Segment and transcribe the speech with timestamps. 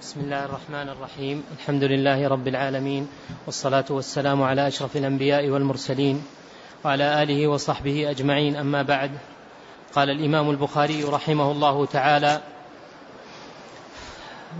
[0.00, 1.44] بسم الله الرحمن الرحيم.
[1.60, 3.08] الحمد لله رب العالمين
[3.46, 6.24] والصلاة والسلام على أشرف الأنبياء والمرسلين
[6.84, 8.56] وعلى آله وصحبه أجمعين.
[8.56, 9.10] أما بعد
[9.94, 12.40] قال الإمام البخاري رحمه الله تعالى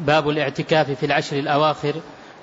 [0.06, 1.94] باب الاعتكاف في العشر الأواخر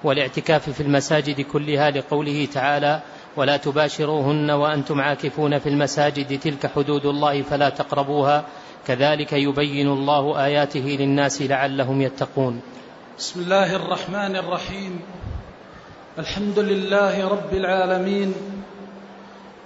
[0.04, 3.02] والاعتكاف في المساجد كلها لقوله تعالى
[3.36, 8.45] ولا تباشروهن وأنتم عاكفون في المساجد تلك حدود الله فلا تقربوها.
[8.88, 12.61] كذلك يبين الله آياته للناس لعلهم يتقون.
[13.17, 15.02] بسم الله الرحمن الرحيم.
[16.20, 18.34] الحمد لله رب العالمين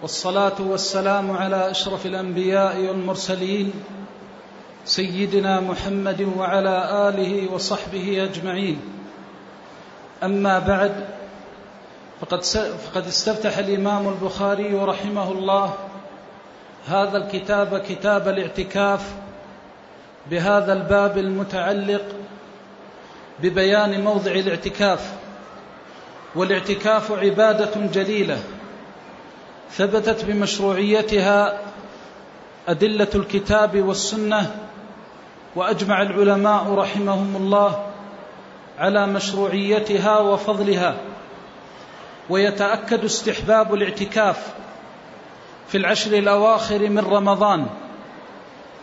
[0.02, 3.74] والصلاة والسلام على أشرف الأنبياء والمرسلين
[4.86, 8.80] سيدنا محمد وعلى آله وصحبه أجمعين.
[10.24, 11.08] أما بعد
[12.22, 12.44] فقد
[12.88, 15.74] فقد استفتح الإمام البخاري رحمه الله
[16.88, 19.14] هذا الكتاب كتاب الاعتكاف
[20.32, 22.21] بهذا الباب المتعلق
[23.42, 25.14] ببيان موضع الاعتكاف
[26.36, 28.40] والاعتكاف عبادة جليلة
[29.72, 31.60] ثبتت بمشروعيتها
[32.68, 34.56] أدلة الكتاب والسنة
[35.56, 37.86] وأجمع العلماء رحمهم الله
[38.80, 40.96] على مشروعيتها وفضلها
[42.30, 44.54] ويتأكد استحباب الاعتكاف
[45.68, 47.68] في العشر الأواخر من رمضان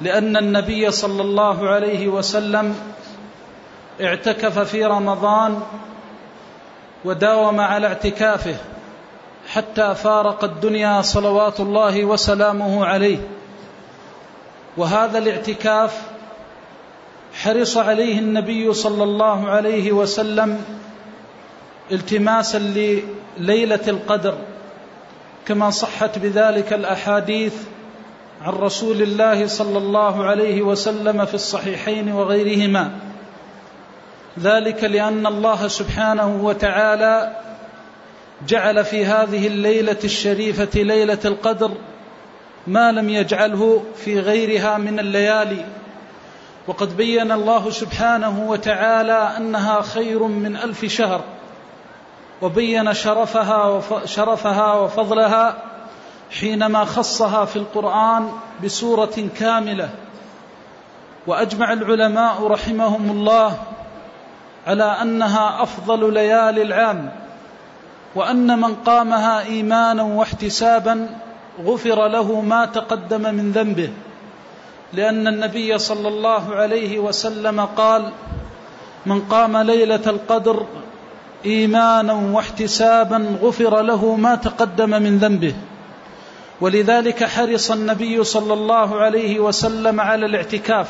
[0.00, 2.74] لأن النبي صلى الله عليه وسلم
[4.00, 5.60] اعتكف في رمضان
[7.04, 8.56] وداوم على اعتكافه
[9.48, 13.18] حتى فارق الدنيا صلوات الله وسلامه عليه.
[14.76, 16.02] وهذا الاعتكاف
[17.42, 20.64] حرص عليه النبي صلى الله عليه وسلم
[21.92, 24.38] التماسا لليلة القدر
[25.46, 27.54] كما صحت بذلك الأحاديث
[28.42, 33.07] عن رسول الله صلى الله عليه وسلم في الصحيحين وغيرهما.
[34.38, 37.36] ذلك لأن الله سبحانه وتعالى
[38.46, 41.70] جعل في هذه الليلة الشريفة ليلة القدر
[42.66, 45.64] ما لم يجعله في غيرها من الليالي.
[46.66, 51.20] وقد بين الله سبحانه وتعالى أنها خير من ألف شهر
[52.42, 55.62] وبين شرفها شرفها وفضلها
[56.40, 58.32] حينما خصها في القرآن
[58.64, 59.88] بسورة كاملة.
[61.26, 63.58] وأجمع العلماء رحمهم الله
[64.66, 67.10] على أنها أفضل ليالي العام
[68.14, 71.08] وأن من قامها إيمانا واحتسابا
[71.64, 73.90] غفر له ما تقدم من ذنبه
[74.92, 78.12] لأن النبي صلى الله عليه وسلم قال
[79.06, 80.66] من قام ليلة القدر
[81.44, 85.54] إيمانا واحتسابا غفر له ما تقدم من ذنبه
[86.60, 90.88] ولذلك حرص النبي صلى الله عليه وسلم على الاعتكاف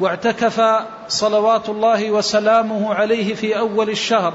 [0.00, 0.60] واعتكف
[1.08, 4.34] صلوات الله وسلامه عليه في أول الشهر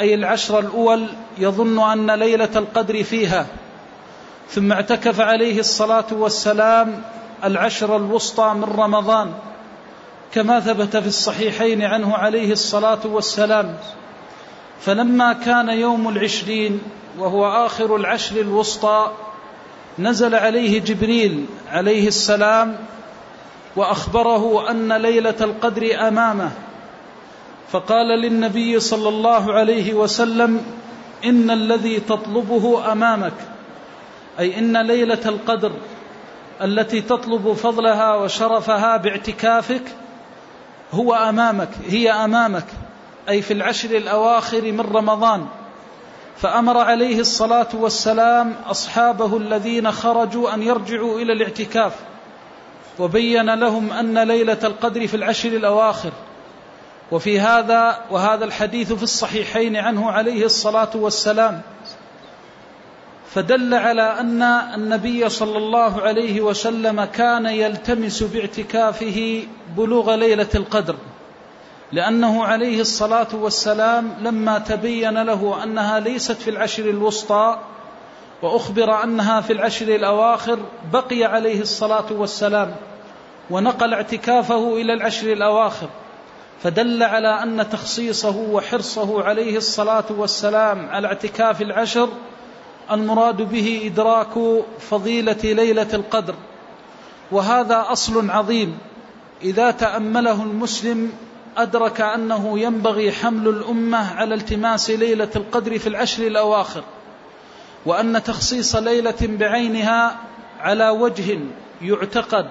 [0.00, 1.06] أي العشر الأول
[1.38, 3.46] يظن أن ليلة القدر فيها
[4.50, 7.02] ثم اعتكف عليه الصلاة والسلام
[7.44, 9.32] العشر الوسطى من رمضان
[10.32, 13.76] كما ثبت في الصحيحين عنه عليه الصلاة والسلام.
[14.80, 16.80] فلما كان يوم العشرين
[17.18, 19.10] وهو آخر العشر الوسطى
[19.98, 22.76] نزل عليه جبريل عليه السلام
[23.76, 26.50] وأخبره أن ليلة القدر أمامه.
[27.72, 30.64] فقال للنبي صلى الله عليه وسلم
[31.24, 33.32] إن الذي تطلبه أمامك
[34.38, 35.72] أي إن ليلة القدر
[36.62, 39.82] التي تطلب فضلها وشرفها باعتكافك
[40.92, 42.66] هو أمامك هي أمامك
[43.28, 45.46] أي في العشر الأواخر من رمضان.
[46.36, 51.92] فأمر عليه الصلاة والسلام أصحابه الذين خرجوا أن يرجعوا إلى الاعتكاف.
[52.98, 56.12] وبين لهم أن ليلة القدر في العشر الأواخر.
[57.12, 61.60] وفي هذا وهذا الحديث في الصحيحين عنه عليه الصلاة والسلام.
[63.34, 69.42] فدل على أن النبي صلى الله عليه وسلم كان يلتمس باعتكافه
[69.76, 70.96] بلوغ ليلة القدر.
[71.92, 77.58] لأنه عليه الصلاة والسلام لما تبين له أنها ليست في العشر الوسطى
[78.42, 80.58] وأخبر أنها في العشر الأواخر
[80.92, 82.74] بقي عليه الصلاة والسلام
[83.50, 85.88] ونقل اعتكافه إلى العشر الأواخر
[86.62, 92.08] فدل على أن تخصيصه وحرصه عليه الصلاة والسلام على اعتكاف العشر
[92.90, 96.34] المراد به إدراك فضيلة ليلة القدر.
[97.32, 98.78] وهذا أصل عظيم
[99.42, 101.12] إذا تأمله المسلم
[101.56, 106.82] أدرك أنه ينبغي حمل الأمة على التماس ليلة القدر في العشر الأواخر.
[107.86, 110.16] وأن تخصيص ليلة بعينها
[110.60, 111.38] على وجه
[111.82, 112.48] يعتقد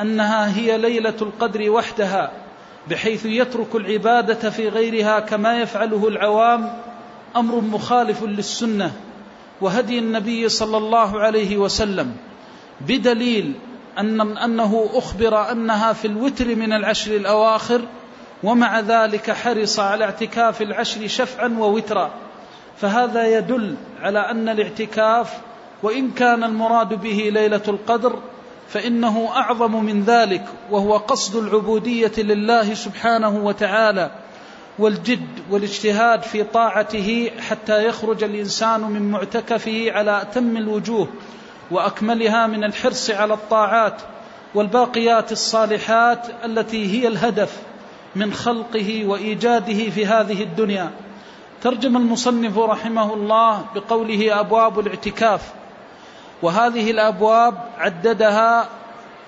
[0.00, 2.32] أنها هي ليلة القدر وحدها
[2.90, 6.78] بحيث يترك العبادة في غيرها كما يفعله العوام
[7.36, 8.92] أمر مخالف للسنة
[9.60, 12.16] وهدي النبي صلى الله عليه وسلم
[12.80, 13.52] بدليل
[13.98, 17.80] أن أنه أخبر أنها في الوتر من العشر الأواخر
[18.42, 22.10] ومع ذلك حرص على اعتكاف العشر شفعا ووترا.
[22.80, 25.40] فهذا يدل على أن الاعتكاف
[25.82, 28.18] وإن كان المراد به ليلة القدر
[28.68, 34.10] فإنه أعظم من ذلك وهو قصد العبودية لله سبحانه وتعالى
[34.78, 41.08] والجد والاجتهاد في طاعته حتى يخرج الإنسان من معتكفه على أتم الوجوه
[41.70, 44.02] وأكملها من الحرص على الطاعات
[44.54, 47.56] والباقيات الصالحات التي هي الهدف
[48.16, 50.90] من خلقه وإيجاده في هذه الدنيا.
[51.66, 55.52] ترجم المصنف رحمه الله بقوله أبواب الاعتكاف.
[56.42, 58.68] وهذه الأبواب عددها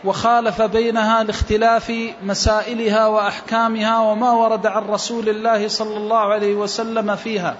[0.05, 1.93] وخالف بينها لاختلاف
[2.23, 7.57] مسائلها وأحكامها وما ورد عن رسول الله صلى الله عليه وسلم فيها.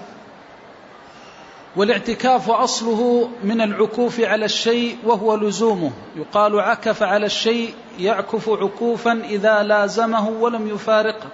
[1.75, 5.91] والاعتكاف أصله من العكوف على الشيء وهو لزومه.
[6.15, 11.27] يقال عكف على الشيء يعكف عكوفا إذا لازمه ولم يفارقه.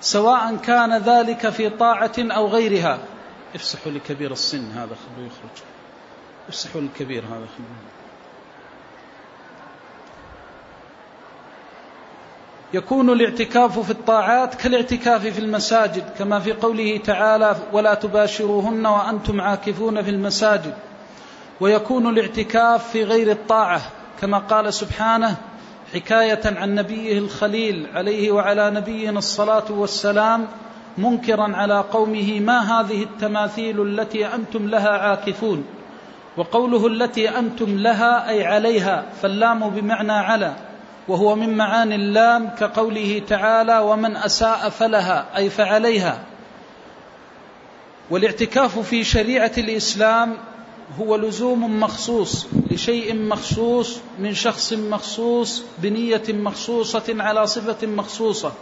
[0.00, 2.98] سواء كان ذلك في طاعة أو غيرها.
[3.54, 5.62] افسحوا لكبير السن هذا خلوه يخرج.
[6.48, 7.46] افسحوا الكبير هذا
[12.74, 20.02] يكون الاعتكاف في الطاعات كالاعتكاف في المساجد كما في قوله تعالى ولا تباشروهن وأنتم عاكفون
[20.02, 20.74] في المساجد.
[21.60, 23.82] ويكون الاعتكاف في غير الطاعة
[24.20, 25.36] كما قال سبحانه
[25.96, 30.46] حكاية عن نبيه الخليل عليه وعلى نبينا الصلاة والسلام
[30.98, 35.64] منكرا على قومه ما هذه التماثيل التي أنتم لها عاكفون؟
[36.36, 40.54] وقوله التي أنتم لها أي عليها فاللام بمعنى على
[41.08, 46.18] وهو من معاني اللام كقوله تعالى ومن أساء فلها أي فعليها.
[48.10, 50.34] والاعتكاف في شريعة الإسلام
[50.94, 58.52] هو لزوم مخصوص لشيء مخصوص من شخص مخصوص بنية مخصوصة على صفة مخصوصة.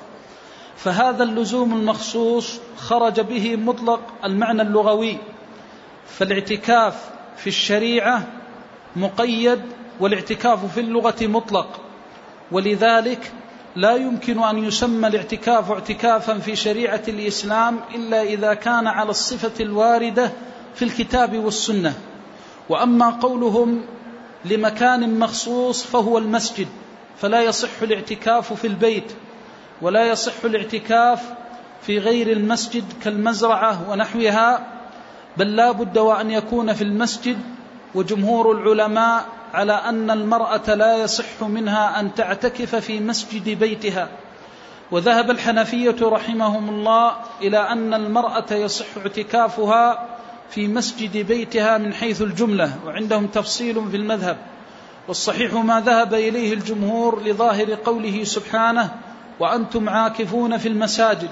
[0.76, 5.19] فهذا اللزوم المخصوص خرج به مطلق المعنى اللغوي.
[6.06, 8.27] فالاعتكاف في الشريعة
[8.97, 9.61] مقيد
[10.00, 11.81] والاعتكاف في اللغة مطلق.
[12.53, 13.32] ولذلك
[13.77, 20.32] لا يمكن أن يسمى الاعتكاف اعتكافا في شريعة الإسلام إلا إذا كان على الصفة الواردة
[20.75, 21.94] في الكتاب والسنة.
[22.69, 23.82] وأما قولهم
[24.44, 26.69] لمكان مخصوص فهو المسجد
[27.16, 29.12] فلا يصح الاعتكاف في البيت
[29.82, 31.22] ولا يصح الاعتكاف
[31.82, 34.66] في غير المسجد كالمزرعة ونحوها
[35.37, 37.38] بل لا بد وأن يكون في المسجد
[37.94, 39.25] وجمهور العلماء
[39.55, 44.08] على أن المرأة لا يصح منها أن تعتكف في مسجد بيتها.
[44.90, 47.12] وذهب الحنفية رحمهم الله
[47.43, 50.13] إلى أن المرأة يصح اعتكافها
[50.55, 54.37] في مسجد بيتها من حيث الجملة وعندهم تفصيل في المذهب.
[55.09, 58.95] والصحيح ما ذهب إليه الجمهور لظاهر قوله سبحانه
[59.41, 61.31] وأنتم عاكفون في المساجد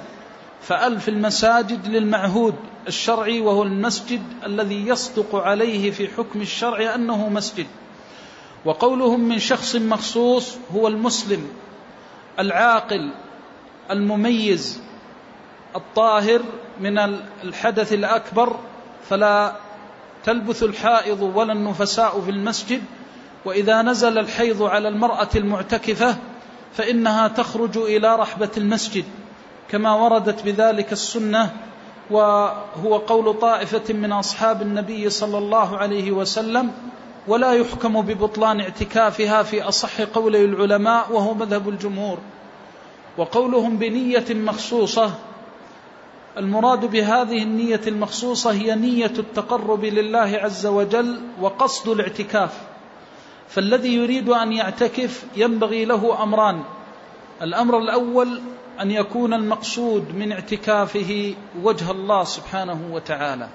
[0.63, 2.55] فأل في المساجد للمعهود
[2.89, 7.67] الشرعي وهو المسجد الذي يصدق عليه في حكم الشرع أنه مسجد.
[8.65, 11.49] وقولهم من شخص مخصوص هو المسلم
[12.39, 13.11] العاقل
[13.91, 14.81] المميز
[15.77, 16.43] الطاهر
[16.81, 16.99] من
[17.45, 18.57] الحدث الأكبر
[19.09, 19.57] فلا
[20.25, 22.83] تلبث الحائض ولا النفساء في المسجد
[23.45, 26.17] وإذا نزل الحيض على المرأة المعتكفة
[26.73, 29.05] فإنها تخرج إلى رحبة المسجد
[29.69, 31.51] كما وردت بذلك السنة
[32.11, 36.73] وهو قول طائفة من أصحاب النبي صلى الله عليه وسلم
[37.29, 42.19] ولا يحكم ببطلان اعتكافها في أصح قولي العلماء وهو مذهب الجمهور
[43.19, 45.11] وقولهم بنية مخصوصة
[46.39, 52.61] المراد بهذه النية المخصوصة هي نية التقرب لله عز وجل وقصد الاعتكاف.
[53.49, 56.63] فالذي يريد أن يعتكف ينبغي له أمران.
[57.43, 58.41] الأمر الأول
[58.81, 63.49] أن يكون المقصود من اعتكافه وجه الله سبحانه وتعالى.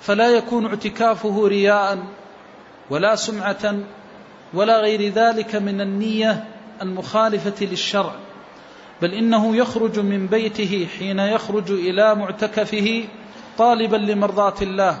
[0.00, 1.98] فلا يكون اعتكافه رياء
[2.90, 3.78] ولا سمعة
[4.54, 6.44] ولا غير ذلك من النية
[6.82, 8.14] المخالفة للشرع.
[9.02, 13.04] بل إنه يخرج من بيته حين يخرج إلى معتكفه
[13.58, 14.98] طالبا لمرضاة الله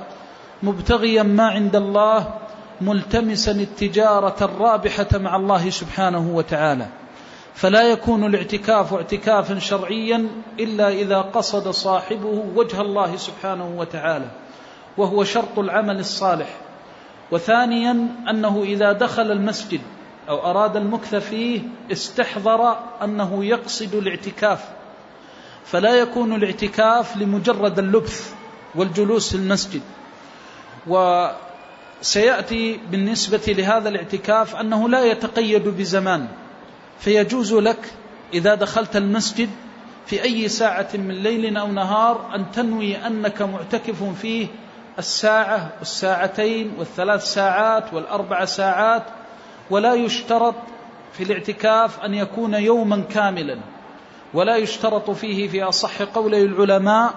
[0.62, 2.34] مبتغيا ما عند الله
[2.80, 6.86] ملتمسا التجارة الرابحة مع الله سبحانه وتعالى.
[7.54, 10.28] فلا يكون الاعتكاف اعتكافا شرعيا
[10.60, 14.30] إلا إذا قصد صاحبه وجه الله سبحانه وتعالى
[14.96, 16.48] وهو شرط العمل الصالح.
[17.30, 19.80] وثانيا أنه إذا دخل المسجد
[20.28, 21.60] أو أراد المكث فيه
[21.92, 24.64] استحضر أنه يقصد الاعتكاف.
[25.64, 28.32] فلا يكون الاعتكاف لمجرد اللبث
[28.74, 29.82] والجلوس في المسجد.
[30.86, 36.28] وسيأتي بالنسبة لهذا الاعتكاف أنه لا يتقيد بزمان.
[36.98, 37.92] فيجوز لك
[38.34, 39.50] إذا دخلت المسجد
[40.06, 44.46] في أي ساعة من ليل أو نهار أن تنوي أنك معتكف فيه
[44.98, 49.02] الساعة والساعتين والثلاث ساعات والأربع ساعات
[49.70, 50.54] ولا يشترط
[51.12, 53.58] في الاعتكاف أن يكون يوما كاملا
[54.34, 57.14] ولا يشترط فيه في أصح قولي العلماء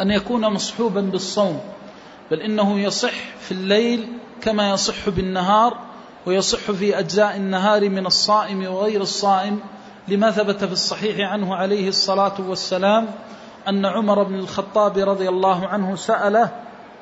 [0.00, 1.60] أن يكون مصحوبا بالصوم
[2.30, 4.08] بل إنه يصح في الليل
[4.42, 5.78] كما يصح بالنهار
[6.26, 9.60] ويصح في أجزاء النهار من الصائم وغير الصائم
[10.08, 13.08] لما ثبت في الصحيح عنه عليه الصلاة والسلام
[13.68, 16.50] أن عمر بن الخطاب رضي الله عنه سأله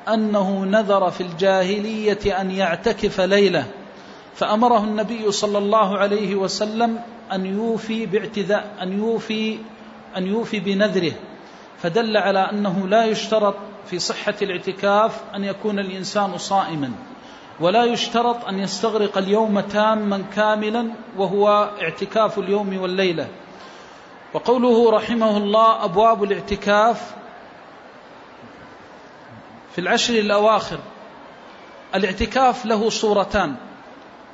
[0.07, 3.65] أنه نذر في الجاهلية أن يعتكف ليلة.
[4.35, 9.59] فأمره النبي صلى الله عليه وسلم أن يوفي باعتذاء أن يوفي
[10.17, 11.13] أن يوفي بنذره.
[11.81, 13.55] فدل على أنه لا يشترط
[13.85, 16.91] في صحة الاعتكاف أن يكون الإنسان صائما
[17.59, 23.27] ولا يشترط أن يستغرق اليوم تاما كاملا وهو اعتكاف اليوم والليلة.
[24.33, 27.15] وقوله رحمه الله أبواب الاعتكاف
[29.71, 30.79] في العشر الأواخر
[31.95, 33.55] الاعتكاف له صورتان.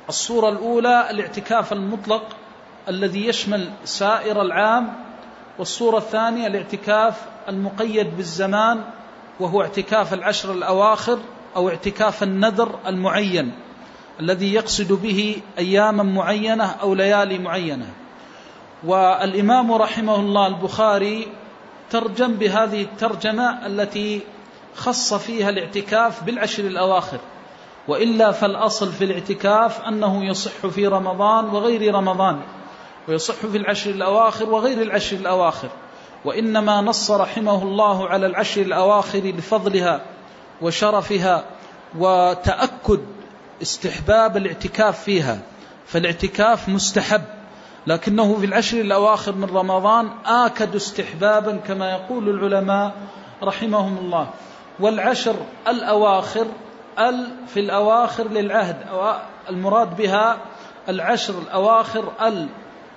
[0.08, 2.36] الصورة الأولى الاعتكاف المطلق
[2.88, 4.92] الذي يشمل سائر العام
[5.58, 7.14] والصورة الثانية الاعتكاف
[7.48, 8.84] المقيد بالزمان
[9.40, 11.18] وهو اعتكاف العشر الأواخر
[11.56, 13.52] أو اعتكاف النذر المعين
[14.20, 17.86] الذي يقصد به أياما معينة أو ليالي معينة.
[18.84, 21.28] والإمام رحمه الله البخاري
[21.90, 24.20] ترجم بهذه الترجمة التي
[24.74, 27.18] خص فيها الاعتكاف بالعشر الأواخر.
[27.88, 32.40] وإلا فالأصل في الاعتكاف أنه يصح في رمضان وغير رمضان
[33.08, 35.68] ويصح في العشر الأواخر وغير العشر الأواخر
[36.24, 40.00] وإنما نص رحمه الله على العشر الأواخر لفضلها
[40.62, 41.44] وشرفها
[41.98, 43.00] وتأكد
[43.62, 45.38] استحباب الاعتكاف فيها
[45.86, 47.22] فالاعتكاف مستحب
[47.86, 52.92] لكنه في العشر الأواخر من رمضان آكد استحبابا كما يقول العلماء
[53.42, 54.30] رحمهم الله
[54.80, 55.36] والعشر
[55.68, 56.46] الأواخر
[56.98, 58.76] ال في الأواخر للعهد
[59.50, 60.38] المراد بها
[60.88, 62.48] العشر الأواخر ال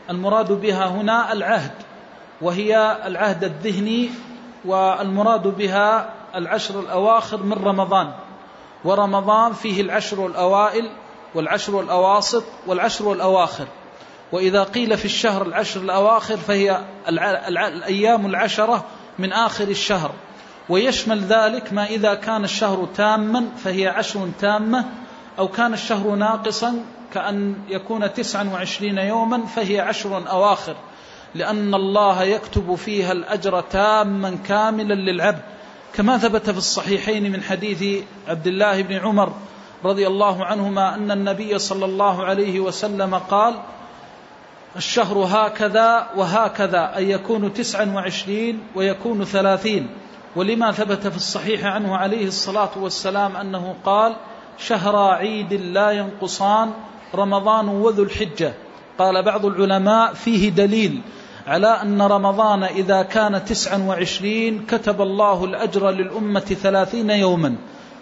[0.09, 1.71] المراد بها هنا العهد
[2.41, 4.09] وهي العهد الذهني
[4.65, 8.11] والمراد بها العشر الأواخر من رمضان.
[8.85, 10.89] ورمضان فيه العشر الأوائل
[11.35, 13.67] والعشر الأواسط والعشر الأواخر.
[14.31, 18.83] وإذا قيل في الشهر العشر الأواخر فهي الأيام العشرة
[19.19, 20.11] من آخر الشهر.
[20.69, 24.85] ويشمل ذلك ما إذا كان الشهر تاما فهي عشر تامة
[25.39, 30.75] أو كان الشهر ناقصا كأن يكون تسعا وعشرين يوما فهي عشر أواخر
[31.35, 35.41] لأن الله يكتب فيها الأجر تاما كاملا للعبد.
[35.93, 39.33] كما ثبت في الصحيحين من حديث عبد الله بن عمر
[39.85, 43.55] رضي الله عنهما أن النبي صلى الله عليه وسلم قال
[44.75, 49.89] الشهر هكذا وهكذا أن يكون تسعا وعشرين ويكون ثلاثين.
[50.35, 54.15] ولما ثبت في الصحيح عنه عليه الصلاة والسلام أنه قال
[54.57, 56.71] شهر عيد لا ينقصان
[57.15, 58.53] رمضان وذو الحجة.
[58.99, 61.01] قال بعض العلماء فيه دليل
[61.47, 67.55] على أن رمضان إذا كان تسعا وعشرين كتب الله الأجر للأمة ثلاثين يوما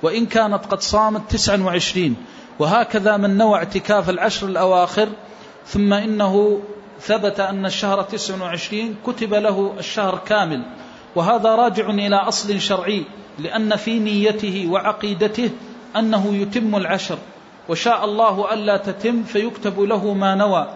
[0.03, 2.15] وإن كانت قد صامت تسعا وعشرين.
[2.59, 5.07] وهكذا من نوى اعتكاف العشر الأواخر
[5.65, 6.61] ثم إنه
[7.01, 10.63] ثبت أن الشهر تسع وعشرين كتب له الشهر كامل.
[11.17, 13.05] وهذا راجع إلى أصل شرعي
[13.39, 15.49] لأن في نيته وعقيدته
[15.95, 17.17] أنه يتم العشر.
[17.69, 20.67] وشاء الله ألا تتم فيكتب له ما نوى.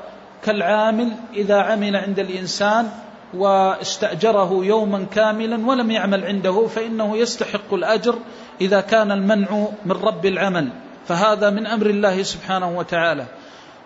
[0.44, 2.90] كالعامل إذا عمل عند الإنسان
[3.34, 8.16] واستأجره يوما كاملا ولم يعمل عنده فإنه يستحق الأجر
[8.62, 10.70] إذا كان المنع من رب العمل.
[11.08, 13.26] فهذا من أمر الله سبحانه وتعالى.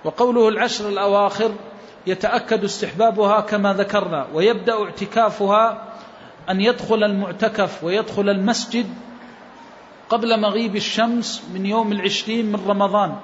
[0.03, 1.51] وقوله العشر الأواخر
[2.07, 5.94] يتأكد استحبابها كما ذكرنا ويبدأ اعتكافها
[6.49, 8.85] أن يدخل المعتكف ويدخل المسجد
[10.09, 13.15] قبل مغيب الشمس من يوم العشرين من رمضان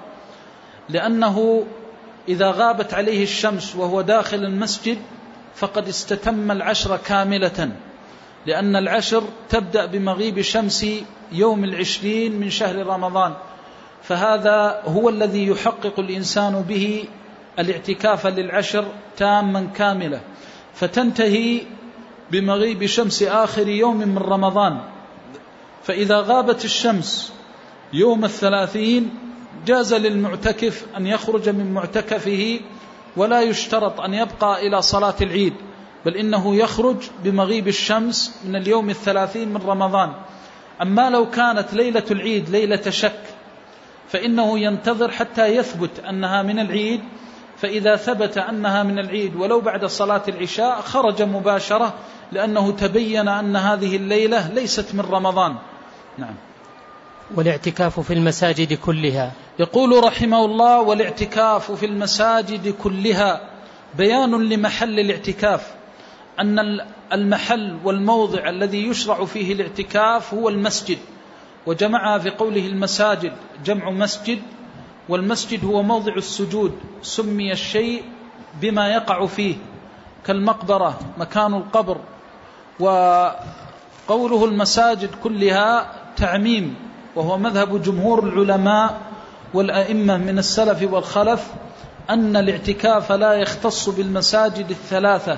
[0.89, 1.65] لأنه
[2.27, 4.97] إذا غابت عليه الشمس وهو داخل المسجد
[5.55, 7.71] فقد استتم العشر كاملة
[8.45, 10.85] لأن العشر تبدأ بمغيب شمس
[11.31, 13.33] يوم العشرين من شهر رمضان.
[14.03, 17.05] فهذا هو الذي يحقق الإنسان به
[17.59, 18.85] الاعتكاف للعشر
[19.17, 20.21] تاما كاملة.
[20.73, 21.61] فتنتهي
[22.31, 24.79] بمغيب شمس آخر يوم من رمضان.
[25.83, 27.33] فإذا غابت الشمس
[27.93, 29.09] يوم الثلاثين
[29.65, 32.59] جاز للمعتكف أن يخرج من معتكفه
[33.17, 35.53] ولا يشترط أن يبقى إلى صلاة العيد
[36.05, 40.11] بل إنه يخرج بمغيب الشمس من اليوم الثلاثين من رمضان.
[40.81, 43.21] أما لو كانت ليلة العيد ليلة شك
[44.09, 47.01] فإنه ينتظر حتى يثبت أنها من العيد
[47.61, 51.93] فإذا ثبت أنها من العيد ولو بعد صلاة العشاء خرج مباشرة
[52.31, 55.55] لأنه تبين أن هذه الليلة ليست من رمضان.
[56.17, 56.35] نعم.
[57.35, 59.31] والاعتكاف في المساجد كلها.
[59.59, 63.41] يقول رحمه الله والاعتكاف في المساجد كلها
[63.97, 65.67] بيان لمحل الاعتكاف.
[66.39, 66.79] أن
[67.13, 70.97] المحل والموضع الذي يشرع فيه الاعتكاف هو المسجد.
[71.65, 73.33] وجمعها في قوله المساجد
[73.65, 74.39] جمع مسجد
[75.11, 78.03] والمسجد هو موضع السجود سمي الشيء
[78.61, 79.55] بما يقع فيه
[80.25, 81.97] كالمقبرة مكان القبر
[82.79, 86.75] وقوله المساجد كلها تعميم
[87.15, 89.01] وهو مذهب جمهور العلماء
[89.53, 91.47] والأئمة من السلف والخلف
[92.09, 95.37] أن الاعتكاف لا يختص بالمساجد الثلاثة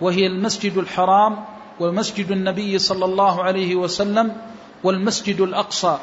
[0.00, 1.44] وهي المسجد الحرام
[1.80, 4.36] ومسجد النبي صلى الله عليه وسلم
[4.84, 5.98] والمسجد الأقصى.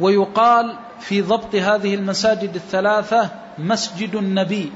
[0.00, 4.72] ويقال في ضبط هذه المساجد الثلاثة مسجد النبي.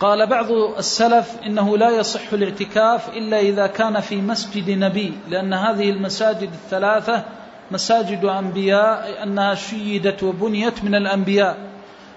[0.00, 5.90] قال بعض السلف إنه لا يصح الاعتكاف إلا إذا كان في مسجد نبي لأن هذه
[5.90, 7.24] المساجد الثلاثة
[7.70, 11.56] مساجد أنبياء أنها شيدت وبنيت من الأنبياء.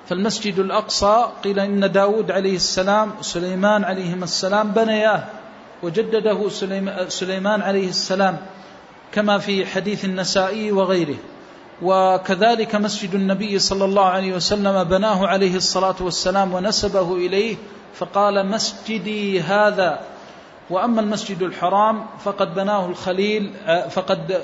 [0.10, 5.24] فالمسجد الأقصى قيل إن داود عليه السلام وسليمان عليهما السلام بنياه
[5.84, 6.50] وجدده
[7.08, 8.38] سليمان عليه السلام
[9.12, 11.15] كما في حديث النسائي وغيره.
[11.82, 17.56] وكذلك مسجد النبي صلى الله عليه وسلم بناه عليه الصلاة والسلام ونسبه إليه
[17.94, 20.00] فقال مسجدي هذا.
[20.70, 23.51] وأما المسجد الحرام فقد بناه الخليل
[23.89, 24.44] فقد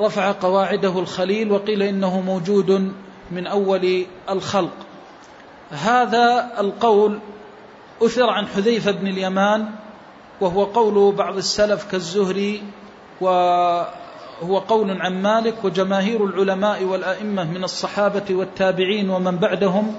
[0.00, 2.92] رفع قواعده الخليل وقيل إنه موجود
[3.30, 4.76] من أول الخلق.
[5.70, 7.18] هذا القول
[8.02, 9.68] أثر عن حذيفة بن اليمان
[10.40, 12.62] وهو قول بعض السلف كالزهري
[14.42, 19.94] وهو قول عن مالك وجماهير العلماء والأئمة من الصحابة والتابعين ومن بعدهم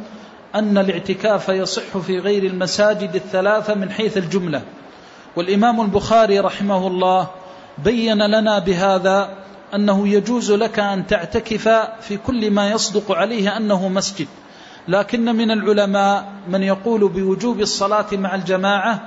[0.56, 4.62] أن الاعتكاف يصح في غير المساجد الثلاثة من حيث الجملة.
[5.36, 7.28] والإمام البخاري رحمه الله
[7.78, 9.30] بين لنا بهذا
[9.76, 11.68] أنه يجوز لك أن تعتكف
[12.02, 14.28] في كل ما يصدق عليه أنه مسجد.
[14.88, 19.00] لكن من العلماء من يقول بوجوب الصلاة مع الجماعة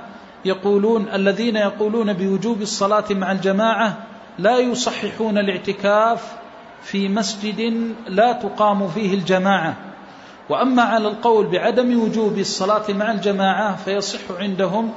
[0.45, 3.97] يقولون الذين يقولون بوجوب الصلاة مع الجماعة
[4.39, 6.35] لا يصححون الاعتكاف
[6.83, 9.75] في مسجد لا تقام فيه الجماعة.
[10.49, 14.93] وأما على القول بعدم وجوب الصلاة مع الجماعة فيصح عندهم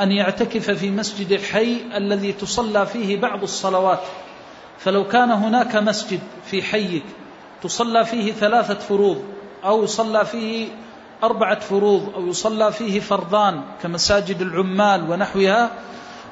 [0.00, 4.02] أن يعتكف في مسجد الحي الذي تصلى فيه بعض الصلوات.
[4.78, 7.04] فلو كان هناك مسجد في حيك
[7.62, 9.22] تصلى فيه ثلاثة فروض
[9.64, 10.68] أو يصلى فيه
[11.22, 15.70] أربعة فروض أو يصلى فيه فرضان كمساجد العمال ونحوها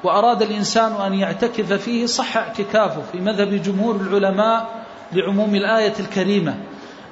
[0.03, 4.69] وأراد الإنسان أن يعتكف فيه صح اعتكافه في مذهب جمهور العلماء
[5.13, 6.55] لعموم الآية الكريمة.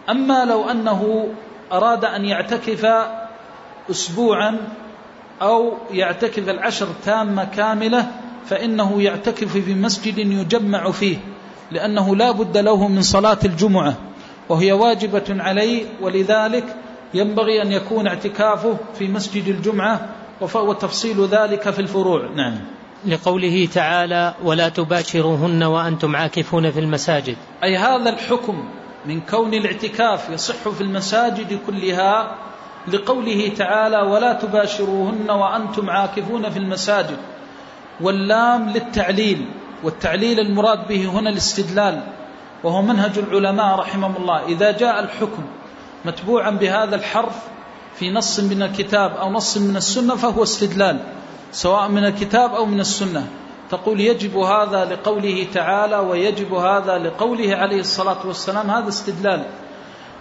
[0.10, 1.28] أما لو أنه
[1.72, 2.88] أراد أن يعتكف
[3.92, 4.58] أسبوعا
[5.42, 8.08] أو يعتكف العشر تامة كاملة
[8.46, 11.18] فإنه يعتكف في مسجد يجمع فيه
[11.72, 13.94] لأنه لا بد له من صلاة الجمعة
[14.50, 16.76] وهي واجبة عليه ولذلك
[17.14, 20.10] ينبغي أن يكون اعتكافه في مسجد الجمعة
[20.42, 22.30] وتفصيل ذلك في الفروع.
[22.36, 22.60] نعم.
[23.06, 27.38] لقوله تعالى ولا تباشروهن وأنتم عاكفون في المساجد.
[27.64, 28.70] أي هذا الحكم
[29.06, 32.36] من كون الاعتكاف يصح في المساجد كلها
[32.88, 37.18] لقوله تعالى ولا تباشروهن وأنتم عاكفون في المساجد.
[38.02, 39.46] واللام للتعليل
[39.84, 42.04] والتعليل المراد به هنا الاستدلال
[42.64, 44.46] وهو منهج العلماء رحمهم الله.
[44.46, 45.44] إذا جاء الحكم
[46.06, 47.36] متبوعا بهذا الحرف
[47.96, 51.00] في نص من الكتاب أو نص من السنة فهو استدلال.
[51.52, 53.28] سواء من الكتاب أو من السنة.
[53.70, 58.70] تقول يجب هذا لقوله تعالى ويجب هذا لقوله عليه الصلاة والسلام.
[58.70, 59.44] هذا استدلال.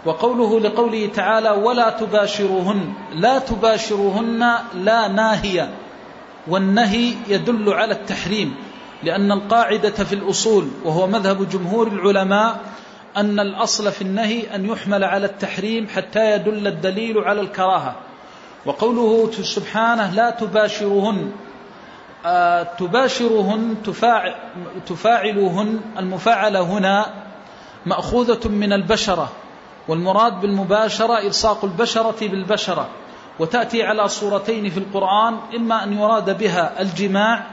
[0.06, 5.74] وقوله لقوله تعالى ولا تباشروهن لا تباشروهن لا ناهية.
[6.48, 8.54] والنهي يدل على التحريم
[9.02, 12.60] لأن القاعدة في الأصول وهو مذهب جمهور العلماء
[13.16, 17.96] أن الأصل في النهي أن يحمل على التحريم حتى يدل الدليل على الكراهة.
[18.68, 21.32] وقوله سبحانه لا تباشرهن
[22.26, 24.34] آه تباشرهن تفاعل
[24.86, 25.80] تفاعلوهن.
[25.98, 27.06] المفاعلة هنا
[27.86, 29.28] مأخوذة من البشرة
[29.88, 32.88] والمراد بالمباشرة إلصاق البشرة بالبشرة.
[33.38, 37.44] وتأتي على صورتين في القرآن إما أن يراد بها الجماع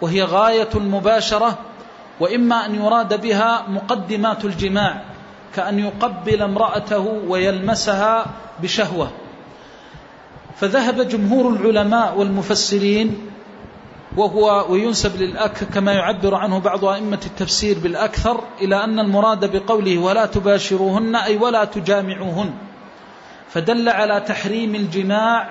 [0.00, 1.58] وهي غاية المباشرة
[2.20, 5.02] وإما أن يراد بها مقدمات الجماع
[5.54, 8.26] كأن يقبل امرأته ويلمسها
[8.62, 9.10] بشهوة.
[10.56, 13.30] فذهب جمهور العلماء والمفسرين
[14.16, 20.26] وهو وينسب للأك كما يعبر عنه بعض أئمة التفسير بالأكثر إلى أن المراد بقوله ولا
[20.26, 22.50] تباشروهن أي ولا تجامعوهن.
[23.50, 25.48] فدل على تحريم الجماع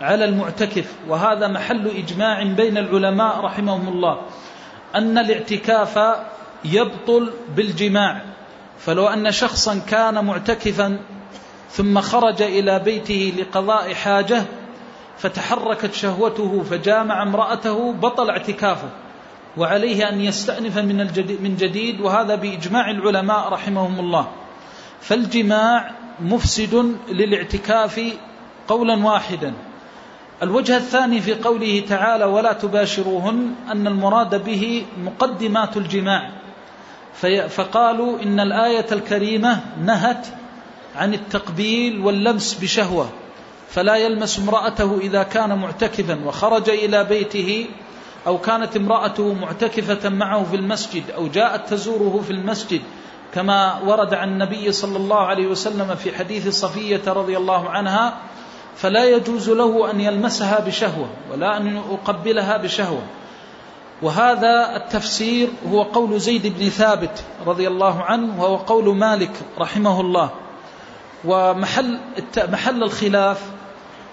[0.00, 4.20] على المعتكف وهذا محل إجماع بين العلماء رحمهم الله
[4.94, 5.98] أن الاعتكاف
[6.64, 8.22] يبطل بالجماع.
[8.78, 10.98] فلو أن شخصا كان معتكفا
[11.70, 14.44] ثم خرج إلى بيته لقضاء حاجة
[15.18, 18.88] فتحركت شهوته فجامع امرأته بطل اعتكافه
[19.56, 20.96] وعليه أن يستأنف من,
[21.40, 24.28] من جديد وهذا بإجماع العلماء رحمهم الله.
[25.00, 28.00] فالجماع مفسد للاعتكاف
[28.68, 29.54] قولا واحدا.
[30.42, 36.30] الوجه الثاني في قوله تعالى ولا تباشروهن أن المراد به مقدمات الجماع.
[37.48, 40.26] فقالوا إن الآية الكريمة نهت
[40.96, 43.08] عن التقبيل واللمس بشهوة.
[43.70, 47.66] فلا يلمس امرأته إذا كان معتكفا وخرج إلى بيته
[48.26, 52.80] أو كانت امرأته معتكفة معه في المسجد أو جاءت تزوره في المسجد
[53.34, 58.16] كما ورد عن النبي صلى الله عليه وسلم في حديث صفية رضي الله عنها
[58.76, 63.02] فلا يجوز له أن يلمسها بشهوة ولا أن يقبلها بشهوة.
[64.02, 70.30] وهذا التفسير هو قول زيد بن ثابت رضي الله عنه وهو قول مالك رحمه الله.
[71.26, 71.98] ومحل
[72.36, 73.42] محل الخلاف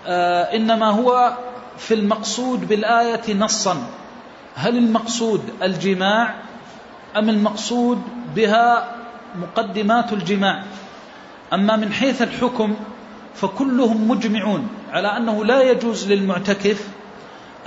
[0.08, 1.34] آه، إنما هو
[1.78, 3.88] في المقصود بالآية نصا.
[4.56, 6.36] هل المقصود الجماع
[7.18, 8.02] أم المقصود
[8.36, 8.96] بها
[9.36, 10.64] مقدمات الجماع؟
[11.54, 12.76] أما من حيث الحكم
[13.36, 16.88] فكلهم مجمعون على أنه لا يجوز للمعتكف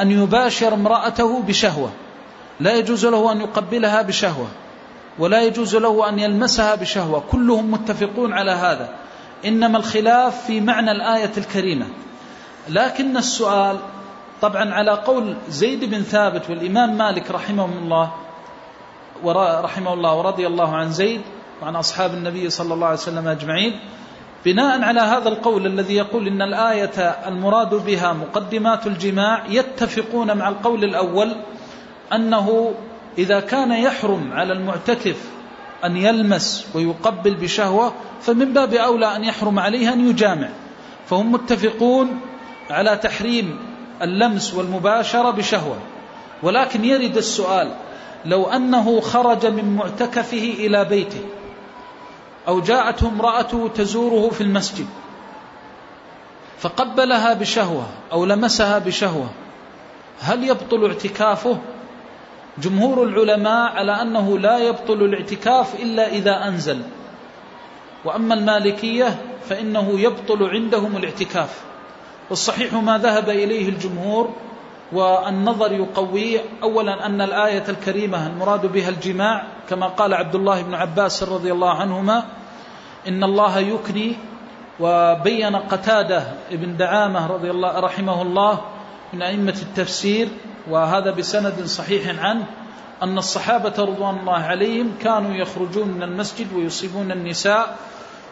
[0.01, 1.91] أن يباشر امرأته بشهوة
[2.61, 4.49] لا يجوز له أن يقبلها بشهوة
[5.19, 9.06] ولا يجوز له أن يلمسها بشهوة كلهم متفقون على هذا.
[9.45, 11.87] إنما الخلاف في معنى الآية الكريمة.
[12.69, 13.77] لكن السؤال
[14.43, 18.13] طبعا على قول زيد بن ثابت والإمام مالك رحمه الله
[19.61, 21.21] رحمه الله ورضي الله عن زيد
[21.63, 23.81] وعن أصحاب النبي صلى الله عليه وسلم أجمعين
[24.45, 30.85] بناء على هذا القول الذي يقول إن الآية المراد بها مقدمات الجماع يتفقون مع القول
[30.85, 31.37] الأول
[32.13, 32.75] أنه
[33.19, 35.31] إذا كان يحرم على المعتكف
[35.85, 40.49] أن يلمس ويقبل بشهوة فمن باب أولى أن يحرم عليه أن يجامع.
[41.07, 42.21] فهم متفقون
[42.71, 43.59] على تحريم
[44.03, 45.79] اللمس والمباشرة بشهوة.
[46.43, 47.75] ولكن يرد السؤال
[48.25, 51.21] لو أنه خرج من معتكفه إلى بيته
[52.49, 54.87] أو جاءته امرأته تزوره في المسجد
[56.59, 59.31] فقبلها بشهوة أو لمسها بشهوة
[60.21, 61.59] هل يبطل اعتكافه؟
[62.59, 66.83] جمهور العلماء على أنه لا يبطل الاعتكاف إلا إذا أنزل.
[68.05, 71.61] وأما المالكية فإنه يبطل عندهم الاعتكاف.
[72.31, 74.31] والصحيح ما ذهب إليه الجمهور
[74.93, 81.23] والنظر يقوي أولا أن الآية الكريمة المراد بها الجماع كما قال عبد الله بن عباس
[81.23, 82.25] رضي الله عنهما
[83.09, 84.17] إن الله يكني
[84.81, 88.61] وبين قتادة ابن دعامة رضي الله رحمه الله
[89.13, 90.29] من أئمة التفسير
[90.71, 92.47] وهذا بسند صحيح عنه
[93.03, 97.77] أن الصحابة رضوان الله عليهم كانوا يخرجون من المسجد ويصيبون النساء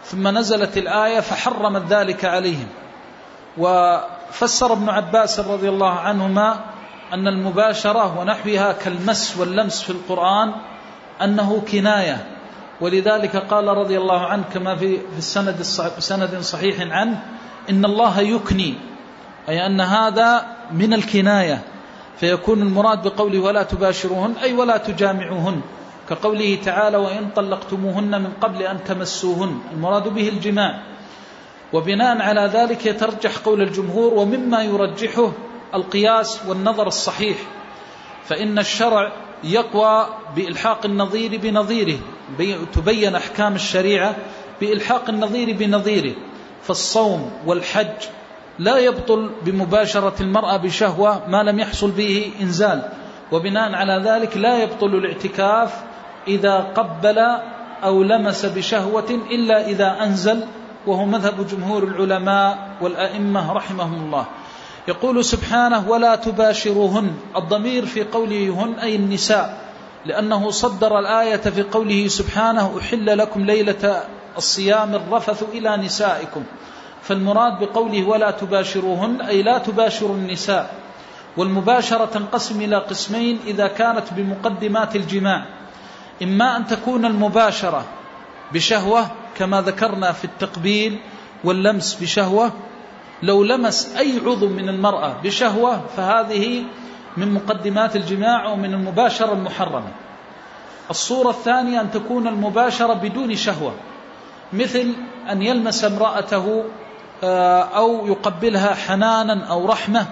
[0.04, 2.66] ثم نزلت الآية فحرمت ذلك عليهم.
[3.58, 6.64] وفسر ابن عباس رضي الله عنهما
[7.12, 10.52] أن المباشرة ونحوها كالمس واللمس في القرآن
[11.22, 12.26] أنه كناية.
[12.80, 15.62] ولذلك قال رضي الله عنه كما في السند
[15.98, 17.22] سند صحيح عنه
[17.70, 18.74] إن الله يكني
[19.48, 21.73] أي أن هذا من الكناية.
[22.16, 25.60] فيكون المراد بقوله ولا تباشروهن أي ولا تجامعوهن
[26.08, 29.58] كقوله تعالى وإن طلقتموهن من قبل أن تمسوهن.
[29.72, 30.82] المراد به الجماع.
[31.72, 35.32] وبناء على ذلك يترجح قول الجمهور ومما يرجحه
[35.74, 37.36] القياس والنظر الصحيح
[38.24, 39.12] فإن الشرع
[39.44, 41.98] يقوى بإلحاق النظير بنظيره
[42.72, 44.16] تبين أحكام الشريعة
[44.60, 46.14] بإلحاق النظير بنظيره
[46.62, 48.08] فالصوم والحج
[48.58, 52.88] لا يبطل بمباشرة المرأة بشهوة ما لم يحصل به إنزال.
[53.32, 55.82] وبناء على ذلك لا يبطل الاعتكاف
[56.28, 57.18] إذا قبل
[57.84, 60.40] أو لمس بشهوة إلا إذا أنزل
[60.86, 64.26] وهو مذهب جمهور العلماء والأئمة رحمهم الله.
[64.88, 67.14] يقول سبحانه ولا تباشروهن.
[67.36, 69.58] الضمير في قوله هن أي النساء
[70.06, 74.02] لأنه صدر الآية في قوله سبحانه أحل لكم ليلة
[74.36, 76.42] الصيام الرفث إلى نسائكم.
[77.04, 80.74] فالمراد بقوله ولا تباشروهن أي لا تباشروا النساء.
[81.36, 85.44] والمباشرة تنقسم إلى قسمين إذا كانت بمقدمات الجماع.
[86.22, 87.84] إما أن تكون المباشرة
[88.52, 90.98] بشهوة كما ذكرنا في التقبيل
[91.44, 92.52] واللمس بشهوة.
[93.22, 96.64] لو لمس أي عضو من المرأة بشهوة فهذه
[97.16, 99.92] من مقدمات الجماع ومن المباشرة المحرمة.
[100.90, 103.74] الصورة الثانية أن تكون المباشرة بدون شهوة
[104.52, 104.92] مثل
[105.30, 106.64] أن يلمس امرأته
[107.22, 110.06] أو يقبلها حنانا أو رحمة.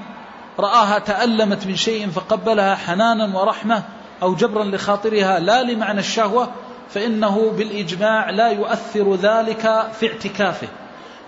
[0.58, 3.82] رآها تألمت من شيء فقبلها حنانا ورحمة
[4.22, 6.48] أو جبرا لخاطرها لا لمعنى الشهوة
[6.90, 10.68] فإنه بالإجماع لا يؤثر ذلك في اعتكافه.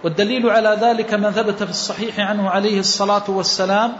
[0.04, 3.92] والدليل على ذلك ما ثبت في الصحيح عنه عليه الصلاة والسلام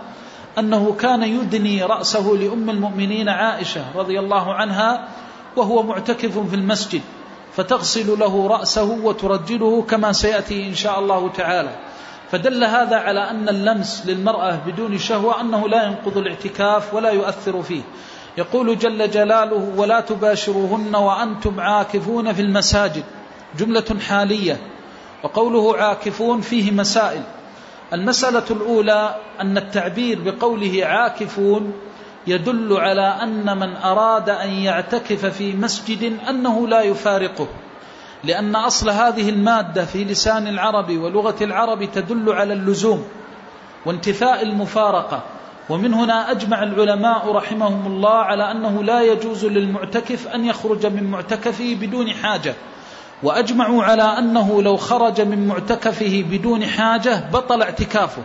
[0.59, 5.09] أنه كان يدني رأسه لأم المؤمنين عائشة رضي الله عنها
[5.57, 7.03] وهو معتكف في المسجد.
[7.57, 11.71] فتغسل له رأسه وترجله كما سيأتي إن شاء الله تعالى.
[12.31, 17.83] فدل هذا على أن اللمس للمرأة بدون شهوة أنه لا ينقض الاعتكاف ولا يؤثر فيه.
[18.39, 23.05] يقول جل جلاله ولا تباشروهن وأنتم عاكفون في المساجد.
[23.59, 24.61] جملة حالية.
[25.25, 27.23] وقوله عاكفون فيه مسائل.
[27.93, 31.73] المسألة الأولى أن التعبير بقوله عاكفون
[32.27, 37.49] يدل على أن من أراد أن يعتكف في مسجد أنه لا يفارقه.
[38.25, 43.05] لأن أصل هذه المادة في لسان العرب ولغة العرب تدل على اللزوم
[43.87, 45.23] وانتفاء المفارقة.
[45.71, 51.77] ومن هنا أجمع العلماء رحمهم الله على أنه لا يجوز للمعتكف أن يخرج من معتكفه
[51.81, 52.55] بدون حاجة.
[53.23, 58.23] وأجمعوا على أنه لو خرج من معتكفه بدون حاجة بطل اعتكافه.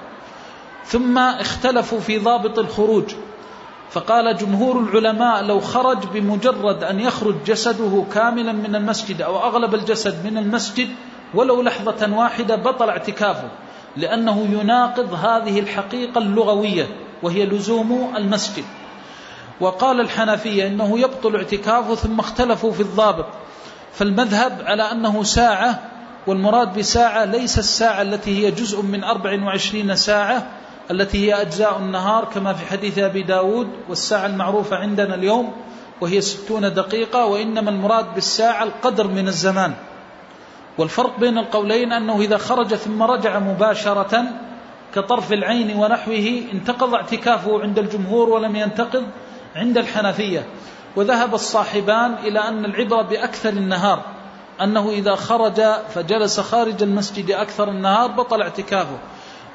[0.85, 3.13] ثم اختلفوا في ضابط الخروج.
[3.91, 10.25] فقال جمهور العلماء لو خرج بمجرد أن يخرج جسده كاملا من المسجد أو أغلب الجسد
[10.25, 10.89] من المسجد
[11.33, 13.49] ولو لحظة واحدة بطل اعتكافه
[13.97, 16.87] لأنه يناقض هذه الحقيقة اللغوية
[17.23, 18.63] وهي لزوم المسجد.
[19.59, 23.25] وقال الحنفية إنه يبطل اعتكافه ثم اختلفوا في الضابط.
[23.93, 25.79] فالمذهب على أنه ساعة
[26.27, 30.47] والمراد بساعة ليس الساعة التي هي جزء من 24 ساعة
[30.91, 35.53] التي هي أجزاء النهار كما في حديث أبي داود والساعة المعروفة عندنا اليوم
[36.01, 39.73] وهي ستون دقيقة وإنما المراد بالساعة القدر من الزمان.
[40.77, 44.23] والفرق بين القولين أنه إذا خرج ثم رجع مباشرة
[44.95, 49.03] كطرف العين ونحوه انتقض اعتكافه عند الجمهور ولم ينتقض
[49.55, 50.45] عند الحنفية.
[50.95, 54.01] وذهب الصاحبان إلى أن العبرة بأكثر النهار
[54.61, 58.97] أنه إذا خرج فجلس خارج المسجد أكثر النهار بطل اعتكافه.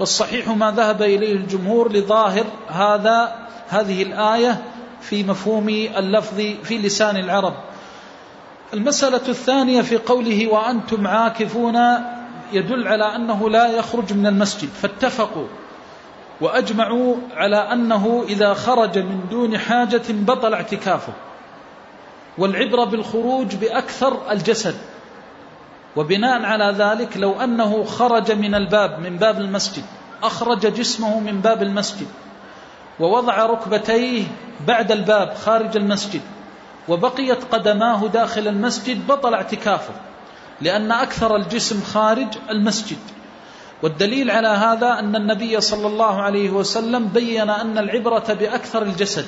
[0.00, 3.34] والصحيح ما ذهب إليه الجمهور لظاهر هذا
[3.68, 4.62] هذه الآية
[5.00, 7.54] في مفهوم اللفظ في لسان العرب.
[8.74, 11.78] المسألة الثانية في قوله وأنتم عاكفون
[12.52, 15.46] يدل على أنه لا يخرج من المسجد فاتفقوا
[16.40, 21.12] وأجمعوا على أنه إذا خرج من دون حاجة بطل اعتكافه
[22.38, 24.74] والعبرة بالخروج بأكثر الجسد.
[25.96, 29.84] وبناء على ذلك لو أنه خرج من الباب من باب المسجد
[30.22, 32.06] أخرج جسمه من باب المسجد
[33.00, 34.24] ووضع ركبتيه
[34.66, 36.20] بعد الباب خارج المسجد
[36.88, 39.94] وبقيت قدماه داخل المسجد بطل اعتكافه
[40.60, 42.98] لأن أكثر الجسم خارج المسجد.
[43.82, 49.26] والدليل على هذا أن النبي صلى الله عليه وسلم بين أن العبرة بأكثر الجسد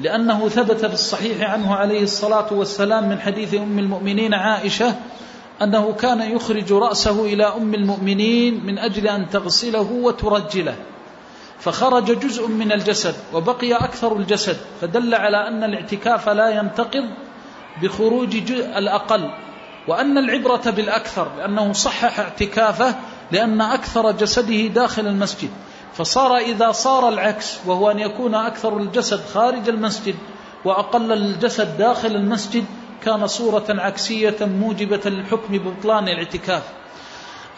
[0.00, 4.94] لأنه ثبت في الصحيح عنه عليه الصلاة والسلام من حديث أم المؤمنين عائشة
[5.62, 10.76] أنه كان يخرج رأسه إلى أم المؤمنين من أجل أن تغسله وترجله.
[11.58, 17.04] فخرج جزء من الجسد وبقي أكثر الجسد فدل على أن الاعتكاف لا ينتقض
[17.82, 19.30] بخروج الأقل.
[19.88, 22.94] وأن العبرة بالأكثر لأنه صحح اعتكافه
[23.32, 25.50] لأن أكثر جسده داخل المسجد.
[25.94, 30.14] فصار إذا صار العكس وهو أن يكون أكثر الجسد خارج المسجد
[30.64, 32.64] وأقل الجسد داخل المسجد
[33.02, 36.62] كان صورة عكسية موجبة للحكم ببطلان الاعتكاف.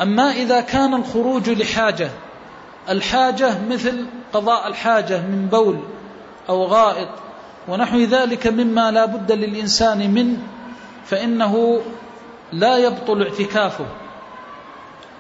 [0.03, 2.11] أما إذا كان الخروج لحاجة
[2.89, 5.79] الحاجة مثل قضاء الحاجة من بول
[6.49, 7.09] أو غائط
[7.69, 10.39] ونحو ذلك مما لا بد للإنسان منه
[11.05, 11.81] فإنه
[12.53, 13.87] لا يبطل اعتكافه.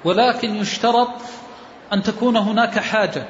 [0.04, 1.10] ولكن يشترط
[1.92, 3.26] أن تكون هناك حاجة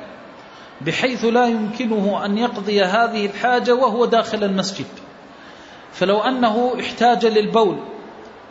[0.80, 4.86] بحيث لا يمكنه أن يقضي هذه الحاجة وهو داخل المسجد.
[5.98, 7.76] فلو أنه احتاج للبول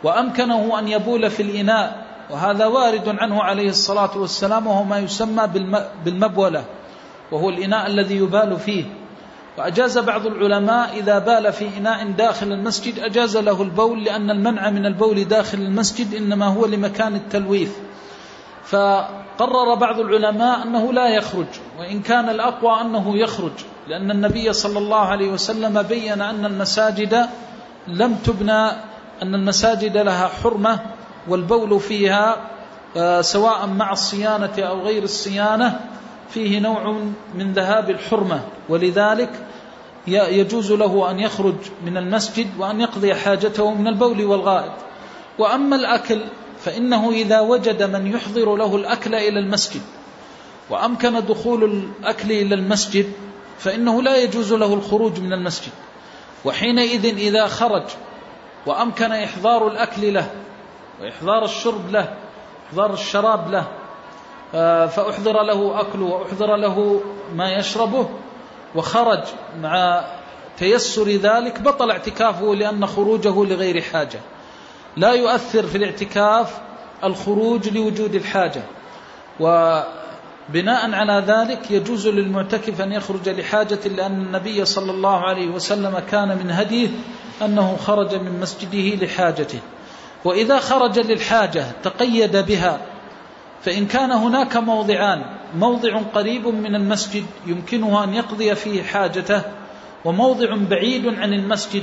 [0.04, 5.48] وأمكنه أن يبول في الإناء وهذا وارد عنه عليه الصلاة والسلام وهو ما يسمى
[6.04, 6.64] بالمبولة
[7.32, 8.84] وهو الإناء الذي يبال فيه.
[9.58, 14.86] وأجاز بعض العلماء إذا بال في إناء داخل المسجد أجاز له البول لأن المنع من
[14.86, 17.72] البول داخل المسجد إنما هو لمكان التلويث.
[18.64, 21.46] فقرر بعض العلماء أنه لا يخرج
[21.78, 23.52] وإن كان الأقوى أنه يخرج.
[23.88, 27.26] لأن النبي صلى الله عليه وسلم بين أن المساجد
[27.88, 28.70] لم تبنى
[29.22, 30.80] أن المساجد لها حرمة
[31.28, 32.36] والبول فيها
[32.96, 35.80] آه، سواء مع الصيانة أو غير الصيانة
[36.30, 36.96] فيه نوع
[37.34, 38.40] من ذهاب الحرمة.
[38.68, 39.30] ولذلك
[40.06, 44.72] يجوز له أن يخرج من المسجد وأن يقضي حاجته من البول والغائط.
[45.38, 46.20] وأما الأكل
[46.64, 49.82] فإنه إذا وجد من يحضر له الأكل إلى المسجد
[50.70, 53.12] وأمكن دخول الأكل إلى المسجد
[53.58, 55.72] فإنه لا يجوز له الخروج من المسجد.
[56.44, 57.82] وحينئذ إذا خرج
[58.66, 60.30] وأمكن إحضار الأكل له
[61.00, 62.14] وإحضار الشرب له
[62.68, 63.66] إحضار الشراب له
[64.54, 67.00] آه، فأحضر له أكله وأحضر له
[67.34, 68.08] ما يشربه
[68.74, 69.22] وخرج
[69.60, 70.04] مع
[70.58, 74.20] تيسر ذلك بطل اعتكافه لأن خروجه لغير حاجة.
[74.96, 76.60] لا يؤثر في الاعتكاف
[77.04, 78.62] الخروج لوجود الحاجة.
[80.48, 86.28] وبناء على ذلك يجوز للمعتكف أن يخرج لحاجة لأن النبي صلى الله عليه وسلم كان
[86.28, 86.88] من هديه
[87.42, 89.58] أنه خرج من مسجده لحاجته.
[90.24, 92.80] وإذا خرج للحاجة تقيد بها
[93.62, 95.22] فإن كان هناك موضعان
[95.56, 99.42] موضع قريب من المسجد يمكنه أن يقضي فيه حاجته
[100.04, 101.82] وموضع بعيد عن المسجد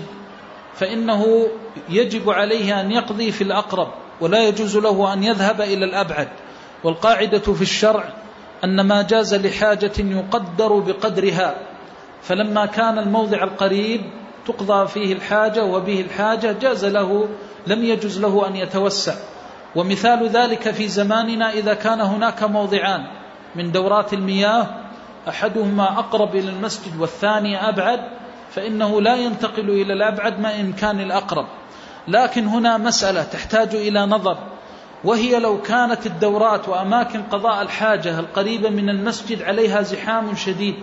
[0.76, 1.48] فإنه
[1.90, 3.88] يجب عليه أن يقضي في الأقرب
[4.22, 6.28] ولا يجوز له أن يذهب إلى الأبعد.
[6.84, 8.23] والقاعدة في الشرع
[8.64, 11.56] أن ما جاز لحاجة يقدر بقدرها
[12.22, 14.02] فلما كان الموضع القريب
[14.48, 17.28] تقضى فيه الحاجة وبه الحاجة جاز له
[17.68, 19.14] لم يجز له أن يتوسع.
[19.76, 23.04] ومثال ذلك في زماننا إذا كان هناك موضعان.
[23.56, 24.68] من دورات المياه
[25.30, 28.00] أحدهما أقرب إلى المسجد والثاني أبعد
[28.52, 31.46] فإنه لا ينتقل إلى الأبعد ما إن كان الأقرب.
[32.08, 34.38] لكن هنا مسألة تحتاج إلى نظر.
[35.04, 40.76] وهي لو كانت الدورات وأماكن قضاء الحاجة القريبة من المسجد عليها زحام شديد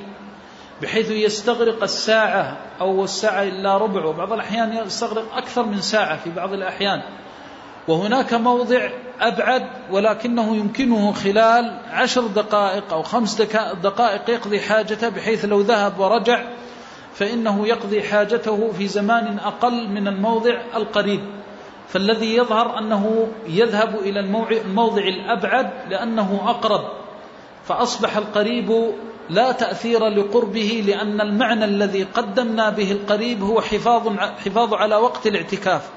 [0.83, 6.53] بحيث يستغرق الساعة أو الساعة إلا ربع وبعض الأحيان يستغرق أكثر من ساعة في بعض
[6.53, 7.03] الأحيان.
[7.89, 13.43] وهناك موضع أبعد ولكنه يمكنه خلال عشر دقائق أو خمس
[13.83, 16.45] دقائق يقضي حاجته بحيث لو ذهب ورجع
[17.15, 21.40] فإنه يقضي حاجته في زمان أقل من الموضع القريب.
[21.93, 26.85] فالذي يظهر أنه يذهب إلى الموضع الأبعد لأنه أقرب
[27.65, 28.93] فأصبح القريب
[29.31, 35.91] لا تأثير لقربه لأن المعنى الذي قدمنا به القريب هو حفاظ, حفاظ على وقت الاعتكاف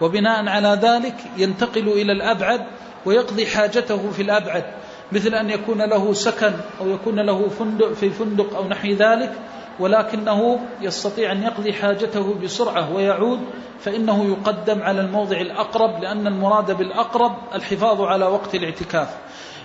[0.00, 2.66] وبناء على ذلك ينتقل إلى الأبعد
[3.06, 4.64] ويقضي حاجته في الأبعد
[5.12, 9.32] مثل أن يكون له سكن أو يكون له فندق في فندق أو نحو ذلك
[9.80, 13.40] ولكنه يستطيع أن يقضي حاجته بسرعة ويعود
[13.80, 19.08] فإنه يقدم على الموضع الأقرب لأن المراد بالأقرب الحفاظ على وقت الاعتكاف.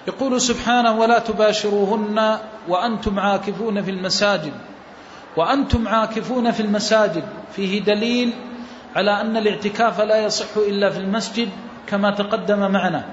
[0.08, 4.54] يقول سبحانه ولا تباشروهن وأنتم عاكفون في المساجد.
[5.38, 7.24] وأنتم عاكفون في المساجد
[7.56, 8.34] فيه دليل
[8.96, 11.50] على أن الاعتكاف لا يصح إلا في المسجد
[11.88, 13.06] كما تقدم معنا.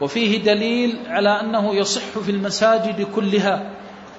[0.00, 3.70] وفيه دليل على أنه يصح في المساجد كلها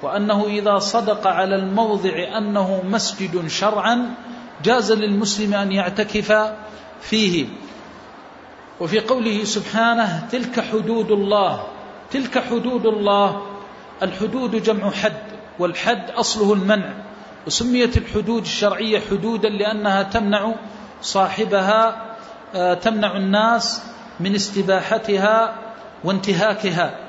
[0.02, 4.14] وأنه إذا صدق على الموضع أنه مسجد شرعا
[4.64, 6.54] جاز للمسلم أن يعتكف
[7.02, 7.46] فيه.
[8.80, 11.64] وفي قوله سبحانه تلك حدود الله.
[12.12, 13.42] تلك حدود الله.
[14.04, 15.24] الحدود جمع حد
[15.60, 16.94] والحد أصله المنع.
[17.48, 20.56] وسميت الحدود الشرعية حدودا لأنها تمنع
[21.02, 22.06] صاحبها
[22.56, 23.82] آه، تمنع الناس
[24.20, 25.56] من استباحتها
[26.04, 27.09] وانتهاكها.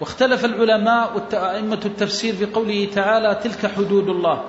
[0.00, 4.42] واختلف العلماء وأئمة التفسير في قوله تعالى تلك حدود الله.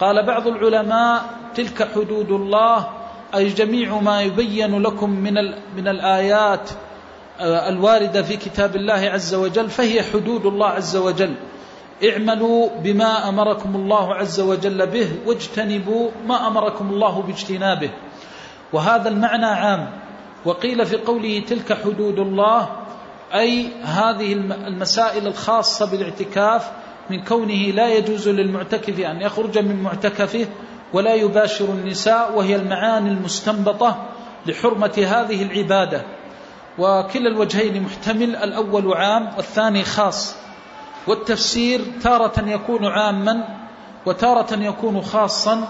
[0.00, 1.24] قال بعض العلماء
[1.54, 2.88] تلك حدود الله
[3.34, 5.34] أي جميع ما يبين لكم من
[5.76, 6.70] من الآيات
[7.40, 11.34] آه، الواردة في كتاب الله عز وجل فهي حدود الله عز وجل.
[12.10, 17.90] اعملوا بما أمركم الله عز وجل به واجتنبوا ما أمركم الله باجتنابه.
[18.72, 19.90] وهذا المعنى عام.
[20.44, 22.68] وقيل في قوله تلك حدود الله
[23.34, 26.70] أي هذه المسائل الخاصة بالاعتكاف
[27.10, 30.46] من كونه لا يجوز للمعتكف أن يخرج من معتكفه
[30.92, 34.06] ولا يباشر النساء وهي المعاني المستنبطة
[34.46, 36.02] لحرمة هذه العبادة.
[36.78, 40.36] وكلا الوجهين محتمل الأول عام والثاني خاص.
[41.06, 43.44] والتفسير تارة يكون عاما
[44.06, 45.68] وتارة يكون خاصا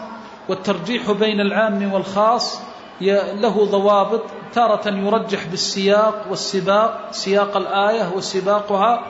[0.48, 2.60] والترجيح بين العام والخاص
[3.00, 4.22] له ضوابط
[4.54, 9.02] تارة يرجح بالسياق والسباق سياق الآية وسباقها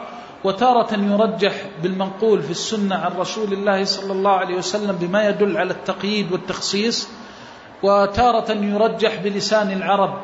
[0.44, 5.70] وتارة يرجح بالمنقول في السنة عن رسول الله صلى الله عليه وسلم بما يدل على
[5.70, 7.08] التقييد والتخصيص
[7.82, 10.22] وتارة يرجح بلسان العرب.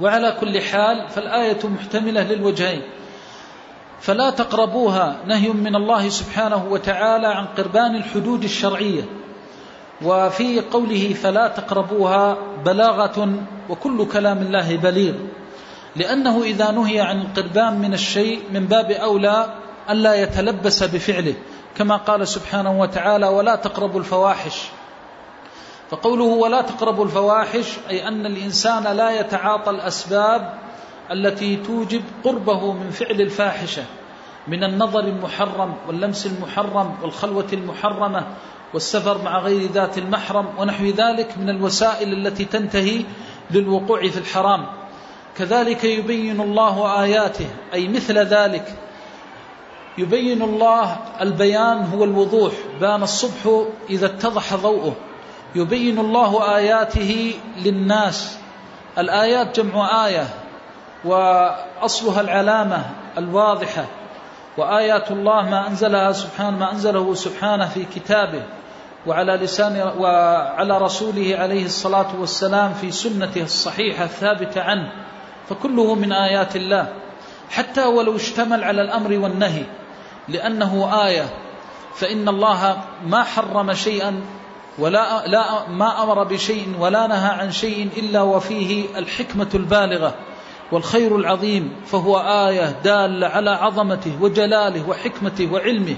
[0.00, 2.82] وعلى كل حال فالآية محتملة للوجهين.
[4.00, 9.19] فلا تقربوها نهي من الله سبحانه وتعالى عن قربان الحدود الشرعية.
[10.04, 13.32] وفي قوله فلا تقربوها بلاغة
[13.68, 15.14] وكل كلام الله بليغ
[15.96, 19.54] لأنه إذا نهي عن القربان من الشيء من باب أولى
[19.90, 21.34] ألا يتلبس بفعله
[21.76, 24.68] كما قال سبحانه وتعالى ولا تقربوا الفواحش.
[25.90, 30.54] فقوله ولا تقربوا الفواحش أي أن الإنسان لا يتعاطى الأسباب
[31.10, 33.82] التي توجب قربه من فعل الفاحشة
[34.48, 38.26] من النظر المحرم واللمس المحرم والخلوة المحرمة
[38.74, 43.04] والسفر مع غير ذات المحرم ونحو ذلك من الوسائل التي تنتهي
[43.50, 44.66] للوقوع في الحرام.
[45.36, 48.74] كذلك يبين الله آياته أي مثل ذلك
[49.98, 54.96] يبين الله البيان هو الوضوح بان الصبح إذا اتضح ضوءه.
[55.54, 58.38] يبين الله آياته للناس.
[58.98, 60.28] الآيات جمع آية
[61.04, 62.84] وأصلها العلامة
[63.18, 63.84] الواضحة.
[64.58, 68.42] وآيات الله ما أنزلها سبحانه ما أنزله سبحانه في كتابه.
[69.06, 74.92] وعلى لسان وعلى رسوله عليه الصلاة والسلام في سنته الصحيحة الثابتة عنه
[75.48, 76.88] فكله من آيات الله.
[77.50, 79.64] حتى ولو اشتمل على الأمر والنهي
[80.28, 81.28] لأنه آية
[81.94, 82.76] فإن الله
[83.06, 84.20] ما حرم شيئا
[84.78, 90.14] ولا لا ما أمر بشيء ولا نهى عن شيء إلا وفيه الحكمة البالغة
[90.72, 95.96] والخير العظيم فهو آية دالة على عظمته وجلاله وحكمته وعلمه.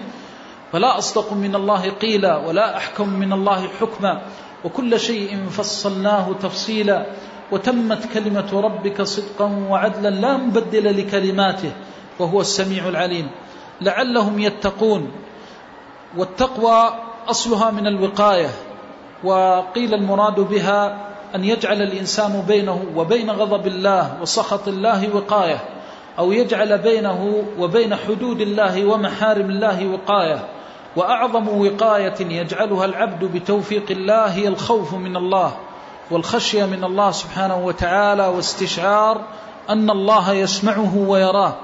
[0.72, 4.20] فلا أصدق من الله قيلا ولا أحكم من الله حكما
[4.64, 7.06] وكل شيء فصلناه تفصيلا
[7.52, 11.72] وتمت كلمة ربك صدقا وعدلا لا مبدل لكلماته
[12.18, 13.30] وهو السميع العليم
[13.80, 15.10] لعلهم يتقون
[16.16, 16.90] والتقوى
[17.28, 18.50] أصلها من الوقاية
[19.24, 20.96] وقيل المراد بها
[21.34, 25.58] أن يجعل الإنسان بينه وبين غضب الله وسخط الله وقاية
[26.18, 30.48] أو يجعل بينه وبين حدود الله ومحارم الله وقاية
[30.96, 35.56] وأعظم وقاية يجعلها العبد بتوفيق الله هي الخوف من الله
[36.10, 39.20] والخشية من الله سبحانه وتعالى واستشعار
[39.70, 41.54] أن الله يسمعه ويراه.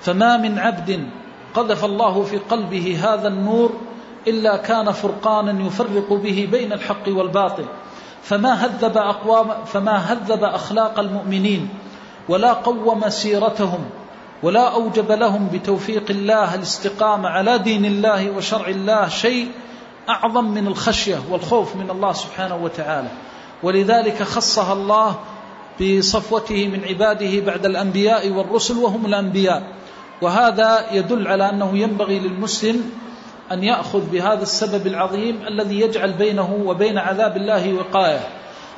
[0.00, 1.08] فما من عبد
[1.54, 3.72] قذف الله في قلبه هذا النور
[4.26, 7.64] إلا كان فرقانا يفرق به بين الحق والباطل.
[8.22, 11.68] فما هذب أقوام فما هذب أخلاق المؤمنين
[12.28, 13.84] ولا قوم سيرتهم
[14.42, 19.48] ولا أوجب لهم بتوفيق الله الاستقامة على دين الله وشرع الله شيء
[20.08, 23.08] أعظم من الخشية والخوف من الله سبحانه وتعالى.
[23.62, 25.16] ولذلك خصها الله
[25.80, 29.62] بصفوته من عباده بعد الأنبياء والرسل وهم الأنبياء.
[30.22, 32.90] وهذا يدل على أنه ينبغي للمسلم
[33.52, 38.20] أن يأخذ بهذا السبب العظيم الذي يجعل بينه وبين عذاب الله وقاية.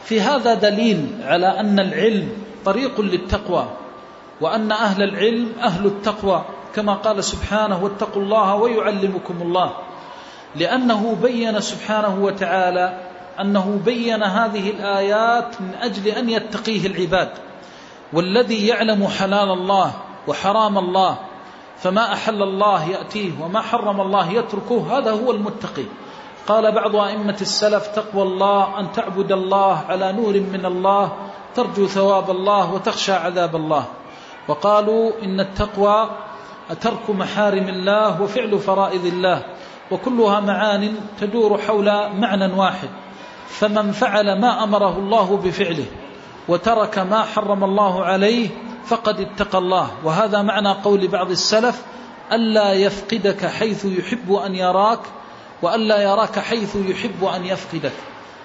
[0.05, 2.29] في هذا دليل على أن العلم
[2.65, 3.69] طريق للتقوى.
[4.41, 9.73] وأن أهل العلم أهل التقوى كما قال سبحانه واتقوا الله ويعلمكم الله.
[10.57, 12.99] لأنه بين سبحانه وتعالى
[13.41, 17.31] أنه بين هذه الآيات من أجل أن يتقيه العباد.
[18.13, 19.93] والذي يعلم حلال الله
[20.29, 21.19] وحرام الله
[21.79, 25.85] فما أحل الله يأتيه وما حرم الله يتركه هذا هو المتقي.
[26.49, 31.13] قال بعض أئمة السلف تقوى الله أن تعبد الله على نور من الله
[31.55, 33.85] ترجو ثواب الله وتخشى عذاب الله.
[34.51, 36.11] وقالوا إن التقوى
[36.81, 39.43] ترك محارم الله وفعل فرائض الله
[39.91, 41.85] وكلها معان تدور حول
[42.19, 42.89] معنى واحد
[43.49, 45.85] فمن فعل ما أمره الله بفعله
[46.49, 48.49] وترك ما حرم الله عليه
[48.87, 49.91] فقد اتقى الله.
[50.05, 51.83] وهذا معنى قول بعض السلف
[52.33, 55.01] ألا يفقدك حيث يحب أن يراك
[55.63, 57.93] وألا يراك حيث يحب أن يفقدك.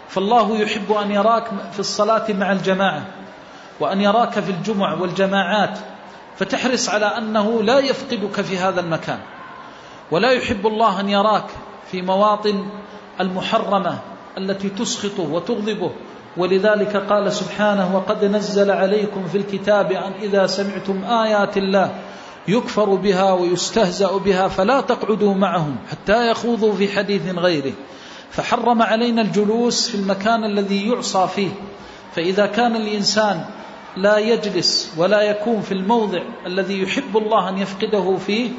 [0.09, 3.05] فالله يحب أن يراك في الصلاة مع الجماعة
[3.79, 5.79] وأن يراك في الجمع والجماعات
[6.37, 9.19] فتحرص على أنه لا يفقدك في هذا المكان.
[10.11, 11.45] ولا يحب الله أن يراك
[11.91, 12.65] في مواطن
[13.19, 13.99] المحرمة
[14.37, 15.91] التي تسخطه وتغضبه.
[16.37, 21.95] ولذلك قال سبحانه وقد نزل عليكم في الكتاب أن إذا سمعتم آيات الله
[22.47, 27.73] يكفر بها ويستهزأ بها فلا تقعدوا معهم حتى يخوضوا في حديث غيره.
[28.31, 31.49] فحرم علينا الجلوس في المكان الذي يعصى فيه.
[32.15, 33.45] فإذا كان الإنسان
[33.97, 38.49] لا يجلس ولا يكون في الموضع الذي يحب الله أن يفقده فيه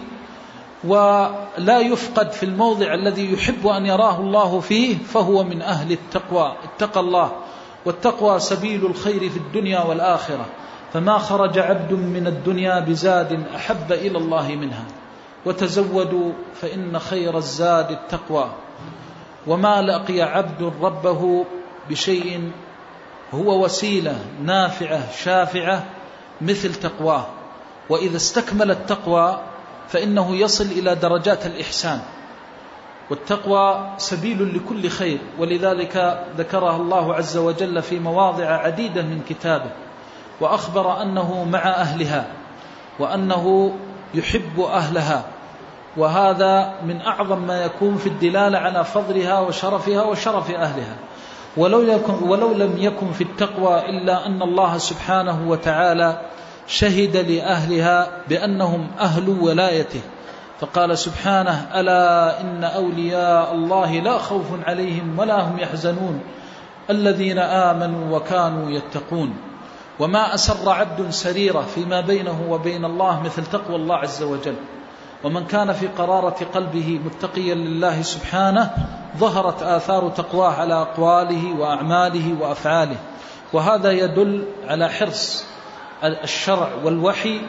[0.85, 6.53] ولا يفقد في الموضع الذي يحب أن يراه الله فيه فهو من أهل التقوى.
[6.65, 7.33] اتقى الله
[7.85, 10.47] والتقوى سبيل الخير في الدنيا والآخرة.
[10.93, 14.85] فما خرج عبد من الدنيا بزاد أحب إلى الله منها.
[15.47, 18.51] وتزودوا فإن خير الزاد التقوى.
[19.47, 21.45] وما لقي عبد ربه
[21.91, 22.51] بشيء
[23.35, 25.85] هو وسيلة نافعة شافعة
[26.41, 27.27] مثل تقواه
[27.89, 29.41] وإذا استكمل التقوى
[29.89, 32.01] فإنه يصل إلى درجات الإحسان.
[33.11, 39.71] والتقوى سبيل لكل خير ولذلك ذكرها الله عز وجل في مواضع عديدة من كتابه.
[40.41, 42.27] وأخبر أنه مع أهلها
[42.99, 43.75] وأنه
[44.15, 45.25] يحب أهلها.
[45.97, 50.97] وهذا من أعظم ما يكون في الدلالة على فضلها وشرفها وشرف أهلها.
[51.57, 56.21] ولو, يكن ولو لم يكن في التقوى إلا أن الله سبحانه وتعالى
[56.67, 60.01] شهد لأهلها بأنهم أهل ولايته.
[60.61, 66.21] فقال سبحانه ألا إن أولياء الله لا خوف عليهم ولا هم يحزنون.
[66.91, 69.37] الذين آمنوا وكانوا يتقون.
[69.99, 74.55] وما أسر عبد سريرة فيما بينه وبين الله مثل تقوى الله عز وجل.
[75.25, 78.71] ومن كان في قرارة قلبه متقيا لله سبحانه
[79.19, 82.97] ظهرت آثار تقواه على أقواله وأعماله وأفعاله.
[83.53, 85.45] وهذا يدل على حرص
[86.05, 87.41] الشرع والوحي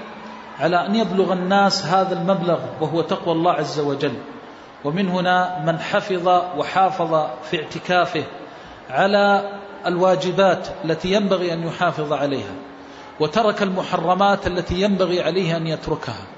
[0.60, 4.14] على أن يبلغ الناس هذا المبلغ وهو تقوى الله عز وجل.
[4.86, 8.24] ومن هنا من حفظ وحافظ في اعتكافه
[8.90, 9.52] على
[9.86, 12.54] الواجبات التي ينبغي أن يحافظ عليها
[13.20, 16.37] وترك المحرمات التي ينبغي عليه أن يتركها.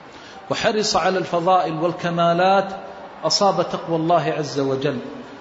[0.50, 2.74] وحرص على الفضائل والكمالات
[3.24, 4.98] أصاب تقوى الله عز وجل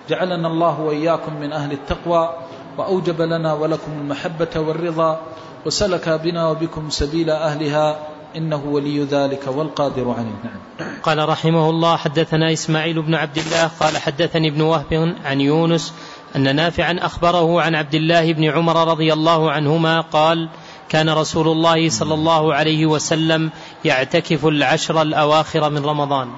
[0.08, 2.34] جعلنا الله وإياكم من أهل التقوى
[2.78, 5.20] وأوجب لنا ولكم المحبة والرضا
[5.66, 7.98] وسلك بنا وبكم سبيل أهلها
[8.36, 10.88] إنه ولي ذلك والقادر عليه نعم.
[11.02, 15.94] قال رحمه الله حدثنا إسماعيل بن عبد الله قال حدثني ابن وهب عن يونس
[16.36, 20.48] أن نافعا أخبره عن عبد الله بن عمر رضي الله عنهما قال
[20.88, 23.50] كان رسول الله صلى الله عليه وسلم
[23.84, 26.32] يعتكف العشر الأواخر من رمضان.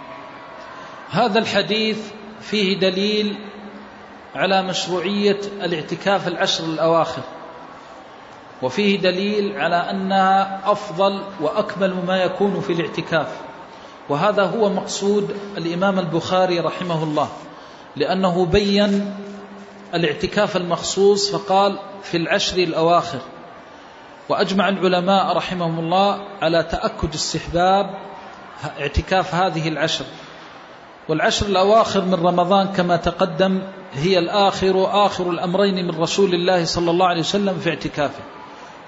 [1.11, 1.99] هذا الحديث
[2.41, 3.36] فيه دليل
[4.34, 7.22] على مشروعية الاعتكاف العشر الأواخر
[8.62, 13.26] وفيه دليل على أنها أفضل وأكمل ما يكون في الاعتكاف.
[14.09, 17.28] وهذا هو مقصود الإمام البخاري رحمه الله
[17.97, 19.14] لأنه بين
[19.95, 23.20] الاعتكاف المخصوص فقال في العشر الأواخر.
[24.29, 27.91] وأجمع العلماء رحمهم الله على تأكد استحباب
[28.81, 30.05] اعتكاف هذه العشر.
[31.09, 33.62] والعشر الأواخر من رمضان كما تقدم
[33.93, 38.23] هي الآخر آخر الأمرين من رسول الله صلى الله عليه وسلم في اعتكافه.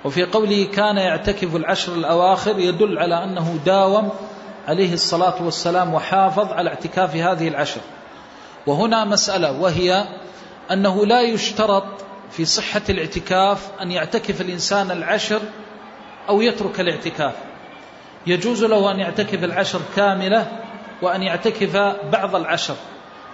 [0.04, 4.10] وفي قوله كان يعتكف العشر الأواخر يدل على أنه داوم
[4.68, 7.80] عليه الصلاة والسلام وحافظ على اعتكاف هذه العشر.
[8.66, 10.04] وهنا مسألة وهي
[10.70, 11.84] أنه لا يشترط
[12.36, 15.40] في صحة الاعتكاف أن يعتكف الإنسان العشر
[16.28, 17.34] أو يترك الاعتكاف.
[18.26, 20.46] يجوز له أن يعتكف العشر كاملة
[21.02, 21.76] وأن يعتكف
[22.12, 22.74] بعض العشر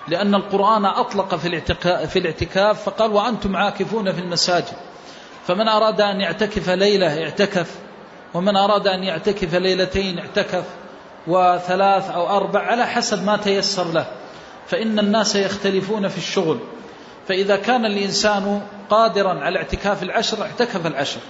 [0.09, 4.77] لأن القرآن أطلق في الاعتكاف فقال وأنتم عاكفون في المساجد.
[5.47, 7.75] فمن أراد أن يعتكف ليلة اعتكف
[8.35, 10.65] ومن أراد أن يعتكف ليلتين اعتكف
[11.27, 14.07] وثلاث أو أربع على حسب ما تيسر له.
[14.67, 16.59] فإن الناس يختلفون في الشغل.
[17.29, 21.20] فإذا كان الإنسان قادرا على اعتكاف العشر اعتكف العشر.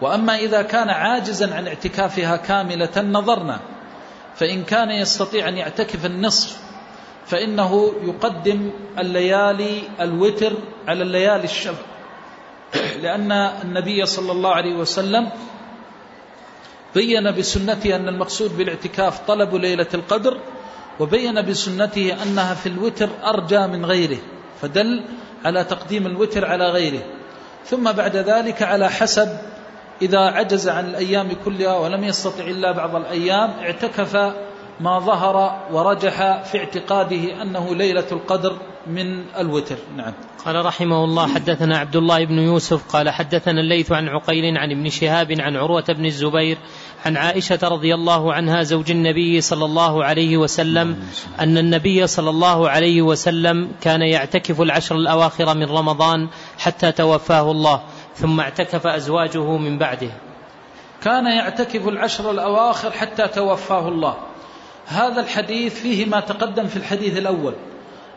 [0.00, 3.60] وأما إذا كان عاجزا عن اعتكافها كاملة نظرنا.
[4.36, 6.58] فإن كان يستطيع أن يعتكف النصف
[7.26, 10.52] فإنه يقدم الليالي الوتر
[10.88, 11.82] على الليالي الشفع
[13.02, 15.28] لأن النبي صلى الله عليه وسلم
[16.94, 20.38] بين بسنته أن المقصود بالاعتكاف طلب ليلة القدر
[21.00, 24.18] وبين بسنته أنها في الوتر أرجى من غيره.
[24.62, 25.04] فدل
[25.44, 27.02] على تقديم الوتر على غيره.
[27.64, 29.28] ثم بعد ذلك على حسب
[30.02, 34.16] إذا عجز عن الأيام كلها ولم يستطع إلا بعض الأيام اعتكف
[34.80, 38.56] ما ظهر ورجح في اعتقاده أنه ليلة القدر
[38.86, 39.76] من الوتر.
[39.96, 40.12] نعم.
[40.44, 44.88] قال رحمه الله حدثنا عبد الله بن يوسف قال حدثنا الليث عن عقيل عن ابن
[44.88, 46.58] شهاب عن عروة بن الزبير
[47.06, 51.08] عن عائشة رضي الله عنها زوج النبي صلى الله عليه وسلم
[51.40, 56.28] أن النبي صلى الله عليه وسلم كان يعتكف العشر الأواخر من رمضان
[56.58, 57.82] حتى توفاه الله
[58.14, 60.10] ثم اعتكف أزواجه من بعده.
[61.02, 64.16] كان يعتكف العشر الأواخر حتى توفاه الله.
[64.86, 67.54] هذا الحديث فيه ما تقدم في الحديث الأول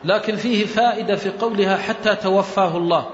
[0.04, 3.06] لكن فيه فائدة في قولها حتى توفاه الله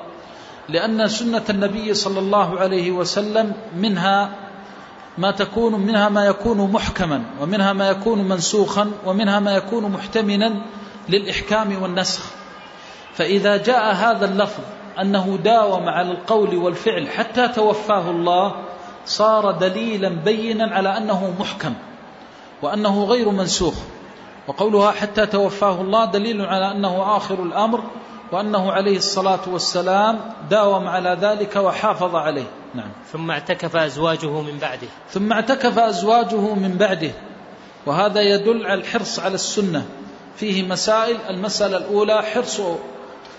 [0.69, 4.31] لأن سنة النبي صلى الله عليه وسلم منها
[5.17, 10.53] ما تكون منها ما يكون محكما ومنها ما يكون منسوخا ومنها ما يكون محتملا
[11.09, 12.23] للإحكام والنسخ.
[13.13, 14.63] فإذا جاء هذا اللفظ
[15.01, 18.55] أنه داوم على القول والفعل حتى توفاه الله
[19.05, 21.73] صار دليلا بينا على أنه محكم
[22.61, 23.73] وأنه غير منسوخ.
[24.47, 27.83] وقولها حتى توفاه الله دليل على أنه آخر الأمر
[28.31, 32.60] وأنه عليه الصلاة والسلام داوم على ذلك وحافظ عليه.
[32.75, 32.89] نعم.
[33.11, 34.87] ثم اعتكف أزواجه من بعده.
[35.09, 37.11] ثم اعتكف أزواجه من بعده.
[37.85, 39.85] وهذا يدل على الحرص على السنة.
[40.35, 42.61] فيه مسائل المسألة الأولى حرص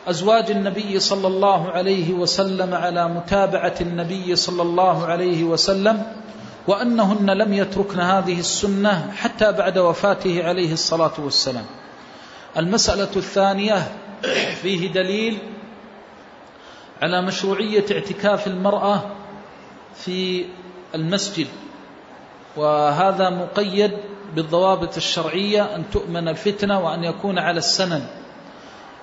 [0.09, 6.03] أزواج النبي صلى الله عليه وسلم على متابعة النبي صلى الله عليه وسلم
[6.66, 11.64] وأنهن لم يتركن هذه السنة حتى بعد وفاته عليه الصلاة والسلام.
[12.57, 13.93] المسألة الثانية
[14.62, 15.39] فيه دليل
[17.03, 19.03] على مشروعية اعتكاف المرأة
[19.95, 20.45] في
[20.95, 21.47] المسجد
[22.57, 23.90] وهذا مقيد
[24.34, 28.03] بالضوابط الشرعية أن تؤمن الفتنة وأن يكون على السنن.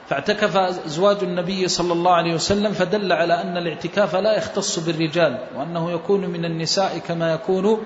[0.10, 5.92] فاعتكف أزواج النبي صلى الله عليه وسلم فدل على أن الاعتكاف لا يختص بالرجال وأنه
[5.92, 7.84] يكون من النساء كما يكون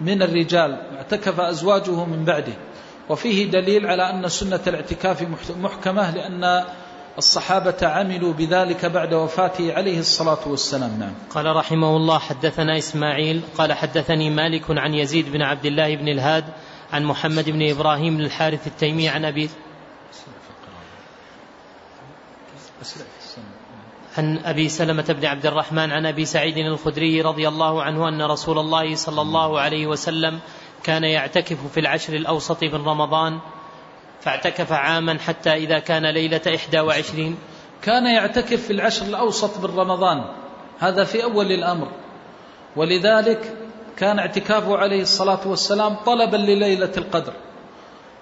[0.00, 0.80] من الرجال.
[0.96, 2.52] اعتكف أزواجه من بعده.
[3.08, 5.26] وفيه دليل على أن سنة الاعتكاف
[5.60, 6.64] محكمة لأن
[7.18, 10.98] الصحابة عملوا بذلك بعد وفاته عليه الصلاة والسلام.
[10.98, 11.14] نعم.
[11.30, 16.44] قال رحمه الله حدثنا إسماعيل قال حدثني مالك عن يزيد بن عبد الله بن الهاد
[16.92, 19.50] عن محمد بن إبراهيم الحارث التيمي عن أبي
[24.18, 28.58] عن أبي سلمة بن عبد الرحمن عن أبي سعيد الخدري رضي الله عنه أن رسول
[28.58, 30.40] الله صلى الله عليه وسلم
[30.82, 33.38] كان يعتكف في العشر الأوسط من رمضان
[34.20, 37.36] فاعتكف عاما حتى إذا كان ليلة إحدى وعشرين.
[37.82, 40.24] كان يعتكف في العشر الأوسط من رمضان.
[40.78, 41.88] هذا في أول الأمر.
[42.76, 43.54] ولذلك
[43.96, 47.32] كان اعتكافه عليه الصلاة والسلام طلبا لليلة القدر.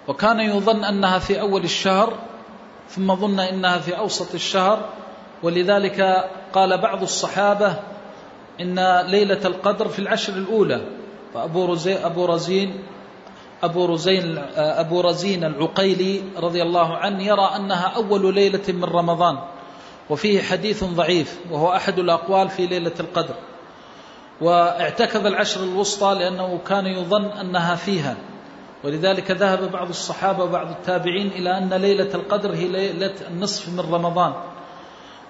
[0.08, 2.12] وكان يظن أنها في أول الشهر
[2.90, 4.88] ثم ظن إنها في أوسط الشهر.
[5.42, 7.76] ولذلك قال بعض الصحابة
[8.60, 10.80] إن ليلة القدر في العشر الأولى.
[11.34, 12.82] فأبو أبو رزين
[13.62, 19.38] أبو رزين أبو رزين العقيلي رضي الله عنه يرى أنها أول ليلة من رمضان
[20.10, 23.34] وفيه حديث ضعيف وهو أحد الأقوال في ليلة القدر.
[24.40, 28.16] واعتكف العشر الوسطى لأنه كان يظن أنها فيها.
[28.84, 34.32] ولذلك ذهب بعض الصحابة وبعض التابعين إلى أن ليلة القدر هي ليلة النصف من رمضان.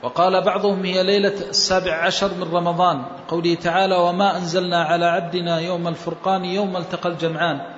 [0.02, 3.02] وقال بعضهم هي ليلة السابع عشر من رمضان.
[3.28, 7.77] قوله تعالى وما أنزلنا على عبدنا يوم الفرقان يوم التقى الجمعان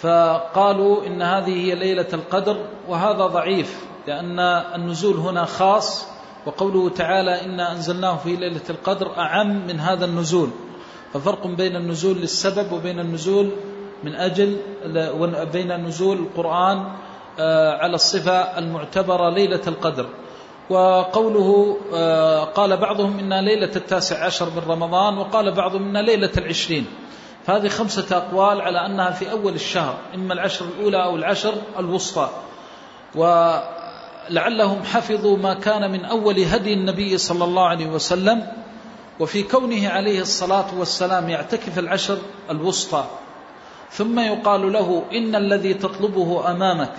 [0.00, 2.56] فقالوا إن هذه هي ليلة القدر
[2.88, 4.38] وهذا ضعيف لأن
[4.74, 6.06] النزول هنا خاص
[6.46, 10.50] وقوله تعالى إنا أنزلناه في ليلة القدر أعم من هذا النزول.
[11.12, 13.50] ففرق بين النزول للسبب وبين النزول
[14.04, 14.56] من أجل
[15.52, 16.84] بين نزول القرآن
[17.38, 20.06] آه، على الصفة المعتبرة ليلة القدر.
[20.70, 26.86] وقوله آه، قال بعضهم إنها ليلة التاسع عشر من رمضان وقال بعضهم إنها ليلة العشرين.
[27.48, 32.30] فهذه خمسة أقوال على أنها في أول الشهر إما العشر الأولى أو العشر الوسطى.
[33.14, 38.46] ولعلهم حفظوا ما كان من أول هدي النبي صلى الله عليه وسلم
[39.20, 42.18] وفي كونه عليه الصلاة والسلام يعتكف العشر
[42.50, 43.04] الوسطى.
[43.90, 46.92] ثم يقال له إن الذي تطلبه أمامك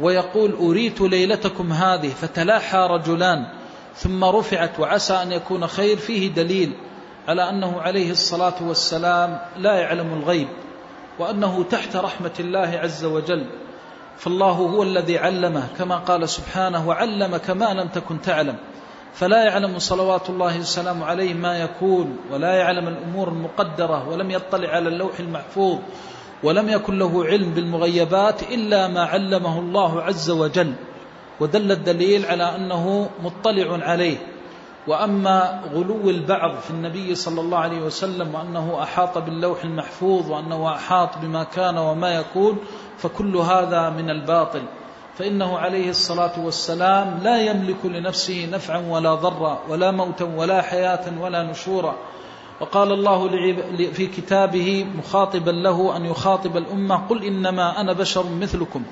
[0.00, 3.46] ويقول أريت ليلتكم هذه فتلاحى رجلان
[3.96, 6.72] ثم رفعت وعسى أن يكون خير فيه دليل.
[7.28, 10.48] على أنه عليه الصلاة والسلام لا يعلم الغيب
[11.18, 13.46] وأنه تحت رحمة الله عز وجل.
[14.16, 18.56] فالله هو الذي علمه كما قال سبحانه وعلمك ما لم تكن تعلم.
[19.14, 24.88] فلا يعلم صلوات الله وسلامه عليه ما يكون ولا يعلم الأمور المقدرة ولم يطلع على
[24.88, 25.78] اللوح المحفوظ
[26.42, 30.72] ولم يكن له علم بالمغيبات إلا ما علمه الله عز وجل.
[31.40, 34.16] ودل الدليل على أنه مطلع عليه.
[34.86, 41.18] وأما غلو البعض في النبي صلى الله عليه وسلم وأنه أحاط باللوح المحفوظ وأنه أحاط
[41.18, 42.58] بما كان وما يكون
[42.98, 44.62] فكل هذا من الباطل.
[45.18, 51.42] فإنه عليه الصلاة والسلام لا يملك لنفسه نفعا ولا ضرا ولا موتا ولا حياة ولا
[51.42, 51.96] نشورا.
[52.60, 53.28] وقال الله
[53.92, 58.82] في كتابه مخاطبا له أن يخاطب الأمة قل إنما أنا بشر مثلكم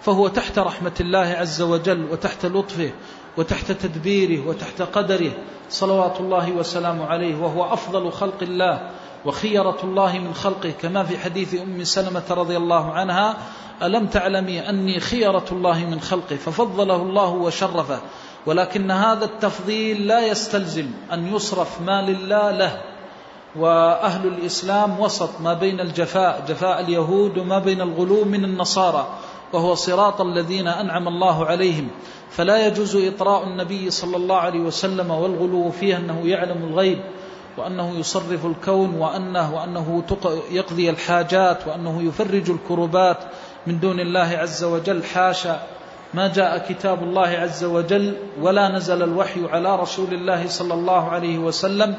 [0.00, 2.90] فهو تحت رحمة الله عز وجل وتحت لطفه
[3.38, 5.32] وتحت تدبيره وتحت قدره
[5.70, 8.90] صلوات الله وسلامه عليه وهو أفضل خلق الله
[9.24, 13.36] وخيرة الله من خلقه كما في حديث أم سلمة رضي الله عنها
[13.82, 18.00] ألم تعلمي أني خيرة الله من خلقه؟ ففضله الله وشرفه
[18.46, 22.80] ولكن هذا التفضيل لا يستلزم أن يصرف ما لله له.
[23.56, 29.06] وأهل الإسلام وسط ما بين الجفاء جفاء اليهود وما بين الغلو من النصارى
[29.52, 31.88] وهو صراط الذين أنعم الله عليهم.
[32.30, 37.00] فلا يجوز إطراء النبي صلى الله عليه وسلم والغلو فيه أنه يعلم الغيب
[37.56, 40.02] وأنه يصرف الكون وأنه, وأنه
[40.50, 43.18] يقضي الحاجات وأنه يفرج الكربات
[43.66, 45.04] من دون الله عز وجل.
[45.04, 45.60] حاشا.
[46.14, 51.38] ما جاء كتاب الله عز وجل ولا نزل الوحي على رسول الله صلى الله عليه
[51.38, 51.94] وسلم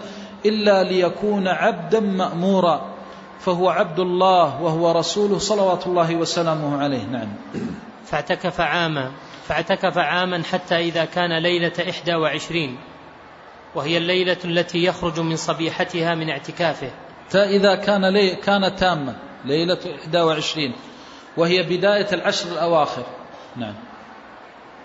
[0.46, 2.82] إلا ليكون عبدا مأمورا
[3.40, 7.04] فهو عبد الله وهو رسوله صلوات الله وسلامه عليه.
[7.06, 7.28] نعم.
[8.06, 9.12] فاعتكف عاما.
[9.50, 12.78] فاعتكف عاما حتى إذا كان ليلة إحدى وعشرين
[13.76, 16.92] وهي الليلة التي يخرج من صبيحتها من اعتكافه.
[17.36, 20.74] إذا كان لي كان تاما ليلة 21
[21.38, 23.04] وهي بداية العشر الأواخر.
[23.56, 23.74] نعم.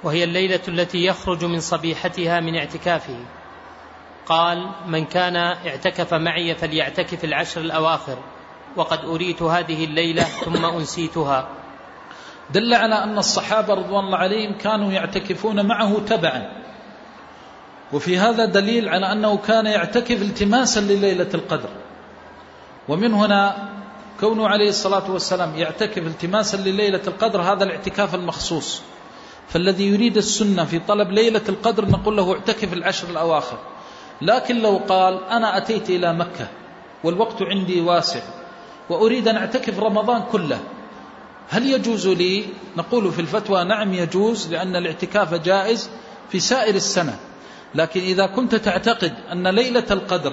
[0.03, 3.19] وهي الليلة التي يخرج من صبيحتها من اعتكافه.
[4.27, 8.19] قال من كان اعتكف معي فليعتكف العشر الأواخر
[8.77, 11.49] وقد أريت هذه الليلة ثم أنسيتها.
[12.51, 16.65] دل على أن الصحابة رضوان الله عليهم كانوا يعتكفون معه تبعا.
[17.93, 21.69] وفي هذا دليل على أنه كان يعتكف التماسا لليلة القدر.
[22.89, 23.69] ومن هنا
[24.21, 28.83] كونه عليه الصلاة والسلام يعتكف التماسا لليلة القدر هذا الاعتكاف المخصوص.
[29.49, 33.59] فالذي يريد السنة في طلب ليلة القدر نقول له اعتكف العشر الأواخر.
[34.23, 36.49] لكن لو قال أنا أتيت إلى مكة
[37.05, 38.21] والوقت عندي واسع
[38.91, 40.61] وأريد أن أعتكف رمضان كله
[41.49, 42.45] هل يجوز لي؟
[42.77, 45.91] نقول في الفتوى نعم يجوز لأن الاعتكاف جائز
[46.31, 47.19] في سائر السنة.
[47.75, 50.33] لكن إذا كنت تعتقد أن ليلة القدر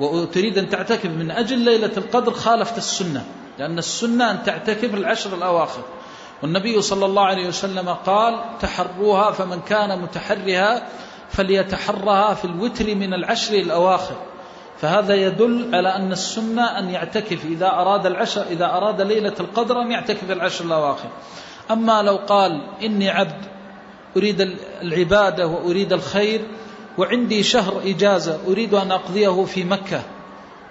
[0.00, 3.24] وتريد أن تعتكف من أجل ليلة القدر خالفت السنة.
[3.58, 5.82] لأن السنة أن تعتكف العشر الأواخر.
[6.42, 10.86] والنبي صلى الله عليه وسلم قال تحروها فمن كان متحرها
[11.30, 14.16] فليتحرها في الوتر من العشر الأواخر.
[14.80, 19.90] فهذا يدل على أن السنة أن يعتكف إذا أراد العشر إذا أراد ليلة القدر أن
[19.90, 21.08] يعتكف العشر الأواخر.
[21.70, 23.44] أما لو قال إني عبد
[24.16, 26.40] أريد العبادة وأريد الخير
[26.98, 30.02] وعندي شهر إجازة أريد أن أقضيه في مكة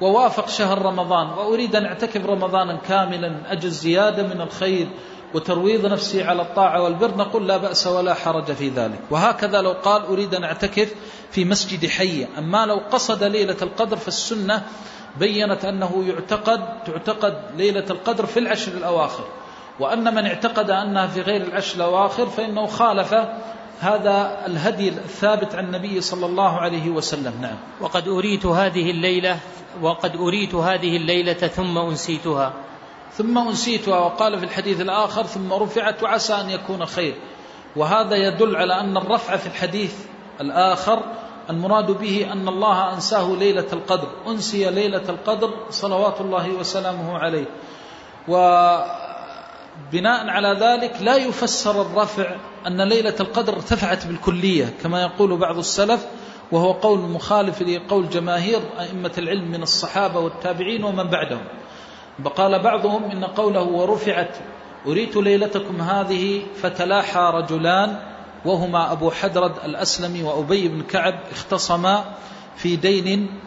[0.01, 4.87] ووافق شهر رمضان وأريد أن أعتكف رمضانا كاملا أجل زيادة من الخير
[5.33, 8.99] وترويض نفسي على الطاعة والبر نقول لا بأس ولا حرج في ذلك.
[9.11, 10.93] وهكذا لو قال أريد أن أعتكف
[11.31, 14.63] في مسجد حي أما لو قصد ليلة القدر فالسنة
[15.19, 19.23] بينت أنه يعتقد تعتقد ليلة القدر في العشر الأواخر.
[19.79, 23.15] وأن من اعتقد أنها في غير العشر الأواخر فإنه خالف
[23.79, 27.33] هذا الهدي الثابت عن النبي صلى الله عليه وسلم.
[27.41, 27.57] نعم.
[27.81, 29.39] وقد أريت هذه الليلة
[29.81, 32.53] وقد أريت هذه الليلة ثم أنسيتها.
[33.13, 37.15] ثم أنسيتها وقال في الحديث الآخر ثم رفعت وعسى أن يكون خير.
[37.75, 39.95] وهذا يدل على أن الرفع في الحديث
[40.41, 41.03] الآخر
[41.49, 47.45] المراد به أن الله أنساه ليلة القدر أنسي ليلة القدر صلوات الله وسلامه عليه.
[48.27, 52.35] وبناء على ذلك لا يفسر الرفع
[52.67, 56.05] أن ليلة القدر ارتفعت بالكلية كما يقول بعض السلف
[56.51, 61.43] وهو قول مخالف لقول جماهير أئمة العلم من الصحابة والتابعين ومن بعدهم.
[62.27, 64.37] قال بعضهم إن قوله ورفعت
[64.87, 67.99] أريت ليلتكم هذه فتلاحى رجلان
[68.45, 72.03] وهما أبو حدرد الأسلمي وأبي بن كعب اختصما
[72.55, 73.39] في دين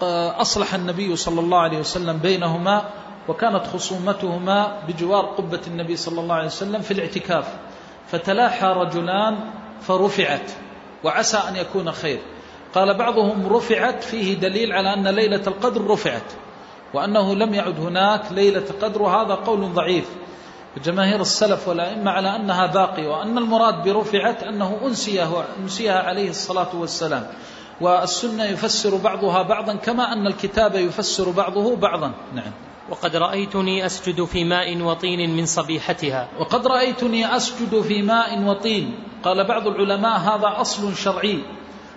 [0.00, 2.84] فأصلح النبي صلى الله عليه وسلم بينهما
[3.28, 7.48] وكانت خصومتهما بجوار قبة النبي صلى الله عليه وسلم في الاعتكاف.
[8.06, 9.38] فتلاحى رجلان
[9.82, 10.50] فرفعت
[11.04, 12.20] وعسى أن يكون خير.
[12.74, 16.32] قال بعضهم رفعت فيه دليل على أن ليلة القدر رفعت.
[16.94, 20.08] وأنه لم يعد هناك ليلة قدر وهذا قول ضعيف.
[20.84, 27.26] جماهير السلف والأئمة على أنها باقية وأن المراد برفعت أنه أنسيه أنسيها عليه الصلاة والسلام.
[27.80, 32.12] والسنة يفسر بعضها بعضا كما أن الكتاب يفسر بعضه بعضا.
[32.34, 32.52] نعم.
[32.90, 36.28] وقد رأيتني أسجد في ماء وطين من صبيحتها.
[36.38, 38.94] وقد رأيتني أسجد في ماء وطين.
[39.24, 41.38] قال بعض العلماء هذا أصل شرعي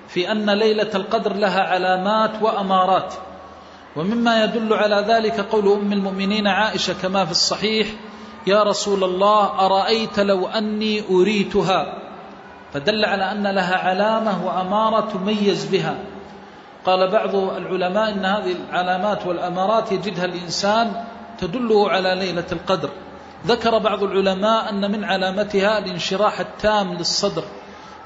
[0.08, 3.14] في أن ليلة القدر لها علامات وأمارات.
[3.98, 7.88] ومما يدل على ذلك قول أم المؤمنين عائشة كما في الصحيح
[8.48, 12.00] يا رسول الله أرأيت لو أني أريتها؟
[12.74, 15.98] فدل على أن لها علامة وأمارة تميز بها.
[16.86, 21.04] قال بعض العلماء أن هذه العلامات والأمارات يجدها الإنسان
[21.40, 22.90] تدله على ليلة القدر.
[23.48, 27.44] ذكر بعض العلماء أن من علامتها الانشراح التام للصدر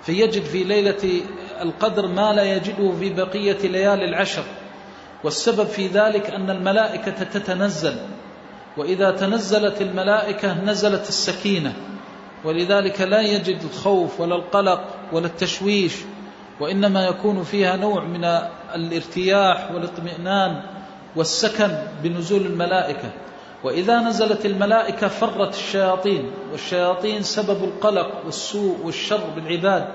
[0.03, 1.21] فيجد في ليلة
[1.61, 4.43] القدر ما لا يجده في بقية ليالي العشر.
[5.23, 7.95] والسبب في ذلك أن الملائكة تتنزل
[8.77, 11.73] وإذا تنزلت الملائكة نزلت السكينة
[12.43, 15.93] ولذلك لا يجد الخوف ولا القلق ولا التشويش
[16.59, 18.25] وإنما يكون فيها نوع من
[18.75, 20.61] الارتياح والاطمئنان
[21.15, 23.09] والسكن بنزول الملائكة.
[23.63, 29.87] وإذا نزلت الملائكة فرت الشياطين والشياطين سبب القلق والسوء والشر بالعباد.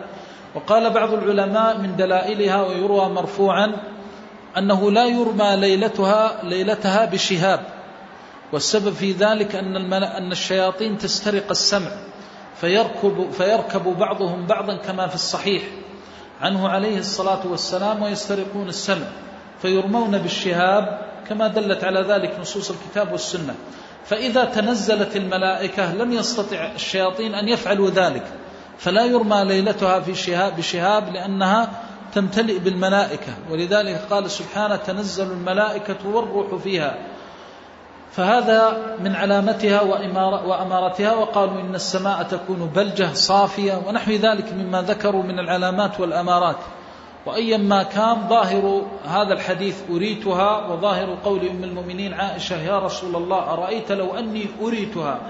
[0.55, 3.73] وقال بعض العلماء من دلائلها ويروى مرفوعا
[4.59, 7.61] أنه لا يرمى ليلتها ليلتها بشهاب.
[8.53, 11.91] والسبب في ذلك أن, أن الشياطين تسترق السمع
[12.61, 15.63] فيركب, فيركب بعضهم بعضا كما في الصحيح.
[16.41, 19.07] عنه عليه الصلاة والسلام ويسترقون السمع
[19.63, 20.99] فيرمون بالشهاب
[21.29, 23.55] كما دلت على ذلك نصوص الكتاب والسنة.
[24.05, 28.23] فإذا تنزلت الملائكة لم يستطع الشياطين أن يفعلوا ذلك.
[28.79, 31.69] فلا يرمى ليلتها في شهاب بشهاب لأنها
[32.13, 33.33] تمتلئ بالملائكة.
[33.51, 36.99] ولذلك قال سبحانه تنزل الملائكة والروح فيها.
[38.13, 39.81] فهذا من علامتها
[40.47, 46.57] وأمارتها وقالوا إن السماء تكون بلجة صافية ونحو ذلك مما ذكروا من العلامات والأمارات.
[47.27, 53.53] وأيا ما كان ظاهر هذا الحديث أريتها وظاهر قول أم المؤمنين عائشة يا رسول الله
[53.53, 55.21] أرأيت لو أني أريتها؟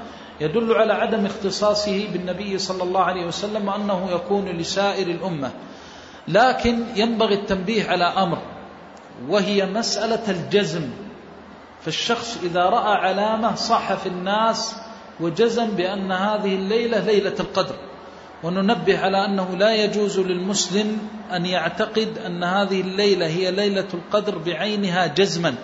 [0.41, 5.51] يدل على عدم اختصاصه بالنبي صلى الله عليه وسلم وأنه يكون لسائر الأمة.
[6.29, 8.39] لكن ينبغي التنبيه على أمر
[9.29, 10.91] وهي مسألة الجزم.
[11.83, 14.77] فالشخص إذا رأى علامة صح في الناس
[15.20, 17.74] وجزم بأن هذه الليلة ليلة القدر.
[18.43, 20.99] وننبه على أنه لا يجوز للمسلم
[21.33, 25.55] أن يعتقد أن هذه الليلة هي ليلة القدر بعينها جزما.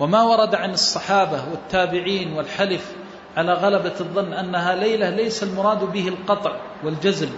[0.00, 2.92] وما ورد عن الصحابة والتابعين والحلف
[3.36, 7.28] على غلبة الظن أنها ليلة ليس المراد به القطع والجزم.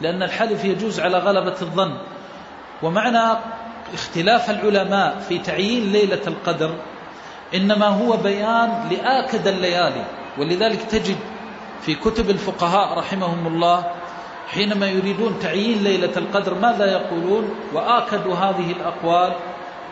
[0.00, 1.98] لأن الحلف يجوز على غلبة الظن.
[2.82, 3.38] ومعنى
[3.94, 6.74] اختلاف العلماء في تعيين ليلة القدر
[7.54, 10.04] إنما هو بيان لآكد الليالي.
[10.38, 11.16] ولذلك تجد
[11.82, 13.84] في كتب الفقهاء رحمهم الله
[14.48, 19.32] حينما يريدون تعيين ليلة القدر ماذا يقولون؟ وآكدوا هذه الأقوال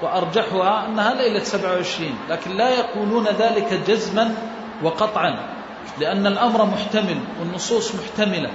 [0.03, 4.35] وأرجحها أنها ليلة 27 لكن لا يقولون ذلك جزما
[4.83, 5.49] وقطعا
[6.01, 8.51] لأن الأمر محتمل والنصوص محتملة.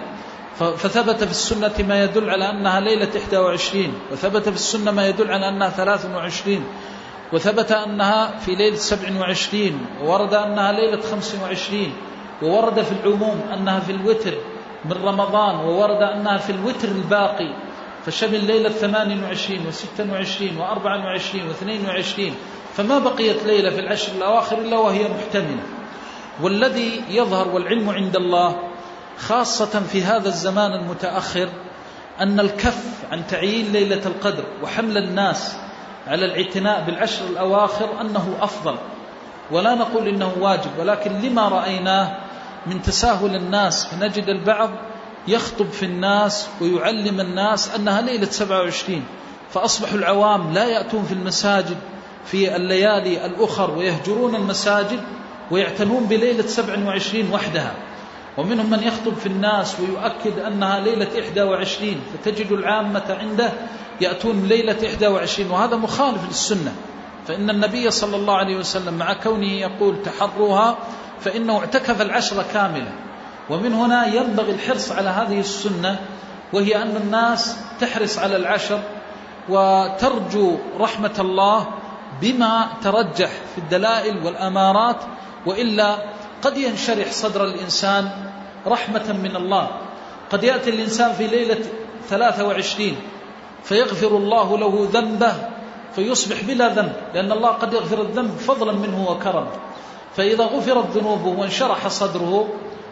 [0.58, 5.50] فثبت في السنة ما يدل على أنها ليلة 21 وثبت في السنة ما يدل على
[5.50, 6.64] أنها 23
[7.34, 11.94] وثبت أنها في ليلة 27 وورد أنها ليلة 25
[12.42, 14.34] وورد في العموم أنها في الوتر
[14.86, 17.54] من رمضان وورد أنها في الوتر الباقي
[18.06, 22.22] فشمل ليلة 28 و26 و24 و22
[22.78, 25.64] فما بقيت ليلة في العشر الأواخر إلا وهي محتملة.
[26.42, 28.67] والذي يظهر والعلم عند الله
[29.20, 31.50] خاصة في هذا الزمان المتأخر
[32.20, 35.56] أن الكف عن تعيين ليلة القدر وحمل الناس
[36.08, 38.76] على الاعتناء بالعشر الأواخر أنه أفضل.
[39.52, 42.18] ولا نقول إنه واجب ولكن لما رأيناه
[42.68, 44.70] من تساهل الناس فنجد البعض
[45.28, 49.04] يخطب في الناس ويعلم الناس أنها ليلة 27
[49.50, 51.78] فأصبحوا العوام لا يأتون في المساجد
[52.26, 55.00] في الليالي الأخر ويهجرون المساجد
[55.52, 57.72] ويعتنون بليلة 27 وحدها.
[58.38, 63.52] ومنهم من يخطب في الناس ويؤكد أنها ليلة 21 فتجد العامة عنده
[64.02, 66.74] يأتون ليلة 21 وهذا مخالف للسنة.
[67.28, 70.78] فإن النبي صلى الله عليه وسلم مع كونه يقول تحروها
[71.20, 72.92] فإنه اعتكف العشر كاملة.
[73.50, 76.00] ومن هنا ينبغي الحرص على هذه السنة
[76.54, 78.80] وهي أن الناس تحرص على العشر
[79.50, 81.68] وترجو رحمة الله
[82.22, 84.98] بما ترجح في الدلائل والأمارات
[85.46, 85.98] وإلا
[86.42, 88.10] قد ينشرح صدر الإنسان
[88.68, 89.68] رحمة من الله.
[90.32, 91.60] قد يأتي الإنسان في ليلة
[92.10, 92.96] 23
[93.64, 95.34] فيغفر الله له ذنبه
[95.96, 99.48] فيصبح بلا ذنب لأن الله قد يغفر الذنب فضلا منه وكرم
[100.16, 102.48] فإذا غفرت ذنوبه وانشرح صدره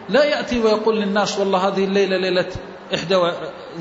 [0.08, 2.48] لا يأتي ويقول للناس والله هذه الليلة ليلة
[2.94, 3.32] إحدى و...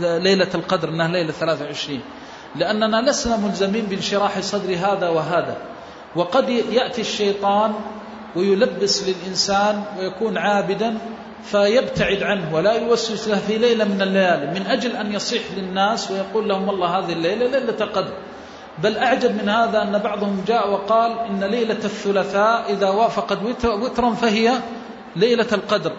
[0.02, 2.00] ليلة القدر أنها ليلة 23
[2.56, 5.58] لأننا لسنا ملزمين بانشراح صدر هذا وهذا.
[6.16, 7.74] وقد يأتي الشيطان
[8.36, 10.98] ويلبس للإنسان ويكون عابدا
[11.44, 16.50] فيبتعد عنه ولا يوسوس له في ليلة من الليالي من أجل أن يصيح للناس ويقول
[16.50, 18.14] لهم والله هذه الليلة ليلة قدر
[18.84, 24.52] بل أعجب من هذا أن بعضهم جاء وقال إن ليلة الثلاثاء إذا وافقت وترا فهي
[25.16, 25.92] ليلة القدر.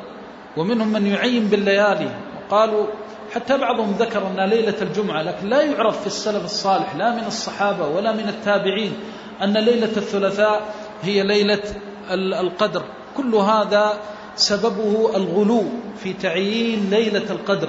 [0.56, 2.10] ومنهم من يعين بالليالي.
[2.36, 2.86] وقالوا
[3.34, 7.88] حتى بعضهم ذكر أنها ليلة الجمعة لكن لا يعرف في السلف الصالح لا من الصحابة
[7.88, 8.92] ولا من التابعين
[9.42, 10.62] أن ليلة الثلاثاء
[11.02, 11.62] هي ليلة
[12.14, 12.82] القدر.
[13.16, 14.00] كل هذا
[14.36, 15.64] سببه الغلو
[15.98, 17.68] في تعيين ليلة القدر.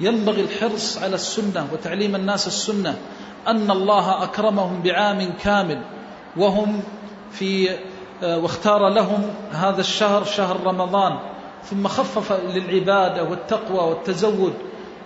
[0.00, 2.98] ينبغي الحرص على السنة وتعليم الناس السنة.
[3.46, 5.82] أن الله أكرمهم بعام كامل.
[6.36, 6.82] وهم
[7.32, 7.70] في
[8.22, 9.22] آه، واختار لهم
[9.52, 11.18] هذا الشهر شهر رمضان.
[11.64, 14.54] ثم خفف للعبادة والتقوى والتزود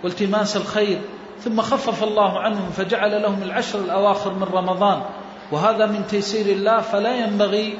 [0.03, 1.01] والتماس الخير.
[1.39, 5.01] ثم خفف الله عنهم فجعل لهم العشر الأواخر من رمضان.
[5.51, 6.81] وهذا من تيسير الله.
[6.81, 7.77] فلا ينبغي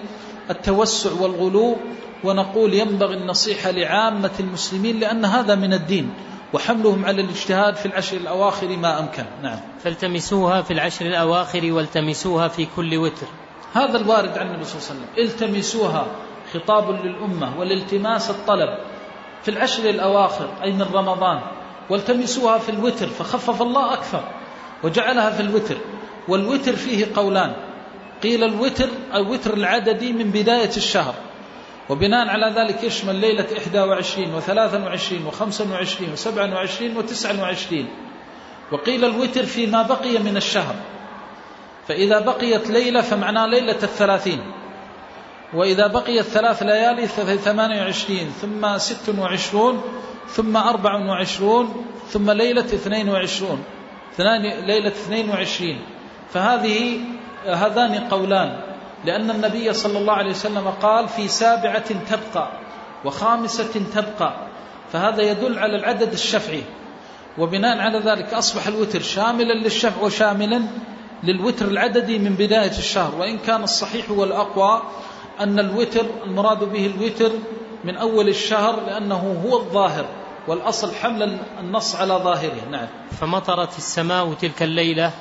[0.49, 1.77] التوسع والغلو
[2.23, 6.13] ونقول ينبغي النصيحة لعامة المسلمين لأن هذا من الدين
[6.53, 9.25] وحملهم على الاجتهاد في العشر الأواخر ما أمكن.
[9.43, 9.59] نعم.
[9.83, 13.27] فالتمسوها في العشر الأواخر والتمسوها في كل وتر.
[13.73, 15.25] هذا الوارد عن النبي صلى الله عليه وسلم.
[15.25, 16.05] التمسوها
[16.53, 18.77] خطاب للأمة والالتماس الطلب
[19.43, 21.39] في العشر الأواخر أي من رمضان.
[21.89, 24.23] والتمسوها في الوتر فخفف الله أكثر
[24.83, 25.77] وجعلها في الوتر.
[26.27, 27.53] والوتر فيه قولان
[28.23, 31.15] قيل الوتر الوتر العددي من بداية الشهر.
[31.89, 37.73] وبناء على ذلك يشمل ليلة 21 و23 و25 و27 و29
[38.71, 40.75] وقيل الوتر فيما بقي من الشهر.
[41.87, 44.39] فإذا بقيت ليلة فمعناه ليلة الثلاثين.
[45.53, 47.07] وإذا بقيت ثلاث ليالي
[47.37, 49.81] ثمانية وعشرين ثم ست وعشرون
[50.27, 53.63] ثم أربع وعشرون ثم ليلة اثنين وعشرون
[54.65, 55.79] ليلة اثنين وعشرين.
[56.33, 56.99] فهذه
[57.45, 58.59] هذان قولان.
[59.05, 62.47] لأن النبي صلى الله عليه وسلم قال في سابعة تبقى
[63.05, 64.33] وخامسة تبقى.
[64.93, 66.63] فهذا يدل على العدد الشفعي.
[67.37, 70.61] وبناء على ذلك أصبح الوتر شاملا للشفع وشاملا
[71.23, 73.15] للوتر العددي من بداية الشهر.
[73.15, 74.81] وإن كان الصحيح والأقوى
[75.39, 77.31] أن الوتر المراد به الوتر
[77.83, 80.05] من أول الشهر لأنه هو الظاهر
[80.47, 82.69] والأصل حمل النص على ظاهره.
[82.71, 82.87] نعم.
[83.19, 85.11] فمطرت السماء تلك الليلة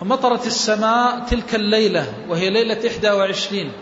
[0.00, 3.72] فمطرت السماء تلك الليلة وهي ليلة 21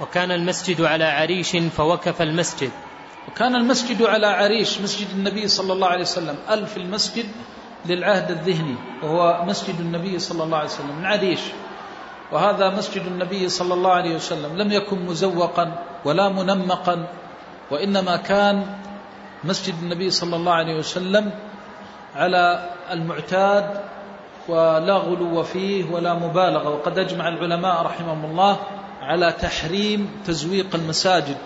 [0.00, 2.70] وكان المسجد على عريش فوقف المسجد.
[3.28, 7.26] وكان المسجد على عريش مسجد النبي صلى الله عليه وسلم ألف المسجد
[7.86, 11.40] للعهد الذهني وهو مسجد النبي صلى الله عليه وسلم من عريش.
[12.32, 17.06] وهذا مسجد النبي صلى الله عليه وسلم لم يكن مزوقا ولا منمقا
[17.70, 18.66] وإنما كان
[19.44, 21.30] مسجد النبي صلى الله عليه وسلم
[22.14, 23.80] على المعتاد
[24.48, 26.68] ولا غلو فيه ولا مبالغة.
[26.68, 28.58] وقد أجمع العلماء رحمهم الله
[29.02, 31.36] على تحريم تزويق المساجد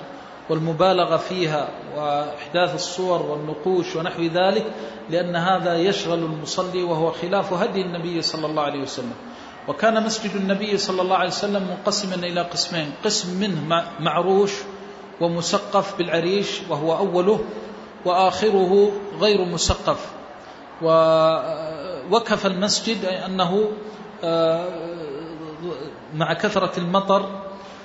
[0.50, 4.66] والمبالغة فيها وإحداث الصور والنقوش ونحو ذلك
[5.10, 9.14] لأن هذا يشغل المصلي وهو خلاف هدي النبي صلى الله عليه وسلم.
[9.68, 14.52] وكان مسجد النبي صلى الله عليه وسلم منقسما إلى قسمين قسم منه معروش
[15.20, 17.40] ومسقف بالعريش وهو أوله
[18.04, 20.10] وآخره غير مسقف.
[22.10, 23.68] ووكف المسجد أي أنه
[24.24, 24.68] آه،
[26.14, 27.42] مع كثرة المطر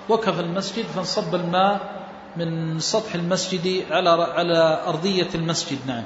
[0.09, 2.01] وكف المسجد فانصب الماء
[2.37, 6.03] من سطح المسجد على على أرضية المسجد نعم.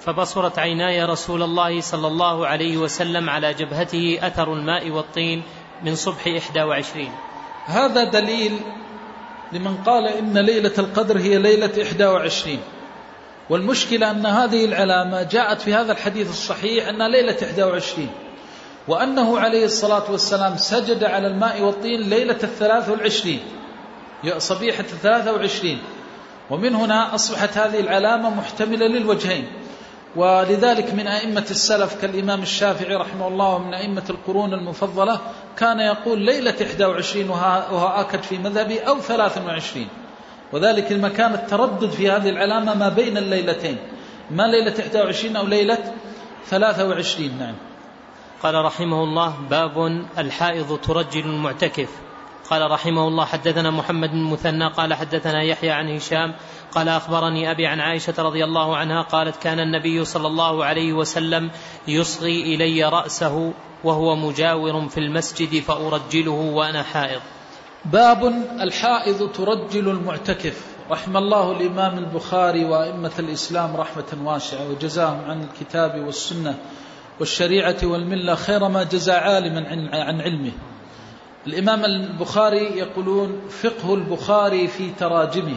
[0.00, 5.42] فبصرت عيناي رسول الله صلى الله عليه وسلم على جبهته أثر الماء والطين
[5.84, 7.12] من صبح إحدى وعشرين.
[7.66, 8.60] هذا دليل
[9.52, 12.60] لمن قال إن ليلة القدر هي ليلة إحدى وعشرين.
[13.50, 18.10] والمشكلة أن هذه العلامة جاءت في هذا الحديث الصحيح أنها ليلة إحدى وعشرين
[18.88, 23.40] وأنه عليه الصلاة والسلام سجد على الماء والطين ليلة الثلاث والعشرين
[24.38, 25.82] صبيحة الثلاثة وعشرين
[26.50, 29.46] ومن هنا أصبحت هذه العلامة محتملة للوجهين
[30.16, 35.20] ولذلك من أئمة السلف كالإمام الشافعي رحمه الله ومن أئمة القرون المفضلة
[35.56, 39.88] كان يقول ليلة 21 وهو آكد في مذهبي أو 23
[40.54, 43.76] وذلك المكان التردد في هذه العلامة ما بين الليلتين.
[44.30, 45.78] ما ليلة 21 أو ليلة
[46.46, 47.54] 23 نعم.
[48.42, 51.88] قال رحمه الله باب الحائض ترجل المعتكف.
[52.50, 56.34] قال رحمه الله حدثنا محمد بن مثنى قال حدثنا يحيى عن هشام
[56.72, 61.50] قال أخبرني أبي عن عائشة رضي الله عنها قالت كان النبي صلى الله عليه وسلم
[61.88, 63.52] يصغي إلي رأسه
[63.84, 67.20] وهو مجاور في المسجد فأرجله وأنا حائض.
[67.92, 68.24] باب
[68.60, 70.64] الحائض ترجل المعتكف.
[70.90, 76.58] رحم الله الإمام البخاري وأئمة الإسلام رحمة واسعة وجزاهم عن الكتاب والسنة
[77.20, 80.52] والشريعة والملة خير ما جزى عالما عن علمه.
[81.46, 85.56] الإمام البخاري يقولون فقه البخاري في تراجمه.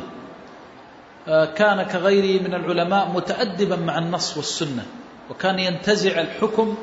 [1.28, 4.86] آه، كان كغيره من العلماء متأدبا مع النص والسنة
[5.30, 6.76] وكان ينتزع الحكم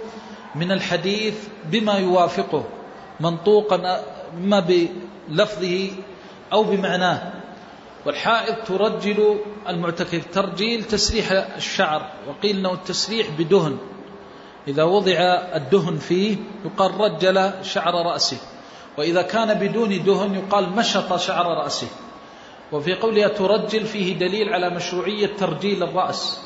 [0.54, 1.34] من الحديث
[1.64, 2.64] بما يوافقه
[3.20, 4.04] منطوقا
[4.40, 5.90] ما بلفظه
[6.52, 7.32] أو بمعناه.
[8.06, 13.78] والحائض ترجل المعتكف ترجيل تسريح الشعر وقيل أنه التسريح بدهن.
[14.68, 15.18] إذا وضع
[15.54, 18.38] الدهن فيه يقال رجل شعر رأسه
[18.98, 21.88] وإذا كان بدون دهن يقال مشط شعر رأسه.
[22.72, 26.40] وفي قولها ترجل فيه دليل على مشروعية ترجيل الرأس.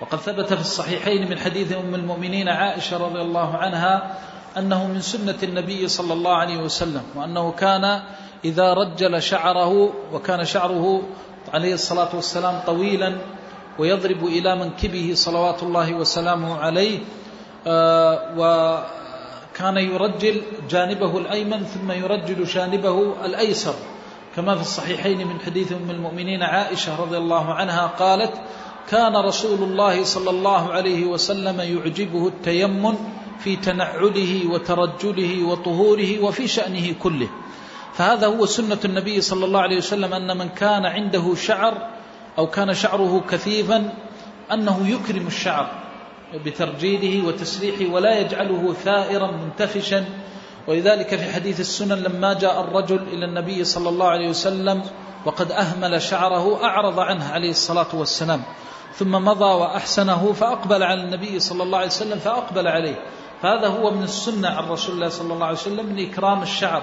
[0.00, 4.18] وقد ثبت في الصحيحين من حديث أم المؤمنين عائشة رضي الله عنها
[4.56, 8.02] أنه من سنة النبي صلى الله عليه وسلم وأنه كان
[8.44, 11.02] إذا رجل شعره وكان شعره
[11.54, 13.16] عليه الصلاة والسلام طويلا
[13.78, 16.98] ويضرب إلى منكبه صلوات الله وسلامه عليه
[17.66, 23.74] آه، وكان يرجل جانبه الأيمن ثم يرجل جانبه الأيسر.
[24.36, 28.32] كما في الصحيحين من حديث أم المؤمنين عائشة رضي الله عنها قالت
[28.90, 32.94] كان رسول الله صلى الله عليه وسلم يعجبه التيمن
[33.38, 37.28] في تنعله وترجله وطهوره وفي شأنه كله.
[37.94, 41.88] فهذا هو سنة النبي صلى الله عليه وسلم أن من كان عنده شعر
[42.38, 43.94] أو كان شعره كثيفا
[44.52, 45.70] أنه يكرم الشعر
[46.44, 50.04] بترجيله وتسريحه ولا يجعله ثائرا منتفشا.
[50.68, 54.82] ولذلك في حديث السنن لما جاء الرجل إلى النبي صلى الله عليه وسلم
[55.24, 58.42] وقد أهمل شعره أعرض عنه عليه الصلاة والسلام.
[58.94, 62.96] ثم مضى وأحسنه فأقبل على النبي صلى الله عليه وسلم فأقبل عليه.
[63.42, 66.82] فهذا هو من السنة عن رسول الله صلى الله عليه وسلم من إكرام الشعر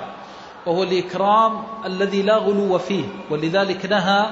[0.65, 4.25] وهو الإكرام الذي لا غلو فيه ولذلك نهى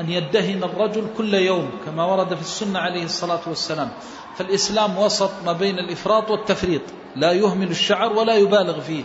[0.00, 3.90] أن يدهن الرجل كل يوم كما ورد في السنة عليه الصلاة والسلام.
[4.36, 6.82] فالإسلام وسط ما بين الإفراط والتفريط
[7.16, 9.04] لا يهمل الشعر ولا يبالغ فيه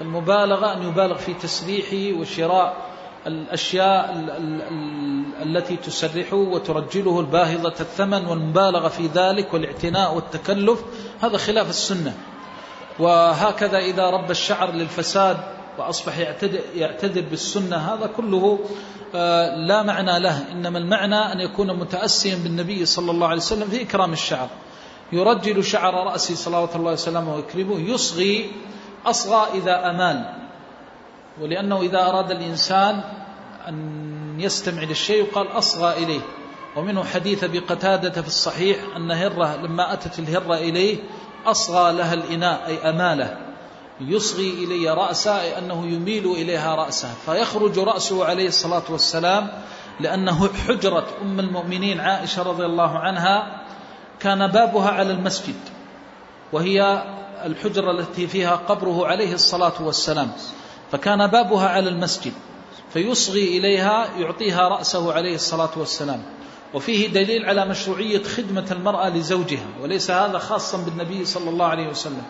[0.00, 2.76] المبالغة أن يبالغ في تسريحه وشراء
[3.26, 4.24] الأشياء
[5.42, 10.84] التي تسرحه وترجله الباهظة الثمن والمبالغة في ذلك والاعتناء والتكلف
[11.22, 12.14] هذا خلاف السنة.
[12.98, 15.36] وهكذا إذا رب الشعر للفساد
[15.78, 16.18] وأصبح
[16.74, 18.58] يعتذر بالسنة هذا كله
[19.14, 20.52] آه، لا معنى له.
[20.52, 24.48] إنما المعنى أن يكون متأسيا بالنبي صلى الله عليه وسلم في إكرام الشعر.
[25.12, 28.52] يرجل شعر رأسه صلوات الله وسلامه ويكرمه يصغي
[29.06, 30.43] أصغى إذا أمال
[31.40, 33.00] ولأنه إذا أراد الإنسان
[33.68, 36.20] أن يستمع للشيء يقال أصغى إليه.
[36.76, 40.98] ومنه حديث بقتادة في الصحيح أن هرة لما أتت الهرة إليه
[41.46, 43.36] أصغى لها الإناء أي أمالة.
[44.00, 47.08] يصغي إلي رأسه أي أنه يميل إليها رأسه.
[47.26, 49.48] فيخرج رأسه عليه الصلاة والسلام
[50.00, 53.62] لأنه حجرة أم المؤمنين عائشة رضي الله عنها
[54.20, 55.60] كان بابها على المسجد.
[56.52, 57.04] وهي
[57.44, 60.32] الحجرة التي فيها قبره عليه الصلاة والسلام.
[60.94, 62.32] فكان بابها على المسجد
[62.92, 66.22] فيصغي إليها يعطيها رأسه عليه الصلاة والسلام.
[66.74, 72.22] وفيه دليل على مشروعية خدمة المرأة لزوجها وليس هذا خاصا بالنبي صلى الله عليه وسلم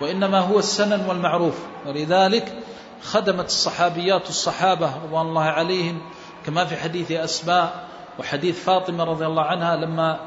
[0.00, 1.54] وإنما هو السنن والمعروف.
[1.86, 2.62] ولذلك
[3.02, 6.02] خدمت الصحابيات الصحابة رضوان الله عليهم
[6.46, 7.88] كما في حديث أسماء
[8.18, 10.20] وحديث فاطمة رضي الله عنها لما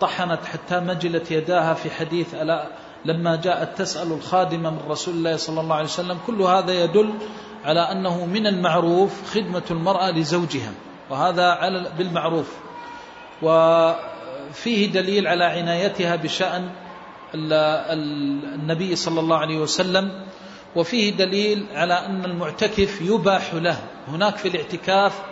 [0.00, 2.66] طحنت حتى مجلت يداها في حديث ألا
[3.04, 7.12] لما جاءت تسأل الخادمة من رسول الله صلى الله عليه وسلم كل هذا يدل
[7.64, 10.72] على أنه من المعروف خدمة المرأة لزوجها
[11.10, 12.56] وهذا على بالمعروف.
[13.42, 16.70] وفيه دليل على عنايتها بشأن
[17.34, 20.26] النبي صلى الله عليه وسلم
[20.76, 23.76] وفيه دليل على أن المعتكف يباح له.
[24.08, 25.22] هناك في الاعتكاف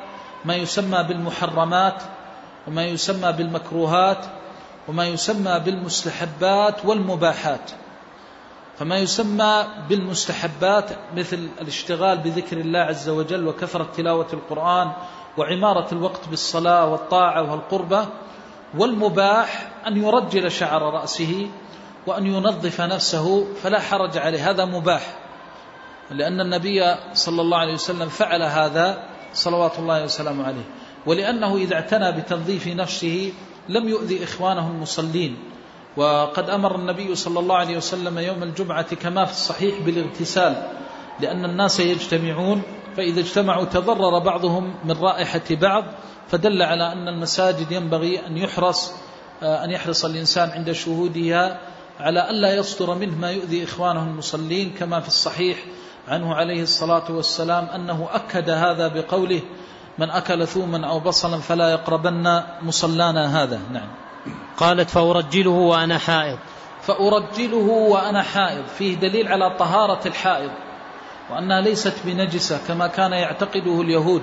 [0.45, 2.03] ما يسمى بالمحرمات
[2.69, 4.27] وما يسمى بالمكروهات
[4.89, 7.71] وما يسمى بالمستحبات والمباحات.
[8.79, 14.93] فما يسمى بالمستحبات مثل الاشتغال بذكر الله عز وجل وكثرة تلاوة القرآن
[15.39, 18.07] وعمارة الوقت بالصلاة والطاعة والقربة
[18.79, 21.51] والمباح أن يرجل شعر رأسه
[22.07, 24.51] وأن ينظف نفسه فلا حرج عليه.
[24.51, 25.03] هذا مباح
[26.11, 29.05] لأن النبي صلى الله عليه وسلم فعل هذا
[29.35, 30.65] صلوات الله وسلامه عليه.
[31.07, 33.33] ولأنه إذا اعتنى بتنظيف نفسه
[33.71, 35.37] لم يؤذي إخوانه المصلين.
[35.97, 40.69] وقد أمر النبي صلى الله عليه وسلم يوم الجمعة كما في الصحيح بالاغتسال
[41.21, 42.63] لأن الناس يجتمعون
[42.97, 45.85] فإذا اجتمعوا تضرر بعضهم من رائحة بعض
[46.29, 48.93] فدل على أن المساجد ينبغي أن يحرص
[49.43, 51.61] أن يحرص الإنسان عند شهودها
[52.01, 55.59] على ألا يصدر منه ما يؤذي إخوانه المصلين كما في الصحيح
[56.09, 59.43] عنه عليه الصلاة والسلام أنه أكد هذا بقوله
[59.99, 63.61] من أكل ثوما أو بصلا فلا يقربن مصلانا هذا.
[63.73, 63.89] نعم.
[64.57, 66.39] قالت فأرجله وأنا حائض.
[66.83, 68.65] فأرجله وأنا حائض.
[68.79, 70.51] فيه دليل على طهارة الحائض.
[71.31, 74.23] وأنها ليست بنجسة كما كان يعتقده اليهود.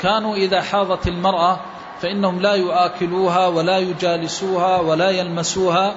[0.00, 1.60] كانوا إذا حاضت المرأة
[2.00, 5.94] فإنهم لا يآكلوها ولا يجالسوها ولا يلمسوها.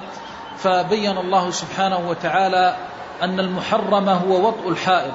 [0.58, 2.76] فبين الله سبحانه وتعالى
[3.22, 5.12] أن المحرم هو وطء الحائض.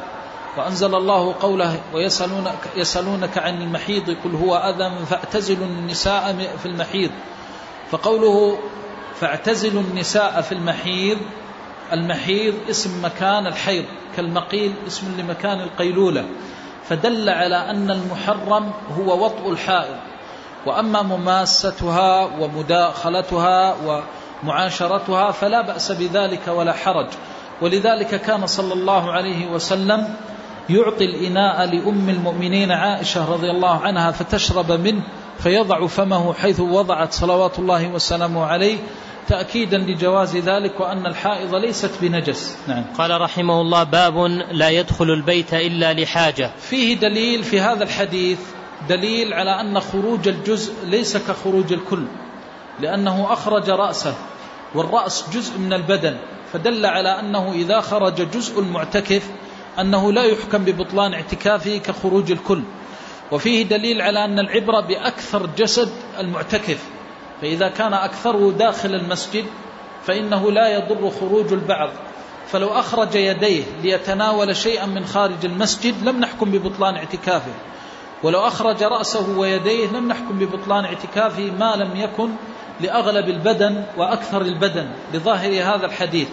[0.58, 7.12] وأنزل الله قوله ويسألونك يسألونك عن المحيض قل هو أذى فاعتزلوا النساء في المحيض.
[7.92, 8.58] فقوله
[9.20, 11.18] فاعتزلوا النساء في المحيض
[11.94, 13.86] المحيض اسم مكان الحيض
[14.16, 16.26] كالمقيل اسم لمكان القيلولة.
[16.90, 19.98] فدل على أن المحرم هو وطء الحائض.
[20.66, 23.76] وأما مماستها ومداخلتها
[24.44, 27.08] ومعاشرتها فلا بأس بذلك ولا حرج.
[27.62, 30.16] ولذلك كان صلى الله عليه وسلم
[30.70, 35.04] يعطي الإناء لأم المؤمنين عائشة رضي الله عنها فتشرب منه
[35.40, 38.78] فيضع فمه حيث وضعت صلوات الله وسلامه عليه
[39.28, 42.84] تأكيدا لجواز ذلك وأن الحائض ليست بنجس نعم.
[42.98, 44.18] قال رحمه الله باب
[44.52, 48.40] لا يدخل البيت إلا لحاجة فيه دليل في هذا الحديث
[48.90, 52.06] دليل على أن خروج الجزء ليس كخروج الكل
[52.80, 54.14] لأنه أخرج رأسه
[54.76, 56.18] والرأس جزء من البدن
[56.54, 59.30] فدل على أنه إذا خرج جزء المعتكف
[59.80, 62.64] أنه لا يحكم ببطلان اعتكافه كخروج الكل.
[63.32, 65.90] وفيه دليل على أن العبرة بأكثر جسد
[66.20, 66.84] المعتكف.
[67.42, 69.46] فإذا كان أكثره داخل المسجد
[70.06, 71.90] فإنه لا يضر خروج البعض.
[72.48, 77.54] فلو أخرج يديه ليتناول شيئا من خارج المسجد لم نحكم ببطلان اعتكافه.
[78.24, 82.30] ولو أخرج رأسه ويديه لم نحكم ببطلان اعتكافه ما لم يكن
[82.82, 86.30] لأغلب البدن وأكثر البدن لظاهر هذا الحديث.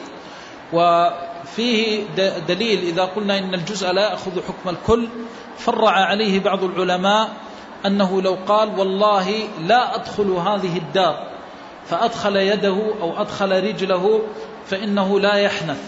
[1.50, 2.06] وفيه
[2.48, 5.08] دليل إذا قلنا إن الجزء لا يأخذ حكم الكل
[5.58, 7.28] فرع عليه بعض العلماء
[7.86, 11.26] أنه لو قال والله لا أدخل هذه الدار
[11.86, 14.20] فأدخل يده أو أدخل رجله
[14.66, 15.80] فإنه لا يحنث.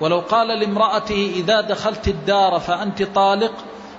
[0.00, 3.52] ولو قال لامرأته إذا دخلت الدار فأنت طالق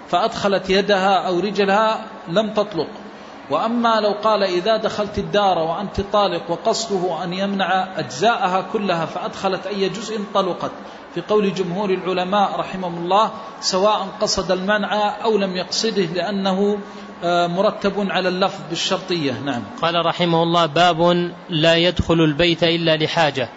[0.10, 2.88] فأدخلت يدها أو رجلها لم تطلق.
[3.50, 9.90] وأما لو قال إذا دخلت الدار وأنت طالق وقصده أن يمنع أجزاءها كلها فأدخلت أي
[9.90, 10.72] جزء طلقت.
[11.16, 13.32] في قول جمهور العلماء رحمهم الله
[13.62, 16.80] سواء قصد المنع أو لم يقصده لأنه
[17.24, 19.32] آه، مرتب على اللفظ بالشرطية.
[19.32, 19.62] نعم.
[19.82, 23.50] قال رحمه الله باب لا يدخل البيت إلا لحاجة.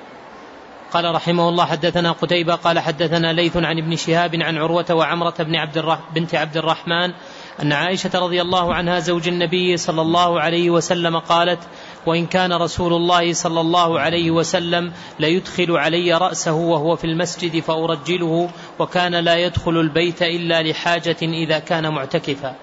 [0.93, 5.56] قال رحمه الله حدثنا قتيبة قال حدثنا ليث عن ابن شهاب عن عروة وعمرة بن
[5.56, 7.12] عبد بنت عبد الرحمن
[7.62, 11.59] أن عائشة رضي الله عنها زوج النبي صلى الله عليه وسلم قالت
[12.06, 18.51] وإن كان رسول الله صلى الله عليه وسلم ليدخل علي رأسه وهو في المسجد فأرجله
[18.78, 22.55] وكان لا يدخل البيت إلا لحاجة إذا كان معتكفا.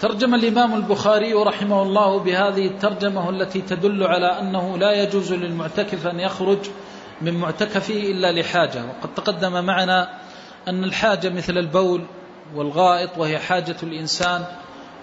[0.00, 6.20] ترجم الإمام البخاري رحمه الله بهذه الترجمة التي تدل على أنه لا يجوز للمعتكف أن
[6.20, 6.58] يخرج
[7.22, 8.84] من معتكفه إلا لحاجة.
[8.84, 10.18] وقد تقدم معنا
[10.68, 12.04] أن الحاجة مثل البول
[12.54, 14.44] والغائط وهي حاجة الإنسان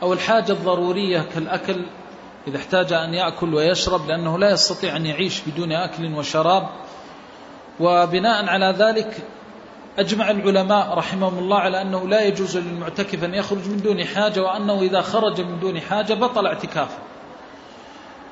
[0.01, 1.85] أو الحاجة الضرورية كالأكل
[2.47, 6.67] إذا احتاج أن يأكل ويشرب لأنه لا يستطيع أن يعيش بدون أكل وشراب.
[7.79, 9.17] وبناء على ذلك
[9.99, 14.81] أجمع العلماء رحمهم الله على أنه لا يجوز للمعتكف أن يخرج من دون حاجة وأنه
[14.81, 16.97] إذا خرج من دون حاجة بطل اعتكافه.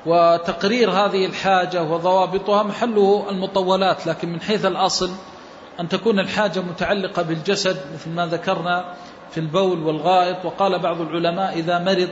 [0.06, 5.10] وتقرير هذه الحاجة وضوابطها محله المطولات لكن من حيث الأصل
[5.80, 8.94] أن تكون الحاجة متعلقة بالجسد مثل ما ذكرنا.
[9.30, 12.08] في البول والغائط وقال بعض العلماء إذا مرض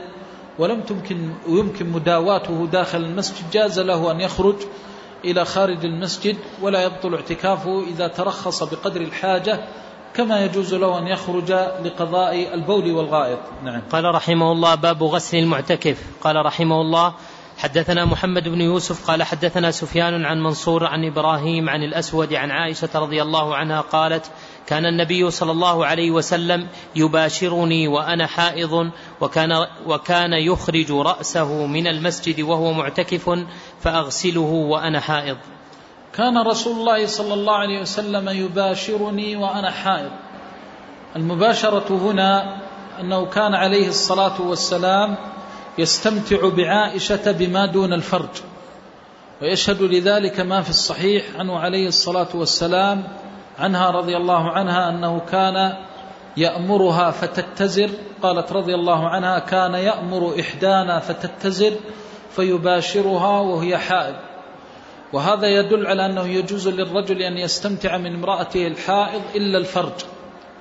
[0.59, 4.55] ولم تمكن ويمكن مداواته داخل المسجد جاز له أن يخرج
[5.25, 9.59] إلى خارج المسجد ولا يبطل اعتكافه إذا ترخص بقدر الحاجة
[10.13, 11.51] كما يجوز له أن يخرج
[11.83, 13.39] لقضاء البول والغائط.
[13.63, 13.81] نعم.
[13.91, 16.03] قال رحمه الله باب غسل المعتكف.
[16.21, 17.13] قال رحمه الله
[17.57, 22.89] حدثنا محمد بن يوسف قال حدثنا سفيان عن منصور عن إبراهيم عن الأسود عن عائشة
[22.95, 24.31] رضي الله عنها قالت
[24.67, 28.91] كان النبي صلى الله عليه وسلم يباشرني وأنا حائض
[29.21, 33.39] وكان وكان يخرج رأسه من المسجد وهو معتكف
[33.81, 35.37] فأغسله وأنا حائض.
[36.13, 40.11] كان رسول الله صلى الله عليه وسلم يباشرني وأنا حائض.
[41.15, 42.57] المباشرة هنا
[42.99, 45.15] أنه كان عليه الصلاة والسلام
[45.77, 48.41] يستمتع بعائشة بما دون الفرج
[49.41, 53.07] ويشهد لذلك ما في الصحيح عنه عليه الصلاة والسلام
[53.59, 55.73] عنها رضي الله عنها أنه كان
[56.37, 57.89] يأمرها فتتزر
[58.21, 61.73] قالت رضي الله عنها كان يأمر إحدانا فتتزر
[62.35, 64.15] فيباشرها وهي حائض.
[65.13, 69.93] وهذا يدل على أنه يجوز للرجل أن يستمتع من امرأته الحائض إلا الفرج.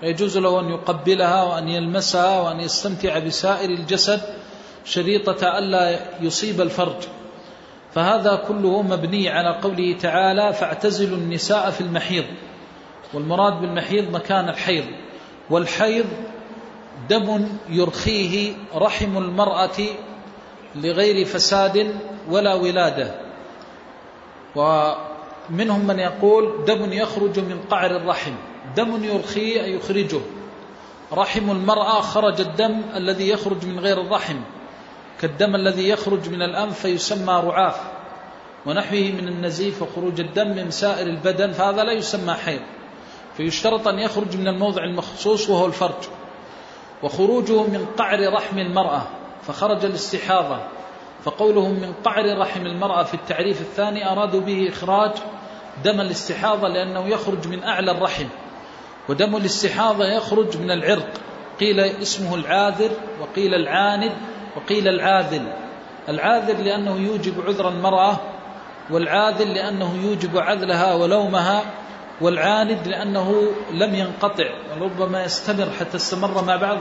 [0.02, 4.20] ويجوز له أن يقبلها وأن يلمسها وأن يستمتع بسائر الجسد
[4.84, 7.02] شريطة ألا يصيب الفرج.
[7.94, 12.24] فهذا كله مبني على قوله تعالى فاعتزلوا النساء في المحيض
[13.14, 14.84] والمراد بالمحيض مكان الحيض
[15.50, 16.06] والحيض
[17.08, 19.78] دم يرخيه رحم المرأة
[20.74, 21.94] لغير فساد
[22.30, 23.14] ولا ولادة.
[24.56, 28.32] ومنهم من يقول دم يخرج من قعر الرحم
[28.76, 30.20] دم يرخيه أي يخرجه.
[31.12, 34.36] رحم المرأة خرج الدم الذي يخرج من غير الرحم
[35.20, 37.80] كالدم الذي يخرج من الأنف فيسمى رعاف
[38.66, 42.60] ونحوه من النزيف وخروج الدم من سائر البدن فهذا لا يسمى حيض.
[43.36, 46.08] فيشترط أن يخرج من الموضع المخصوص وهو الفرج
[47.02, 49.02] وخروجه من قعر رحم المرأة
[49.42, 50.58] فخرج الاستحاضة
[51.24, 55.10] فقولهم من قعر رحم المرأة في التعريف الثاني أرادوا به إخراج
[55.84, 58.26] دم الاستحاضة لأنه يخرج من أعلى الرحم
[59.08, 61.08] ودم الاستحاضة يخرج من العرق
[61.60, 62.90] قيل اسمه العاذر
[63.20, 64.12] وقيل العاند
[64.56, 65.52] وقيل العاذل
[66.08, 68.20] العاذل لأنه يوجب عذر المرأة
[68.90, 71.62] والعاذل لأنه يوجب عذلها ولومها
[72.20, 76.78] والعاند لأنه لم ينقطع وربما يستمر حتى استمر مع بعض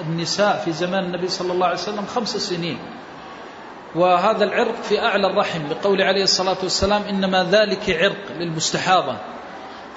[0.00, 2.78] النساء في زمان النبي صلى الله عليه وسلم خمس سنين.
[3.94, 9.16] وهذا العرق في أعلى الرحم لقول عليه الصلاة والسلام إنما ذلك عرق للمستحاضة.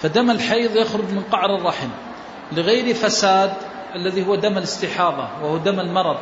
[0.01, 1.89] فدم الحيض يخرج من قعر الرحم
[2.51, 3.53] لغير فساد
[3.95, 6.17] الذي هو دم الاستحاضة وهو دم المرض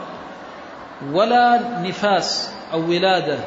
[1.11, 3.39] ولا نفاس أو ولادة.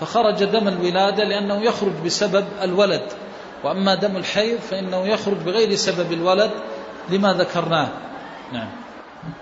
[0.00, 3.02] فخرج دم الولادة لأنه يخرج بسبب الولد.
[3.64, 6.50] وأما دم الحيض فإنه يخرج بغير سبب الولد
[7.08, 7.88] لما ذكرناه.
[8.52, 8.68] نعم.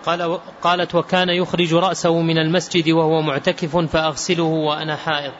[0.06, 5.32] قال قالت وكان يخرج رأسه من المسجد وهو معتكف فأغسله وأنا حائض.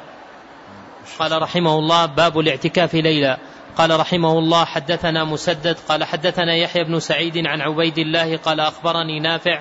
[1.18, 3.38] قال رحمه الله باب الاعتكاف ليلا
[3.76, 5.76] قال رحمه الله حدثنا مسدد.
[5.88, 8.36] قال حدثنا يحيى بن سعيد عن عبيد الله.
[8.36, 9.60] قال أخبرني نافع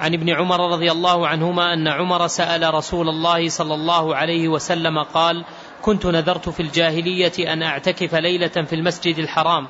[0.00, 5.02] عن ابن عمر رضي الله عنهما أن عمر سأل رسول الله صلى الله عليه وسلم
[5.02, 5.44] قال
[5.82, 9.66] كنت نذرت في الجاهلية أن أعتكف ليلة في المسجد الحرام.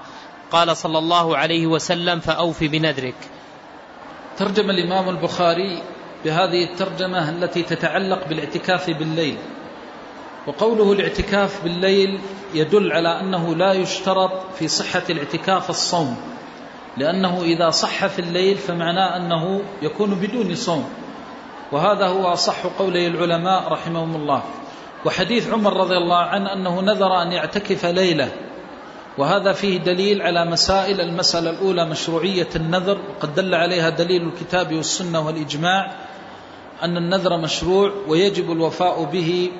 [0.50, 3.14] قال صلى الله عليه وسلم فأوف بنذرك.
[4.36, 5.82] ترجم الإمام البخاري
[6.24, 9.36] بهذه الترجمة التي تتعلق بالاعتكاف بالليل.
[10.46, 12.20] وقوله الاعتكاف بالليل
[12.54, 16.16] يدل على أنه لا يشترط في صحة الاعتكاف الصوم.
[16.96, 20.88] لأنه إذا صح في الليل فمعناه أنه يكون بدون صوم.
[21.72, 24.42] وهذا هو أصح قولي العلماء رحمهم الله.
[25.04, 28.32] وحديث عمر رضي الله عنه أنه نذر أن يعتكف ليلة.
[29.18, 35.26] وهذا فيه دليل على مسائل المسألة الأولى مشروعية النذر وقد دل عليها دليل الكتاب والسنة
[35.26, 35.92] والإجماع
[36.82, 39.50] أن النذر مشروع ويجب الوفاء به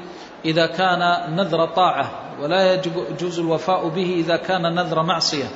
[0.45, 2.11] إذا كان نذر طاعة
[2.41, 5.49] ولا يجوز الوفاء به إذا كان نذر معصية.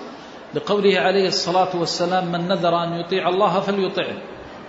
[0.54, 4.16] لقوله عليه الصلاة والسلام من نذر أن يطيع الله فليطعه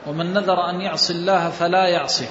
[0.08, 2.28] ومن نذر أن يعصي الله فلا يعصي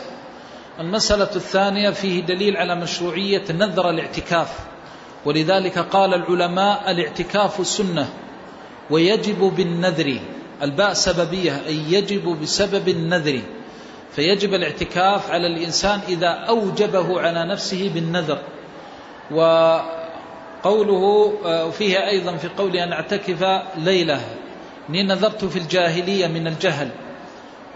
[0.81, 4.59] المسألة الثانية فيه دليل على مشروعية نذر الاعتكاف.
[5.25, 8.09] ولذلك قال العلماء الاعتكاف سنة
[8.91, 10.19] ويجب بالنذر
[10.63, 13.41] الباء سببية أي يجب بسبب النذر.
[14.13, 18.39] فيجب الاعتكاف على الإنسان إذا أوجبه على نفسه بالنذر.
[19.31, 24.21] وقوله آه، فيها أيضا في قول أن اعتكف ليلة.
[24.91, 26.89] إني نذرت في الجاهلية من الجهل.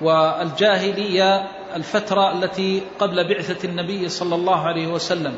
[0.00, 5.34] والجاهلية الفترة التي قبل بعثة النبي صلى الله عليه وسلم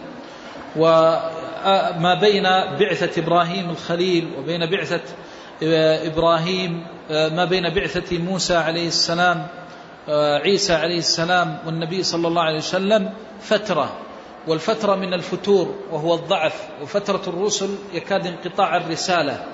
[0.76, 2.42] وما بين
[2.78, 5.00] بعثة إبراهيم الخليل وبين بعثة
[6.06, 9.46] إبراهيم ما بين بعثة موسى عليه السلام
[10.44, 13.96] عيسى عليه السلام والنبي صلى الله عليه وسلم فترة
[14.46, 19.44] والفترة من الفتور وهو الضعف وفترة الرسل يكاد انقطاع الرسالة.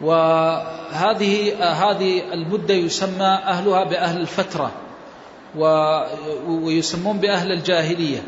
[0.00, 4.70] وهذه هذه المدة يسمى أهلها بأهل الفترة.
[6.48, 8.22] ويسمون بأهل الجاهلية.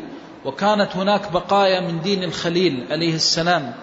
[0.45, 3.73] وكانت هناك بقايا من دين الخليل عليه السلام.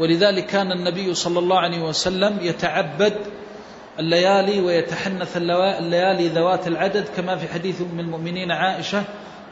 [0.00, 3.14] ولذلك كان النبي صلى الله عليه وسلم يتعبد
[3.98, 9.04] الليالي ويتحنث الليالي ذوات العدد كما في حديث أم المؤمنين عائشة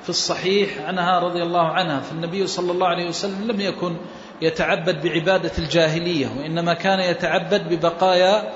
[0.02, 2.00] في الصحيح عنها رضي الله عنها.
[2.00, 3.96] فالنبي صلى الله عليه وسلم لم يكن
[4.42, 8.52] يتعبد بعبادة الجاهلية وإنما كان يتعبد ببقايا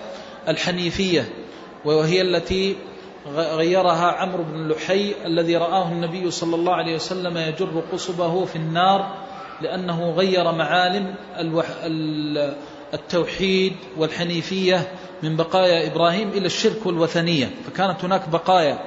[0.48, 1.28] الحنيفية
[1.84, 2.76] وهي التي
[3.34, 9.14] غيرها عمرو بن لحي الذي رآه النبي صلى الله عليه وسلم يجر قصبه في النار
[9.60, 11.14] لأنه غير معالم
[12.94, 14.88] التوحيد والحنيفية
[15.22, 17.50] من بقايا إبراهيم إلى الشرك والوثنية.
[17.66, 18.78] فكانت هناك بقايا.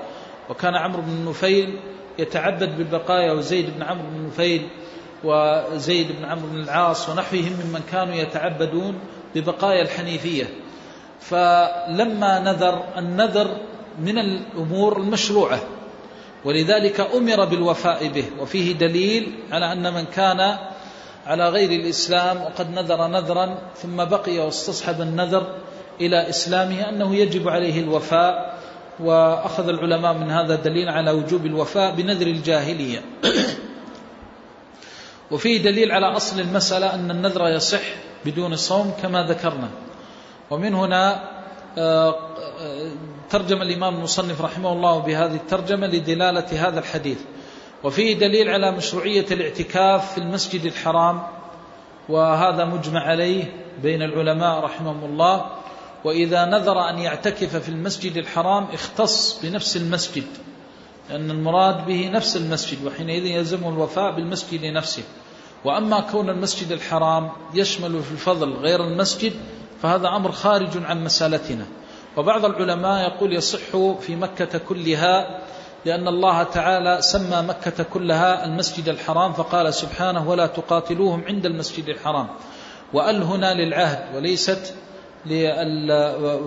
[0.50, 1.80] وكان عمرو بن نفيل
[2.20, 4.68] يتعبد بالبقايا وزيد بن عمرو بن نفيل
[5.24, 9.00] وزيد بن عمرو بن العاص ونحوهم ممن كانوا يتعبدون
[9.36, 10.46] ببقايا الحنيفية.
[11.20, 13.58] فلما نذر النذر
[14.00, 15.60] من الأمور المشروعة.
[16.46, 18.26] ولذلك أمر بالوفاء به.
[18.40, 20.58] وفيه دليل على أن من كان
[21.28, 25.56] على غير الإسلام وقد نذر نذرا ثم بقي واستصحب النذر
[26.02, 28.60] إلى إسلامه أنه يجب عليه الوفاء.
[29.00, 33.02] وأخذ العلماء من هذا دليل على وجوب الوفاء بنذر الجاهلية.
[35.32, 37.82] وفيه دليل على أصل المسألة أن النذر يصح
[38.26, 39.70] بدون صوم كما ذكرنا.
[40.50, 41.30] ومن هنا
[41.78, 42.16] آه،
[42.60, 42.92] آه،
[43.30, 47.18] ترجم الإمام المصنف رحمه الله بهذه الترجمة لدلالة هذا الحديث.
[47.84, 51.24] وفيه دليل على مشروعية الاعتكاف في المسجد الحرام
[52.10, 53.54] وهذا مجمع عليه
[53.84, 55.46] بين العلماء رحمهم الله.
[56.04, 60.28] وإذا نذر أن يعتكف في المسجد الحرام اختص بنفس المسجد
[61.10, 65.04] لأن المراد به نفس المسجد وحينئذ يلزم الوفاء بالمسجد نفسه.
[65.66, 69.34] وأما كون المسجد الحرام يشمل في الفضل غير المسجد
[69.82, 71.66] فهذا أمر خارج عن مسالتنا.
[72.20, 75.42] وبعض العلماء يقول يصح في مكة كلها
[75.86, 82.28] لأن الله تعالى سمى مكة كلها المسجد الحرام فقال سبحانه ولا تقاتلوهم عند المسجد الحرام.
[82.94, 84.74] وأل هنا للعهد وليست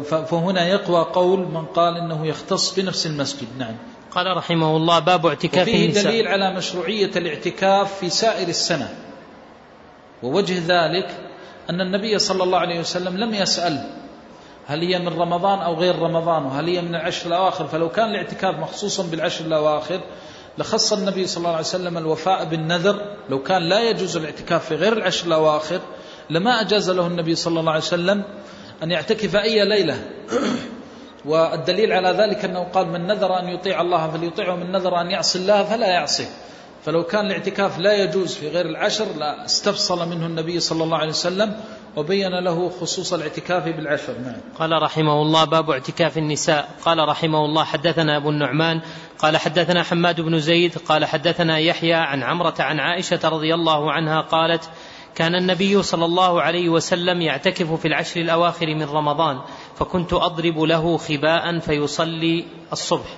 [0.04, 3.48] فهنا يقوى قول من قال إنه يختص بنفس المسجد.
[3.58, 3.76] نعم.
[4.10, 6.04] قال رحمه الله باب اعتكاف وفيه النساء.
[6.04, 8.94] دليل على مشروعية الاعتكاف في سائر السنة.
[10.22, 11.08] ووجه ذلك
[11.70, 14.01] أن النبي صلى الله عليه وسلم لم يسأل
[14.66, 18.58] هل هي من رمضان أو غير رمضان؟ وهل هي من العشر الأواخر؟ فلو كان الاعتكاف
[18.58, 20.00] مخصوصا بالعشر الأواخر
[20.58, 23.02] لخص النبي صلى الله عليه وسلم الوفاء بالنذر.
[23.28, 25.80] لو كان لا يجوز الاعتكاف في غير العشر الأواخر
[26.30, 28.22] لما أجاز له النبي صلى الله عليه وسلم
[28.82, 30.04] أن يعتكف أي ليلة.
[31.24, 35.38] والدليل على ذلك أنه قال من نذر أن يطيع الله فليطيعه من نذر أن يعصي
[35.38, 36.28] الله فلا يعصيه.
[36.84, 41.08] فلو كان الاعتكاف لا يجوز في غير العشر لا استفصل منه النبي صلى الله عليه
[41.08, 41.60] وسلم.
[41.96, 44.12] وبين له خصوص الاعتكاف بالعشر.
[44.18, 44.40] نعم.
[44.58, 46.68] قال رحمه الله باب اعتكاف النساء.
[46.84, 48.80] قال رحمه الله حدثنا أبو النعمان
[49.18, 54.20] قال حدثنا حماد بن زيد قال حدثنا يحيى عن عمرة عن عائشة رضي الله عنها
[54.20, 54.70] قالت
[55.14, 59.40] كان النبي صلى الله عليه وسلم يعتكف في العشر الأواخر من رمضان
[59.76, 63.16] فكنت أضرب له خباء فيصلي الصبح.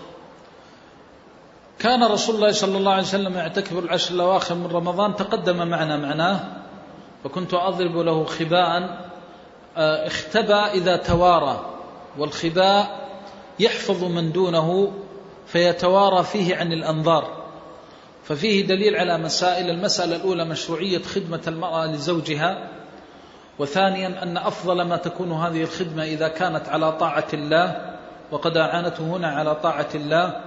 [1.79, 6.64] كان رسول الله صلى الله عليه وسلم يعتكف العشر الأواخر من رمضان تقدم معنا معناه
[7.25, 8.99] وكنت أضرب له خباء
[9.77, 11.67] آه، اختبى إذا توارى
[12.19, 13.09] والخباء
[13.61, 14.93] يحفظ من دونه
[15.47, 17.45] فيتوارى فيه عن الأنظار.
[18.25, 22.69] ففيه دليل على مسائل المسألة الأولى مشروعية خدمة المرأة لزوجها
[23.59, 27.97] وثانيا أن أفضل ما تكون هذه الخدمة إذا كانت على طاعة الله
[28.31, 30.41] وقد أعانته هنا على طاعة الله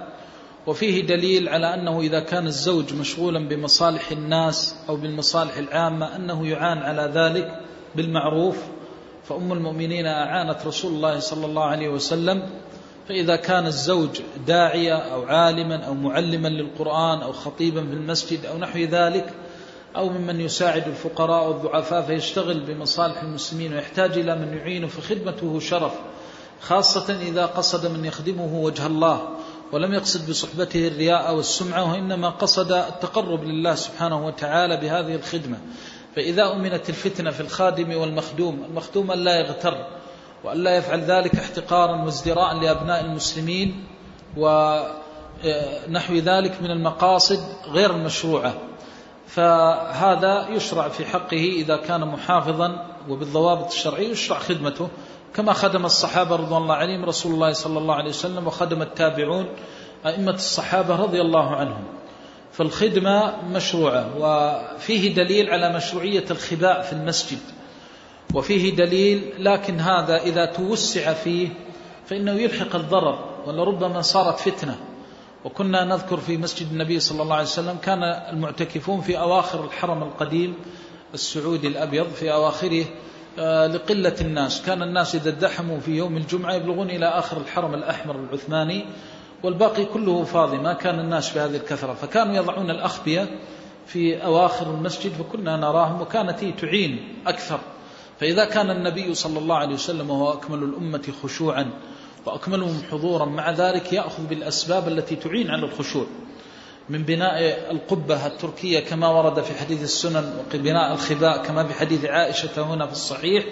[0.68, 6.78] وفيه دليل على أنه إذا كان الزوج مشغولا بمصالح الناس أو بالمصالح العامة أنه يعان
[6.78, 7.60] على ذلك
[7.94, 8.56] بالمعروف
[9.24, 12.42] فأم المؤمنين أعانت رسول الله صلى الله عليه وسلم.
[13.08, 18.78] فإذا كان الزوج داعية أو عالما أو معلما للقرآن أو خطيبا في المسجد أو نحو
[18.78, 19.34] ذلك
[19.96, 25.92] أو ممن يساعد الفقراء والضعفاء فيشتغل بمصالح المسلمين ويحتاج إلى من يعينه فخدمته شرف
[26.60, 29.28] خاصة إذا قصد من يخدمه وجه الله.
[29.72, 35.58] ولم يقصد بصحبته الرياء والسمعة وإنما قصد التقرب لله سبحانه وتعالى بهذه الخدمة.
[36.16, 39.86] فإذا أمنت الفتنة في الخادم والمخدوم المخدوم لا يغتر
[40.44, 43.84] وأن لا يفعل ذلك احتقارا وازدراء لأبناء المسلمين
[44.36, 47.40] ونحو ذلك من المقاصد
[47.70, 48.54] غير المشروعة.
[49.26, 54.88] فهذا يشرع في حقه إذا كان محافظا وبالضوابط الشرعية يشرع خدمته.
[55.38, 59.46] كما خدم الصحابة رضوان الله عليهم رسول الله صلى الله عليه وسلم وخدم التابعون
[60.06, 61.84] أئمة الصحابة رضي الله عنهم.
[62.52, 67.38] فالخدمة مشروعة وفيه دليل على مشروعية الخباء في المسجد.
[68.34, 71.48] وفيه دليل لكن هذا إذا توسع فيه
[72.06, 74.78] فإنه يلحق الضرر ولربما صارت فتنة.
[75.44, 80.54] وكنا نذكر في مسجد النبي صلى الله عليه وسلم كان المعتكفون في أواخر الحرم القديم
[81.14, 82.84] السعودي الأبيض في أواخره
[83.74, 84.62] لقلة الناس.
[84.62, 88.84] كان الناس إذا ادحموا في يوم الجمعة يبلغون إلى آخر الحرم الأحمر العثماني
[89.42, 91.94] والباقي كله فاضي ما كان الناس بهذه الكثرة.
[91.94, 93.26] فكانوا يضعون الأخبية
[93.86, 97.60] في أواخر المسجد فكنا نراهم وكانت تعين أكثر.
[98.20, 101.70] فإذا كان النبي صلى الله عليه وسلم وهو أكمل الأمة خشوعا
[102.26, 106.06] وأكملهم حضورا مع ذلك يأخذ بالأسباب التي تعين على الخشوع.
[106.90, 112.62] من بناء القبة التركية كما ورد في حديث السنن وبناء الخباء كما في حديث عائشة
[112.62, 113.44] هنا في الصحيح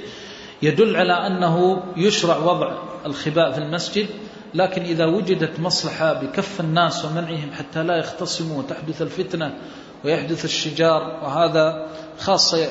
[0.62, 2.72] يدل على أنه يشرع وضع
[3.06, 4.06] الخباء في المسجد
[4.54, 9.54] لكن إذا وجدت مصلحة بكف الناس ومنعهم حتى لا يختصموا وتحدث الفتنة
[10.04, 11.86] ويحدث الشجار وهذا
[12.18, 12.68] خاصة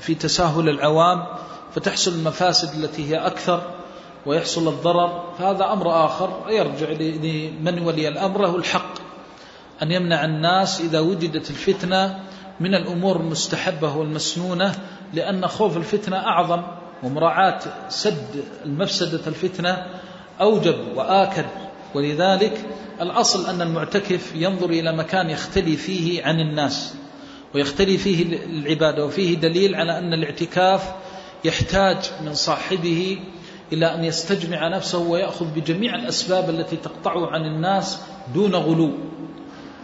[0.00, 1.26] في تساهل العوام
[1.74, 3.62] فتحصل المفاسد التي هي أكثر
[4.26, 9.07] ويحصل الضرر فهذا أمر آخر يرجع لمن ولي الأمر له الحق.
[9.82, 12.18] أن يمنع الناس إذا وجدت الفتنة
[12.60, 14.74] من الأمور المستحبة والمسنونة
[15.14, 16.62] لأن خوف الفتنة أعظم
[17.02, 19.86] ومراعاة سد المفسدة الفتنة
[20.40, 21.46] أوجب وآكد.
[21.94, 22.66] ولذلك
[23.00, 26.94] الأصل أن المعتكف ينظر إلى مكان يختلي فيه عن الناس
[27.54, 30.92] ويختلي فيه العبادة وفيه دليل على أن الاعتكاف
[31.44, 33.18] يحتاج من صاحبه
[33.72, 38.00] إلى أن يستجمع نفسه ويأخذ بجميع الأسباب التي تقطعه عن الناس
[38.34, 38.92] دون غلو.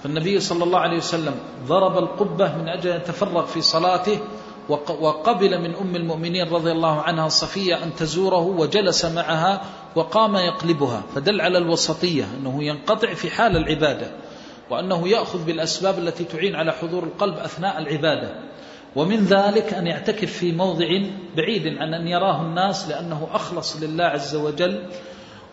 [0.05, 1.35] فالنبي صلى الله عليه وسلم
[1.67, 4.19] ضرب القبة من أجل أن يتفرغ في صلاته
[4.69, 9.63] وقبل من أم المؤمنين رضي الله عنها صفية أن تزوره وجلس معها
[9.95, 14.11] وقام يقلبها فدل على الوسطية أنه ينقطع في حال العبادة
[14.71, 18.35] وأنه يأخذ بالأسباب التي تعين على حضور القلب أثناء العبادة.
[18.97, 20.87] ومن ذلك أن يعتكف في موضع
[21.37, 24.83] بعيد عن أن يراه الناس لأنه أخلص لله عز وجل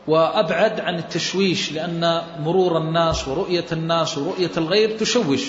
[0.08, 5.44] وأبعد عن التشويش لأن مرور الناس ورؤية الناس ورؤية الغير تشوش.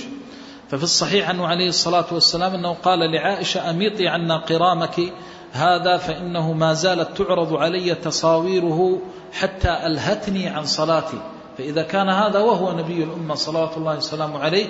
[0.71, 5.13] ففي الصحيح عنه عليه الصلاة والسلام أنه قال لعائشة أميطي عنا قرامك
[5.53, 9.03] هذا فإنه ما زالت تعرض علي تصاويره
[9.33, 11.23] حتى ألهتني عن صلاتي.
[11.59, 14.67] فإذا كان هذا وهو نبي الأمة صلوات الله وسلامه عليه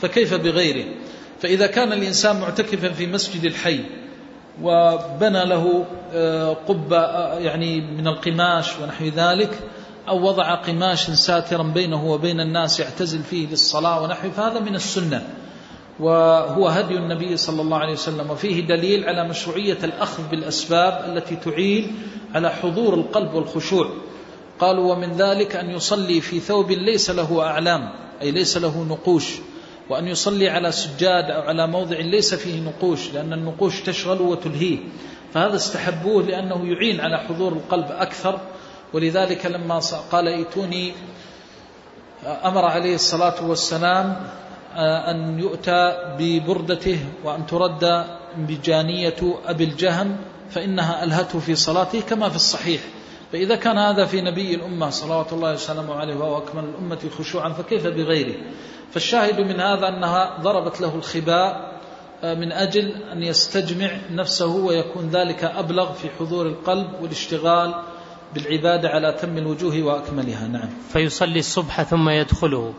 [0.00, 0.84] فكيف بغيره؟
[1.40, 3.80] فإذا كان الإنسان معتكفا في مسجد الحي
[4.62, 9.58] وبنى له آه، قبة آه، يعني من القماش ونحو ذلك
[10.08, 15.28] أو وضع قماش ساترا بينه وبين الناس يعتزل فيه للصلاة ونحو فهذا من السنة.
[16.00, 21.98] وهو هدي النبي صلى الله عليه وسلم وفيه دليل على مشروعية الأخذ بالأسباب التي تعين
[22.34, 23.88] على حضور القلب والخشوع.
[24.60, 27.90] قالوا ومن ذلك أن يصلي في ثوب ليس له أعلام
[28.22, 29.34] أي ليس له نقوش.
[29.88, 34.78] وأن يصلي على سجاد أو على موضع ليس فيه نقوش لأن النقوش تشغل وتلهيه.
[35.34, 38.40] فهذا استحبوه لأنه يعين على حضور القلب أكثر.
[38.92, 39.80] ولذلك لما
[40.12, 40.92] قال ائتوني
[42.44, 44.16] أمر عليه الصلاة والسلام
[44.76, 48.04] آه، أن يؤتى ببردته وأن ترد
[48.36, 50.16] بجانية أبي الجهم
[50.50, 52.80] فإنها ألهته في صلاته كما في الصحيح.
[53.34, 57.86] فإذا كان هذا في نبي الأمة صلوات الله وسلامه عليه وهو أكمل الأمة خشوعا فكيف
[57.86, 58.34] بغيره؟
[58.90, 61.80] فالشاهد من هذا أنها ضربت له الخباء
[62.24, 67.74] آه، من أجل أن يستجمع نفسه ويكون ذلك أبلغ في حضور القلب والاشتغال
[68.34, 70.48] بالعبادة على تم الوجوه وأكملها.
[70.48, 70.68] نعم.
[70.92, 72.74] فيصلي الصبح ثم يدخله.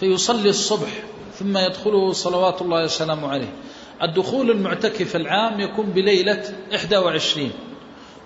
[0.00, 0.90] فيصلي الصبح
[1.34, 3.52] ثم يدخله صلوات الله وسلامه عليه.
[4.02, 6.54] الدخول المعتكف العام يكون بليلة
[6.98, 7.50] 21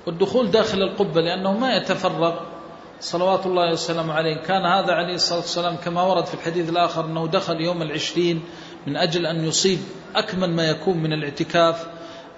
[0.07, 2.41] والدخول داخل القبة لأنه ما يتفرغ.
[3.01, 4.37] صلوات الله وسلامه عليه.
[4.37, 8.43] كان هذا عليه الصلاة والسلام كما ورد في الحديث الآخر أنه دخل يوم العشرين
[8.87, 9.79] من أجل أن يصيب
[10.15, 11.87] أكمل ما يكون من الاعتكاف.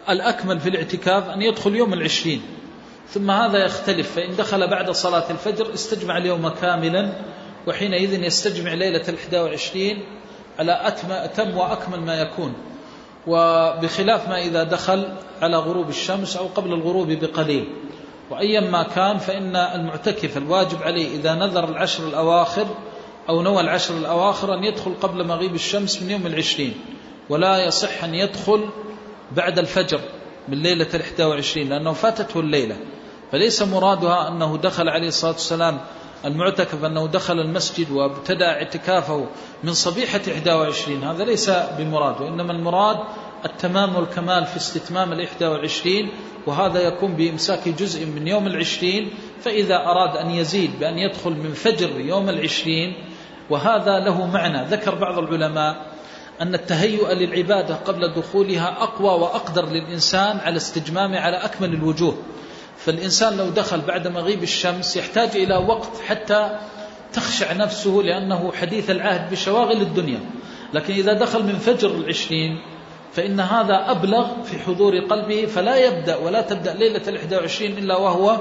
[0.08, 2.42] الأكمل في الاعتكاف أن يدخل يوم العشرين.
[3.08, 4.12] ثم هذا يختلف.
[4.12, 7.12] فإن دخل بعد صلاة الفجر استجمع اليوم كاملا
[7.66, 10.04] وحينئذ يستجمع ليلة الإحدى وعشرين
[10.58, 12.54] على أتم وأكمل ما يكون.
[13.26, 15.08] وبخلاف ما إذا دخل
[15.42, 17.66] على غروب الشمس أو قبل الغروب بقليل.
[18.30, 22.66] وأيا ما كان فإن المعتكف الواجب عليه إذا نذر العشر الأواخر
[23.28, 26.74] أو نوى العشر الأواخر أن يدخل قبل مغيب الشمس من يوم العشرين
[27.28, 28.68] ولا يصح أن يدخل
[29.32, 30.00] بعد الفجر
[30.48, 32.76] من ليلة الإحدى وعشرين لأنه فاتته الليلة.
[33.32, 35.80] فليس مرادها أنه دخل عليه الصلاة والسلام
[36.24, 39.26] المعتكف أنه دخل المسجد وابتدأ اعتكافه
[39.64, 42.98] من صبيحة 21 هذا ليس بمراد وإنما المراد
[43.44, 46.10] التمام والكمال في استتمام الإحدى والعشرين
[46.46, 49.10] وهذا يكون بإمساك جزء من يوم العشرين.
[49.40, 52.94] فإذا أراد أن يزيد بأن يدخل من فجر يوم العشرين
[53.50, 54.64] وهذا له معنى.
[54.68, 55.86] ذكر بعض العلماء
[56.40, 62.16] أن التهيؤ للعبادة قبل دخولها أقوى وأقدر للإنسان على استجمامه على أكمل الوجوه.
[62.78, 66.58] فالإنسان لو دخل بعد مغيب الشمس يحتاج إلى وقت حتى
[67.12, 70.20] تخشع نفسه لأنه حديث العهد بشواغل الدنيا.
[70.72, 72.62] لكن إذا دخل من فجر العشرين
[73.12, 78.38] فإن هذا أبلغ في حضور قلبه فلا يبدأ ولا تبدأ ليلة الإحدى وعشرين إلا وهو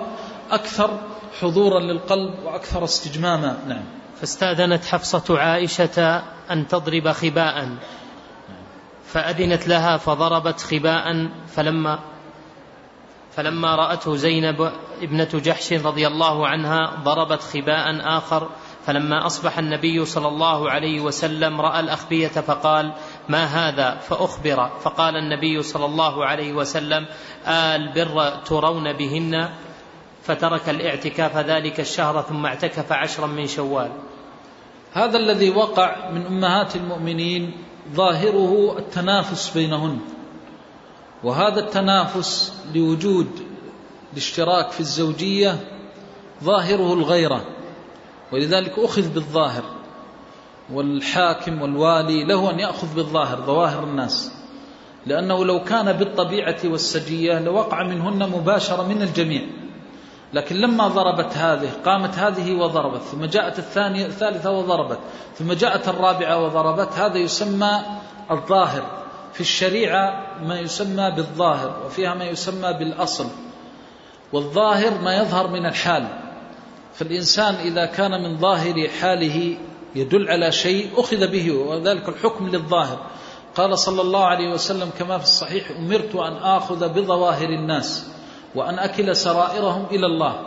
[0.52, 1.00] أكثر
[1.42, 3.58] حضورا للقلب وأكثر استجماما.
[3.68, 3.84] نعم.
[4.20, 7.70] فاستأذنت حفصة عائشة أن تضرب خباء
[9.06, 12.00] فأذنت لها فضربت خباء فلما
[13.36, 18.50] فلما رأته زينب ابنة جحش رضي الله عنها ضربت خباء آخر
[18.86, 22.94] فلما أصبح النبي صلى الله عليه وسلم رأى الأخبية فقال
[23.30, 27.06] ما هذا؟ فأخبر فقال النبي صلى الله عليه وسلم
[27.46, 29.50] آه البر ترون بهن؟
[30.24, 33.92] فترك الاعتكاف ذلك الشهر ثم اعتكف عشرا من شوال.
[34.94, 37.52] هذا الذي وقع من أمهات المؤمنين
[37.94, 40.00] ظاهره التنافس بينهن.
[41.24, 43.28] وهذا التنافس لوجود
[44.14, 45.60] الاشتراك في الزوجية
[46.44, 47.46] ظاهره الغيرة
[48.32, 49.64] ولذلك أخذ بالظاهر
[50.74, 54.32] والحاكم والوالي له أن يأخذ بالظاهر ظواهر الناس
[55.06, 59.42] لأنه لو كان بالطبيعة والسجية لوقع منهن مباشرة من الجميع
[60.34, 65.00] لكن لما ضربت هذه قامت هذه وضربت ثم جاءت الثانية الثالثة وضربت
[65.36, 67.80] ثم جاءت الرابعة وضربت هذا يسمى
[68.32, 69.03] الظاهر.
[69.34, 73.28] في الشريعة ما يسمى بالظاهر وفيها ما يسمى بالأصل.
[74.34, 76.08] والظاهر ما يظهر من الحال.
[76.94, 79.58] فالإنسان إذا كان من ظاهر حاله
[79.96, 83.00] يدل على شيء أخذ به وذلك الحكم للظاهر.
[83.56, 88.08] قال صلى الله عليه وسلم كما في الصحيح أمرت أن آخذ بظواهر الناس
[88.56, 90.42] وأن أكل سرائرهم إلى الله.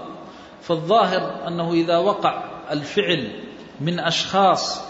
[0.62, 3.32] فالظاهر أنه إذا وقع الفعل
[3.80, 4.80] من أشخاص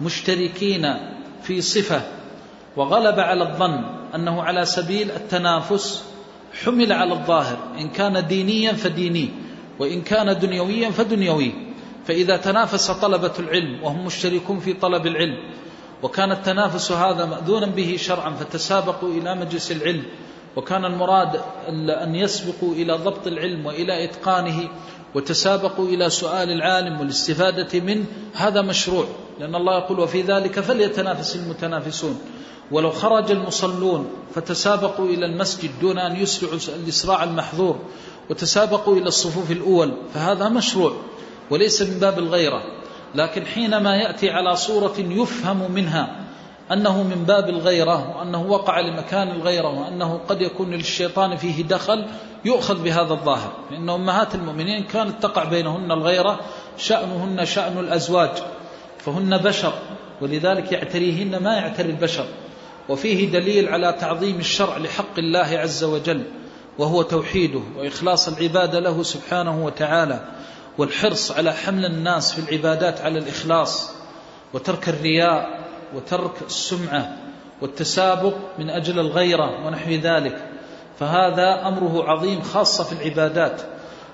[0.00, 0.94] مشتركين
[1.42, 2.02] في صفة
[2.76, 3.84] وغلب على الظن
[4.14, 6.04] أنه على سبيل التنافس
[6.64, 7.58] حمل على الظاهر.
[7.78, 9.30] إن كان دينيا فديني
[9.78, 11.52] وإن كان دنيويا فدنيوي.
[12.06, 15.38] فإذا تنافس طلبة العلم وهم مشتركون في طلب العلم
[16.02, 20.04] وكان التنافس هذا مأذونا به شرعا فتسابقوا إلى مجلس العلم.
[20.56, 21.40] وكان المراد
[21.88, 24.68] أن يسبقوا إلى ضبط العلم وإلى إتقانه
[25.14, 28.04] وتسابقوا إلى سؤال العالم والاستفادة منه.
[28.34, 29.04] هذا مشروع
[29.40, 32.20] لأن الله يقول وفي ذلك فليتنافس المتنافسون.
[32.70, 37.78] ولو خرج المصلون فتسابقوا إلى المسجد دون أن يسرعوا الإسراع المحظور
[38.30, 40.92] وتسابقوا إلى الصفوف الأول فهذا مشروع
[41.50, 42.62] وليس من باب الغيرة.
[43.14, 46.16] لكن حينما يأتي على صورة يفهم منها
[46.72, 52.06] أنه من باب الغيرة وأنه وقع لمكان الغيرة وأنه قد يكون للشيطان فيه دخل
[52.44, 53.52] يؤخذ بهذا الظاهر.
[53.70, 56.40] لأن أمهات المؤمنين كانت تقع بينهن الغيرة
[56.78, 58.30] شأنهن شأن الأزواج
[58.98, 59.72] فهن بشر
[60.20, 62.26] ولذلك يعتريهن ما يعتري البشر.
[62.88, 66.22] وفيه دليل على تعظيم الشرع لحق الله عز وجل
[66.78, 70.20] وهو توحيده وإخلاص العبادة له سبحانه وتعالى
[70.78, 73.90] والحرص على حمل الناس في العبادات على الإخلاص
[74.54, 77.16] وترك الرياء وترك السمعة
[77.62, 80.48] والتسابق من أجل الغيرة ونحو ذلك.
[80.98, 83.62] فهذا أمره عظيم خاصة في العبادات.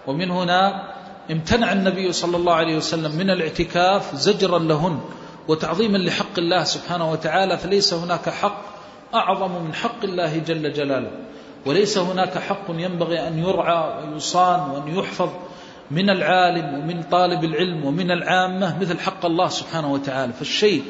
[0.06, 0.82] ومن هنا
[1.30, 5.01] امتنع النبي صلى الله عليه وسلم من الاعتكاف زجرا لهن
[5.48, 8.62] وتعظيما لحق الله سبحانه وتعالى فليس هناك حق
[9.14, 11.10] أعظم من حق الله جل جلاله.
[11.66, 15.30] وليس هناك حق ينبغي أن يرعى ويصان وأن يحفظ
[15.90, 20.32] من العالم ومن طالب العلم ومن العامة مثل حق الله سبحانه وتعالى.
[20.32, 20.82] فالشيء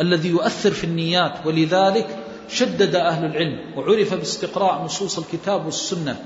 [0.00, 2.18] الذي يؤثر في النيات ولذلك
[2.48, 6.16] شدد أهل العلم وعرف باستقراء نصوص الكتاب والسنة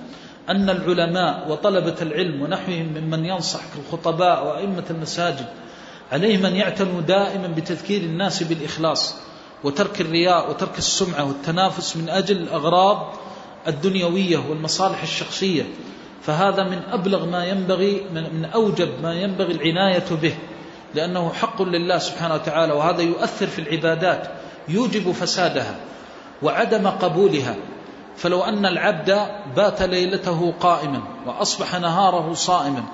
[0.48, 5.47] أن العلماء وطلبة العلم ونحوهم ممن ينصح كالخطباء وأئمة المساجد
[6.12, 9.15] عليهم أن يعتنوا دائما بتذكير الناس بالإخلاص
[9.65, 13.15] وترك الرياء وترك السمعة والتنافس من أجل الأغراض
[13.69, 15.62] الدنيوية والمصالح الشخصية.
[16.23, 20.35] فهذا من أبلغ ما ينبغي من أوجب ما ينبغي العناية به
[20.95, 24.28] لأنه حق لله سبحانه وتعالى وهذا يؤثر في العبادات
[24.69, 25.77] يوجب فسادها
[26.43, 27.57] وعدم قبولها.
[28.16, 29.27] فلو أن العبد
[29.57, 32.85] بات ليلته قائما وأصبح نهاره صائما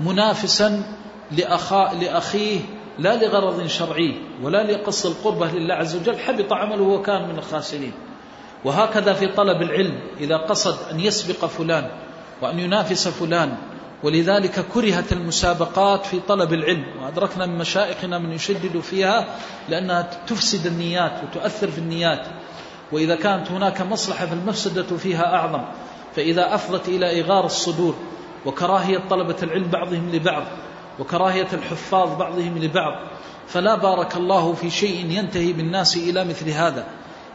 [0.00, 0.82] منافسا
[1.30, 2.60] لأخا لأخيه
[2.98, 7.92] لا لغرض شرعي ولا لقص القربة لله عز وجل حبط عمله وكان من الخاسرين.
[8.64, 11.90] وهكذا في طلب العلم إذا قصد أن يسبق فلان
[12.42, 13.56] وأن ينافس فلان
[14.02, 16.84] ولذلك كرهت المسابقات في طلب العلم.
[17.02, 19.26] وأدركنا من مشائخنا من يشدد فيها
[19.68, 22.26] لأنها تفسد النيات وتؤثر في النيات.
[22.92, 25.64] وإذا كانت هناك مصلحة فالمفسدة فيها أعظم.
[26.16, 27.94] فإذا أفضت إلى إغار الصدور
[28.46, 30.42] وكراهية طلبة العلم بعضهم لبعض
[30.98, 33.08] وكراهية الحفاظ بعضهم لبعض.
[33.46, 36.86] فلا بارك الله في شيء ينتهي بالناس إلى مثل هذا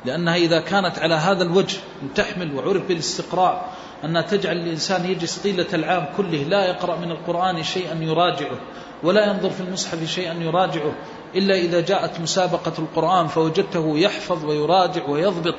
[0.06, 1.78] لأنها إذا كانت على هذا الوجه
[2.16, 3.74] تحمل وعرف بالاستقراء
[4.06, 8.60] أنها تجعل الإنسان يجلس طيلة العام كله لا يقرأ من القرآن شيئا يراجعه
[9.04, 10.94] ولا ينظر في المصحف شيئا يراجعه
[11.36, 15.56] إلا إذا جاءت مسابقة القرآن فوجدته يحفظ ويراجع ويضبط.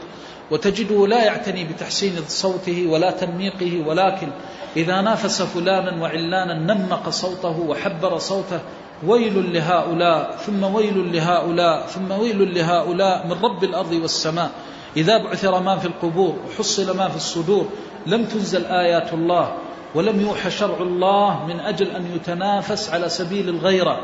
[0.50, 4.28] وتجده لا يعتني بتحسين صوته ولا تنميقه ولكن
[4.76, 8.60] إذا نافس فلانا وعلانا نمق صوته وحبر صوته
[9.06, 14.50] ويل لهؤلاء ثم ويل لهؤلاء ثم ويل لهؤلاء من رب الأرض والسماء.
[14.96, 17.68] إذا بعثر ما في القبور وحصل ما في الصدور
[18.06, 19.54] لم تنزل آيات الله
[19.94, 24.00] ولم يوحى شرع الله من أجل أن يتنافس على سبيل الغيرة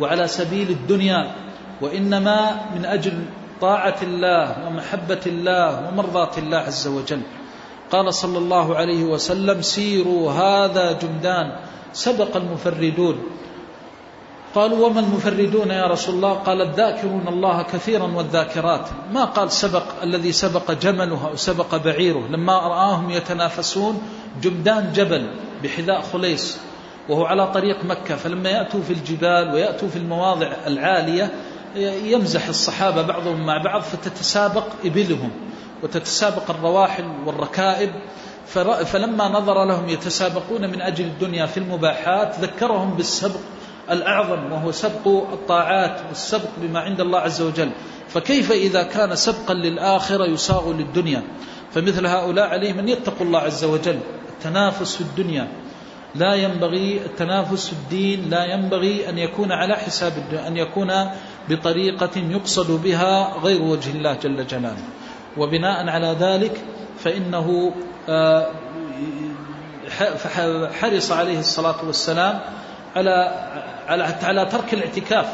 [0.00, 1.30] وعلى سبيل الدنيا
[1.80, 3.24] وإنما من أجل
[3.64, 7.20] طاعة الله ومحبة الله ومرضاة الله عز وجل.
[7.90, 11.56] قال صلى الله عليه وسلم سيروا هذا جمدان
[11.92, 13.16] سبق المفردون.
[14.54, 18.86] قالوا وما المفردون يا رسول الله؟ قال الذاكرون الله كثيرا والذاكرات.
[19.12, 22.28] ما قال سبق الذي سبق جمله أو سبق بعيره.
[22.28, 24.02] لما رآهم يتنافسون
[24.42, 25.24] جمدان جبل
[25.62, 26.60] بحذاء خليس
[27.08, 28.16] وهو على طريق مكة.
[28.16, 35.30] فلما يأتوا في الجبال ويأتوا في المواضع العالية يمزح الصحابة بعضهم مع بعض فتتسابق إبلهم
[35.82, 37.90] وتتسابق الرواحل والركائب.
[38.84, 43.40] فلما نظر لهم يتسابقون من أجل الدنيا في المباحات ذكرهم بالسبق
[43.90, 47.70] الأعظم وهو سبق الطاعات والسبق بما عند الله عز وجل.
[48.08, 51.22] فكيف إذا كان سبقا للآخرة يساغ للدنيا؟
[51.72, 53.98] فمثل هؤلاء عليهم أن يتقوا الله عز وجل.
[54.28, 55.48] التنافس في الدنيا
[56.14, 60.90] لا ينبغي التنافس في الدين لا ينبغي أن يكون على حساب الدنيا أن يكون
[61.48, 64.84] بطريقة يقصد بها غير وجه الله جل جلاله.
[65.36, 66.60] وبناء على ذلك
[66.98, 67.74] فإنه
[68.08, 68.46] آه،
[70.80, 72.40] حرص عليه الصلاة والسلام
[72.96, 73.44] على
[73.88, 75.26] على على ترك الاعتكاف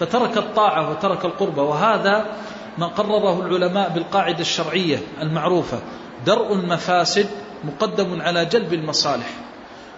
[0.00, 2.26] فترك الطاعة وترك القربة وهذا
[2.78, 5.78] ما قرره العلماء بالقاعدة الشرعية المعروفة
[6.26, 7.26] درء المفاسد
[7.64, 9.30] مقدم على جلب المصالح.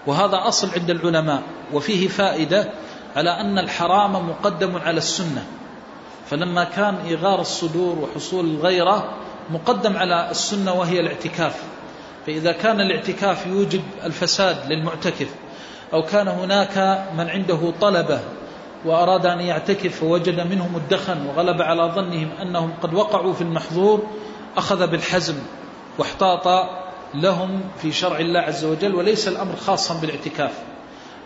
[0.06, 1.42] وهذا أصل عند العلماء
[1.72, 2.68] وفيه فائدة
[3.16, 5.44] على أن الحرام مقدم على السنة.
[6.30, 9.14] فلما كان إغار الصدور وحصول الغيرة
[9.50, 11.62] مقدم على السنة وهي الاعتكاف.
[12.26, 15.28] فإذا كان الاعتكاف يوجب الفساد للمعتكف
[15.92, 18.20] أو كان هناك من عنده طلبة
[18.84, 24.06] وأراد أن يعتكف فوجد منهم الدخن وغلب على ظنهم أنهم قد وقعوا في المحظور
[24.56, 25.34] أخذ بالحزم
[25.98, 26.68] واحتاط
[27.14, 30.52] لهم في شرع الله عز وجل وليس الأمر خاصا بالاعتكاف.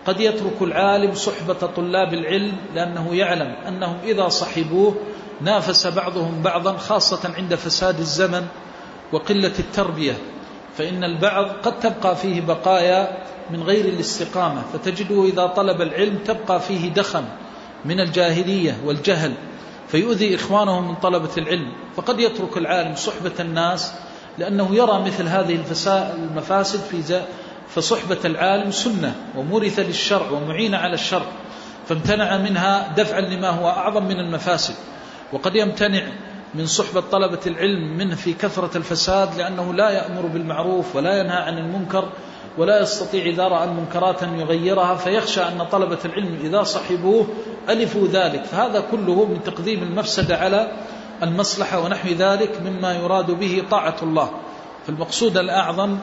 [0.07, 4.97] قد يترك العالم صحبة طلاب العلم لأنه يعلم أنهم إذا صحبوه
[5.41, 8.47] نافس بعضهم بعضا خاصة عند فساد الزمن
[9.13, 10.15] وقلة التربية.
[10.79, 13.19] فإن البعض قد تبقى فيه بقايا
[13.51, 17.25] من غير الاستقامة فتجده إذا طلب العلم تبقى فيه دخم
[17.85, 19.33] من الجاهلية والجهل
[19.89, 21.73] فيؤذي إخوانه من طلبة العلم.
[21.97, 23.93] فقد يترك العالم صحبة الناس
[24.39, 27.01] لأنه يرى مثل هذه المفاسد في
[27.69, 31.27] فصحبة العالم سنة ومورثة للشرع ومعينة على الشرع
[31.89, 34.75] فامتنع منها دفعا لما هو أعظم من المفاسد.
[35.33, 36.03] وقد يمتنع
[36.55, 41.59] من صحبة طلبة العلم منه في كثرة الفساد لأنه لا يأمر بالمعروف ولا ينهى عن
[41.59, 42.09] المنكر
[42.59, 47.27] ولا يستطيع إذا رأى المنكرات أن يغيرها فيخشى أن طلبة العلم إذا صحبوه
[47.69, 48.45] ألفوا ذلك.
[48.45, 50.73] فهذا كله من تقديم المفسدة على
[51.23, 54.31] المصلحة ونحو ذلك مما يراد به طاعة الله.
[54.87, 55.99] فالمقصود الأعظم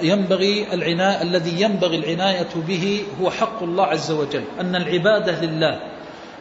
[0.00, 5.80] ينبغي العناية الذي ينبغي العناية به هو حق الله عز وجل أن العبادة لله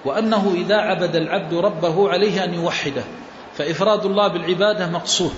[0.05, 3.03] وأنه إذا عبد العبد ربه عليه أن يوحده
[3.53, 5.33] فإفراد الله بالعبادة مقصود.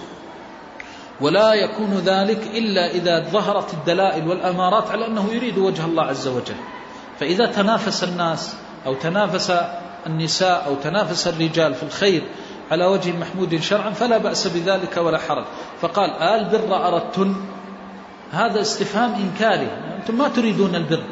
[1.22, 6.56] ولا يكون ذلك إلا إذا ظهرت الدلائل والأمارات على أنه يريد وجه الله عز وجل.
[7.20, 8.56] فإذا تنافس الناس
[8.86, 9.54] أو تنافس
[10.08, 12.22] النساء أو تنافس الرجال في الخير
[12.72, 15.46] على وجه محمود شرعا فلا بأس بذلك ولا حرج.
[15.82, 17.36] فقال آل بر أردتن
[18.34, 19.68] هذا استفهام إنكاري.
[19.98, 21.04] أنتم ما تريدون البر.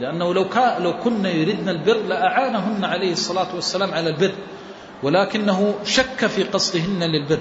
[0.00, 0.46] لأنه لو,
[0.78, 4.34] لو كنا يردن البر لأعانهن عليه الصلاة والسلام على البر.
[5.02, 7.38] ولكنه شك في قصدهن للبر.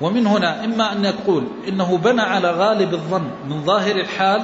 [0.00, 4.42] ومن هنا إما أن يقول إنه بنى على غالب الظن من ظاهر الحال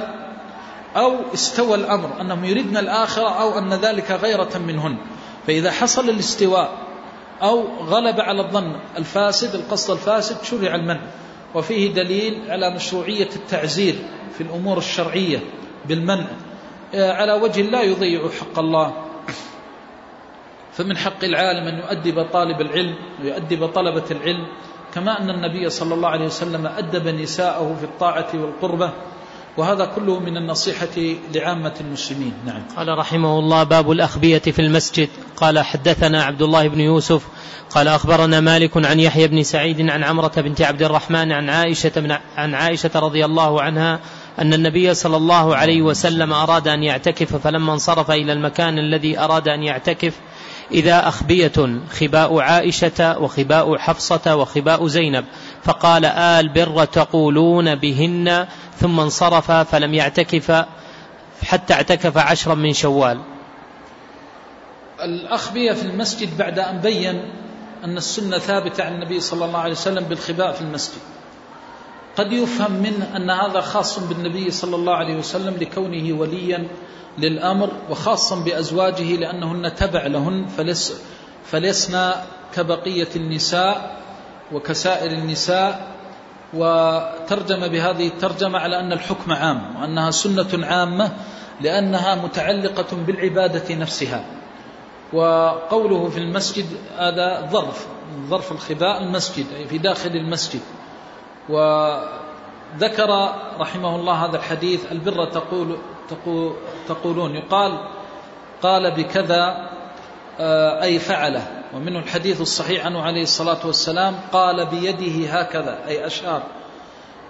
[0.95, 4.97] أو استوى الأمر أنهم يردن الآخرة أو أن ذلك غيرة منهن.
[5.47, 6.69] فإذا حصل الاستواء
[7.41, 11.01] أو غلب على الظن الفاسد القصد الفاسد شرع المنع.
[11.55, 13.95] وفيه دليل على مشروعية التعزير
[14.37, 15.39] في الأمور الشرعية
[15.85, 16.27] بالمنع
[16.93, 18.93] على وجه لا يضيع حق الله.
[20.73, 24.47] فمن حق العالم أن يؤدب طالب العلم ويؤدب طلبة العلم
[24.93, 28.91] كما أن النبي صلى الله عليه وسلم أدب نساءه في الطاعة والقربة
[29.57, 32.33] وهذا كله من النصيحة لعامة المسلمين.
[32.45, 32.61] نعم.
[32.77, 35.09] قال رحمه الله باب الأخبية في المسجد.
[35.37, 37.27] قال حدثنا عبد الله بن يوسف.
[37.69, 42.15] قال أخبرنا مالك عن يحيى بن سعيد عن عمرة بنت عبد الرحمن عن عائشة, من
[42.37, 43.99] عن عائشة رضي الله عنها
[44.39, 49.47] أن النبي صلى الله عليه وسلم أراد أن يعتكف فلما انصرف إلى المكان الذي أراد
[49.47, 50.13] أن يعتكف
[50.71, 55.25] إذا أخبية خباء عائشة وخباء حفصة وخباء زينب
[55.63, 58.47] فقال آل بر تقولون بهن
[58.79, 60.65] ثم انصرف فلم يعتكف
[61.43, 63.19] حتى اعتكف عشرا من شوال.
[65.03, 67.21] الأخبية في المسجد بعد أن بين
[67.83, 71.01] أن السنة ثابتة عن النبي صلى الله عليه وسلم بالخباء في المسجد.
[72.17, 76.67] قد يفهم منه أن هذا خاص بالنبي صلى الله عليه وسلم لكونه وليا
[77.17, 81.01] للأمر وخاصا بأزواجه لأنهن تبع لهن فلس
[81.45, 82.23] فلسنا
[82.55, 84.01] كبقية النساء
[84.51, 85.95] وكسائر النساء
[86.53, 91.11] وترجم بهذه الترجمة على أن الحكم عام وأنها سنة عامة
[91.61, 94.25] لأنها متعلقة بالعبادة نفسها.
[95.13, 96.65] وقوله في المسجد
[96.97, 97.87] هذا ظرف
[98.29, 100.61] ظرف الخباء المسجد أي في داخل المسجد.
[101.49, 105.77] وذكر رحمه الله هذا الحديث البر تقول
[106.87, 107.77] تقولون يقال
[108.61, 109.69] قال بكذا
[110.39, 111.47] آه، أي فعله.
[111.73, 116.43] ومنه الحديث الصحيح عنه عليه الصلاة والسلام قال بيده هكذا أي أشار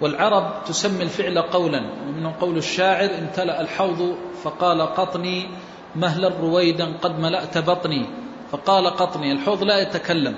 [0.00, 5.48] والعرب تسمي الفعل قولا ومنه قول الشاعر امتلأ الحوض فقال قطني
[5.96, 8.06] مهلا رويدا قد ملأت بطني.
[8.52, 10.34] فقال قطني الحوض لا يتكلم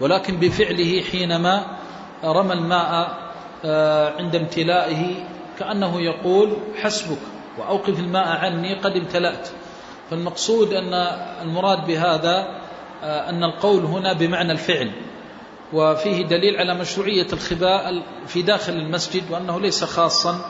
[0.00, 1.77] ولكن بفعله حينما
[2.24, 3.18] رمى الماء
[3.64, 5.14] آه، عند امتلائه
[5.58, 7.18] كأنه يقول حسبك
[7.58, 9.48] وأوقف الماء عني قد امتلأت.
[10.10, 10.94] فالمقصود أن
[11.42, 12.60] المراد بهذا
[13.02, 14.90] آه، أن القول هنا بمعنى الفعل.
[15.72, 20.40] وفيه دليل على مشروعية الخباء في داخل المسجد وأنه ليس خاصا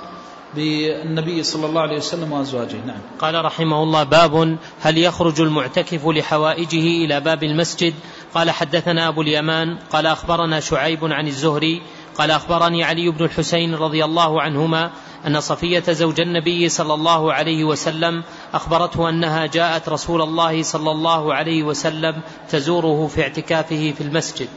[0.54, 2.76] بالنبي صلى الله عليه وسلم وأزواجه.
[2.86, 3.00] نعم.
[3.18, 7.94] قال رحمه الله باب هل يخرج المعتكف لحوائجه إلى باب المسجد
[8.34, 11.82] قال حدثنا أبو اليمان قال أخبرنا شعيب عن الزهري
[12.18, 14.90] قال أخبرني علي بن الحسين رضي الله عنهما
[15.26, 18.24] أن صفية زوج النبي صلى الله عليه وسلم
[18.54, 24.48] أخبرته أنها جاءت رسول الله صلى الله عليه وسلم تزوره في اعتكافه في المسجد.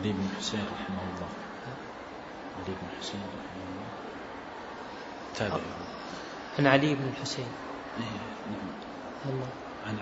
[0.00, 1.28] علي بن الحسين رحمه الله.
[2.56, 3.88] علي بن الحسين رحمه الله.
[5.36, 5.64] تابع.
[6.58, 7.46] عن علي بن الحسين.
[7.98, 8.04] إيه،
[9.26, 9.48] نعم.
[9.88, 9.98] عن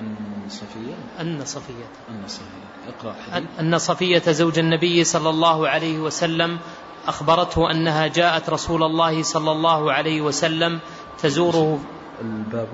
[0.00, 0.14] عن
[0.48, 1.84] صفية؟ أن صفية.
[2.10, 2.64] أن صفية.
[2.88, 3.48] اقرأ حديث.
[3.60, 6.58] أن صفية زوج النبي صلى الله عليه وسلم
[7.06, 10.80] أخبرته أنها جاءت رسول الله صلى الله عليه وسلم
[11.22, 11.80] تزوره
[12.20, 12.68] الباب.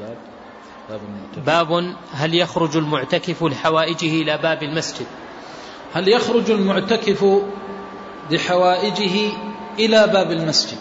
[0.00, 0.16] باب
[0.88, 1.00] باب,
[1.46, 5.06] باب هل يخرج المعتكف لحوائجه إلى باب المسجد؟
[5.94, 7.42] هل يخرج المعتكف
[8.30, 9.32] لحوائجه
[9.78, 10.78] إلى باب المسجد؟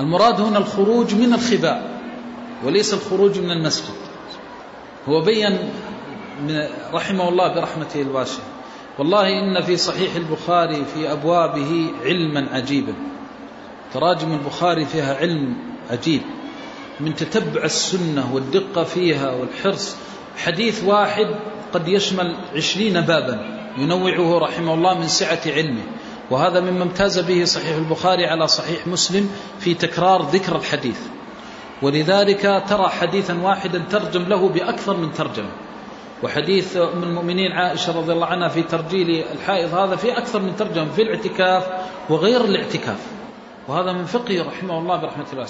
[0.00, 2.01] المراد هنا الخروج من الخباء.
[2.64, 3.94] وليس الخروج من المسجد.
[5.08, 5.58] هو بين
[6.92, 8.44] رحمه الله برحمته الواسعة
[8.98, 12.94] والله إن في صحيح البخاري في أبوابه علما عجيبا.
[13.94, 15.56] تراجم البخاري فيها علم
[15.90, 16.22] عجيب.
[17.00, 19.96] من تتبع السنة والدقة فيها والحرص.
[20.36, 21.26] حديث واحد
[21.72, 25.82] قد يشمل عشرين بابا ينوعه رحمه الله من سعة علمه.
[26.30, 29.30] وهذا مما امتاز به صحيح البخاري على صحيح مسلم
[29.60, 30.98] في تكرار ذكر الحديث.
[31.82, 35.50] ولذلك ترى حديثا واحدا ترجم له بأكثر من ترجمة.
[36.22, 40.90] وحديث أم المؤمنين عائشة رضي الله عنها في ترجيل الحائض هذا في أكثر من ترجمة
[40.92, 41.66] في الاعتكاف
[42.10, 43.06] وغير الاعتكاف.
[43.68, 45.46] وهذا من فقه رحمه الله برحمة الله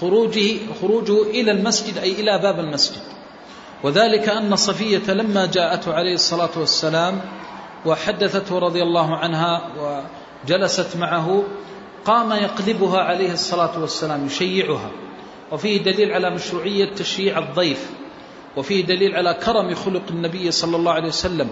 [0.00, 3.02] خروجه, خروجه إلى المسجد أي إلى باب المسجد.
[3.82, 7.20] وذلك أن صفية لما جاءته عليه الصلاة والسلام
[7.86, 9.62] وحدثته رضي الله عنها
[10.44, 11.42] وجلست معه
[12.04, 14.90] قام يقلبها عليه الصلاة والسلام يشيعها.
[15.52, 17.90] وفيه دليل على مشروعية تشييع الضيف
[18.56, 21.48] وفيه دليل على كرم خلق النبي صلى الله عليه وسلم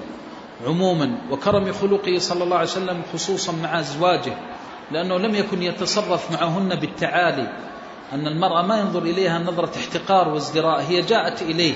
[0.67, 4.37] عموما وكرم خلقه صلى الله عليه وسلم خصوصا مع أزواجه
[4.93, 7.53] لأنه لم يكن يتصرف معهن بالتعالي
[8.13, 11.75] أن المرأة ما ينظر إليها نظرة احتقار وازدراء هي جاءت إليه.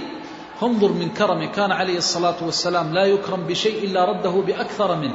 [0.62, 5.14] انظر من كرمه كان عليه الصلاة والسلام لا يكرم بشيء إلا رده بأكثر منه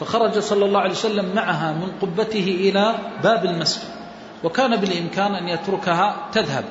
[0.00, 3.95] فخرج صلى الله عليه وسلم معها من قبته إلى باب المسجد.
[4.46, 6.64] وكان بالإمكان أن يتركها تذهب.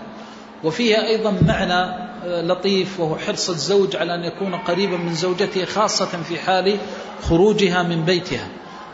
[0.64, 6.06] وفيها أيضا معنى آه، لطيف وهو حرص الزوج على أن يكون قريبا من زوجته خاصة
[6.06, 6.78] في حال
[7.24, 8.48] خروجها من بيتها.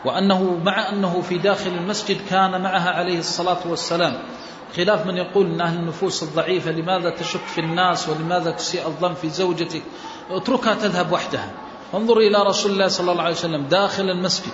[0.04, 4.18] وأنه مع أنه في داخل المسجد كان معها عليه الصلاة والسلام.
[4.76, 9.28] خلاف من يقول أن أهل النفوس الضعيفة لماذا تشك في الناس ولماذا تسيء الظن في
[9.28, 9.82] زوجتك؟
[10.30, 11.50] اتركها تذهب وحدها.
[11.94, 14.52] انظر إلى رسول الله صلى الله عليه وسلم داخل المسجد.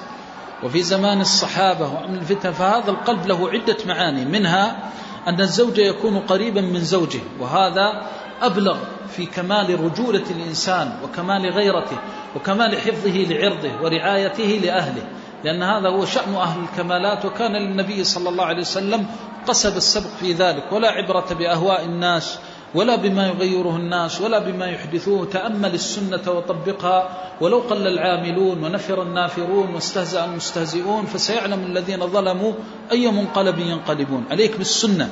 [0.62, 4.24] وفي زمان الصحابة ومن الفتن فهذا القلب له عدة معاني.
[4.24, 4.90] منها
[5.28, 8.02] أن الزوج يكون قريبا من زوجه وهذا
[8.42, 8.76] أبلغ
[9.10, 11.98] في كمال رجولة الإنسان وكمال غيرته
[12.36, 15.02] وكمال حفظه لعرضه ورعايته لأهله
[15.44, 17.24] لأن هذا هو شأن أهل الكمالات.
[17.24, 19.06] وكان للنبي صلى الله عليه وسلم
[19.48, 22.38] قصد السبق في ذلك ولا عبرة بأهواء الناس
[22.74, 27.08] ولا بما يغيره الناس ولا بما يحدثوه تأمل السنة وطبقها
[27.40, 32.52] ولو قل العاملون ونفر النافرون واستهزأ المستهزئون فسيعلم الذين ظلموا
[32.92, 34.24] أي منقلب ينقلبون.
[34.30, 35.10] عليك بالسنة.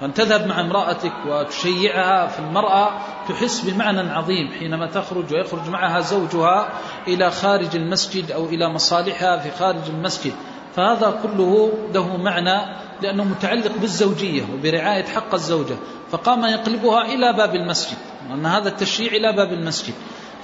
[0.00, 2.90] فأن تذهب مع امرأتك وتشيعها في المرأة
[3.28, 6.68] تحس بمعنى عظيم حينما تخرج ويخرج معها زوجها
[7.08, 10.32] إلى خارج المسجد أو إلى مصالحها في خارج المسجد.
[10.76, 12.60] فهذا كله له معنى
[13.02, 15.76] لأنه متعلق بالزوجية وبرعاية حق الزوجة.
[16.10, 17.96] فقام يقلبها إلى باب المسجد
[18.30, 19.94] وأن هذا التشييع إلى باب المسجد.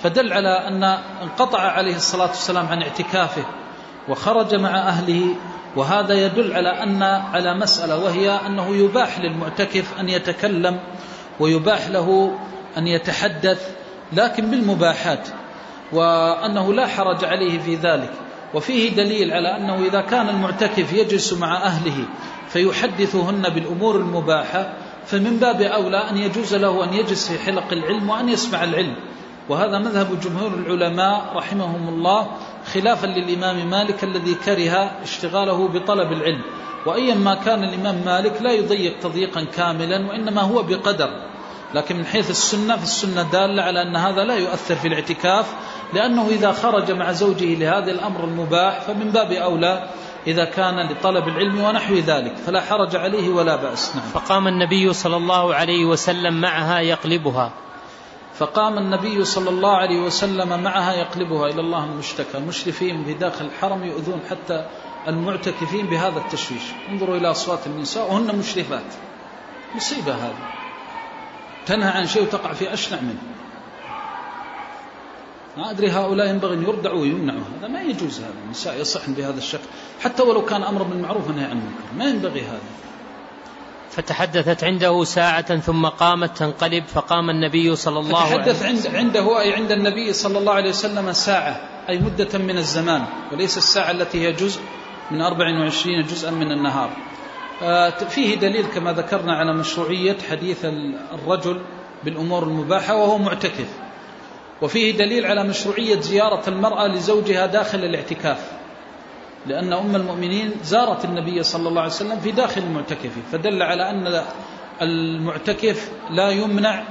[0.03, 0.85] فدل على أن
[1.23, 3.45] انقطع عليه الصلاة والسلام عن اعتكافه
[4.09, 5.35] وخرج مع أهله
[5.77, 10.81] وهذا يدل على أن على مسألة وهي أنه يباح للمعتكف أن يتكلم
[11.41, 12.39] ويباح له
[12.79, 13.69] أن يتحدث
[14.13, 15.29] لكن بالمباحات
[15.93, 18.13] وأنه لا حرج عليه في ذلك.
[18.55, 22.05] وفيه دليل على أنه إذا كان المعتكف يجلس مع أهله
[22.49, 24.75] فيحدثهن بالأمور المباحة
[25.07, 28.95] فمن باب أولى أن يجوز له أن يجلس في حلق العلم وأن يسمع العلم.
[29.49, 32.29] وهذا مذهب جمهور العلماء رحمهم الله
[32.73, 36.43] خلافا للإمام مالك الذي كره اشتغاله بطلب العلم.
[36.87, 41.11] وأيما كان الإمام مالك لا يضيق تضييقا كاملا وإنما هو بقدر.
[41.75, 45.47] لكن من حيث السنة فالسنة دالة على أن هذا لا يؤثر في الاعتكاف
[45.95, 49.89] لأنه إذا خرج مع زوجه لهذا الأمر المباح فمن باب أولى
[50.27, 53.97] إذا كان لطلب العلم ونحو ذلك فلا حرج عليه ولا بأس.
[53.97, 54.05] نعم.
[54.05, 57.53] فقام النبي صلى الله عليه وسلم معها يقلبها.
[58.35, 62.39] فقام النبي صلى الله عليه وسلم معها يقلبها إلى الله المشتكى.
[62.39, 64.67] المشرفين بداخل الحرم يؤذون حتى
[65.09, 66.63] المعتكفين بهذا التشويش.
[66.89, 68.95] انظروا إلى أصوات النساء وهن مشرفات.
[69.77, 70.58] مصيبة هذه.
[71.69, 73.23] تنهى عن شيء وتقع في أشنع منه.
[75.57, 77.41] ما أدري هؤلاء ينبغي أن يردعوا ويمنعوا.
[77.59, 78.35] هذا ما يجوز هذا.
[78.45, 79.69] النساء يصحن بهذا الشكل.
[80.01, 81.89] حتى ولو كان أمر بالمعروف ونهي عن المنكر.
[81.99, 82.61] ما ينبغي هذا.
[83.91, 89.55] فتحدثت عنده ساعة ثم قامت تنقلب فقام النبي صلى الله عليه وسلم عند عنده أي
[89.55, 91.61] عند النبي صلى الله عليه وسلم ساعة.
[91.89, 93.05] أي مدة من الزمان.
[93.33, 94.61] وليس الساعة التي هي جزء
[95.11, 96.91] من 24 جزءا من النهار.
[98.09, 100.65] فيه دليل كما ذكرنا على مشروعية حديث
[101.15, 101.61] الرجل
[102.05, 103.69] بالأمور المباحة وهو معتكف.
[104.63, 108.51] وفيه دليل على مشروعية زيارة المرأة لزوجها داخل الاعتكاف.
[109.47, 113.13] لأن أم المؤمنين زارت النبي صلى الله عليه وسلم في داخل المعتكف.
[113.33, 114.25] فدل على أن
[114.83, 116.83] المعتكف لا يمنع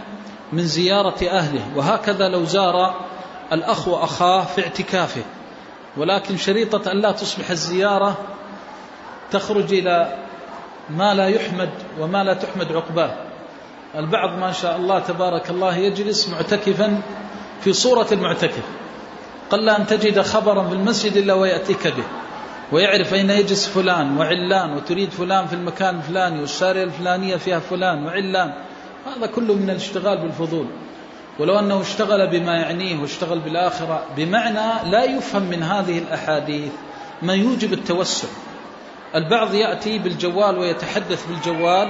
[0.54, 1.78] من زيارة أهله.
[1.78, 3.06] وهكذا لو زار
[3.54, 5.24] الأخ وأخاه في اعتكافه.
[5.98, 8.18] ولكن شريطة أن لا تصبح الزيارة
[9.32, 10.27] تخرج إلى
[10.90, 11.70] ما لا يحمد
[12.00, 13.16] وما لا تحمد عقباه.
[13.96, 17.02] البعض ما شاء الله تبارك الله يجلس معتكفا
[17.62, 18.64] في صورة المعتكف.
[19.50, 22.04] قل أن تجد خبرا في المسجد إلا ويأتيك به.
[22.72, 28.54] ويعرف أين يجلس فلان وعلان وتريد فلان في المكان الفلاني والشارع الفلانية فيها فلان وعلان.
[29.06, 30.66] هذا كله من الاشتغال بالفضول.
[31.40, 36.72] ولو أنه اشتغل بما يعنيه واشتغل بالآخرة بمعنى لا يفهم من هذه الأحاديث
[37.22, 38.28] ما يوجب التوسع
[39.16, 41.88] البعض يأتي بالجوال ويتحدث بالجوال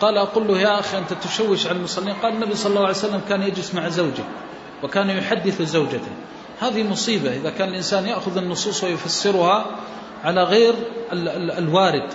[0.00, 3.20] قال أقول له يا أخي أنت تشوش على المصلين؟ قال النبي صلى الله عليه وسلم
[3.28, 4.24] كان يجلس مع زوجة
[4.82, 6.10] وكان يحدث زوجته.
[6.60, 9.66] هذه مصيبة إذا كان الإنسان يأخذ النصوص ويفسرها
[10.24, 10.74] على غير
[11.58, 12.08] الوارد.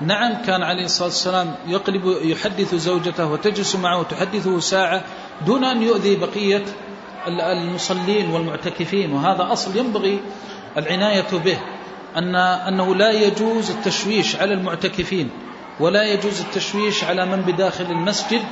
[0.00, 5.04] نعم كان عليه الصلاة والسلام يقلب يحدث زوجته وتجلس معه وتحدثه ساعة
[5.46, 6.64] دون أن يؤذي بقية
[7.28, 10.20] المصلين والمعتكفين وهذا أصل ينبغي
[10.76, 11.58] العناية به.
[12.16, 15.30] أن أنه لا يجوز التشويش على المعتكفين
[15.80, 18.42] ولا يجوز التشويش على من بداخل المسجد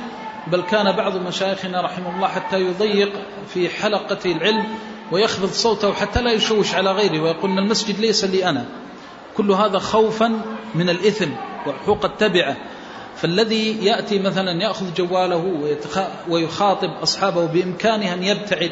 [0.47, 3.11] بل كان بعض مشايخنا رحمه الله حتى يضيق
[3.53, 4.65] في حلقة العلم
[5.11, 8.65] ويخفض صوته حتى لا يشوش على غيره ويقول أن المسجد ليس لي أنا.
[9.37, 10.41] كل هذا خوفا
[10.75, 11.29] من الإثم
[11.67, 12.57] وحقوق التبعة.
[13.15, 15.69] فالذي يأتي مثلا يأخذ جواله
[16.29, 18.71] ويخاطب أصحابه بإمكانه أن يبتعد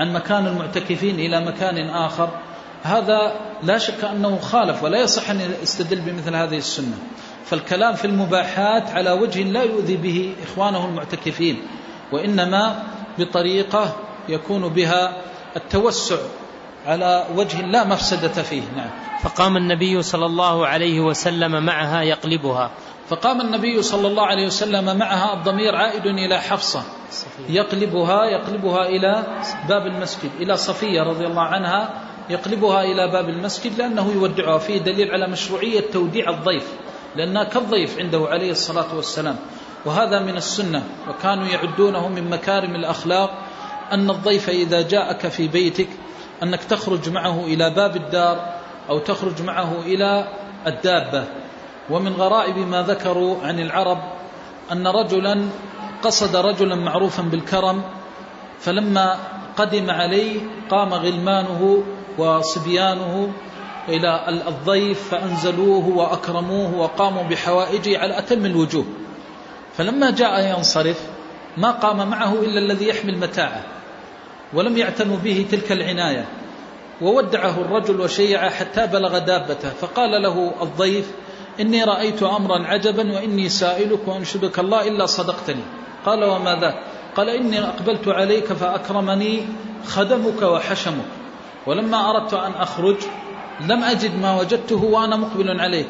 [0.00, 2.30] عن مكان المعتكفين إلى مكان آخر
[2.82, 3.32] هذا
[3.62, 6.96] لا شك أنه خالف ولا يصح أن يستدل بمثل هذه السنة.
[7.44, 11.62] فالكلام في المباحات على وجه لا يؤذي به إخوانه المعتكفين
[12.12, 12.82] وإنما
[13.18, 13.96] بطريقة
[14.28, 15.12] يكون بها
[15.56, 16.16] التوسع
[16.86, 18.62] على وجه لا مفسدة فيه.
[18.76, 18.90] نعم.
[19.22, 22.70] فقام النبي صلى الله عليه وسلم معها يقلبها.
[23.08, 26.82] فقام النبي صلى الله عليه وسلم معها الضمير عائد إلى حفصة.
[27.48, 29.26] يقلبها يقلبها إلى
[29.68, 31.90] باب المسجد إلى صفية رضي الله عنها
[32.30, 36.66] يقلبها إلى باب المسجد لأنه يودعها فيه دليل على مشروعية توديع الضيف
[37.16, 39.36] لأنها كالضيف عنده عليه الصلاة والسلام.
[39.84, 43.30] وهذا من السنة وكانوا يعدونه من مكارم الأخلاق
[43.92, 45.88] أن الضيف إذا جاءك في بيتك
[46.42, 48.54] أنك تخرج معه إلى باب الدار
[48.88, 50.28] أو تخرج معه إلى
[50.66, 51.24] الدابة.
[51.90, 53.98] ومن غرائب ما ذكروا عن العرب
[54.72, 55.48] أن رجلا
[56.02, 57.82] قصد رجلا معروفا بالكرم
[58.60, 59.16] فلما
[59.56, 60.40] قدم عليه
[60.70, 61.84] قام غلمانه
[62.18, 63.32] وصبيانه
[63.88, 68.84] إلى الضيف فأنزلوه وأكرموه وقاموا بحوائجه على أتم الوجوه.
[69.76, 71.02] فلما جاء ينصرف
[71.56, 73.62] ما قام معه إلا الذي يحمل متاعه
[74.54, 76.24] ولم يعتنوا به تلك العناية.
[77.00, 79.68] وودعه الرجل وشيع حتى بلغ دابته.
[79.68, 81.10] فقال له الضيف
[81.60, 85.62] إني رأيت أمرا عجبا وإني سائلك وأنشدك الله إلا صدقتني.
[86.06, 86.74] قال وما ذاك
[87.16, 89.46] قال إني أقبلت عليك فأكرمني
[89.86, 91.04] خدمك وحشمك.
[91.66, 92.96] ولما أردت أن أخرج
[93.60, 95.88] لم أجد ما وجدته وأنا مقبل عليك.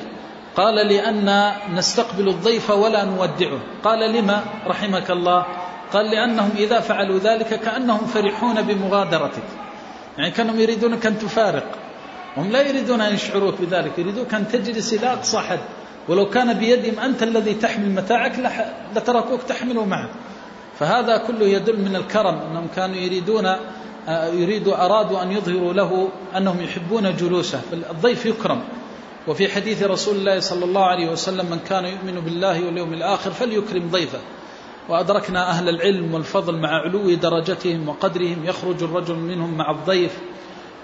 [0.56, 3.60] قال لأن نستقبل الضيف ولا نودعه.
[3.84, 5.46] قال لما؟ رحمك الله.
[5.92, 9.48] قال لأنهم إذا فعلوا ذلك كأنهم فرحون بمغادرتك.
[10.18, 11.66] يعني كانوا يريدونك أن تفارق.
[12.36, 13.98] هم لا يريدون أن يشعروك بذلك.
[13.98, 15.60] يريدونك أن تجلس إلى أقصى حد.
[16.08, 18.32] ولو كان بيدهم أنت الذي تحمل متاعك
[18.96, 20.10] لتركوك تحمله معك
[20.78, 23.56] فهذا كله يدل من الكرم أنهم كانوا يريدون
[24.32, 27.60] يريدوا أرادوا أن يظهروا له أنهم يحبون جلوسه.
[27.72, 28.60] الضيف يكرم.
[29.28, 33.88] وفي حديث رسول الله صلى الله عليه وسلم من كان يؤمن بالله واليوم الآخر فليكرم
[33.90, 34.18] ضيفه.
[34.88, 38.44] وأدركنا أهل العلم والفضل مع علو درجتهم وقدرهم.
[38.44, 40.18] يخرج الرجل منهم مع الضيف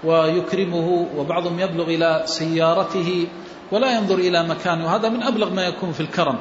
[0.03, 3.27] ويكرمه وبعضهم يبلغ إلى سيارته
[3.71, 4.85] ولا ينظر إلى مكانه.
[4.85, 6.39] وهذا من أبلغ ما يكون في الكرم.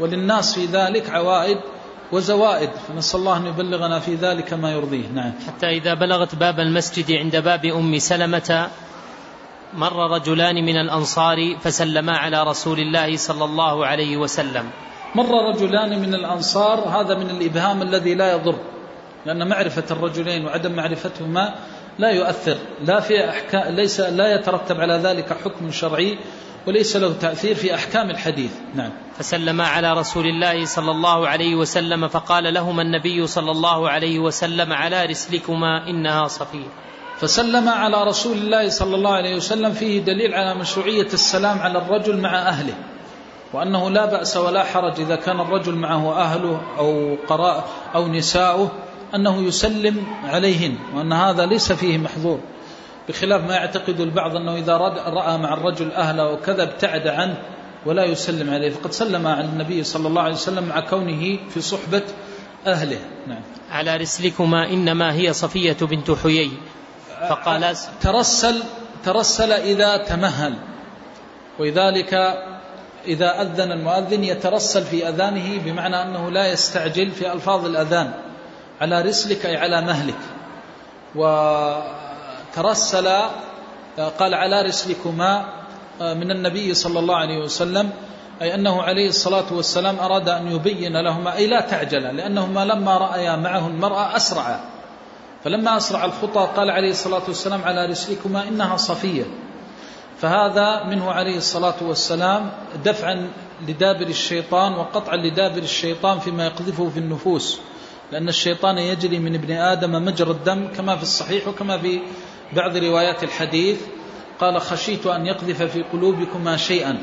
[0.00, 1.58] وللناس في ذلك عوائد
[2.12, 5.08] وزوائد فنسأل الله أن يبلغنا في ذلك ما يرضيه.
[5.14, 5.32] نعم.
[5.46, 8.68] حتى إذا بلغت باب المسجد عند باب أم سلمة
[9.74, 14.70] مر رجلان من الأنصار فسلما على رسول الله صلى الله عليه وسلم.
[15.14, 18.58] مر رجلان من الأنصار هذا من الإبهام الذي لا يضر
[19.26, 21.54] لأن معرفة الرجلين وعدم معرفتهما
[21.98, 26.18] لا يؤثر لا في أحكام ليس لا يترتب على ذلك حكم شرعي
[26.68, 28.50] وليس له تأثير في أحكام الحديث.
[28.74, 28.90] نعم.
[29.18, 34.72] فسلم على رسول الله صلى الله عليه وسلم فقال لهما النبي صلى الله عليه وسلم
[34.72, 36.68] على رسلكما إنها صفية.
[37.20, 42.20] فسلم على رسول الله صلى الله عليه وسلم فيه دليل على مشروعية السلام على الرجل
[42.20, 42.74] مع أهله
[43.52, 48.70] وأنه لا بأس ولا حرج إذا كان الرجل معه أهله أو قراء أو نساؤه
[49.14, 52.40] أنه يسلم عليهن وأن هذا ليس فيه محظور.
[53.08, 54.76] بخلاف ما يعتقد البعض أنه إذا
[55.06, 57.38] رأى مع الرجل أهله وكذا ابتعد عنه
[57.86, 58.70] ولا يسلم عليه.
[58.70, 62.02] فقد سلم على النبي صلى الله عليه وسلم مع كونه في صحبة
[62.66, 62.98] أهله.
[63.26, 63.42] نعم.
[63.70, 66.50] على رسلكما إنما هي صفية بنت حيي.
[67.28, 68.62] فقال ترسل
[69.04, 70.54] ترسل إذا تمهل.
[71.58, 72.14] ولذلك
[73.06, 78.12] إذا أذن المؤذن يترسل في أذانه بمعنى أنه لا يستعجل في ألفاظ الأذان.
[78.80, 80.20] على رسلك أي على مهلك.
[82.52, 83.08] وترسل
[84.18, 85.44] قال على رسلكما
[86.00, 87.90] من النبي صلى الله عليه وسلم
[88.42, 93.36] أي أنه عليه الصلاة والسلام أراد أن يبين لهما أي لا تعجل لأنهما لما رأيا
[93.36, 94.60] معه المرأة أسرعا
[95.44, 99.24] فلما أسرع الخطى قال عليه الصلاة والسلام على رسلكما إنها صفية.
[100.20, 102.50] فهذا منه عليه الصلاة والسلام
[102.84, 103.30] دفعا
[103.68, 107.60] لدابر الشيطان وقطعا لدابر الشيطان فيما يقذفه في النفوس
[108.12, 112.00] لأن الشيطان يجري من ابن آدم مجرى الدم كما في الصحيح وكما في
[112.52, 113.80] بعض روايات الحديث
[114.40, 116.98] قال خشيت أن يقذف في قلوبكما شيئا.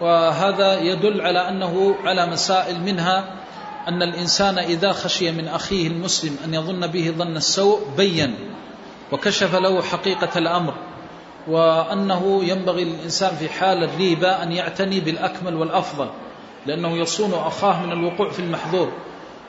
[0.00, 3.34] وهذا يدل على أنه على مسائل منها
[3.88, 8.34] أن الإنسان إذا خشي من أخيه المسلم أن يظن به ظن السوء بين
[9.12, 10.74] وكشف له حقيقة الأمر
[11.48, 16.08] وأنه ينبغي للإنسان في حال الريبة أن يعتني بالأكمل والأفضل
[16.66, 18.92] لأنه يصون أخاه من الوقوع في المحظور.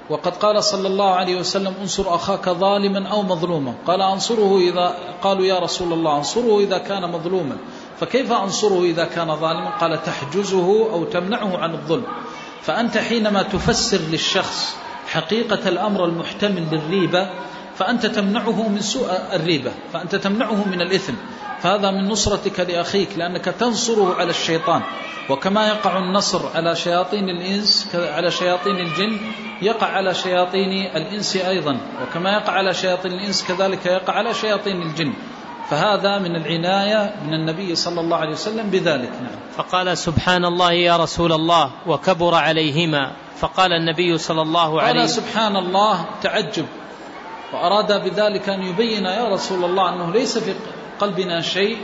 [0.09, 3.73] وقد قال صلى الله عليه وسلم انصر أخاك ظالما أو مظلوما.
[3.87, 7.57] قال أنصره إذا قالوا يا رسول الله أنصره إذا كان مظلوما.
[7.99, 12.03] فكيف أنصره إذا كان ظالما؟ قال تحجزه أو تمنعه عن الظلم.
[12.61, 14.75] فأنت حينما تفسر للشخص
[15.07, 17.29] حقيقة الأمر المحتمل للريبة
[17.79, 21.13] فأنت تمنعه من سوء الريبة فأنت تمنعه من الإثم.
[21.61, 24.81] فهذا من نصرتك لأخيك لأنك تنصره على الشيطان.
[25.29, 29.17] وكما يقع النصر على شياطين الإنس على شياطين الجن
[29.61, 31.77] يقع على شياطين الإنس أيضا.
[32.03, 35.13] وكما يقع على شياطين الإنس كذلك يقع على شياطين الجن.
[35.69, 39.11] فهذا من العناية من النبي صلى الله عليه وسلم بذلك.
[39.21, 39.39] نعم.
[39.57, 43.11] فقال سبحان الله يا رسول الله وكبر عليهما.
[43.39, 46.65] فقال النبي صلى الله عليه قال سبحان الله تعجب.
[47.53, 50.53] وأراد بذلك أن يبين يا رسول الله أنه ليس في
[50.99, 51.77] قلبنا شيء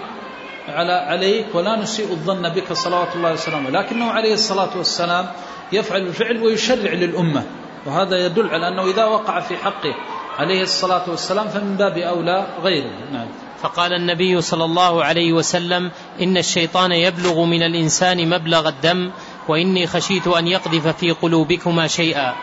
[0.67, 3.69] على عليك ولا نسيء الظن بك صلوات الله وسلامه.
[3.69, 5.25] لكنه عليه الصلاة والسلام
[5.71, 7.43] يفعل الفعل ويشرع للأمة.
[7.85, 9.95] وهذا يدل على أنه إذا وقع في حقه
[10.39, 12.91] عليه الصلاة والسلام فمن باب أولى غيره.
[13.13, 13.27] نعم.
[13.61, 19.11] فقال النبي صلى الله عليه وسلم إن الشيطان يبلغ من الإنسان مبلغ الدم
[19.47, 22.33] وإني خشيت أن يقذف في قلوبكما شيئا.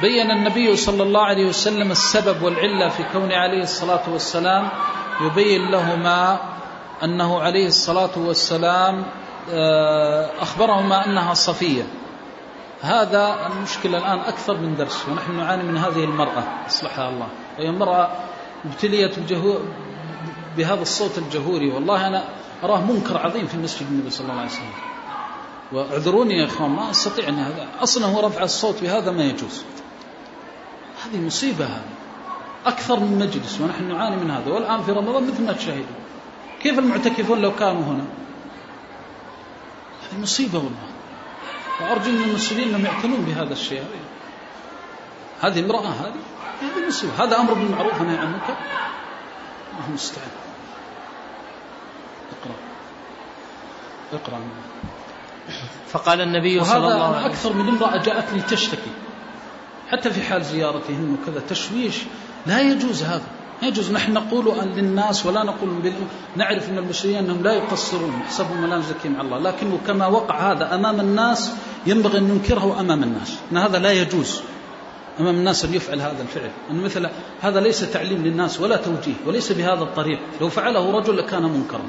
[0.00, 4.68] بين النبي صلى الله عليه وسلم السبب والعلة في كون عليه الصلاة والسلام
[5.20, 6.40] يبين لهما
[7.04, 9.04] أنه عليه الصلاة والسلام
[9.50, 11.82] آه، أخبرهما أنها صفية.
[12.82, 17.28] هذا المشكلة الآن أكثر من درس ونحن نعاني من هذه المرأة أصلحها الله.
[17.58, 18.10] وهي امرأة
[18.64, 19.18] ابتليت
[20.56, 21.70] بهذا الصوت الجهوري.
[21.70, 22.24] والله أنا
[22.64, 24.91] أراه منكر عظيم في مسجد النبي صلى الله عليه وسلم.
[25.72, 29.64] واعذروني يا إخوان ما أستطيع أن هذا أصلا هو رفع الصوت بهذا ما يجوز.
[31.04, 31.84] هذه مصيبة هذه
[32.66, 36.02] أكثر من مجلس ونحن نعاني من هذا والآن في رمضان مثل ما تشاهدون.
[36.62, 38.04] كيف المعتكفون لو كانوا هنا؟
[40.02, 40.88] هذه مصيبة والله.
[41.80, 43.84] وأرجو من المسلمين أنهم يعتنون بهذا الشيء.
[45.40, 46.20] هذه امرأة هذه؟
[46.62, 47.24] هذه مصيبة.
[47.24, 48.56] هذا أمر بالمعروف ونهي عن المنكر؟
[49.72, 50.30] الله المستعان
[52.32, 52.56] اقرأ.
[54.12, 54.40] اقرأ.
[55.88, 58.90] فقال النبي صلى الله عليه وسلم أكثر من امرأة جاءتني تشتكي.
[59.88, 61.96] حتى في حال زيارتهن وكذا تشويش.
[62.46, 63.22] لا يجوز هذا.
[63.62, 63.92] لا يجوز.
[63.92, 66.06] نحن نقول للناس ولا نقول بالأم
[66.36, 68.16] نعرف أن المسلمين أنهم لا يقصرون.
[68.24, 69.38] نحسبهم ولا نزكيهم على الله.
[69.38, 71.52] لكنه كما وقع هذا أمام الناس
[71.86, 73.38] ينبغي أن ننكره أمام الناس.
[73.52, 74.40] أن هذا لا يجوز.
[75.20, 76.50] أمام الناس أن يفعل هذا الفعل.
[76.70, 77.08] أن مثل
[77.40, 80.18] هذا ليس تعليم للناس ولا توجيه وليس بهذا الطريق.
[80.40, 81.84] لو فعله رجل لكان منكرا.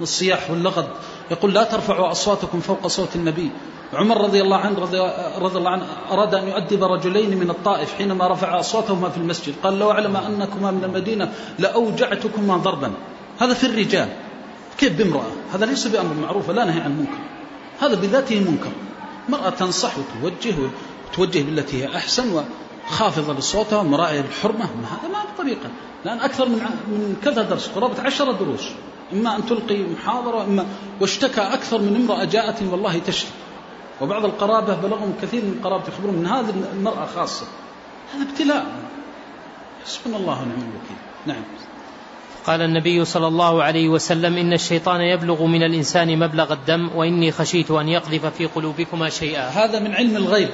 [0.00, 0.86] والصياح واللغط
[1.30, 3.50] يقول لا ترفعوا أصواتكم فوق صوت النبي.
[3.92, 4.98] عمر رضي الله عنه رضي,
[5.38, 9.54] رضي الله عنه أراد أن يؤدب رجلين من الطائف حينما رفع أصواتهما في المسجد.
[9.62, 12.92] قال لو أعلم أنكما من المدينة لأوجعتكما ضربا.
[13.38, 14.08] هذا في الرجال.
[14.78, 17.18] كيف بامرأة؟ هذا ليس بأمر معروف ولا نهي عن منكر.
[17.80, 18.70] هذا بذاته منكر.
[19.28, 20.54] مرأة تنصح وتوجه
[21.10, 22.42] وتوجه بالتي هي أحسن
[22.90, 25.70] وخافضة لصوتها ومراعية للحرمة هذا ما بطريقة
[26.04, 27.68] لأن أكثر من من كذا درس.
[27.68, 28.68] قرابة عشرة دروس.
[29.12, 30.66] إما أن تلقي محاضرة إما
[31.00, 33.32] واشتكى أكثر من امرأة جاءتني والله تشتكي
[34.00, 37.46] وبعض القرابة بلغهم كثير من القرابة يخبرون من هذه المرأة خاصة.
[38.14, 38.66] هذا ابتلاء.
[39.84, 40.96] حسبنا الله ونعم الوكيل.
[41.26, 41.42] نعم.
[42.46, 47.70] قال النبي صلى الله عليه وسلم إن الشيطان يبلغ من الإنسان مبلغ الدم وإني خشيت
[47.70, 49.48] أن يقذف في قلوبكما شيئا.
[49.48, 50.48] هذا من علم الغيب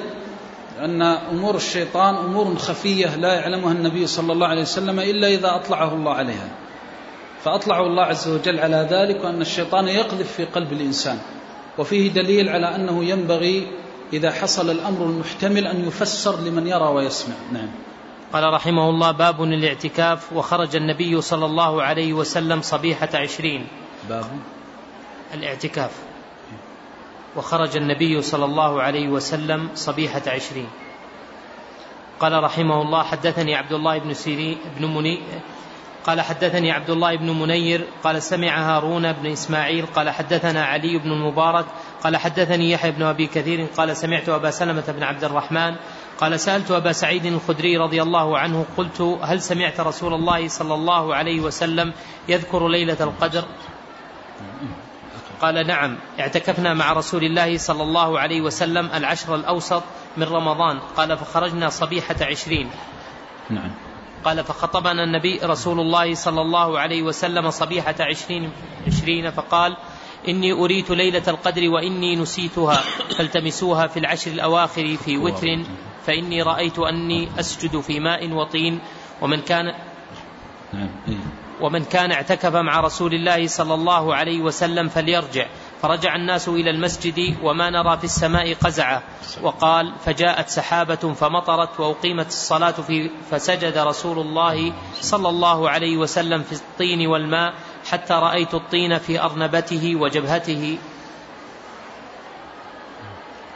[0.78, 5.94] أن أمور الشيطان أمور خفية لا يعلمها النبي صلى الله عليه وسلم إلا إذا أطلعه
[5.94, 6.48] الله عليها.
[7.45, 11.19] فأطلعه الله عز وجل على ذلك وأن الشيطان يقذف في قلب الإنسان.
[11.79, 13.66] وفيه دليل على أنه ينبغي
[14.12, 17.35] إذا حصل الأمر المحتمل أن يفسر لمن يرى ويسمع.
[17.53, 17.69] نعم.
[18.33, 23.66] قال رحمه الله باب الاعتكاف وخرج النبي صلى الله عليه وسلم صبيحة عشرين.
[24.09, 24.25] باب.
[25.35, 25.91] الاعتكاف.
[27.37, 30.69] وخرج النبي صلى الله عليه وسلم صبيحة عشرين.
[32.21, 35.19] قال رحمه الله حدثني عبد الله بن سيرين بن مني
[36.05, 41.12] قال حدثني عبد الله بن منير قال سمع هارون بن إسماعيل قال حدثنا علي بن
[41.12, 41.64] المبارك
[42.05, 45.76] قال حدثني يحيى بن أبي كثير قال سمعت أبا سلمة بن عبد الرحمن
[46.18, 51.14] قال سألت أبا سعيد الخدري رضي الله عنه قلت هل سمعت رسول الله صلى الله
[51.14, 51.93] عليه وسلم
[52.28, 53.44] يذكر ليلة القدر؟
[55.40, 59.82] قال نعم اعتكفنا مع رسول الله صلى الله عليه وسلم العشر الأوسط
[60.16, 62.70] من رمضان قال فخرجنا صبيحة عشرين.
[63.51, 63.70] نعم.
[64.24, 68.51] قال فخطبنا النبي رسول الله صلى الله عليه وسلم صبيحة عشرين,
[68.86, 69.76] عشرين فقال
[70.28, 72.80] إني أريت ليلة القدر وإني نسيتها
[73.18, 75.46] فالتمسوها في العشر الأواخر في وتر
[76.06, 78.80] فإني رأيت أني أسجد في ماء وطين
[79.22, 79.64] ومن كان
[80.72, 80.88] نعم.
[81.09, 81.44] إيه.
[81.60, 85.46] ومن كان اعتكف مع رسول الله صلى الله عليه وسلم فليرجع
[85.85, 89.02] فرجع الناس إلى المسجد وما نرى في السماء قزعة.
[89.43, 96.52] وقال فجاءت سحابة فمطرت وأقيمت الصلاة في فسجد رسول الله صلى الله عليه وسلم في
[96.52, 97.55] الطين والماء
[97.90, 100.78] حتى رأيت الطين في أرنبته وجبهته.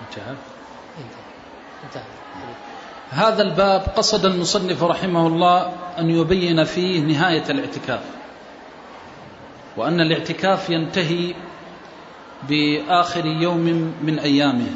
[0.01, 0.35] انتهى.
[1.85, 2.03] انتهى.
[3.11, 8.01] هذا الباب قصد المصنف رحمه الله أن يبين فيه نهاية الاعتكاف
[9.77, 11.35] وأن الاعتكاف ينتهي
[12.49, 14.71] بآخر يوم من أيامه.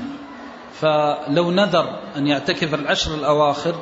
[0.81, 3.75] فلو نذر أن يعتكف العشر الأواخر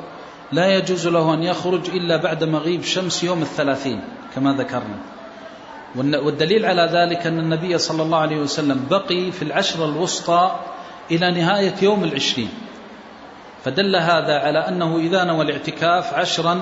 [0.53, 4.01] لا يجوز له أن يخرج إلا بعد مغيب شمس يوم الثلاثين
[4.35, 4.99] كما ذكرنا.
[5.97, 10.57] والدليل على ذلك أن النبي صلى الله عليه وسلم بقي في العشر الوسطى
[11.11, 12.49] إلى نهاية يوم العشرين.
[13.65, 16.61] فدل هذا على أنه إذا نوى الاعتكاف عشرا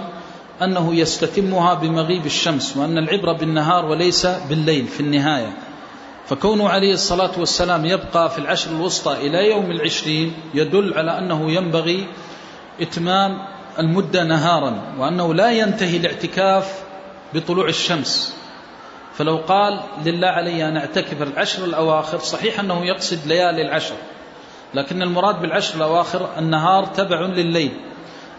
[0.62, 5.52] أنه يستتمها بمغيب الشمس وأن العبرة بالنهار وليس بالليل في النهاية.
[6.28, 12.06] فكونه عليه الصلاة والسلام يبقى في العشر الوسطى إلى يوم العشرين يدل على أنه ينبغي
[12.80, 13.38] إتمام
[13.78, 16.82] المدة نهارا وأنه لا ينتهي الاعتكاف
[17.34, 18.34] بطلوع الشمس.
[19.14, 23.94] فلو قال لله علي أن أعتكف العشر الأواخر صحيح أنه يقصد ليالي العشر
[24.74, 27.72] لكن المراد بالعشر الأواخر النهار تبع لليل.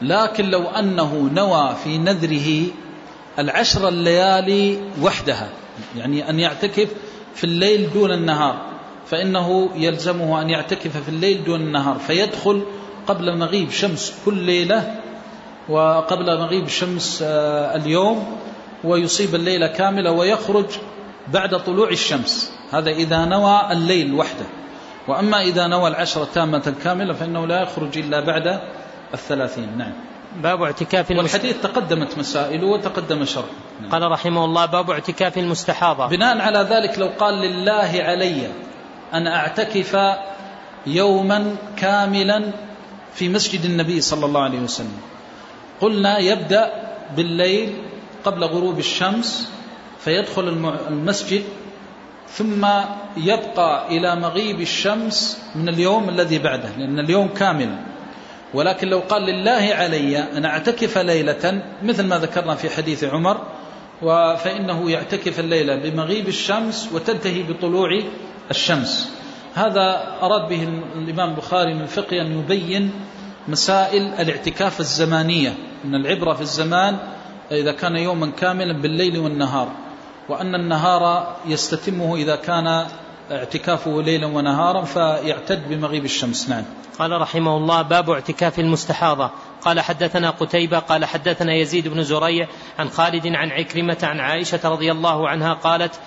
[0.01, 2.65] لكن لو أنه نوى في نذره
[3.39, 5.49] العشر الليالي وحدها
[5.97, 6.89] يعني أن يعتكف
[7.35, 8.55] في الليل دون النهار
[9.07, 12.63] فإنه يلزمه أن يعتكف في الليل دون النهار فيدخل
[13.07, 14.95] قبل مغيب شمس كل ليلة
[15.69, 18.37] وقبل مغيب شمس آه، اليوم
[18.83, 20.65] ويصيب الليلة كاملة ويخرج
[21.33, 22.51] بعد طلوع الشمس.
[22.71, 24.45] هذا إذا نوى الليل وحده.
[25.07, 28.59] وأما إذا نوى العشرة تامة كاملة فإنه لا يخرج إلا بعد
[29.13, 29.77] الثلاثين.
[29.77, 29.93] نعم.
[30.35, 33.45] باب اعتكاف والحديث تقدمت مسائله وتقدم شرح.
[33.81, 33.91] نعم.
[33.91, 36.07] قال رحمه الله باب اعتكاف المستحاضة.
[36.07, 38.47] بناء على ذلك لو قال لله علي
[39.13, 39.97] أن أعتكف
[40.87, 42.51] يوما كاملا
[43.13, 44.97] في مسجد النبي صلى الله عليه وسلم.
[45.81, 46.73] قلنا يبدأ
[47.17, 47.73] بالليل
[48.23, 49.51] قبل غروب الشمس
[49.99, 50.47] فيدخل
[50.89, 51.43] المسجد
[52.29, 52.67] ثم
[53.17, 57.75] يبقى إلى مغيب الشمس من اليوم الذي بعده لأن اليوم كامل.
[58.53, 63.47] ولكن لو قال لله علي أن أعتكف ليلة مثل ما ذكرنا في حديث عمر
[64.37, 67.89] فإنه يعتكف الليلة بمغيب الشمس وتنتهي بطلوع
[68.51, 69.11] الشمس.
[69.55, 72.91] هذا أراد به الإمام البخاري من فقه أن يبين
[73.47, 75.53] مسائل الاعتكاف الزمانية
[75.85, 76.97] أن العبرة في الزمان
[77.51, 79.71] إذا كان يوما كاملا بالليل والنهار
[80.29, 82.85] وأن النهار يستتمه إذا كان
[83.31, 86.49] اعتكافه ليلا ونهارا فيعتد بمغيب الشمس.
[86.49, 86.63] نعم.
[86.99, 89.31] قال رحمه الله باب اعتكاف المستحاضة.
[89.61, 92.47] قال حدثنا قتيبة قال حدثنا يزيد بن زريع
[92.79, 95.99] عن خالد عن عكرمة عن عائشة رضي الله عنها قالت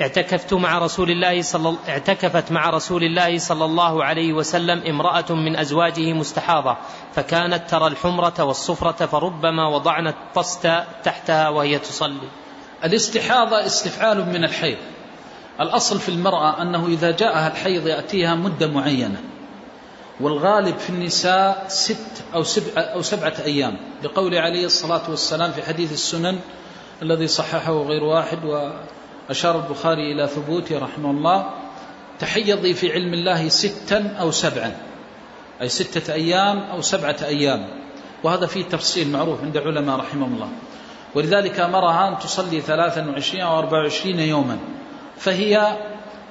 [0.00, 5.56] اعتكفت مع رسول الله صلى اعتكفت مع رسول الله صلى الله عليه وسلم امرأة من
[5.56, 6.76] أزواجه مستحاضة
[7.14, 12.28] فكانت ترى الحمرة والصفرة فربما وضعنا الطست تحتها وهي تصلي.
[12.84, 14.78] الاستحاضة استفعال من الحيض.
[15.60, 19.20] الأصل في المرأة أنه إذا جاءها الحيض يأتيها مدة معينة
[20.20, 25.92] والغالب في النساء ست أو, سبع أو سبعة أيام لقول عليه الصلاة والسلام في حديث
[25.92, 26.38] السنن
[27.02, 31.50] الذي صححه غير واحد وأشار البخاري إلى ثبوته رحمه الله
[32.18, 34.76] تحيضي في علم الله ستا أو سبعا
[35.60, 37.66] أي ستة أيام أو سبعة أيام.
[38.24, 40.48] وهذا فيه تفصيل معروف عند علماء رحمه الله.
[41.14, 44.58] ولذلك أمرها أن تصلي 23 أو 24 يوما.
[45.20, 45.76] فهي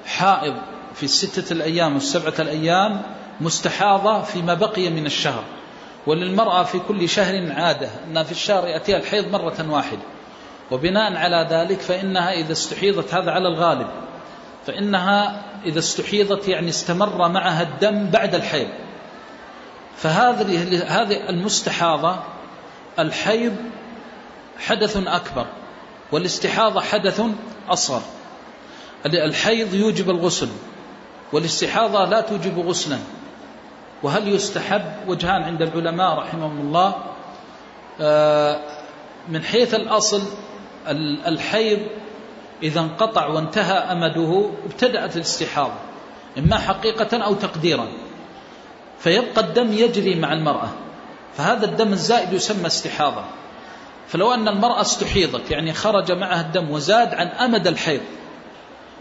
[0.06, 0.54] حائض
[0.94, 3.02] في الستة الأيام والسبعة الأيام
[3.40, 5.44] مستحاضة فيما بقي من الشهر.
[6.06, 10.02] وللمرأة في كل شهر عادة أن في الشهر يأتيها الحيض مرة واحدة.
[10.70, 13.86] وبناء على ذلك فإنها إذا استحيضت هذا على الغالب
[14.66, 18.68] فإنها إذا استحيضت يعني استمر معها الدم بعد الحيض.
[19.96, 22.16] فهذه هذه المستحاضة
[22.98, 23.56] الحيض
[24.58, 25.46] حدث أكبر
[26.12, 27.22] والاستحاضة حدث
[27.68, 28.02] أصغر.
[29.06, 30.48] الحيض يوجب الغسل
[31.32, 32.98] والاستحاضة لا توجب غسلا.
[34.02, 36.94] وهل يستحب؟ وجهان عند العلماء رحمهم الله.
[38.00, 38.60] آه،
[39.28, 40.22] من حيث الأصل
[41.26, 41.78] الحيض
[42.62, 45.74] إذا انقطع وانتهى أمده ابتدأت الاستحاضة
[46.38, 47.88] إما حقيقة أو تقديرا.
[48.98, 50.68] فيبقى الدم يجري مع المرأة
[51.36, 53.24] فهذا الدم الزائد يسمى استحاضة.
[54.08, 58.00] فلو أن المرأة استحيضت يعني خرج معها الدم وزاد عن أمد الحيض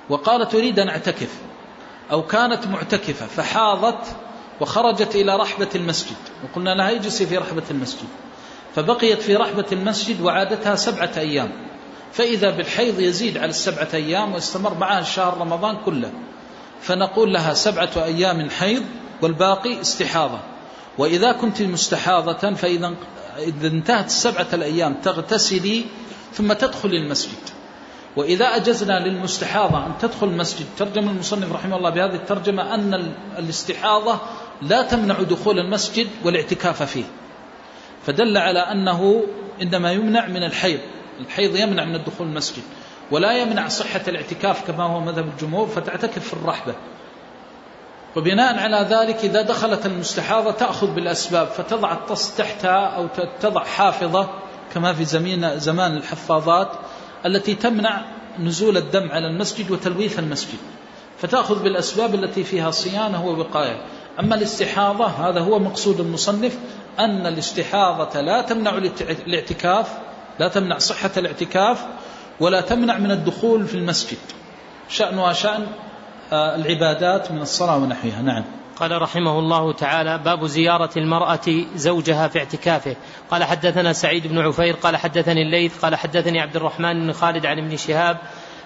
[0.10, 1.30] وقالت أريد أن أعتكف
[2.12, 4.16] أو كانت معتكفة فحاضت
[4.62, 8.08] وخرجت إلى رحبة المسجد وقلنا لها اجلسي في رحبة المسجد.
[8.76, 11.52] فبقيت في رحبة المسجد وعادتها سبعة أيام.
[12.14, 16.12] فإذا بالحيض يزيد على السبعة أيام واستمر معها شهر رمضان كله.
[16.82, 18.84] فنقول لها سبعة أيام حيض
[19.22, 20.40] والباقي استحاضة.
[20.98, 22.94] وإذا كنت مستحاضة فإذا
[23.38, 25.86] إذا انتهت السبعة الأيام تغتسلي
[26.34, 27.59] ثم تدخل المسجد.
[28.16, 34.20] وإذا أجزنا للمستحاضة أن تدخل المسجد ترجم المصنف رحمه الله بهذه الترجمة أن الاستحاضة
[34.62, 37.04] لا تمنع دخول المسجد والاعتكاف فيه.
[38.06, 39.24] فدل على أنه
[39.62, 40.80] إنما يمنع من الحيض
[41.20, 42.64] الحيض يمنع من الدخول المسجد
[43.12, 46.76] ولا يمنع صحة الاعتكاف كما هو مذهب الجمهور فتعتكف في الرحبة.
[48.16, 53.08] وبناء على ذلك إذا دخلت المستحاضة تأخذ بالأسباب فتضع الطس تحتها أو
[53.42, 54.30] تضع حافظة
[54.74, 55.06] كما في
[55.60, 56.72] زمان الحفاظات
[57.26, 58.02] التي تمنع
[58.40, 60.58] نزول الدم على المسجد وتلويث المسجد
[61.18, 63.82] فتأخذ بالأسباب التي فيها صيانة ووقاية.
[64.20, 66.58] أما الاستحاضة هذا هو مقصود المصنف
[67.00, 68.78] أن الاستحاضة لا تمنع
[69.28, 69.88] الاعتكاف
[70.40, 71.86] لا تمنع صحة الاعتكاف
[72.40, 74.18] ولا تمنع من الدخول في المسجد.
[74.90, 75.68] شأنها شأن
[76.34, 78.22] آه، العبادات من الصلاة ونحوها.
[78.22, 78.44] نعم.
[78.80, 82.96] قال رحمه الله تعالى باب زيارة المرأة زوجها في اعتكافه.
[83.32, 87.58] قال حدثنا سعيد بن عفير قال حدثني الليث قال حدثني عبد الرحمن بن خالد عن
[87.58, 88.18] ابن شهاب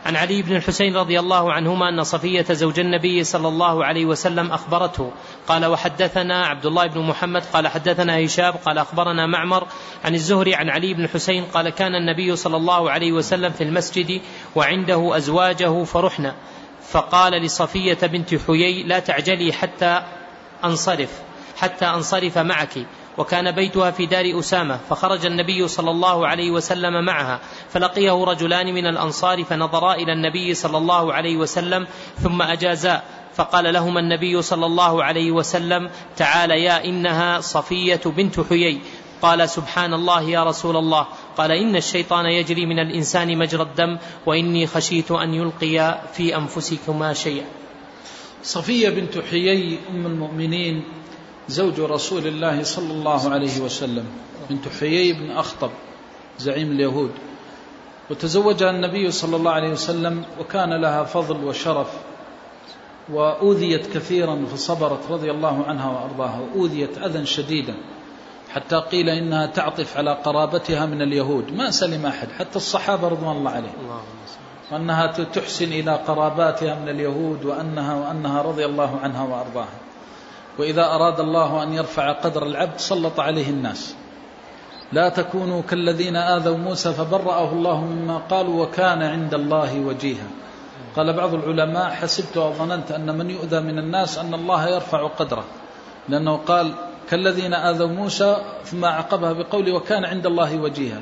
[0.05, 4.51] عن علي بن الحسين رضي الله عنهما أن صفية زوج النبي صلى الله عليه وسلم
[4.51, 5.11] أخبرته.
[5.47, 9.67] قال وحدثنا عبد الله بن محمد قال حدثنا هشام قال أخبرنا معمر
[10.05, 14.21] عن الزهري عن علي بن الحسين قال كان النبي صلى الله عليه وسلم في المسجد
[14.55, 16.35] وعنده أزواجه فرحنا.
[16.89, 20.03] فقال لصفية بنت حيي لا تعجلي حتى
[20.63, 21.09] أنصرف
[21.57, 22.85] حتى أنصرف معك.
[23.17, 27.39] وكان بيتها في دار أسامة فخرج النبي صلى الله عليه وسلم معها
[27.69, 31.87] فلقيه رجلان من الأنصار فنظرا إلى النبي صلى الله عليه وسلم
[32.19, 33.01] ثم أجازا
[33.35, 38.81] فقال لهما النبي صلى الله عليه وسلم تعال يا إنها صفية بنت حيي.
[39.21, 41.07] قال سبحان الله يا رسول الله.
[41.37, 47.45] قال إن الشيطان يجري من الإنسان مجرى الدم وإني خشيت أن يلقي في أنفسكما شيئا.
[48.43, 50.83] صفية بنت حيي أم المؤمنين
[51.47, 54.05] زوج رسول الله صلى الله عليه وسلم.
[54.49, 55.71] بنت حيي بن أخطب
[56.39, 57.11] زعيم اليهود.
[58.09, 61.87] وتزوجها النبي صلى الله عليه وسلم وكان لها فضل وشرف
[63.13, 67.75] وأوذيت كثيرا فصبرت رضي الله عنها وأرضاها وأوذيت أذى شديدا.
[68.53, 71.53] حتى قيل إنها تعطف على قرابتها من اليهود.
[71.53, 74.01] ما سلم أحد حتى الصحابة رضوان الله عليهم.
[74.71, 79.77] وأنها تحسن إلى قراباتها من اليهود وأنها وأنها رضي الله عنها وأرضاها.
[80.59, 83.95] وإذا أراد الله أن يرفع قدر العبد سلط عليه الناس.
[84.91, 90.27] لا تكونوا كالذين آذوا موسى فبرأه الله مما قالوا وكان عند الله وجيها.
[90.95, 95.43] قال بعض العلماء حسبت وظننت أن من يؤذى من الناس أن الله يرفع قدره.
[96.09, 96.73] لأنه قال
[97.09, 101.01] كالذين آذوا موسى ثم عقبها بقول وكان عند الله وجيها.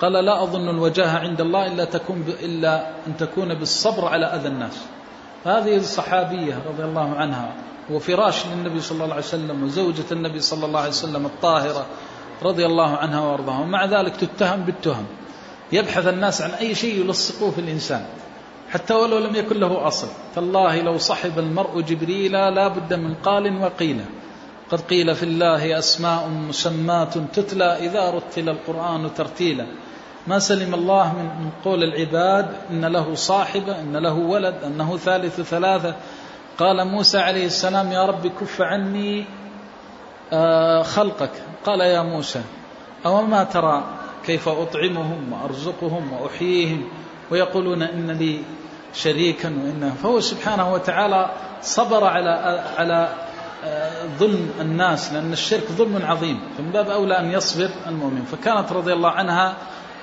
[0.00, 4.78] قال لا أظن الوجاهة عند الله إلا, تكون إلا أن تكون بالصبر على أذى الناس.
[5.44, 7.52] هذه الصحابية رضي الله عنها
[7.90, 11.86] وفراش للنبي صلى الله عليه وسلم وزوجة النبي صلى الله عليه وسلم الطاهرة
[12.42, 15.06] رضي الله عنها وارضاها ومع ذلك تتهم بالتهم.
[15.72, 18.04] يبحث الناس عن أي شيء يلصقوه في الإنسان.
[18.70, 20.06] حتى ولو لم يكن له أصل.
[20.34, 24.04] تالله لو صحب المرء جبريل لا بد من قال وقيل.
[24.72, 29.66] قد قيل في الله أسماء مسمات تتلى إذا رتل القرآن ترتيلا.
[30.26, 35.94] ما سلم الله من قول العباد إن له صاحبة إن له ولد أنه ثالث ثلاثة.
[36.58, 39.24] قال موسى عليه السلام يا رب كف عني
[40.32, 41.30] آه، خلقك.
[41.64, 42.42] قال يا موسى
[43.06, 43.84] أو ما ترى
[44.24, 46.88] كيف أطعمهم وأرزقهم وأحييهم
[47.30, 48.40] ويقولون إن لي
[48.94, 49.94] شريكا وإنه.
[50.02, 51.30] فهو سبحانه وتعالى
[51.62, 53.08] صبر على على
[54.18, 58.24] ظلم الناس لأن الشرك ظلم عظيم فمن باب أولى أن يصبر المؤمن.
[58.24, 59.56] فكانت رضي الله عنها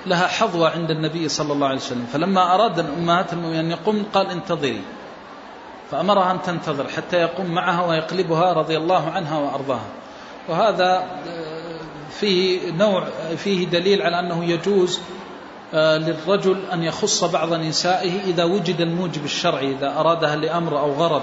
[0.06, 2.06] لها حظوة عند النبي صلى الله عليه وسلم.
[2.12, 4.82] فلما أراد الأمهات المؤمنين أن يقوم قال انتظري.
[5.90, 9.88] فأمرها أن تنتظر حتى يقوم معها ويقلبها رضي الله عنها وأرضاها.
[10.48, 11.80] وهذا آه،
[12.10, 15.00] فيه نوع فيه دليل على أنه يجوز
[15.74, 21.22] آه، للرجل أن يخص بعض نسائه إذا وجد الموجب الشرعي إذا أرادها لأمر أو غرض.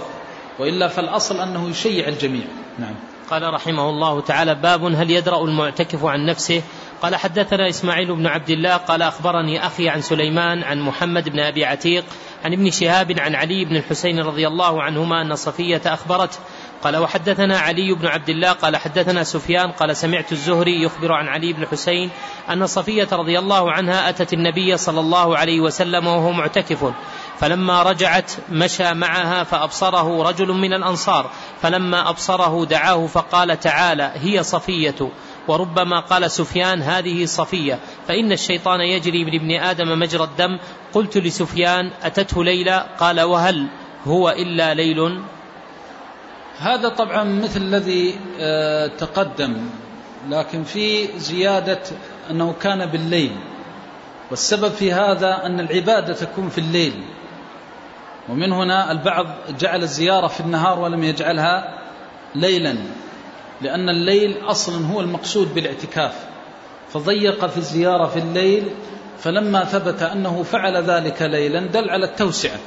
[0.59, 2.45] وإلا فالأصل أنه يشيع الجميع.
[2.79, 2.95] نعم.
[3.29, 6.61] قال رحمه الله تعالى باب هل يدرأ المعتكف عن نفسه؟
[7.01, 11.65] قال حدثنا إسماعيل بن عبد الله قال أخبرني أخي عن سليمان عن محمد بن أبي
[11.65, 12.03] عتيق
[12.45, 16.37] عن ابن شهاب عن علي بن الحسين رضي الله عنهما أن صفية أخبرته
[16.83, 21.53] قال وحدثنا علي بن عبد الله قال حدثنا سفيان قال سمعت الزهري يخبر عن علي
[21.53, 22.09] بن حسين
[22.49, 26.93] أن صفية رضي الله عنها أتت النبي صلى الله عليه وسلم وهو معتكف.
[27.39, 31.29] فلما رجعت مشى معها فأبصره رجل من الأنصار.
[31.61, 35.09] فلما أبصره دعاه فقال تعالى هي صفية.
[35.47, 37.79] وربما قال سفيان هذه صفية.
[38.07, 40.59] فإن الشيطان يجري من ابن آدم مجرى الدم.
[40.93, 43.67] قلت لسفيان أتته ليلى؟ قال وهل
[44.07, 45.21] هو إلا ليل؟
[46.59, 49.57] هذا طبعا مثل الذي آه، تقدم
[50.29, 51.79] لكن في زيادة
[52.31, 53.31] أنه كان بالليل.
[54.29, 57.03] والسبب في هذا أن العبادة تكون في الليل.
[58.29, 59.25] ومن هنا البعض
[59.59, 61.79] جعل الزيارة في النهار ولم يجعلها
[62.35, 62.75] ليلا
[63.61, 66.13] لأن الليل أصلا هو المقصود بالاعتكاف.
[66.93, 68.63] فضيق في الزيارة في الليل
[69.19, 72.59] فلما ثبت أنه فعل ذلك ليلا دل على التوسعة.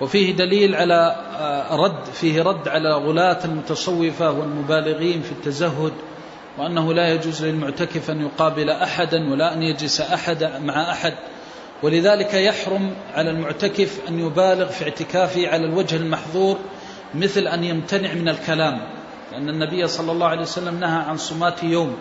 [0.00, 5.92] وفيه دليل على آه، رد فيه رد على غلاة المتصوفة والمبالغين في التزهد
[6.58, 11.14] وأنه لا يجوز للمعتكف أن يقابل أحدا ولا أن يجلس أحد مع أحد.
[11.82, 16.58] ولذلك يحرم على المعتكف أن يبالغ في اعتكافه على الوجه المحظور
[17.14, 18.80] مثل أن يمتنع من الكلام
[19.32, 21.96] لأن النبي صلى الله عليه وسلم نهى عن صمات يوم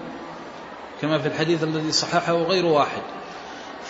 [1.02, 3.02] كما في الحديث الذي صححه غير واحد.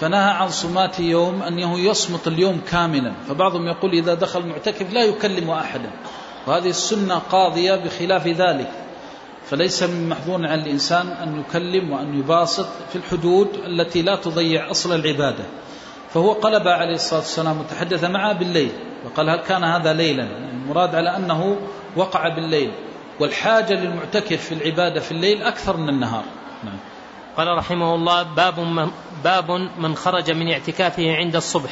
[0.04, 3.14] فنهى عن صمات يوم أنه يصمت اليوم كاملا.
[3.28, 5.90] فبعضهم يقول إذا دخل المعتكف لا يكلم أحدا.
[6.48, 8.72] وهذه السنة قاضية بخلاف ذلك.
[9.50, 14.96] فليس من محظور على الإنسان أن يكلم وأن يباسط في الحدود التي لا تضيع أصل
[14.96, 15.44] العبادة.
[16.14, 18.72] فهو قلب عليه الصلاة والسلام وتحدث معه بالليل.
[19.06, 21.58] وقال هل كان هذا ليلا؟ المراد على أنه
[21.96, 22.72] وقع بالليل.
[23.20, 26.24] والحاجة للمعتكف في العبادة في الليل أكثر من النهار.
[26.64, 26.78] نعم.
[27.38, 28.92] قال رحمه الله باب من,
[29.24, 31.72] باب من خرج من اعتكافه عند الصبح.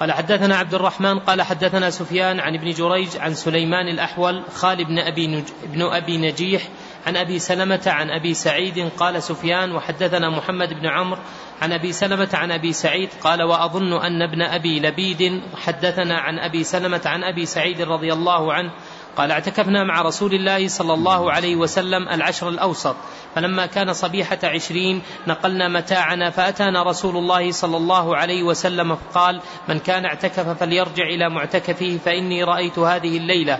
[0.00, 4.98] قال حدثنا عبد الرحمن قال حدثنا سفيان عن ابن جريج عن سليمان الأحول خال بن
[4.98, 6.62] أبي, نج ابن أبي نجيح
[7.06, 11.20] عن أبي سلمة عن أبي سعيد قال سفيان وحدثنا محمد بن عمرو
[11.62, 16.64] عن أبي سلمة عن أبي سعيد قال وأظن أن ابن أبي لبيد حدثنا عن أبي
[16.64, 18.70] سلمة عن أبي سعيد رضي الله عنه
[19.16, 22.96] قال اعتكفنا مع رسول الله صلى الله عليه وسلم العشر الأوسط
[23.34, 29.78] فلما كان صبيحة عشرين نقلنا متاعنا فأتانا رسول الله صلى الله عليه وسلم فقال من
[29.78, 33.58] كان اعتكف فليرجع إلى معتكفه فإني رأيت هذه الليلة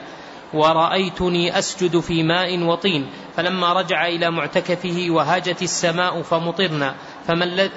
[0.55, 3.07] ورأيتني أسجد في ماء وطين
[3.37, 6.95] فلما رجع إلى معتكفه وهاجت السماء فمطرنا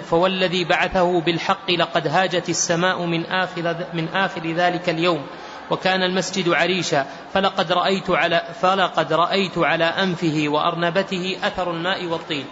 [0.10, 5.26] فوالذي بعثه بالحق لقد هاجت السماء من آخر, من آخر ذلك اليوم
[5.71, 12.45] وكان المسجد عريشا فلقد رأيت على فلقد رأيت على أنفه وأرنبته أثر الماء والطين.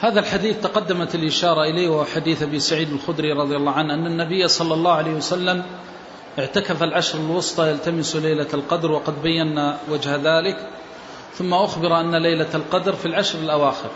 [0.00, 4.48] هذا الحديث تقدمت الإشارة إليه وهو حديث أبي سعيد الخدري رضي الله عنه أن النبي
[4.48, 5.62] صلى الله عليه وسلم
[6.38, 10.68] اعتكف العشر الوسطى يلتمس ليلة القدر وقد بينا وجه ذلك
[11.34, 13.90] ثم أخبر أن ليلة القدر في العشر الأواخر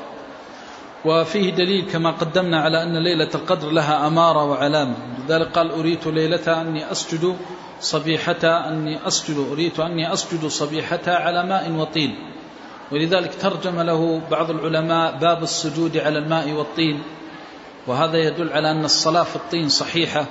[1.05, 6.61] وفيه دليل كما قدمنا على أن ليلة القدر لها أمارة وعلامة لذلك قال أريت ليلة
[6.61, 7.37] أني أسجد
[7.81, 12.15] صبيحة أني أسجد أريت أني أسجد صبيحة على ماء وطين.
[12.93, 17.03] ولذلك ترجم له بعض العلماء باب السجود على الماء والطين.
[17.87, 20.27] وهذا يدل على أن الصلاة في الطين صحيحة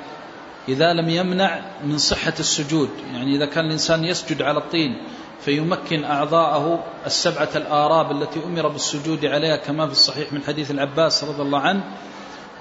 [0.69, 2.89] إذا لم يمنع من صحة السجود.
[3.14, 4.98] يعني إذا كان الإنسان يسجد على الطين
[5.45, 11.41] فيمكن أعضاءه السبعة الآراب التي أمر بالسجود عليها كما في الصحيح من حديث العباس رضي
[11.41, 11.84] الله عنه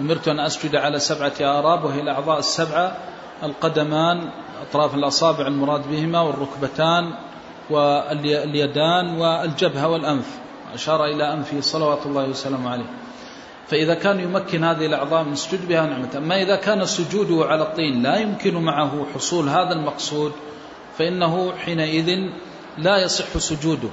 [0.00, 2.96] أمرت أن أسجد على سبعة آراب وهي الأعضاء السبعة
[3.42, 4.30] القدمان
[4.62, 7.14] أطراف الأصابع المراد بهما والركبتان
[7.70, 10.38] واليدان والجبهة والأنف.
[10.74, 12.90] أشار إلى أنفه صلوات الله وسلامه عليه.
[13.66, 16.08] فإذا كان يمكن هذه الأعضاء من السجود بها نعمة.
[16.16, 20.32] أما إذا كان سجوده على الطين لا يمكن معه حصول هذا المقصود
[20.98, 22.30] فإنه حينئذ
[22.82, 23.88] لا يصح سجوده.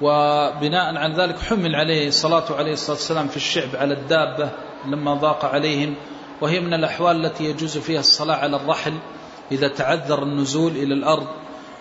[0.00, 4.50] وبناء على ذلك حمل عليه الصلاة عليه الصلاة والسلام في الشعب على الدابة
[4.86, 5.94] لما ضاق عليهم.
[6.40, 8.92] وهي من الأحوال التي يجوز فيها الصلاة على الرحل
[9.52, 11.26] إذا تعذر النزول إلى الأرض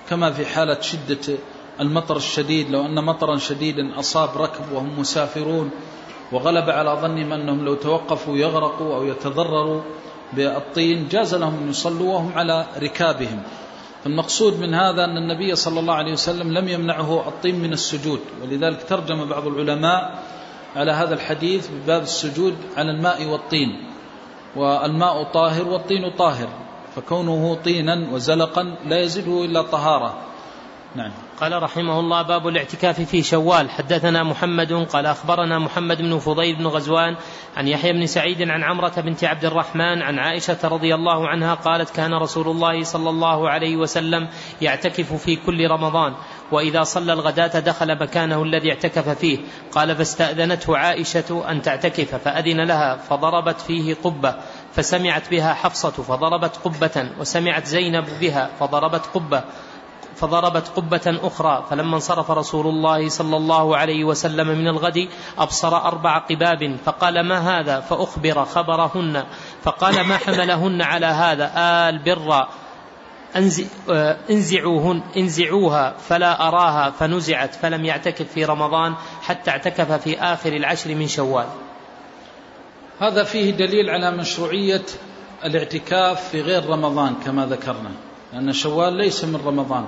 [0.09, 1.37] كما في حالة شدة
[1.79, 2.69] المطر الشديد.
[2.69, 5.71] لو أن مطرا شديدا أصاب ركب وهم مسافرون
[6.31, 9.81] وغلب على ظنهم أنهم لو توقفوا يغرقوا أو يتضرروا
[10.33, 13.43] بالطين جاز لهم أن يصلوا وهم على ركابهم.
[14.05, 18.83] فالمقصود من هذا أن النبي صلى الله عليه وسلم لم يمنعه الطين من السجود ولذلك
[18.83, 20.23] ترجم بعض العلماء
[20.75, 23.69] على هذا الحديث بباب السجود على الماء والطين
[24.55, 26.49] والماء طاهر والطين طاهر
[26.95, 30.17] فكونه طينا وزلقا لا يزيده إلا طهارة.
[30.95, 31.11] نعم.
[31.41, 33.69] قال رحمه الله باب الاعتكاف في شوال.
[33.69, 37.15] حدثنا محمد قال أخبرنا محمد بن فضيل بن غزوان
[37.57, 41.89] عن يحيى بن سعيد عن عمرة بنت عبد الرحمن عن عائشة رضي الله عنها قالت
[41.89, 44.27] كان رسول الله صلى الله عليه وسلم
[44.61, 46.13] يعتكف في كل رمضان
[46.51, 49.39] وإذا صلى الغداة دخل مكانه الذي اعتكف فيه.
[49.71, 54.35] قال فاستأذنته عائشة أن تعتكف فأذن لها فضربت فيه قبة
[54.73, 59.43] فسمعت بها حفصة فضربت قبة وسمعت زينب بها فضربت قبة.
[60.15, 66.17] فضربت قبة أخرى فلما انصرف رسول الله صلى الله عليه وسلم من الغد أبصر أربع
[66.17, 69.25] قباب فقال ما هذا؟ فأخبر خبرهن
[69.63, 72.47] فقال ما حملهن على هذا؟ آل بر
[74.29, 81.07] انزعوهن انزعوها فلا أراها فنزعت فلم يعتكف في رمضان حتى اعتكف في آخر العشر من
[81.07, 81.45] شوال.
[82.99, 84.85] هذا فيه دليل على مشروعية
[85.45, 87.91] الاعتكاف في غير رمضان كما ذكرنا
[88.33, 89.85] لأن شوال ليس من رمضان.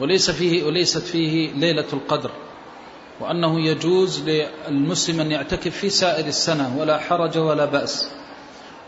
[0.00, 2.30] وليس فيه وليست فيه ليلة القدر
[3.20, 8.10] وأنه يجوز للمسلم أن يعتكف في سائر السنة ولا حرج ولا بأس.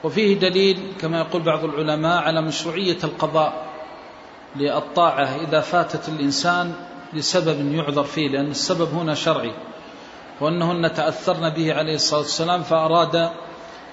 [0.04, 3.66] وفيه دليل كما يقول بعض العلماء على مشروعية القضاء
[4.56, 6.74] للطاعة إذا فاتت الإنسان
[7.12, 9.52] لسبب يعذر فيه لأن السبب هنا شرعي
[10.40, 13.30] وأنهن تأثرن به عليه الصلاة والسلام فأراد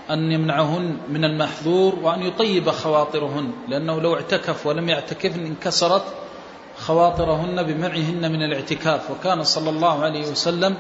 [0.10, 6.04] أن يمنعهن من المحظور وأن يطيب خواطرهن لأنه لو اعتكف ولم يعتكفن انكسرت
[6.80, 9.12] خواطرهن بمنعهن من الاعتكاف.
[9.12, 10.78] وكان صلى الله عليه وسلم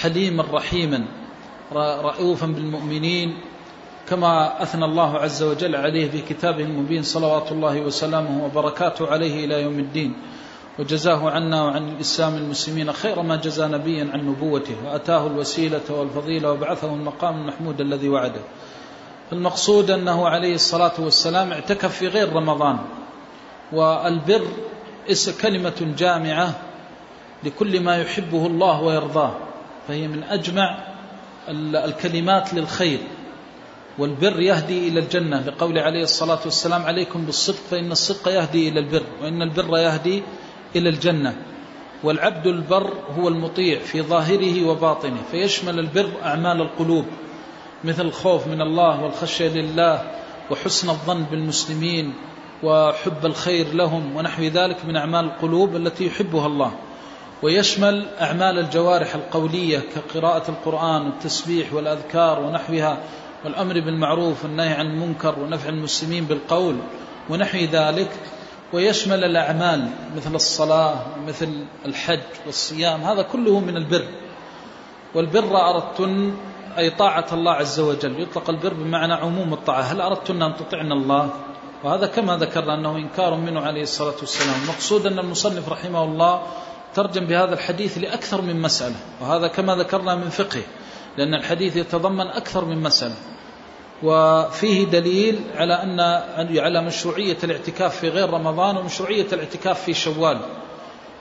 [0.00, 1.04] حليما رحيما
[2.02, 3.38] رؤوفا بالمؤمنين
[4.08, 9.62] كما أثنى الله عز وجل عليه في كتابه المبين صلوات الله وسلامه وبركاته عليه إلى
[9.62, 10.14] يوم الدين.
[10.78, 16.94] وجزاه عنا وعن الإسلام المسلمين خير ما جزى نبيا عن نبوته وأتاه الوسيلة والفضيلة وبعثه
[16.94, 18.40] المقام المحمود الذي وعده.
[19.32, 22.78] المقصود أنه عليه الصلاة والسلام اعتكف في غير رمضان.
[23.72, 24.46] والبر
[25.42, 26.60] كلمة جامعة
[27.44, 29.34] لكل ما يحبه الله ويرضاه
[29.88, 30.78] فهي من أجمع
[31.48, 32.98] الكلمات للخير
[33.98, 35.40] والبر يهدي إلى الجنة.
[35.46, 40.22] لقول عليه الصلاة والسلام عليكم بالصدق فإن الصدق يهدي إلى البر وإن البر يهدي
[40.76, 41.36] إلى الجنة.
[42.02, 47.04] والعبد البر هو المطيع في ظاهره وباطنه فيشمل البر أعمال القلوب
[47.84, 50.10] مثل الخوف من الله والخشية لله
[50.50, 52.14] وحسن الظن بالمسلمين.
[52.62, 56.72] وحب الخير لهم ونحو ذلك من أعمال القلوب التي يحبها الله.
[57.42, 62.98] ويشمل أعمال الجوارح القولية كقراءة القرآن والتسبيح والأذكار ونحوها
[63.44, 66.76] والأمر بالمعروف والنهي عن المنكر ونفع المسلمين بالقول
[67.30, 68.10] ونحو ذلك.
[68.72, 71.48] ويشمل الأعمال مثل الصلاة مثل
[71.86, 74.08] الحج والصيام هذا كله من البر.
[75.14, 76.34] والبر أردتن
[76.78, 79.80] أي طاعة الله عز وجل يطلق البر بمعنى عموم الطاعة.
[79.80, 81.30] هل أردتن أن تطعن الله؟
[81.84, 84.62] وهذا كما ذكرنا أنه إنكار منه عليه الصلاة والسلام.
[84.62, 86.42] المقصود أن المصنف رحمه الله
[86.94, 90.62] ترجم بهذا الحديث لأكثر من مسألة وهذا كما ذكرنا من فقه
[91.18, 93.14] لأن الحديث يتضمن أكثر من مسألة.
[94.02, 96.00] وفيه دليل على أن
[96.58, 100.40] على مشروعية الاعتكاف في غير رمضان ومشروعية الاعتكاف في شوال.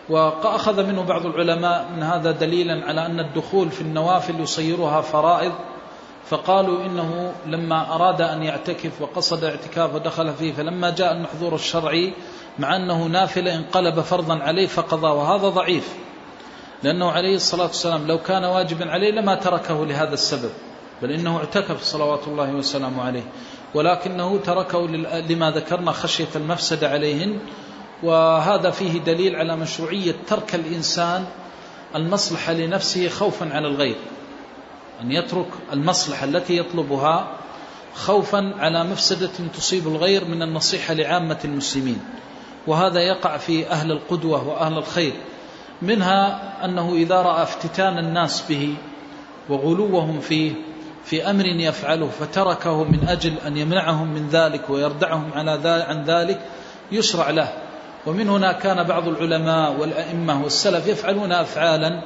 [0.10, 5.54] وأخذ منه بعض العلماء من هذا دليلا على أن الدخول في النوافل يصيرها فرائض
[6.30, 12.14] فقالوا إنه لما أراد أن يعتكف وقصد اعتكاف ودخل فيه فلما جاء المحظور الشرعي
[12.60, 15.08] مع أنه نافلة انقلب فرضا عليه فقضى.
[15.08, 15.94] وهذا ضعيف
[16.84, 20.50] لأنه عليه الصلاة والسلام لو كان واجبا عليه لما تركه لهذا السبب.
[21.02, 23.24] بل إنه اعتكف صلوات الله وسلامه عليه.
[23.74, 24.88] ولكنه تركه
[25.30, 27.40] لما ذكرنا خشية المفسدة عليهن.
[28.04, 31.26] وهذا فيه دليل على مشروعية ترك الإنسان
[31.96, 33.96] المصلحة لنفسه خوفا على الغير.
[35.02, 37.28] أن يترك المصلحة التي يطلبها
[37.94, 42.00] خوفا على مفسدة تصيب الغير من النصيحة لعامة المسلمين.
[42.68, 45.14] وهذا يقع في أهل القدوة وأهل الخير
[45.82, 48.76] منها أنه إذا رأى افتتان الناس به
[49.50, 50.54] وغلوهم فيه
[51.06, 56.40] في أمر يفعله فتركه من أجل أن يمنعهم من ذلك ويردعهم على عن ذلك
[56.92, 57.54] يشرع له.
[58.06, 62.02] ومن هنا كان بعض العلماء والأئمة والسلف يفعلون أفعالا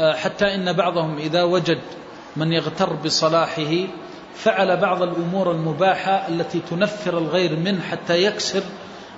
[0.00, 1.80] آه، حتى إن بعضهم إذا وجد
[2.36, 3.86] من يغتر بصلاحه
[4.34, 8.62] فعل بعض الأمور المباحة التي تنفر الغير منه حتى يكسر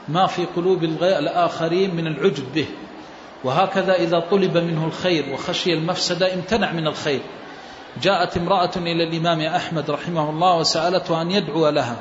[0.09, 2.67] ما في قلوب الآخرين من العجب به.
[3.45, 7.21] وهكذا إذا طلب منه الخير وخشي المفسدة امتنع من الخير.
[8.03, 11.97] جاءت امرأة إلى الإمام أحمد رحمه الله وسألته أن يدعو لها.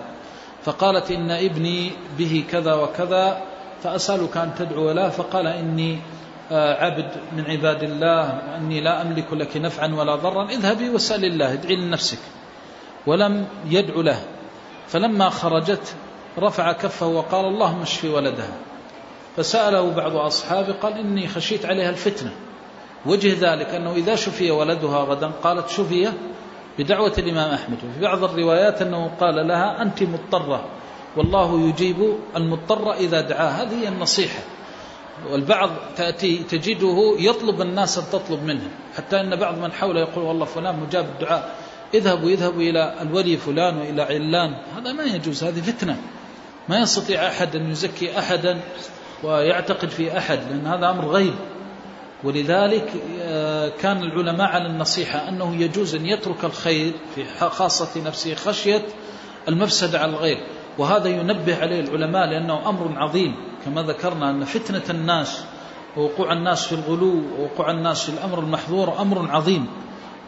[0.63, 3.41] فقالت إن ابني به كذا وكذا
[3.83, 5.99] فأسألك أن تدعو له فقال إني
[6.51, 7.05] عبد
[7.35, 8.23] من عباد الله
[8.57, 12.19] أني لا أملك لك نفعا ولا ضرا اذهبي واسأل الله ادعي لنفسك.
[13.07, 14.19] ولم يدعو له.
[14.88, 15.95] فلما خرجت
[16.39, 18.53] رفع كفه وقال اللهم اشفي ولدها
[19.38, 22.31] فسأله بعض أصحابه قال إني خشيت عليها الفتنة.
[23.05, 26.09] وجه ذلك أنه إذا شفي ولدها غدا قالت شفي
[26.80, 27.77] بدعوة الإمام أحمد.
[27.77, 30.65] وفي بعض الروايات أنه قال لها أنت مضطرة.
[31.17, 33.49] والله يجيب المضطر إذا دعاه.
[33.49, 34.39] هذه النصيحة.
[35.31, 40.45] والبعض تأتي تجده يطلب الناس أن تطلب منه حتى أن بعض من حوله يقول والله
[40.45, 41.55] فلان مجاب الدعاء
[41.93, 44.55] اذهبوا يذهبوا إلى الولي فلان وإلى علان.
[44.77, 45.97] هذا ما يجوز هذه فتنة.
[46.69, 48.61] ما يستطيع أحد أن يزكي أحدا
[49.23, 51.33] ويعتقد في أحد لأن هذا أمر غيب.
[52.23, 58.85] ولذلك آه، كان العلماء على النصيحة أنه يجوز أن يترك الخير في خاصة نفسه خشية
[59.47, 60.37] المفسدة على الغير.
[60.77, 63.35] وهذا ينبه عليه العلماء لأنه أمر عظيم.
[63.65, 65.43] كما ذكرنا أن فتنة الناس
[65.97, 69.67] ووقوع الناس في الغلو ووقوع الناس في الأمر المحظور أمر عظيم.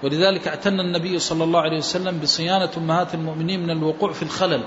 [0.03, 4.63] ولذلك اعتنى النبي صلى الله عليه وسلم بصيانة أمهات المؤمنين من الوقوع في الخلل.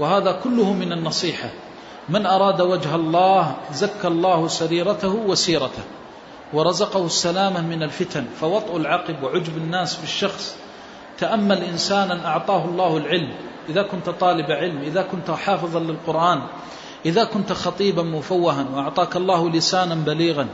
[0.00, 1.50] وهذا كله من النصيحة.
[2.08, 5.82] من أراد وجه الله زكى الله سريرته وسيرته
[6.52, 10.56] ورزقه السلامة من الفتن فوطء العقب وعجب الناس بالشخص
[11.18, 13.34] تأمل إنسانا أعطاه الله العلم.
[13.68, 16.42] إذا كنت طالب علم إذا كنت حافظا للقرآن
[17.06, 20.46] إذا كنت خطيبا مفوها وأعطاك الله لسانا بليغا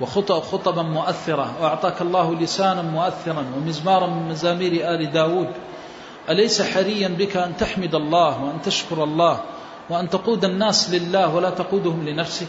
[0.00, 5.48] وخطبا مؤثرة وأعطاك الله لسانا مؤثرا ومزمارا من مزامير آل داود
[6.30, 9.40] أليس حريا بك أن تحمد الله وأن تشكر الله
[9.90, 12.48] وأن تقود الناس لله ولا تقودهم لنفسك؟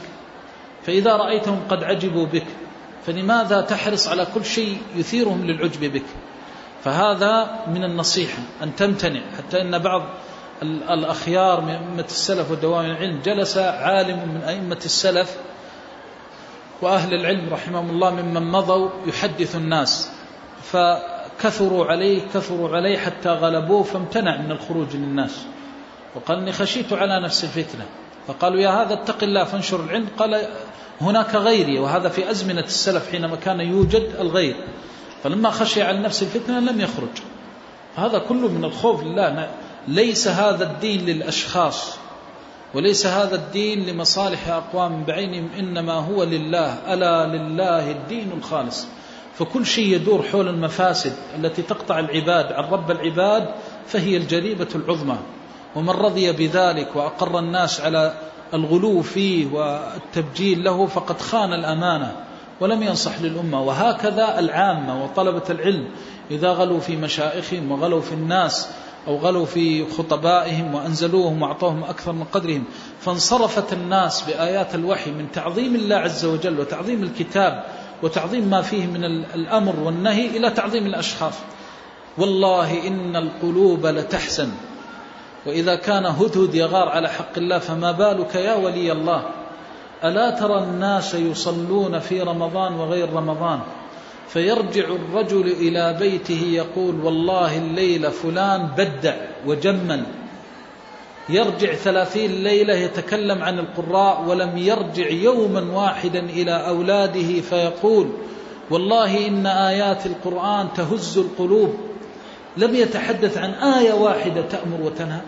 [0.86, 2.48] فإذا رأيتهم قد عجبوا بك
[3.06, 6.06] فلماذا تحرص على كل شيء يثيرهم للعجب بك؟
[6.84, 10.02] فهذا من النصيحة أن تمتنع حتى أن بعض
[10.64, 13.22] الأخيار من أئمة السلف ودوام العلم.
[13.26, 15.38] جلس عالم من أئمة السلف
[16.82, 20.12] وأهل العلم رحمهم الله ممن مضوا يحدث الناس.
[20.64, 25.46] فكثروا عليه كثروا عليه حتى غلبوه فامتنع من الخروج للناس.
[26.16, 27.86] وقال إني خشيت على نفس الفتنة.
[28.28, 30.08] فقالوا يا هذا اتق الله فانشر العلم.
[30.18, 30.48] قال
[31.02, 34.56] هناك غيري وهذا في أزمنة السلف حينما كان يوجد الغير.
[35.24, 37.24] فلما خشي على نفس الفتنة لم يخرج.
[37.96, 39.50] هذا كله من الخوف لله.
[39.90, 41.98] ليس هذا الدين للأشخاص
[42.74, 48.88] وليس هذا الدين لمصالح أقوام بعينهم إنما هو لله ألا لله الدين الخالص.
[49.34, 53.50] فكل شيء يدور حول المفاسد التي تقطع العباد عن رب العباد
[53.88, 55.18] فهي الجريمة العظمى.
[55.76, 58.14] ومن رضي بذلك وأقر الناس على
[58.54, 62.16] الغلو فيه والتبجيل له فقد خان الأمانة
[62.60, 63.62] ولم ينصح للأمة.
[63.62, 65.88] وهكذا العامة وطلبة العلم
[66.32, 68.70] إذا غلوا في مشائخهم وغلوا في الناس
[69.08, 72.64] أو غلوا في خطبائهم وأنزلوهم وأعطوهم أكثر من قدرهم.
[73.02, 77.64] فانصرفت الناس بآيات الوحي من تعظيم الله عز وجل وتعظيم الكتاب
[78.04, 79.04] وتعظيم ما فيه من
[79.36, 81.34] الأمر والنهي إلى تعظيم الأشخاص.
[82.18, 84.52] والله إن القلوب لتحزن.
[85.46, 89.24] وإذا كان هدهد يغار على حق الله فما بالك يا ولي الله؟
[90.04, 93.60] ألا ترى الناس يصلون في رمضان وغير رمضان؟
[94.30, 100.04] فيرجع الرجل إلى بيته يقول والله الليلة فلان بدع وجمل
[101.30, 108.10] يرجع ثلاثين ليلة يتكلم عن القراء ولم يرجع يوما واحدا إلى أولاده فيقول
[108.70, 111.76] والله إن آيات القرآن تهز القلوب.
[112.58, 115.22] لم يتحدث عن آية واحدة تأمر وتنهى.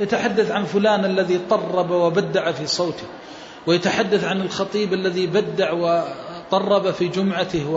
[0.00, 3.06] يتحدث عن فلان الذي طرب وبدع في صوته.
[3.66, 7.68] ويتحدث عن الخطيب الذي بدع وطرب في جمعته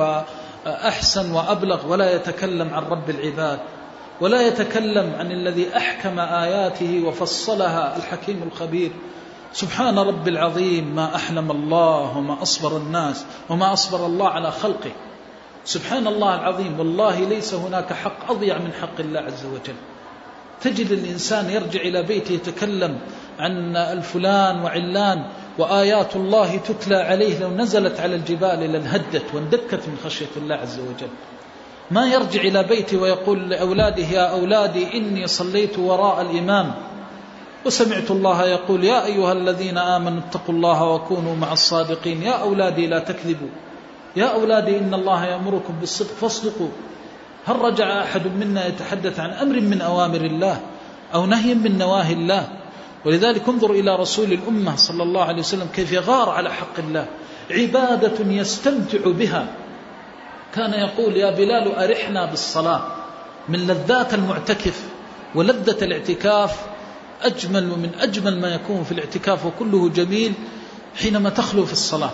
[0.68, 3.60] وأحسن وأبلغ ولا يتكلم عن رب العباد
[4.22, 8.92] ولا يتكلم عن الذي أحكم آياته وفصلها الحكيم الخبير.
[9.54, 14.92] سبحان رب العظيم ما أحلم الله وما أصبر الناس وما أصبر الله على خلقه.
[15.66, 19.76] سبحان الله العظيم والله ليس هناك حق أضيع من حق الله عز وجل.
[20.62, 23.00] تجد الإنسان يرجع إلى بيته يتكلم
[23.40, 25.26] عن الفلان وعلان
[25.58, 31.10] وآيات الله تتلى عليه لو نزلت على الجبال لانهدت واندكت من خشية الله عز وجل.
[31.92, 36.74] ما يرجع إلى بيته ويقول لأولاده يا أولادي إني صليت وراء الإمام.
[37.66, 42.24] وسمعت الله يقول يا أيها الذين آمنوا اتقوا الله وكونوا مع الصادقين.
[42.24, 43.50] يا أولادي لا تكذبوا.
[44.16, 46.70] يا أولادي إن الله يأمركم بالصدق فاصدقوا.
[47.46, 50.62] هل رجع أحد منا يتحدث عن أمر من أوامر الله
[51.14, 52.48] أو نهي من نواهي الله؟
[53.06, 57.06] ولذلك انظر إلى رسول الأمة صلى الله عليه وسلم كيف يغار على حق الله.
[57.52, 59.48] عبادة يستمتع بها.
[60.56, 62.82] كان يقول يا بلال أرحنا بالصلاة.
[63.50, 64.84] من لذات المعتكف
[65.36, 66.66] ولذة الاعتكاف
[67.22, 70.34] أجمل ومن أجمل ما يكون في الاعتكاف وكله جميل
[70.96, 72.12] حينما تخلو في الصلاة.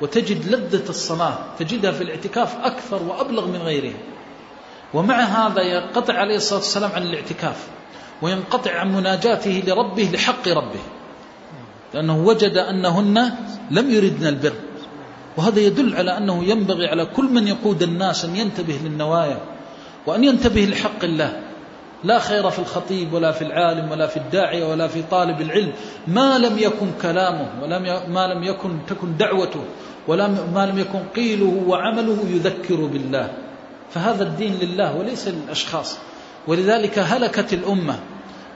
[0.00, 1.38] وتجد لذة الصلاة.
[1.58, 3.98] تجدها في الاعتكاف أكثر وأبلغ من غيرها.
[4.94, 7.66] ومع هذا ينقطع عليه الصلاة والسلام عن الاعتكاف.
[8.22, 10.80] وينقطع عن مناجاته لربه لحق ربه.
[11.94, 13.30] لأنه وجد أنهن
[13.70, 14.54] لم يردن البر.
[15.36, 19.40] وهذا يدل على أنه ينبغي على كل من يقود الناس أن ينتبه للنوايا
[20.06, 21.40] وأن ينتبه لحق الله.
[22.04, 25.72] لا خير في الخطيب ولا في العالم ولا في الداعية ولا في طالب العلم.
[26.06, 29.64] ما لم يكن كلامه ولا ما لم يكن تكن دعوته
[30.08, 33.30] ولا ما لم يكن قيله وعمله يذكر بالله.
[33.90, 35.98] فهذا الدين لله وليس للأشخاص.
[36.46, 37.98] ولذلك هلكت الأمة.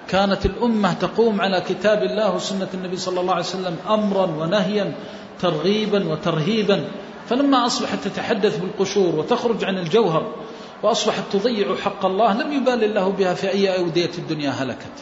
[0.08, 4.92] كانت الأمة تقوم على كتاب الله وسنة النبي صلى الله عليه وسلم أمرا ونهيا
[5.40, 6.84] ترغيبا وترهيبا.
[7.28, 10.34] فلما أصبحت تتحدث بالقشور وتخرج عن الجوهر
[10.82, 14.96] وأصبحت تضيع حق الله لم يبال الله بها في أي أودية الدنيا هلكت.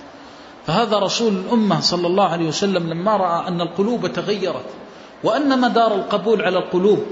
[0.66, 4.66] فهذا رسول الأمة صلى الله عليه وسلم لما رأى أن القلوب تغيرت
[5.24, 7.04] وأن مدار القبول على القلوب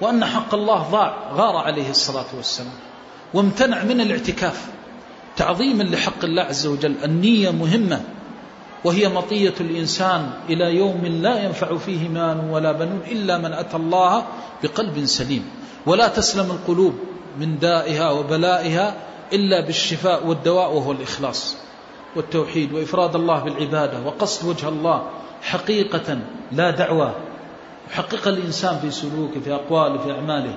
[0.00, 2.72] وأن حق الله ضاع غار عليه الصلاة والسلام
[3.34, 4.66] وامتنع من الاعتكاف.
[5.38, 6.94] تعظيما لحق الله عز وجل.
[7.04, 8.00] النية مهمة
[8.84, 14.24] وهي مطية الإنسان إلى يوم لا ينفع فيه مال ولا بنون إلا من أتى الله
[14.62, 15.44] بقلب سليم.
[15.86, 16.94] ولا تسلم القلوب
[17.38, 18.94] من دائها وبلائها
[19.32, 21.56] إلا بالشفاء والدواء وهو الإخلاص
[22.16, 22.72] والتوحيد.
[22.72, 25.02] وإفراد الله بالعبادة وقصد وجه الله
[25.42, 26.18] حقيقة
[26.52, 27.14] لا دعوة.
[27.90, 30.54] يحقق الإنسان في سلوكه في أقواله في أعماله.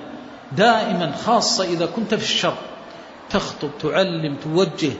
[0.52, 2.54] دائما خاصة إذا كنت في الشر.
[3.32, 4.92] تخطب تعلم توجه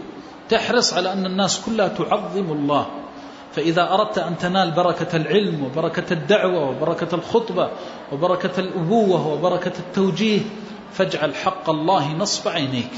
[0.48, 2.86] تحرص على أن الناس كلها تعظم الله.
[3.52, 7.70] فإذا أردت أن تنال بركة العلم وبركة الدعوة وبركة الخطبة
[8.12, 10.40] وبركة الأبوة وبركة التوجيه
[10.92, 12.90] فاجعل حق الله نصب عينيك.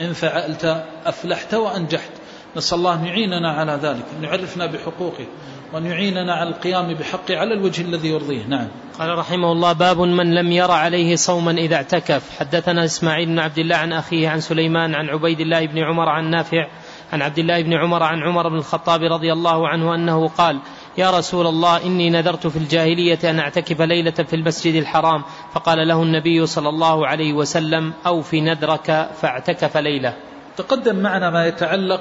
[0.00, 2.10] إن فعلت أفلحت وأنجحت.
[2.56, 5.26] نسأل الله أن يعيننا على ذلك أن يعرفنا بحقوقه.
[5.72, 8.46] وأن يعيننا على القيام بحقه على الوجه الذي يرضيه.
[8.46, 8.68] نعم.
[8.98, 12.38] قال رحمه الله باب من لم ير عليه صوما إذا اعتكف.
[12.40, 16.30] حدثنا إسماعيل بن عبد الله عن أخيه عن سليمان عن عبيد الله بن عمر عن
[16.30, 16.66] نافع
[17.12, 20.58] عن عبد الله بن عمر عن عمر بن الخطاب رضي الله عنه أنه قال
[20.98, 25.22] يا رسول الله إني نذرت في الجاهلية أن أعتكف ليلة في المسجد الحرام
[25.52, 30.14] فقال له النبي صلى الله عليه وسلم أو في نذرك فاعتكف ليلة.
[30.56, 32.00] تقدم معنا ما يتعلق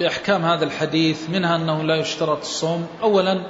[0.00, 2.86] بأحكام هذا الحديث منها أنه لا يشترط الصوم.
[3.02, 3.42] أولا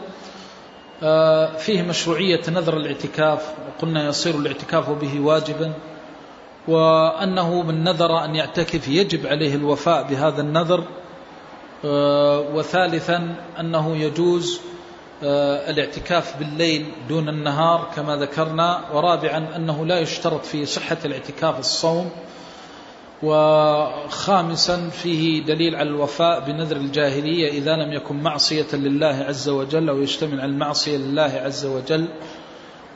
[1.03, 3.55] آه، فيه مشروعية نذر الاعتكاف.
[3.69, 5.73] وقلنا يصير الاعتكاف به واجبا
[6.69, 10.85] وأنه من نذر أن يعتكف يجب عليه الوفاء بهذا النذر.
[11.85, 14.61] آه، وثالثا أنه يجوز
[15.23, 18.81] آه، الاعتكاف بالليل دون النهار كما ذكرنا.
[18.93, 22.11] ورابعا أنه لا يشترط في صحة الاعتكاف الصوم.
[23.23, 30.03] وخامسا فيه دليل على الوفاء بنذر الجاهلية إذا لم يكن معصية لله عز وجل أو
[30.03, 32.09] يشتمل على المعصية لله عز وجل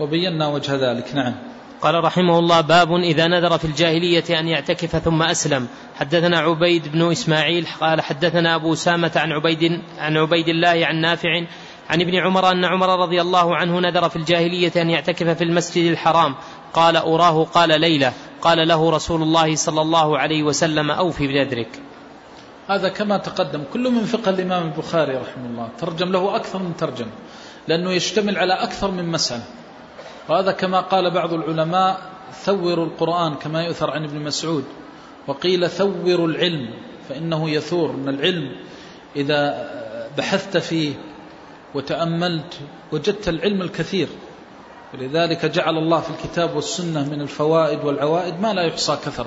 [0.00, 1.14] وبينا وجه ذلك.
[1.14, 1.34] نعم.
[1.80, 5.68] قال رحمه الله باب إذا نذر في الجاهلية أن يعتكف ثم أسلم.
[5.94, 11.28] حدثنا عبيد بن إسماعيل قال حدثنا أبو سامة عن عبيد, عن عبيد الله عن نافع
[11.90, 15.90] عن ابن عمر أن عمر رضي الله عنه نذر في الجاهلية أن يعتكف في المسجد
[15.90, 16.34] الحرام.
[16.74, 21.80] قال أراه قال ليلة قال له رسول الله صلى الله عليه وسلم أوفي بنذرك.
[22.68, 27.06] هذا كما تقدم كل من فقه الإمام البخاري رحمه الله ترجم له أكثر من ترجم
[27.68, 29.44] لأنه يشتمل على أكثر من مسألة.
[30.28, 32.00] وهذا كما قال بعض العلماء
[32.44, 34.64] ثوروا القرآن كما يؤثر عن ابن مسعود
[35.26, 36.70] وقيل ثوروا العلم
[37.08, 38.56] فإنه يثور أن العلم
[39.16, 39.70] إذا
[40.18, 40.94] بحثت فيه
[41.74, 42.60] وتأملت
[42.92, 44.08] وجدت العلم الكثير.
[44.94, 49.26] ولذلك جعل الله في الكتاب والسنة من الفوائد والعوائد ما لا يحصى كثر.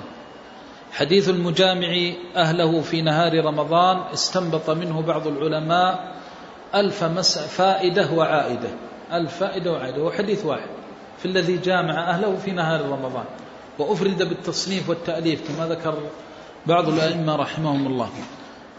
[0.91, 6.15] حديث المجامع أهله في نهار رمضان استنبط منه بعض العلماء
[6.75, 7.03] ألف
[7.57, 8.69] فائدة وعائدة.
[9.13, 10.03] ألف فائدة وعائدة.
[10.03, 10.69] وحديث واحد.
[11.17, 13.25] في الذي جامع أهله في نهار رمضان.
[13.79, 15.97] وأفرد بالتصنيف والتأليف كما ذكر
[16.65, 18.09] بعض الأئمة رحمهم الله.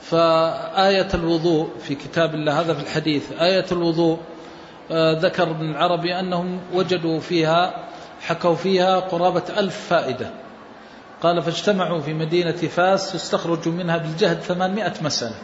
[0.00, 4.18] فآية الوضوء في كتاب الله هذا في الحديث آية الوضوء
[4.92, 7.88] ذكر ابن العربي أنهم وجدوا فيها
[8.20, 10.30] حكوا فيها قرابة ألف فائدة.
[11.22, 15.34] قال فاجتمعوا في مدينة فاس فاستخرجوا منها بالجهد ثمانمائة مسألة.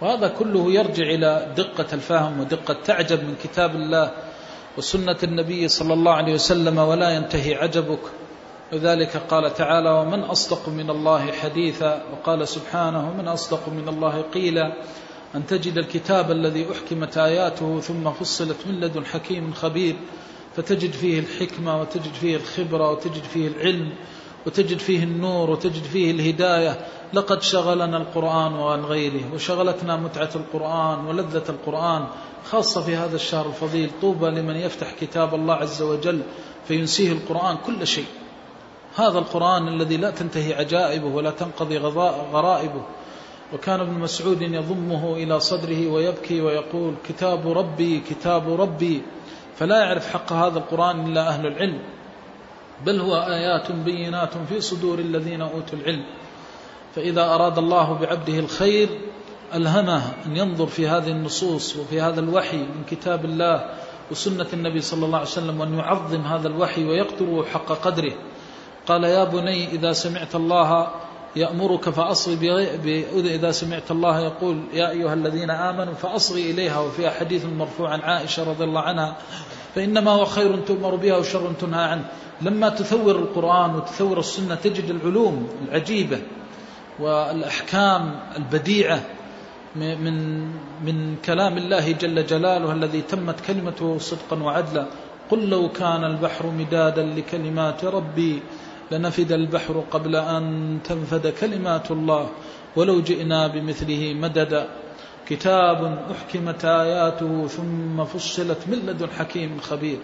[0.00, 4.10] وهذا كله يرجع إلى دقة الفهم ودقة تعجب من كتاب الله
[4.78, 8.02] وسنة النبي صلى الله عليه وسلم ولا ينتهي عجبك.
[8.72, 14.72] وذلك قال تعالى ومن أصدق من الله حديثا؟ وقال سبحانه ومن أصدق من الله قيلا؟
[15.34, 19.96] أن تجد الكتاب الذي أحكمت آياته ثم فصلت من لدن حكيم خبير
[20.56, 23.92] فتجد فيه الحكمة وتجد فيه الخبرة وتجد فيه العلم
[24.46, 26.86] وتجد فيه النور وتجد فيه الهداية.
[27.12, 32.06] لقد شغلنا القرآن وعن غيره وشغلتنا متعة القرآن ولذة القرآن
[32.50, 33.90] خاصة في هذا الشهر الفضيل.
[34.02, 36.22] طوبى لمن يفتح كتاب الله عز وجل
[36.68, 38.06] فينسيه القرآن كل شيء.
[38.96, 41.78] هذا القرآن الذي لا تنتهي عجائبه ولا تنقضي
[42.32, 42.82] غرائبه.
[43.54, 49.02] وكان ابن مسعود يضمه إلى صدره ويبكي ويقول كتاب ربي كتاب ربي.
[49.56, 51.78] فلا يعرف حق هذا القرآن إلا أهل العلم.
[52.86, 56.04] بل هو آيات بينات في صدور الذين أوتوا العلم.
[56.94, 58.88] فإذا أراد الله بعبده الخير
[59.54, 63.70] ألهمه أن ينظر في هذه النصوص وفي هذا الوحي من كتاب الله
[64.10, 68.12] وسنة النبي صلى الله عليه وسلم وأن يعظم هذا الوحي ويقدره حق قدره.
[68.86, 70.88] قال يا بني إذا سمعت الله
[71.36, 72.36] يأمرك فأصغي
[73.14, 78.50] إذا سمعت الله يقول يا أيها الذين آمنوا فأصغي إليها وفيها حديث مرفوع عن عائشة
[78.50, 79.16] رضي الله عنها
[79.74, 82.04] فإنما هو خير تؤمر بها وشر تنهى عنه.
[82.42, 86.18] لما تثور القرآن وتثور السنة تجد العلوم العجيبة
[87.00, 89.00] والأحكام البديعة
[89.76, 90.46] من
[90.84, 94.86] من كلام الله جل جلاله الذي تمت كلمته صدقا وعدلا.
[95.30, 98.42] قل لو كان البحر مدادا لكلمات ربي
[98.92, 100.44] لنفد البحر قبل أن
[100.84, 102.28] تنفد كلمات الله
[102.76, 104.68] ولو جئنا بمثله مددا.
[105.26, 109.98] كتاب أحكمت آياته ثم فصلت من لدن حكيم خبير.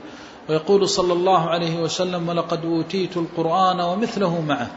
[0.48, 4.70] ويقول صلى الله عليه وسلم ولقد أوتيت القرآن ومثله معه.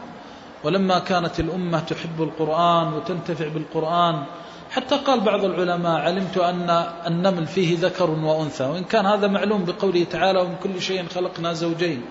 [0.64, 4.24] ولما كانت الأمة تحب القرآن وتنتفع بالقرآن
[4.70, 6.70] حتى قال بعض العلماء علمت أن
[7.06, 8.64] النمل فيه ذكر وأنثى.
[8.64, 12.02] وإن كان هذا معلوم بقوله تعالى ومن كل شيء خلقنا زوجين.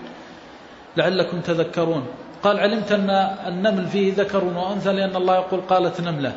[0.96, 2.06] لعلكم تذكرون.
[2.42, 3.10] قال علمت أن
[3.46, 6.32] النمل فيه ذكر وأنثى لأن الله يقول قالت نملة.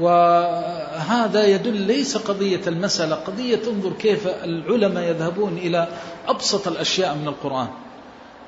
[0.00, 5.88] وهذا يدل ليس قضية المسألة قضية انظر كيف العلماء يذهبون إلى
[6.28, 7.68] أبسط الأشياء من القرآن.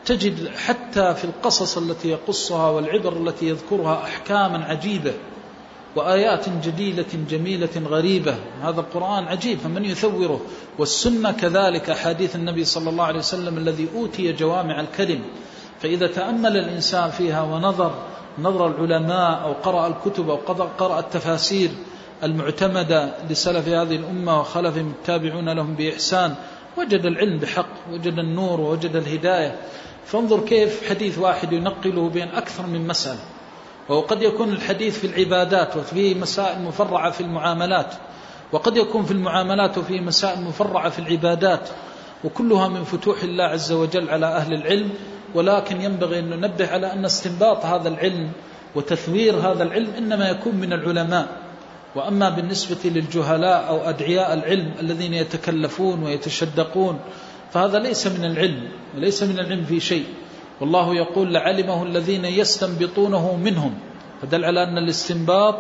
[0.05, 5.13] تجد حتى في القصص التي يقصها والعبر التي يذكرها أحكاما عجيبة.
[5.97, 8.35] وآيات جديدة جميلة غريبة.
[8.63, 10.41] هذا القرآن عجيب فمن يثوره؟
[10.79, 15.21] والسنة كذلك أحاديث النبي صلى الله عليه وسلم الذي أوتي جوامع الكلم.
[15.81, 17.95] فإذا تأمل الإنسان فيها ونظر
[18.39, 20.37] نظر العلماء أو قرأ الكتب أو
[20.79, 21.71] قرأ التفاسير
[22.23, 26.35] المعتمدة لسلف هذه الأمة وخلفهم التابعون لهم بإحسان
[26.79, 29.57] وجد العلم بحق وجد النور ووجد الهداية.
[30.07, 33.19] فانظر كيف حديث واحد ينقله بين أكثر من مسألة.
[33.89, 37.95] وقد يكون الحديث في العبادات وفيه مسائل مفرعة في المعاملات
[38.53, 41.69] وقد يكون في المعاملات وفيه مسائل مفرعة في العبادات
[42.25, 44.91] وكلها من فتوح الله عز وجل على أهل العلم
[45.35, 48.31] ولكن ينبغي أن ننبه على أن استنباط هذا العلم
[48.75, 51.29] وتثوير هذا العلم إنما يكون من العلماء.
[51.95, 57.01] وأما بالنسبة للجهلاء أو أدعياء العلم الذين يتكلفون ويتشدقون
[57.53, 60.05] فهذا ليس من العلم وليس من العلم في شيء.
[60.61, 63.75] والله يقول لعلمه الذين يستنبطونه منهم.
[64.23, 65.57] فدل على أن الاستنباط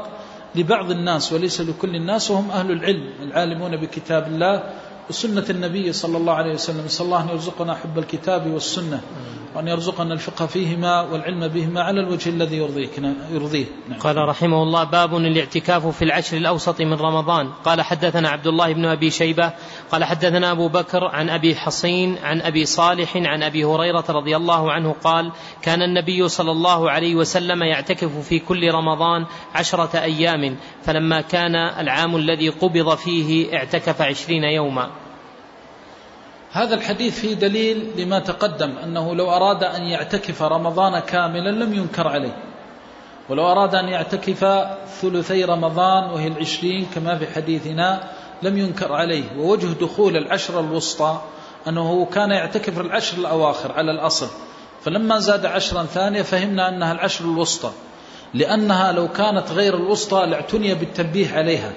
[0.55, 4.63] لبعض الناس وليس لكل الناس وهم أهل العلم العالمون بكتاب الله
[5.11, 6.89] وسنة النبي صلى الله عليه وسلم.
[6.89, 9.01] صلى الله أن يرزقنا حب الكتاب والسنة
[9.55, 13.67] وأن يرزقنا الفقه فيهما والعلم بهما على الوجه الذي يرضيه.
[13.89, 13.99] نعم.
[14.01, 17.49] قال رحمه الله باب الاعتكاف في العشر الأوسط من رمضان.
[17.65, 19.53] قال حدثنا عبد الله بن أبي شيبة
[19.93, 24.73] قال حدثنا أبو بكر عن أبي حصين عن أبي صالح عن أبي هريرة رضي الله
[24.73, 25.33] عنه قال
[25.63, 32.17] كان النبي صلى الله عليه وسلم يعتكف في كل رمضان عشرة أيام فلما كان العام
[32.17, 34.91] الذي قبض فيه اعتكف عشرين يوما.
[36.53, 42.09] هذا الحديث فيه دليل لما تقدم أنه لو أراد أن يعتكف رمضان كاملا لم ينكر
[42.09, 42.37] عليه.
[43.29, 44.45] ولو أراد أن يعتكف
[45.01, 48.11] ثلثي رمضان وهي العشرين كما في حديثنا
[48.45, 51.21] لم ينكر عليه ووجه دخول العشر الوسطى
[51.69, 54.29] أنه كان يعتكف العشر الأواخر على الأصل.
[54.83, 57.71] فلما زاد عشرا ثانية فهمنا أنها العشر الوسطى
[58.35, 61.73] لأنها لو كانت غير الوسطى لاعتني بالتنبيه عليها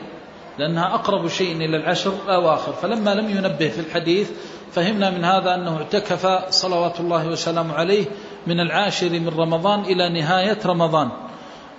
[0.60, 2.74] لأنها أقرب شيء إلى العشر الأواخر.
[2.74, 4.30] فلما لم ينبه في الحديث
[4.72, 8.06] فهمنا من هذا أنه اعتكف صلوات الله وسلامه عليه
[8.48, 11.10] من العاشر من رمضان إلى نهاية رمضان.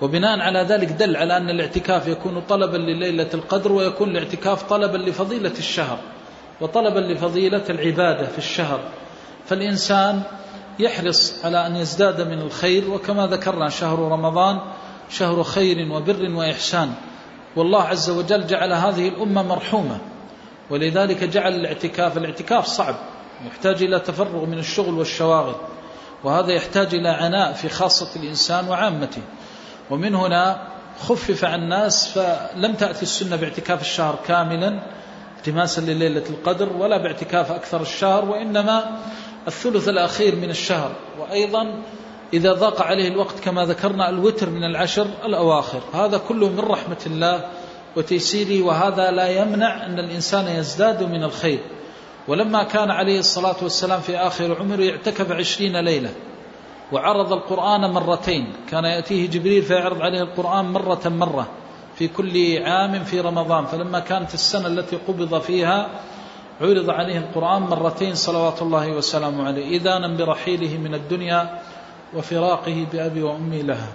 [0.01, 5.53] وبناء على ذلك دل على أن الاعتكاف يكون طلبا لليلة القدر ويكون الاعتكاف طلبا لفضيلة
[5.59, 5.99] الشهر
[6.61, 8.81] وطلبا لفضيلة العبادة في الشهر.
[9.47, 10.23] فالإنسان
[10.79, 14.61] يحرص على أن يزداد من الخير وكما ذكرنا شهر رمضان
[15.11, 16.93] شهر خير وبر وإحسان.
[17.57, 19.99] والله عز وجل جعل هذه الأمة مرحومة
[20.71, 22.95] ولذلك جعل الاعتكاف الاعتكاف صعب
[23.47, 25.55] يحتاج إلى تفرغ من الشغل والشواغل
[26.25, 29.23] وهذا يحتاج إلى عناء في خاصة الإنسان وعامته.
[29.91, 30.69] ومن هنا
[31.01, 34.81] خفف عن الناس فلم تأتي السنة باعتكاف الشهر كاملا
[35.39, 38.99] التماسا لليلة القدر ولا باعتكاف أكثر الشهر وإنما
[39.47, 40.93] الثلث الأخير من الشهر.
[41.21, 41.83] وأيضا
[42.33, 45.81] إذا ضاق عليه الوقت كما ذكرنا الوتر من العشر الأواخر.
[45.95, 47.45] هذا كله من رحمة الله
[47.97, 51.59] وتيسيره وهذا لا يمنع أن الإنسان يزداد من الخير.
[52.29, 56.11] ولما كان عليه الصلاة والسلام في آخر عمره يعتكف عشرين ليلة.
[56.93, 58.53] وعرض القرآن مرتين.
[58.71, 61.47] كان يأتيه جبريل فيعرض عليه القرآن مرة مرة
[61.97, 63.67] في كل عام في رمضان.
[63.67, 65.89] فلما كانت السنة التي قبض فيها
[66.61, 69.79] عرض عليه القرآن مرتين صلوات الله وسلامه عليه.
[69.79, 71.59] إذانا برحيله من الدنيا
[72.15, 73.89] وفراقه بأبي وأمي لها.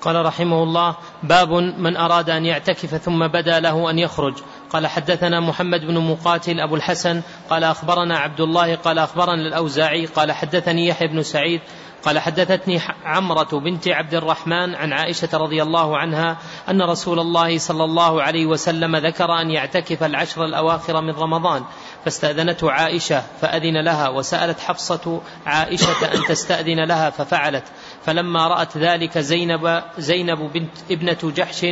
[0.00, 4.34] قال رحمه الله باب من أراد أن يعتكف ثم بدا له أن يخرج.
[4.72, 10.32] قال حدثنا محمد بن مقاتل أبو الحسن قال أخبرنا عبد الله قال أخبرنا الأوزاعي قال
[10.32, 11.60] حدثني يحيى بن سعيد
[12.04, 17.84] قال حدثتني عمرة بنت عبد الرحمن عن عائشة رضي الله عنها أن رسول الله صلى
[17.84, 21.64] الله عليه وسلم ذكر أن يعتكف العشر الأواخر من رمضان
[22.04, 27.64] فاستأذنته عائشة فأذن لها وسألت حفصة عائشة أن تستأذن لها ففعلت
[28.04, 31.66] فلما رأت ذلك زينب زينب بنت ابنة جحش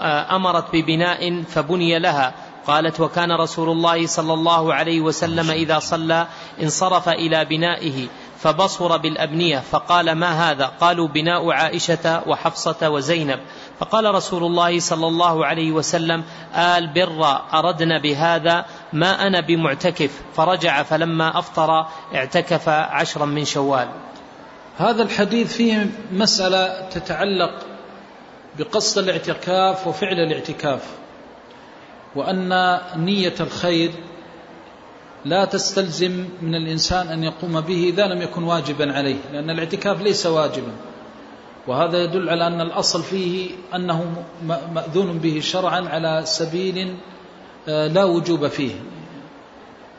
[0.00, 2.34] أمرت ببناء فبني لها.
[2.66, 6.26] قالت وكان رسول الله صلى الله عليه وسلم إذا صلى
[6.62, 8.06] انصرف إلى بنائه
[8.38, 13.40] فبصر بالأبنية فقال ما هذا؟ قالوا بناء عائشة وحفصة وزينب.
[13.78, 20.10] فقال رسول الله صلى الله عليه وسلم آل بر أردنا بهذا ما أنا بمعتكف.
[20.36, 23.88] فرجع فلما أفطر اعتكف عشرا من شوال.
[24.78, 27.75] هذا الحديث فيه مسألة تتعلق
[28.58, 30.82] بقصد الاعتكاف وفعل الاعتكاف.
[32.14, 33.90] وأن نية الخير
[35.24, 40.26] لا تستلزم من الإنسان أن يقوم به إذا لم يكن واجبا عليه لأن الاعتكاف ليس
[40.26, 40.72] واجبا.
[41.66, 44.24] وهذا يدل على أن الأصل فيه أنه
[44.72, 46.96] مأذون به شرعا على سبيل
[47.68, 48.72] آه، لا وجوب فيه.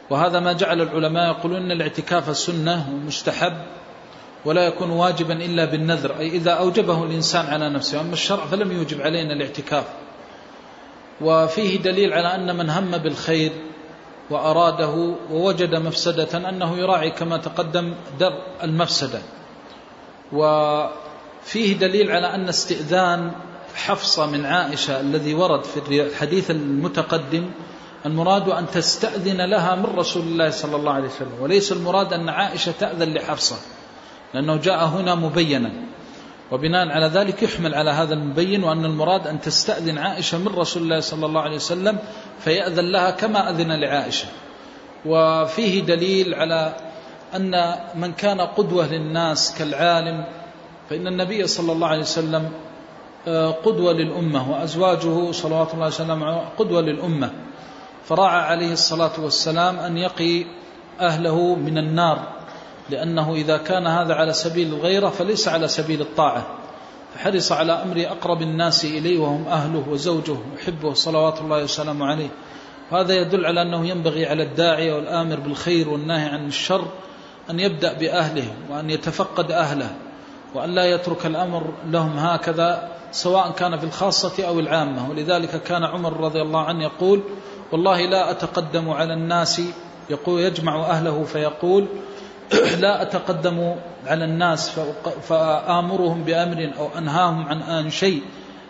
[0.09, 3.53] وهذا ما جعل العلماء يقولون أن الاعتكاف سنة ومستحب.
[4.45, 9.01] ولا يكون واجبا إلا بالنذر أي إذا أوجبه الإنسان على نفسه أما الشرع فلم يوجب
[9.01, 9.85] علينا الاعتكاف.
[11.21, 13.51] وفيه دليل على أن من هم بالخير
[14.29, 18.33] وأراده ووجد مفسدة أنه يراعي كما تقدم در
[18.63, 19.21] المفسدة.
[20.33, 23.31] وفيه دليل على أن استئذان
[23.75, 27.49] حفصة من عائشة الذي ورد في الحديث المتقدم
[28.05, 32.71] المراد أن تستأذن لها من رسول الله صلى الله عليه وسلم وليس المراد أن عائشة
[32.79, 33.55] تأذن لحفصة.
[34.33, 35.71] لأنه جاء هنا مبينا.
[36.51, 40.99] وبناء على ذلك يحمل على هذا المبين وأن المراد أن تستأذن عائشة من رسول الله
[40.99, 41.97] صلى الله عليه وسلم
[42.39, 44.27] فيأذن لها كما أذن لعائشة.
[45.05, 46.75] وفيه دليل على
[47.35, 50.25] أن من كان قدوة للناس كالعالم
[50.89, 52.51] فإن النبي صلى الله عليه وسلم
[53.27, 56.23] آه، قدوة للأمة وأزواجه صلوات الله وسلم
[56.57, 57.31] قدوة للأمة.
[58.05, 60.45] فراعى عليه الصلاة والسلام أن يقي
[60.99, 62.36] أهله من النار.
[62.89, 66.47] لأنه إذا كان هذا على سبيل الغيرة فليس على سبيل الطاعة.
[67.15, 72.29] فحرص على أمر أقرب الناس إليه وهم أهله وزوجه وحبه صلوات الله وسلامه عليه.
[72.91, 76.87] وهذا يدل على أنه ينبغي على الداعية والآمر بالخير والناهي عن الشر
[77.49, 79.89] أن يبدأ بأهله وأن يتفقد أهله
[80.55, 85.09] وأن لا يترك الأمر لهم هكذا سواء كان في الخاصة أو العامة.
[85.09, 87.23] ولذلك كان عمر رضي الله عنه يقول
[87.71, 89.61] والله لا أتقدم على الناس
[90.09, 91.87] يقول يجمع أهله فيقول
[92.79, 93.75] لا أتقدم
[94.07, 94.79] على الناس
[95.29, 98.21] فآمرهم بأمر أو أنهاهم عن آن شيء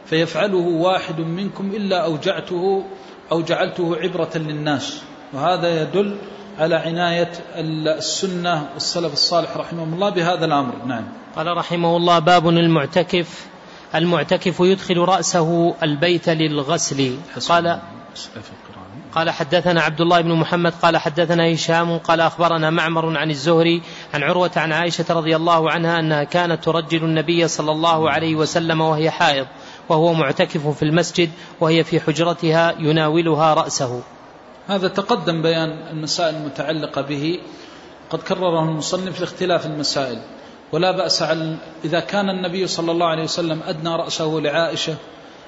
[0.05, 2.83] فيفعله واحد منكم إلا أوجعته
[3.31, 5.01] أو جعلته عبرة للناس.
[5.33, 6.17] وهذا يدل
[6.59, 10.73] على عناية السنة والسلف الصالح رحمه الله بهذا الأمر.
[10.85, 11.03] نعم.
[11.35, 13.45] قال رحمه الله باب المعتكف.
[13.95, 17.17] المعتكف يدخل رأسه البيت للغسل.
[17.49, 17.79] قال
[19.15, 23.81] قال حدثنا عبد الله بن محمد قال حدثنا هشام قال أخبرنا معمر عن الزهري
[24.13, 28.81] عن عروة عن عائشة رضي الله عنها أنها كانت ترجل النبي صلى الله عليه وسلم
[28.81, 29.47] وهي حائض
[29.89, 31.29] وهو معتكف في المسجد
[31.59, 34.01] وهي في حجرتها يناولها رأسه.
[34.67, 37.39] هذا تقدم بيان المسائل المتعلقة به.
[38.09, 40.19] قد كرره المصنف لاختلاف المسائل
[40.71, 41.55] ولا بأس على
[41.85, 44.95] إذا كان النبي صلى الله عليه وسلم أدنى رأسه لعائشة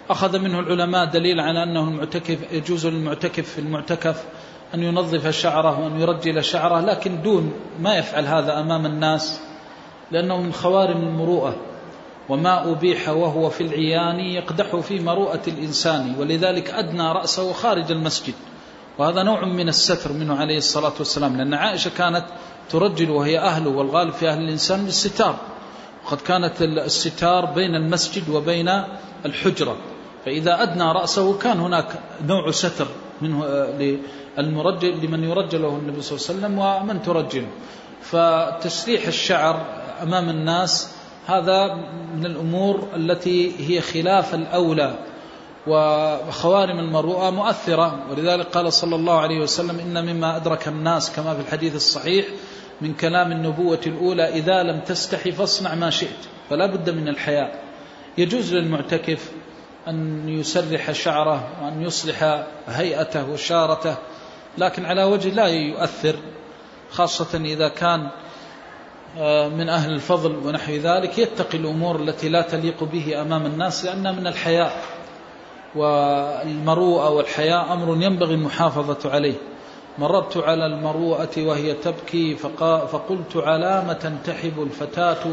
[0.10, 4.24] أخذ منه العلماء دليل على أنه المعتكف يجوز للمعتكف في المعتكف
[4.74, 9.40] أن ينظف شعره وأن يرجل شعره لكن دون ما يفعل هذا أمام الناس
[10.12, 11.56] لأنه من خوارم المروءة.
[12.30, 18.34] وما أبيح وهو في العيان يقدح في مروءة الإنسان ولذلك أدنى رأسه خارج المسجد.
[18.98, 22.26] وهذا نوع من الستر منه عليه الصلاة والسلام لأن عائشة كانت
[22.70, 25.36] ترجل وهي أهله والغالب في أهل الإنسان بالستار.
[26.06, 28.84] وقد كانت الستار بين المسجد وبين
[29.26, 29.78] الحجرة.
[30.30, 31.86] فإذا أدنى رأسه كان هناك
[32.28, 32.88] نوع ستر
[33.22, 33.98] منه آه،
[34.38, 37.46] للمرجل لمن يرجل له النبي صلى الله عليه وسلم ومن ترجل
[38.02, 39.66] فتسريح الشعر
[40.04, 40.92] أمام الناس
[41.28, 41.74] هذا
[42.16, 45.00] من الأمور التي هي خلاف الأولى
[45.68, 48.06] وخوارم المروءة مؤثرة.
[48.12, 52.26] ولذلك قال صلى الله عليه وسلم إن مما أدرك الناس كما في الحديث الصحيح
[52.82, 57.64] من كلام النبوة الأولى إذا لم تستحي فاصنع ما شئت فلا بد من الحياء.
[58.18, 59.32] يجوز للمعتكف
[59.90, 63.96] أن يسرح شعره وأن يصلح هيئته وشارته
[64.58, 66.16] لكن على وجه لا يؤثر
[66.92, 68.10] خاصة إذا كان
[69.18, 74.12] آه، من أهل الفضل ونحو ذلك يتقي الأمور التي لا تليق به أمام الناس لأنها
[74.12, 74.82] من الحياء
[75.76, 79.36] والمروءة والحياء أمر ينبغي المحافظة عليه.
[79.98, 85.26] مررت على المروءة وهي تبكي فقلت على ما تنتحب الفتاة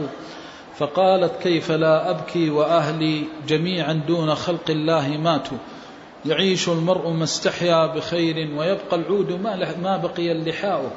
[0.79, 5.59] فقالت كيف لا أبكي وأهلي جميعا دون خلق الله ماتوا.
[6.27, 10.91] يعيش المرء ما استحيا بخير ويبقى العود ما, ما بقي اللحاء.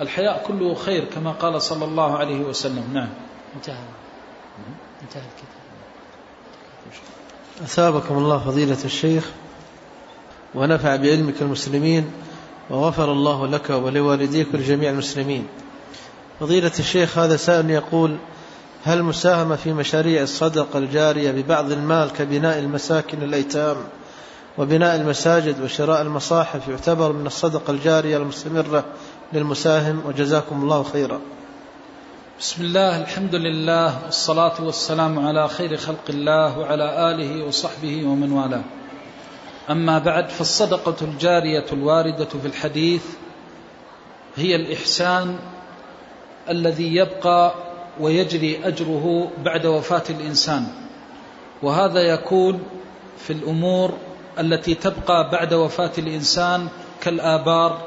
[0.00, 2.84] الحياء كله خير كما قال صلى الله عليه وسلم.
[2.94, 3.08] نعم.
[3.56, 3.76] انتهى.
[5.02, 5.62] انتهى الكتاب.
[7.62, 9.30] أثابكم الله فضيلة الشيخ.
[10.54, 12.10] ونفع بعلمك المسلمين
[12.70, 15.46] وغفر الله لك ولوالديك ولجميع المسلمين.
[16.40, 18.16] فضيلة الشيخ هذا سائل يقول
[18.84, 23.76] هل مساهمة في مشاريع الصدقة الجارية ببعض المال كبناء المساكن الأيتام
[24.58, 28.84] وبناء المساجد وشراء المصاحف يعتبر من الصدقة الجارية المستمرة
[29.32, 31.20] للمساهم؟ وجزاكم الله خيرا.
[32.40, 38.64] بسم الله الحمد لله والصلاة والسلام على خير خلق الله وعلى آله وصحبه ومن والاه.
[39.70, 43.04] أما بعد فالصدقة الجارية الواردة في الحديث
[44.36, 45.36] هي الإحسان
[46.48, 47.54] الذي يبقى
[48.00, 50.66] ويجري أجره بعد وفاة الإنسان.
[51.62, 52.62] وهذا يكون
[53.18, 53.92] في الأمور
[54.38, 56.68] التي تبقى بعد وفاة الإنسان
[57.00, 57.80] كالآبار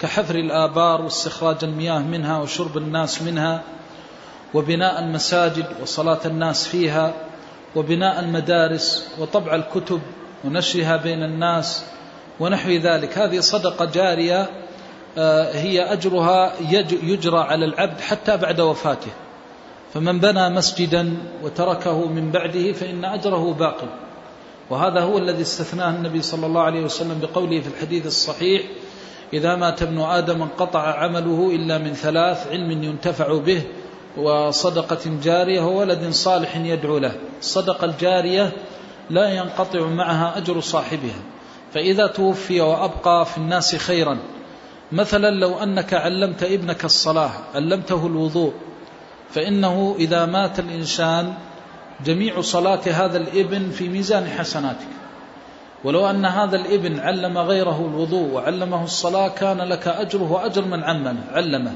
[0.00, 3.62] كحفر الآبار واستخراج المياه منها وشرب الناس منها
[4.54, 7.14] وبناء المساجد وصلاة الناس فيها
[7.76, 10.00] وبناء المدارس وطبع الكتب
[10.44, 11.84] ونشرها بين الناس
[12.40, 13.18] ونحو ذلك.
[13.18, 14.50] هذه صدقة جارية
[15.18, 16.52] آه، هي أجرها
[17.02, 19.10] يجرى على العبد حتى بعد وفاته.
[19.94, 23.84] فمن بنى مسجدا وتركه من بعده فإن أجره باق.
[24.70, 28.62] وهذا هو الذي استثناه النبي صلى الله عليه وسلم بقوله في الحديث الصحيح
[29.32, 33.62] إذا مات ابن آدم انقطع عمله إلا من ثلاث علم ينتفع به
[34.16, 37.12] وصدقة جارية وولد صالح يدعو له.
[37.40, 38.52] الصدقة الجارية
[39.10, 41.20] لا ينقطع معها أجر صاحبها.
[41.74, 44.18] فإذا توفي وأبقى في الناس خيرا.
[44.92, 48.52] مثلا لو أنك علمت ابنك الصلاة علمته الوضوء
[49.30, 51.34] فإنه إذا مات الإنسان
[52.04, 54.86] جميع صلاة هذا الإبن في ميزان حسناتك.
[55.84, 61.16] ولو أن هذا الإبن علم غيره الوضوء وعلمه الصلاة كان لك أجره وأجر من عمل
[61.32, 61.72] علمه.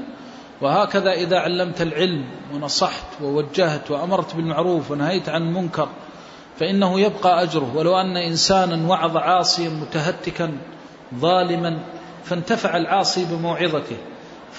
[0.61, 5.89] وهكذا إذا علمت العلم ونصحت ووجهت وأمرت بالمعروف ونهيت عن المنكر
[6.59, 7.71] فإنه يبقى أجره.
[7.75, 10.51] ولو أن إنسانا وعظ عاصيا متهتكا
[11.15, 11.79] ظالما
[12.23, 13.97] فانتفع العاصي بموعظته.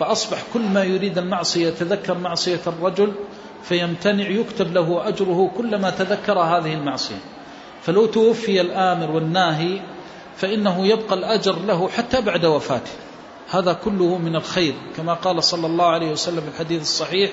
[0.03, 3.13] فأصبح كل ما يريد المعصية يتذكر معصية الرجل
[3.63, 7.23] فيمتنع يكتب له أجره كلما تذكر هذه المعصية.
[7.83, 9.81] فلو توفي الآمر والناهي
[10.37, 12.91] فإنه يبقى الأجر له حتى بعد وفاته.
[13.51, 17.31] هذا كله من الخير كما قال صلى الله عليه وسلم في الحديث الصحيح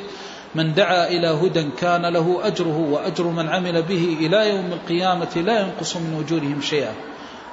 [0.55, 5.59] من دعا إلى هدى كان له أجره وأجر من عمل به إلى يوم القيامة لا
[5.59, 6.93] ينقص من أجورهم شيئا.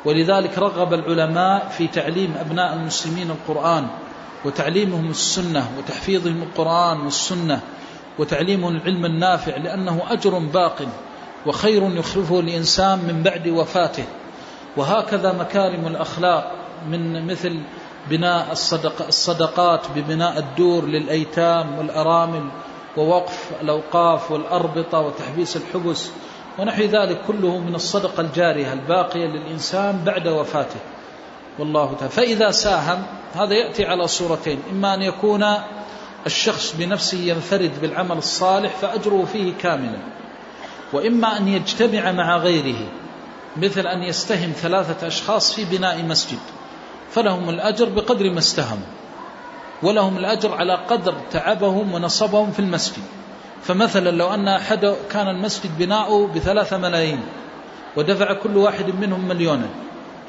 [0.05, 3.89] ولذلك رغب العلماء في تعليم أبناء المسلمين القرآن.
[4.44, 7.60] وتعليمهم السنة وتحفيظهم القرآن والسنة
[8.18, 10.82] وتعليمهم العلم النافع لأنه أجر باق
[11.47, 14.05] وخير يخلفه الإنسان من بعد وفاته.
[14.76, 16.52] وهكذا مكارم الأخلاق
[16.90, 17.60] من مثل
[18.10, 22.48] بناء الصدق الصدقات ببناء الدور للأيتام والأرامل
[22.97, 26.10] ووقف الأوقاف والأربطة وتحبيس الحبس
[26.58, 30.81] ونحو ذلك كله من الصدقة الجارية الباقية للإنسان بعد وفاته.
[31.59, 32.12] والله تعالى.
[32.12, 33.02] فإذا ساهم
[33.35, 34.62] هذا يأتي على صورتين.
[34.70, 35.47] إما أن يكون
[36.26, 39.99] الشخص بنفسه ينفرد بالعمل الصالح فأجره فيه كاملا.
[40.93, 42.89] وإما أن يجتمع مع غيره
[43.57, 46.39] مثل أن يستهم ثلاثة أشخاص في بناء مسجد.
[47.10, 48.86] فلهم الأجر بقدر ما استهموا.
[49.83, 53.02] ولهم الأجر على قدر تعبهم ونصبهم في المسجد.
[53.62, 57.20] فمثلا لو أن أحد كان المسجد بناؤه بثلاثة ملايين
[57.97, 59.68] ودفع كل واحد منهم مليونا.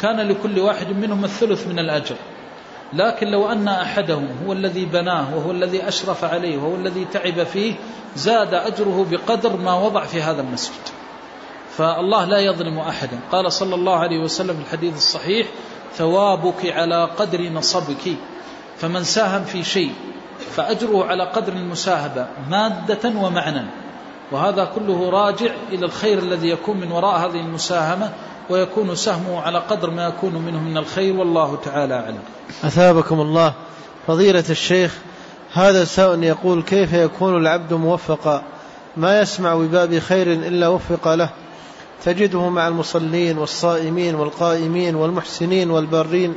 [0.01, 2.15] كان لكل واحد منهم الثلث من الأجر.
[2.93, 7.73] لكن لو أن أحدهم هو الذي بناه وهو الذي أشرف عليه وهو الذي تعب فيه
[8.15, 10.81] زاد أجره بقدر ما وضع في هذا المسجد.
[11.77, 15.47] فالله لا يظلم أحدا قال صلى الله عليه وسلم في الحديث الصحيح
[15.93, 18.15] ثوابك على قدر نصبك.
[18.77, 19.93] فمن ساهم في شيء
[20.51, 23.65] فأجره على قدر المساهبة مادة ومعنى.
[24.31, 28.13] وهذا كله راجع إلى الخير الذي يكون من وراء هذه المساهمة
[28.49, 32.19] ويكون سهمه على قدر ما يكون منه من الخير والله تعالى أعلم.
[32.63, 33.53] أثابكم الله.
[34.07, 34.97] فضيلة الشيخ
[35.53, 38.43] هذا سائل يقول كيف يكون العبد موفقا؟
[38.97, 41.29] ما يسمع بباب خير إلا وفق له.
[42.05, 46.35] تجده مع المصلين والصائمين والقائمين والمحسنين والبارين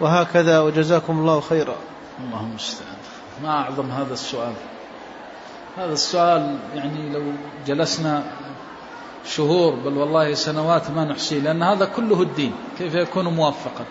[0.00, 1.74] وهكذا وجزاكم الله خيرا.
[2.20, 2.96] اللهم المستعان
[3.42, 4.52] ما أعظم هذا السؤال.
[5.76, 7.22] هذا السؤال يعني لو
[7.66, 8.22] جلسنا
[9.26, 13.84] شهور بل والله سنوات ما نحصيه لأن هذا كله الدين كيف يكون موفقا؟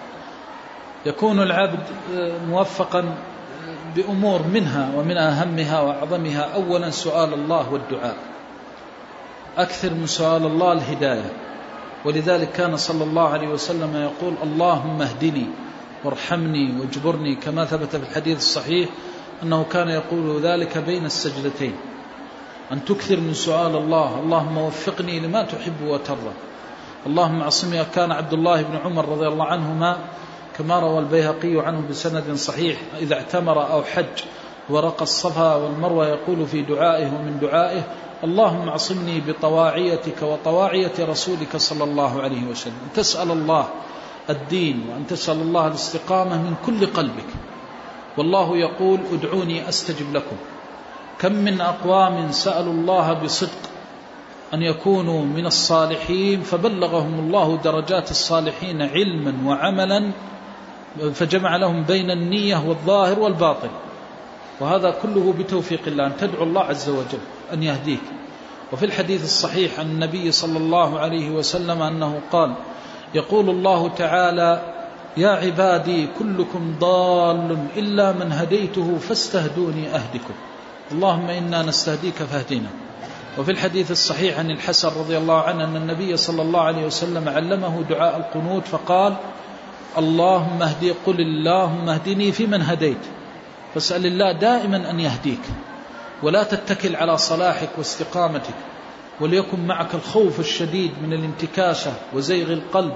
[1.06, 1.84] يكون العبد
[2.50, 3.16] موفقا
[3.96, 6.40] بأمور منها ومن أهمها وأعظمها.
[6.56, 8.18] أولا سؤال الله والدعاء.
[9.58, 11.32] أكثر من سؤال الله الهداية.
[12.06, 15.46] ولذلك كان صلى الله عليه وسلم يقول اللهم اهدني
[16.04, 18.90] وارحمني واجبرني كما ثبت في الحديث الصحيح
[19.44, 21.76] أنه كان يقول ذلك بين السجدتين.
[22.72, 24.20] أن تكثر من سؤال الله.
[24.20, 26.34] اللهم وفقني لما تحب وترضى.
[27.06, 29.98] اللهم عصمي كان عبد الله بن عمر رضي الله عنهما
[30.58, 32.78] كما روى البيهقي عنه بسند صحيح.
[33.00, 34.24] إذا اعتمر أو حج
[34.70, 37.84] ورقى الصفا والمروة يقول في دعائه ومن دعائه
[38.24, 42.74] اللهم اعصمني بطواعيتك وطواعية رسولك صلى الله عليه وسلم.
[42.74, 43.68] أن تسأل الله
[44.30, 47.30] الدين وأن تسأل الله الاستقامة من كل قلبك.
[48.18, 50.36] والله يقول ادعوني أستجب لكم.
[51.20, 53.70] كم من أقوام سألوا الله بصدق
[54.54, 60.12] أن يكونوا من الصالحين فبلغهم الله درجات الصالحين علما وعملا
[61.14, 63.70] فجمع لهم بين النية والظاهر والباطن.
[64.60, 66.08] وهذا كله بتوفيق الله.
[66.08, 68.02] أن تدعو الله عز وجل أن يهديك.
[68.74, 72.54] وفي الحديث الصحيح عن النبي صلى الله عليه وسلم أنه قال
[73.14, 74.74] يقول الله تعالى
[75.18, 80.34] يا عبادي كلكم ضال إلا من هديته فاستهدوني أهدكم.
[80.92, 82.70] اللهم إنا نستهديك فاهدنا
[83.38, 87.84] وفي الحديث الصحيح عن الحسن رضي الله عنه أن النبي صلى الله عليه وسلم علمه
[87.90, 89.16] دعاء القنوت فقال
[89.98, 93.04] اللهم اهدي قل اللهم اهدني فيمن هديت.
[93.74, 95.42] فاسأل الله دائما أن يهديك.
[96.24, 98.56] ولا تتكل على صلاحك واستقامتك.
[99.22, 102.94] وليكن معك الخوف الشديد من الانتكاسة وزيغ القلب.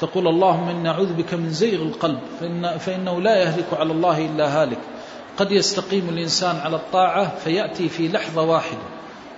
[0.00, 2.20] تقول اللهم إنا نعوذ بك من زيغ القلب.
[2.40, 4.78] فإن فإنه لا يهلك على الله إلا هالك.
[5.40, 8.82] قد يستقيم الإنسان على الطاعة فيأتي في لحظة واحدة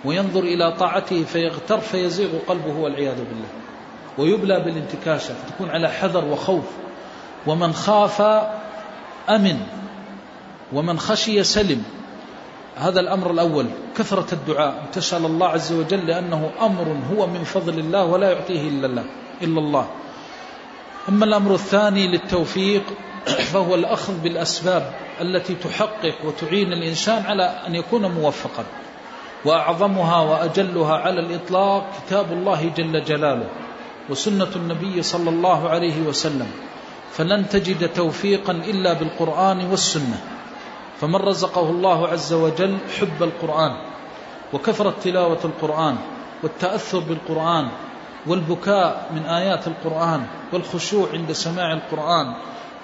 [0.04, 3.48] وينظر إلى طاعته فيغتر فيزيغ قلبه والعياذ بالله.
[4.18, 6.64] ويبلى بالانتكاسة فتكون على حذر وخوف.
[7.46, 8.20] ومن خاف
[9.30, 9.60] أمن
[10.72, 11.82] ومن خشي سلم.
[12.76, 13.66] هذا الأمر الأول
[13.96, 14.86] كثرة الدعاء.
[14.92, 19.04] تسأل الله عز وجل لأنه أمر هو من فضل الله ولا يعطيه إلا الله,
[19.42, 19.86] إلا الله.
[21.08, 22.82] أما الأمر الثاني للتوفيق
[23.26, 24.92] فهو الأخذ بالأسباب.
[25.22, 28.64] التي تحقق وتعين الإنسان على أن يكون موفقا.
[29.44, 33.48] وأعظمها وأجلها على الإطلاق كتاب الله جل جلاله
[34.10, 36.50] وسنة النبي صلى الله عليه وسلم.
[37.12, 40.18] فلن تجد توفيقا إلا بالقرآن والسنة.
[41.00, 43.72] فمن رزقه الله عز وجل حب القرآن
[44.52, 45.96] وكثرة تلاوة القرآن
[46.42, 47.68] والتأثر بالقرآن
[48.26, 52.34] والبكاء من آيات القرآن والخشوع عند سماع القرآن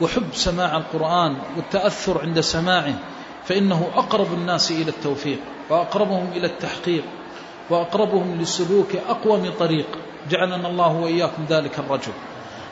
[0.01, 2.95] وحب سماع القرآن والتأثر عند سماعه
[3.45, 5.39] فإنه أقرب الناس إلى التوفيق
[5.71, 7.05] وأقربهم إلى التحقيق
[7.71, 9.87] وأقربهم لسلوك أقوم طريق.
[10.31, 12.13] جعلنا الله وإياكم ذلك الرجل.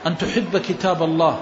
[0.06, 1.40] أن تحب كتاب الله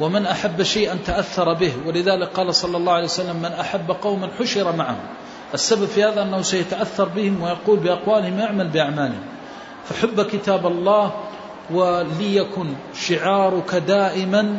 [0.00, 1.72] ومن أحب شيئا تأثر به.
[1.86, 5.06] ولذلك قال صلى الله عليه وسلم من أحب قوما حشر معهم.
[5.54, 9.24] السبب في هذا أنه سيتأثر بهم ويقول بأقوالهم يعمل بأعمالهم.
[9.84, 11.12] فحب كتاب الله
[11.70, 14.58] وليكن شعارك دائما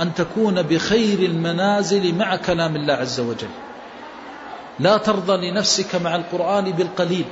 [0.00, 3.48] أن تكون بخير المنازل مع كلام الله عز وجل.
[4.80, 7.24] لا ترضى لنفسك مع القرآن بالقليل.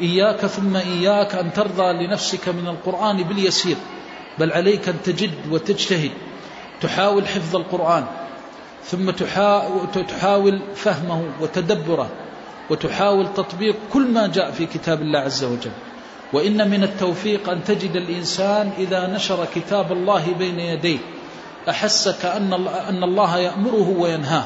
[0.00, 3.76] إياك ثم إياك أن ترضى لنفسك من القرآن باليسير.
[4.38, 6.10] بل عليك أن تجد وتجتهد.
[6.80, 8.04] تحاول حفظ القرآن.
[8.84, 12.10] ثم تحاول فهمه وتدبره.
[12.70, 15.70] وتحاول تطبيق كل ما جاء في كتاب الله عز وجل.
[16.32, 20.98] وإن من التوفيق أن تجد الإنسان إذا نشر كتاب الله بين يديه.
[21.68, 22.52] أحس كأن
[22.88, 24.44] أن الله يأمره وينهاه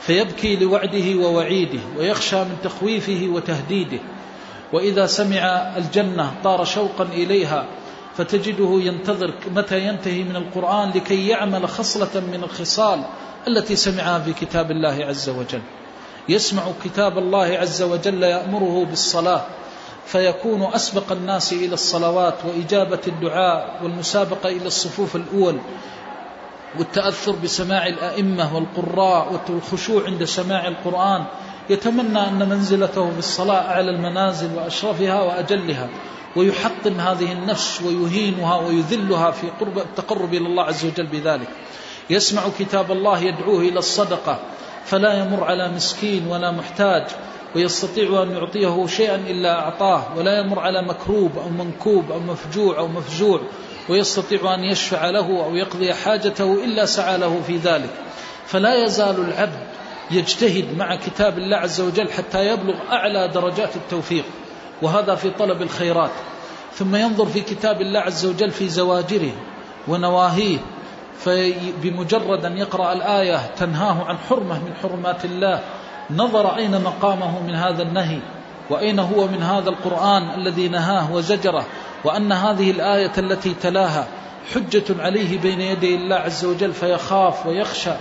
[0.00, 3.98] فيبكي لوعده ووعيده ويخشى من تخويفه وتهديده.
[4.72, 7.66] وإذا سمع الجنة طار شوقا إليها
[8.16, 13.02] فتجده ينتظر متى ينتهي من القرآن لكي يعمل خصلة من الخصال
[13.48, 15.62] التي سمعها في كتاب الله عز وجل.
[16.28, 19.42] يسمع كتاب الله عز وجل يأمره بالصلاة
[20.06, 25.58] فيكون أسبق الناس إلى الصلوات وإجابة الدعاء والمسابقة إلى الصفوف الأول.
[26.78, 31.24] والتأثر بسماع الأئمة والقراء والخشوع عند سماع القرآن.
[31.70, 35.88] يتمنى أن منزلته في الصلاة أعلى المنازل وأشرفها وأجلها
[36.36, 41.48] ويحطم هذه النفس ويهينها ويذلها في قرب التقرب إلى الله عز وجل بذلك.
[42.10, 44.38] يسمع كتاب الله يدعوه إلى الصدقة
[44.84, 47.06] فلا يمر على مسكين ولا محتاج
[47.56, 52.88] ويستطيع أن يعطيه شيئا إلا أعطاه ولا يمر على مكروب أو منكوب أو مفجوع أو
[52.88, 53.40] مفجوع.
[53.88, 57.90] ويستطيع أن يشفع له أو يقضي حاجته إلا سعى له في ذلك.
[58.46, 59.68] فلا يزال العبد
[60.10, 64.24] يجتهد مع كتاب الله عز وجل حتى يبلغ أعلى درجات التوفيق
[64.82, 66.10] وهذا في طلب الخيرات.
[66.74, 69.32] ثم ينظر في كتاب الله عز وجل في زواجره
[69.88, 70.58] ونواهيه
[71.18, 75.60] فبمجرد أن يقرأ الآية تنهاه عن حرمة من حرمات الله
[76.10, 78.18] نظر أين مقامه من هذا النهي
[78.70, 81.64] وأين هو من هذا القرآن الذي نهاه وزجره
[82.04, 84.06] وأن هذه الآية التي تلاها
[84.54, 87.92] حجة عليه بين يدي الله عز وجل فيخاف ويخشى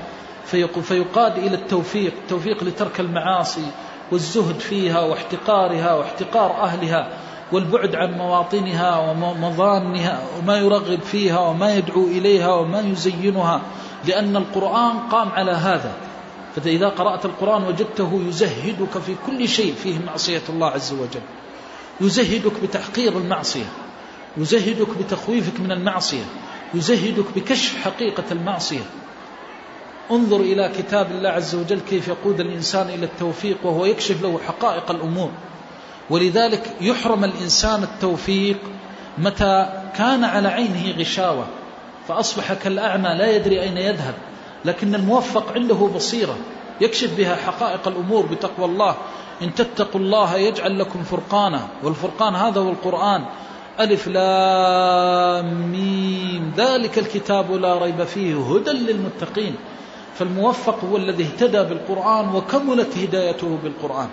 [0.81, 3.65] فيقاد إلى التوفيق التوفيق لترك المعاصي
[4.11, 7.09] والزهد فيها واحتقارها واحتقار أهلها
[7.51, 13.61] والبعد عن مواطنها ومظانها وما يرغب فيها وما يدعو إليها وما يزينها
[14.05, 15.91] لأن القرآن قام على هذا.
[16.55, 21.21] فإذا قرأت القرآن وجدته يزهدك في كل شيء فيه معصية الله عز وجل
[22.01, 23.65] يزهدك بتحقير المعصية.
[24.37, 26.23] يزهدك بتخويفك من المعصية
[26.73, 28.85] يزهدك بكشف حقيقة المعصية.
[30.11, 34.91] انظر إلى كتاب الله عز وجل كيف يقود الإنسان إلى التوفيق وهو يكشف له حقائق
[34.91, 35.29] الأمور.
[36.09, 38.57] ولذلك يحرم الإنسان التوفيق
[39.17, 41.45] متى كان على عينه غشاوة
[42.07, 44.13] فأصبح كالأعمى لا يدري أين يذهب
[44.65, 46.37] لكن الموفق عنده بصيرة
[46.81, 48.95] يكشف بها حقائق الأمور بتقوى الله.
[49.41, 53.25] إن تتقوا الله يجعل لكم فرقانا والفرقان هذا هو القرآن.
[53.79, 56.53] ألف لام ميم.
[56.57, 59.55] ذلك الكتاب لا ريب فيه هدى للمتقين.
[60.15, 64.07] فالموفق هو الذي اهتدى بالقرآن وكملت هدايته بالقرآن.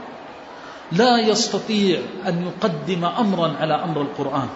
[0.93, 4.49] لا يستطيع أن يقدم أمرا على أمر القرآن.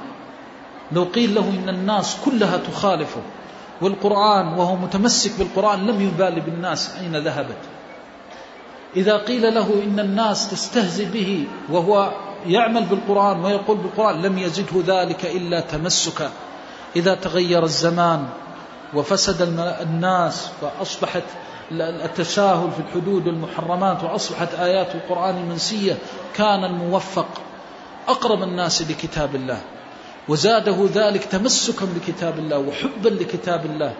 [0.92, 3.20] لو قيل له إن الناس كلها تخالفه
[3.80, 7.62] والقرآن وهو متمسك بالقرآن لم يبال بالناس أين ذهبت.
[8.96, 12.12] إذا قيل له إن الناس تستهزئ به وهو
[12.48, 16.30] يعمل بالقرآن ويقول بالقرآن لم يزده ذلك إلا تمسكا.
[16.96, 18.28] إذا تغير الزمان
[18.94, 19.42] وفسد
[19.82, 21.22] الناس وأصبحت
[21.72, 25.98] التساهل في الحدود والمحرمات وأصبحت آيات القرآن منسية
[26.34, 27.28] كان الموفق
[28.08, 29.60] أقرب الناس لكتاب الله.
[30.28, 33.94] وزاده ذلك تمسكا بكتاب الله وحبا لكتاب الله.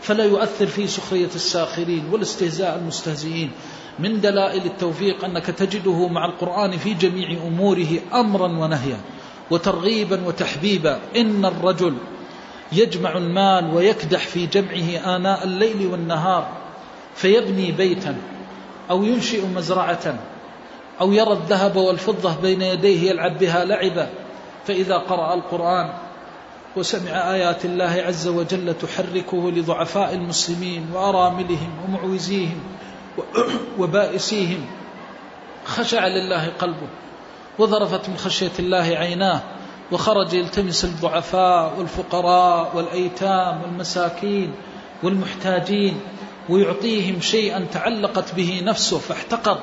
[0.00, 3.50] فلا يؤثر في سخرية الساخرين والاستهزاء المستهزئين.
[3.98, 9.00] من دلائل التوفيق أنك تجده مع القرآن في جميع أموره أمرا ونهيا
[9.50, 10.98] وترغيبا وتحبيبا.
[11.16, 11.94] إن الرجل
[12.72, 16.48] يجمع المال ويكدح في جمعه آناء الليل والنهار
[17.14, 18.16] فيبني بيتا
[18.90, 20.18] أو ينشئ مزرعة
[21.00, 24.08] أو يرى الذهب والفضة بين يديه يلعب بها لعبا.
[24.66, 25.92] فإذا قرأ القرآن
[26.76, 32.60] وسمع آيات الله عز وجل تحركه لضعفاء المسلمين وأراملهم ومعوزيهم
[33.78, 34.66] وبائسيهم.
[35.64, 36.88] خشع لله قلبه
[37.58, 39.40] وذرفت من خشية الله عيناه
[39.92, 44.54] وخرج يلتمس الضعفاء والفقراء والأيتام والمساكين
[45.02, 46.00] والمحتاجين
[46.48, 49.58] ويعطيهم شيئا تعلقت به نفسه فاحتقر.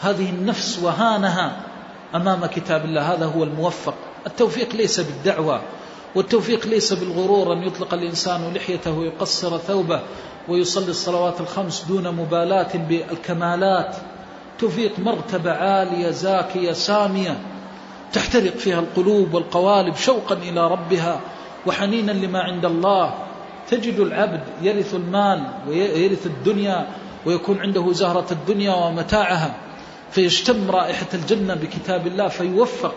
[0.00, 1.60] هذه النفس وهانها
[2.14, 3.94] أمام كتاب الله هذا هو الموفق.
[4.26, 5.62] التوفيق ليس بالدعوة
[6.14, 10.00] والتوفيق ليس بالغرور أن يطلق الإنسان لحيته ويقصر ثوبه.
[10.48, 13.96] ويصلي الصلوات الخمس دون مبالاة بالكمالات.
[14.58, 17.38] توفيق مرتبة عالية زاكية سامية.
[18.12, 21.20] تحترق فيها القلوب والقوالب شوقا إلى ربها
[21.66, 23.14] وحنينا لما عند الله.
[23.68, 26.86] تجد العبد يرث المال ويرث الدنيا
[27.26, 29.54] ويكون عنده زهرة الدنيا ومتاعها.
[30.10, 32.94] فيشتم رائحة الجنة بكتاب الله فيوفق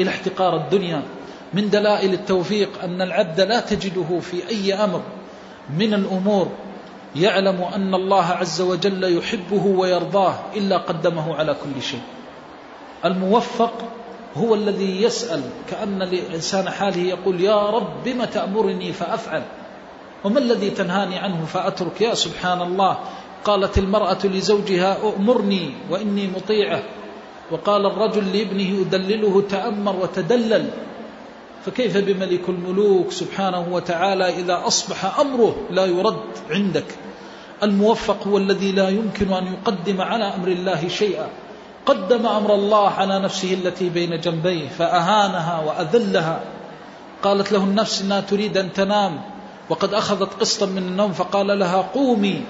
[0.00, 1.02] إلى احتقار الدنيا.
[1.54, 5.02] من دلائل التوفيق أن العبد لا تجده في أي أمر.
[5.70, 6.48] من الأمور
[7.16, 12.00] يعلم أن الله عز وجل يحبه ويرضاه إلا قدمه على كل شيء.
[13.04, 13.72] الموفق
[14.36, 19.42] هو الذي يسأل كأن الإنسان حاله يقول يا رب بم تأمرني فأفعل؟
[20.24, 22.98] وما الذي تنهاني عنه فأترك؟ يا سبحان الله
[23.44, 26.82] قالت المرأة لزوجها أؤمرني وإني مطيعة.
[27.50, 30.70] وقال الرجل لابنه أدلله تأمر وتدلل.
[31.68, 36.84] فكيف بملك الملوك سبحانه وتعالى إذا أصبح أمره لا يرد عندك؟
[37.62, 41.28] الموفق هو الذي لا يمكن أن يقدم على أمر الله شيئا.
[41.86, 46.40] قدم أمر الله على نفسه التي بين جنبيه فأهانها وأذلها.
[47.22, 49.20] قالت له النفس إنها تريد أن تنام
[49.68, 52.42] وقد أخذت قسطا من النوم فقال لها قومي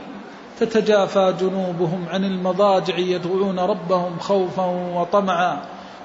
[0.60, 4.64] تتجافى جنوبهم عن المضاجع يدعون ربهم خوفا
[4.94, 5.60] وطمعا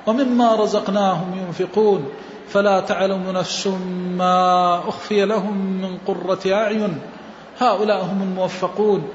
[0.08, 2.06] ومما رزقناهم ينفقون.
[2.48, 3.68] فلا تعلم نفس
[4.18, 7.00] ما أخفي لهم من قرة أعين.
[7.60, 9.08] هؤلاء هم الموفقون.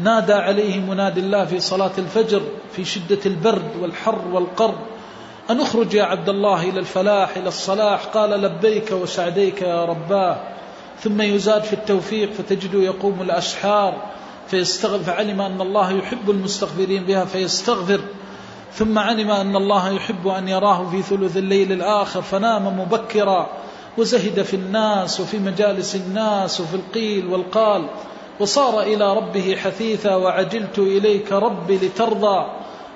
[0.00, 4.74] نادى عليه منادي الله في صلاة الفجر في شدة البرد والحر والقر
[5.50, 8.04] أن اخرج يا عبد الله إلى الفلاح إلى الصلاح.
[8.04, 10.36] قال لبيك وسعديك يا رباه.
[11.00, 13.94] ثم يزاد في التوفيق فتجده يقوم الأسحار
[14.48, 18.00] فيستغفر فعلم أن الله يحب المستغفرين بها فيستغفر.
[18.74, 23.46] ثم علم أن الله يحب أن يراه في ثلث الليل الآخر فنام مبكرا
[23.98, 27.86] وزهد في الناس وفي مجالس الناس وفي القيل والقال
[28.40, 32.46] وصار إلى ربه حثيثا وعجلت إليك ربي لترضى.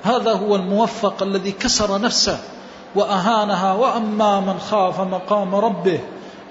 [0.02, 2.38] هذا هو الموفق الذي كسر نفسه
[2.94, 6.00] وأهانها وأما من خاف مقام ربه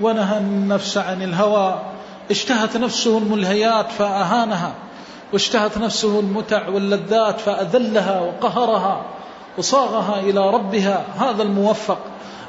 [0.01, 1.81] ونهى النفس عن الهوى.
[2.31, 4.73] اشتهت نفسه الملهيات فأهانها
[5.33, 9.16] واشتهت نفسه المتع واللذات فأذلها وقهرها.
[9.57, 11.05] وصاغها إلى ربها.
[11.17, 11.99] هذا الموفق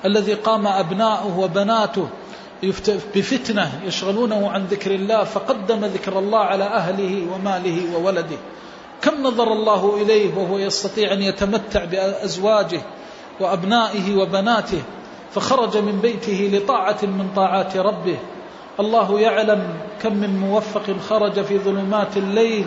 [0.04, 2.08] الذي قام أبناؤه وبناته
[3.14, 8.36] بفتنة يشغلونه عن ذكر الله فقدم ذكر الله على أهله وماله وولده.
[9.02, 12.80] كم نظر الله إليه وهو يستطيع أن يتمتع بأزواجه
[13.40, 14.82] وأبنائه وبناته
[15.34, 18.16] فخرج من بيته لطاعة من طاعات ربه.
[18.80, 22.66] الله يعلم كم من موفق خرج في ظلمات الليل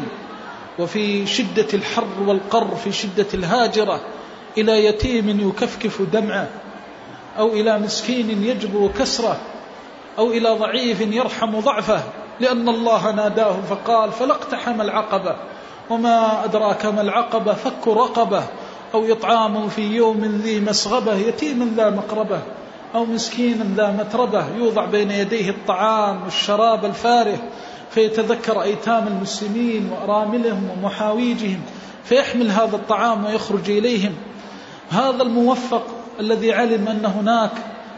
[0.80, 4.00] وفي شدة الحر والقر في شدة الهاجرة.
[4.58, 6.48] إلى يتيم يكفكف دمعه
[7.38, 9.38] أو إلى مسكين يجبر كسره
[10.18, 12.04] أو إلى ضعيف يرحم ضعفه
[12.40, 15.36] لأن الله ناداه فقال فلاقتحم العقبة
[15.90, 18.44] وما أدراك ما العقبة فك رقبة
[18.94, 22.40] أو إطعام في يوم ذي مسغبة يتيم ذا مقربة
[22.96, 27.40] أو مسكين ذا متربة يوضع بين يديه الطعام والشراب الفارح
[27.92, 31.62] فيتذكر أيتام المسلمين وأراملهم ومحاويجهم
[32.04, 34.16] فيحمل هذا الطعام ويخرج إليهم.
[34.92, 35.88] هذا الموفق
[36.20, 37.52] الذي علم أن هناك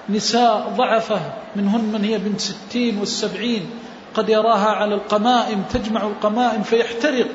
[0.10, 1.22] نساء ضعفة
[1.56, 3.70] منهن من هي بنت ستين والسبعين
[4.14, 7.28] قد يراها على القمائم تجمع القمائم فيحترق.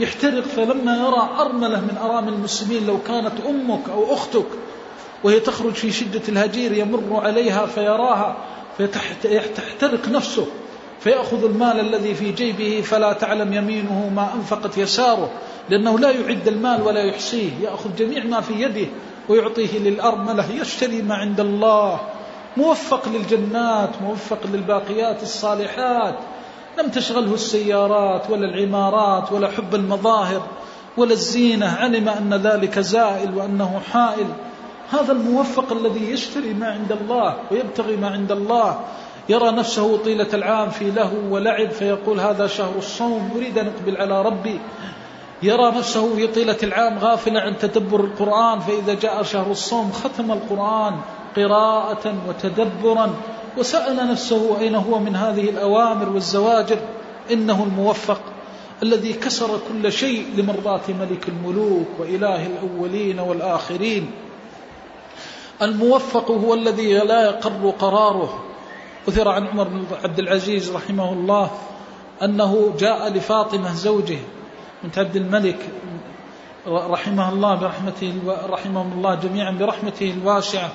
[0.00, 4.46] يحترق فلما يرى أرملة من أرامل المسلمين لو كانت أمك أو أختك
[5.24, 8.36] وهي تخرج في شدة الهجير يمر عليها فيراها
[9.22, 10.46] فيحترق نفسه.
[11.04, 15.30] فيأخذ المال الذي في جيبه فلا تعلم يمينه ما أنفقت يساره.
[15.70, 17.50] لأنه لا يعد المال ولا يحصيه.
[17.62, 18.86] يأخذ جميع ما في يده
[19.28, 20.50] ويعطيه للأرملة.
[20.50, 22.00] يشتري ما عند الله.
[22.56, 26.18] موفق للجنات موفق للباقيات الصالحات.
[26.78, 30.42] لم تشغله السيارات ولا العمارات ولا حب المظاهر
[30.96, 31.66] ولا الزينة.
[31.66, 34.26] علم أن ذلك زائل وأنه حائل.
[34.92, 38.80] هذا الموفق الذي يشتري ما عند الله ويبتغي ما عند الله.
[39.28, 44.22] يرى نفسه طيلة العام في له ولعب فيقول هذا شهر الصوم أريد أن أقبل على
[44.22, 44.60] ربي.
[45.42, 50.94] يرى نفسه في طيلة العام غافلا عن تدبر القرآن فإذا جاء شهر الصوم ختم القرآن
[51.36, 53.14] قراءة وتدبرا.
[53.58, 56.78] وسأل نفسه أين هو من هذه الأوامر والزواجر؟
[57.32, 58.20] إنه الموفق
[58.82, 64.10] الذي كسر كل شيء لمرضاة ملك الملوك وإله الأولين والآخرين.
[65.62, 68.44] الموفق هو الذي لا يقر قراره.
[69.08, 71.50] أثر عن عمر بن عبد العزيز رحمه الله
[72.22, 74.18] أنه جاء لفاطمة زوجه
[74.82, 75.58] بنت عبد الملك
[76.66, 78.14] رحمه الله برحمته
[78.46, 80.70] رحمهم الله جميعا برحمته الواسعة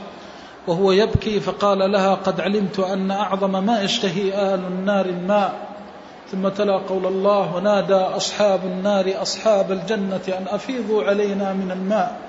[0.67, 5.69] وهو يبكي فقال لها قد علمت أن أعظم ما يشتهي أهل النار الماء
[6.32, 12.19] ثم تلا قول الله ونادى أصحاب النار أصحاب الجنة أن أفيضوا علينا من الماء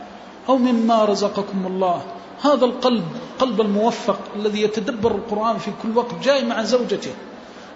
[0.49, 2.03] أو مما رزقكم الله
[2.45, 3.05] هذا القلب
[3.39, 7.11] قلب الموفق الذي يتدبر القرآن في كل وقت جاي مع زوجته.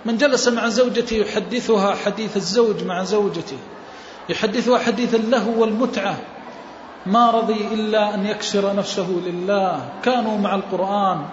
[0.05, 3.57] من جلس مع زوجته يحدثها حديث الزوج مع زوجته.
[4.29, 6.17] يحدثها حديث اللهو والمتعة.
[7.07, 9.89] ما رضي إلا أن يكسر نفسه لله.
[10.03, 11.25] كانوا مع القرآن.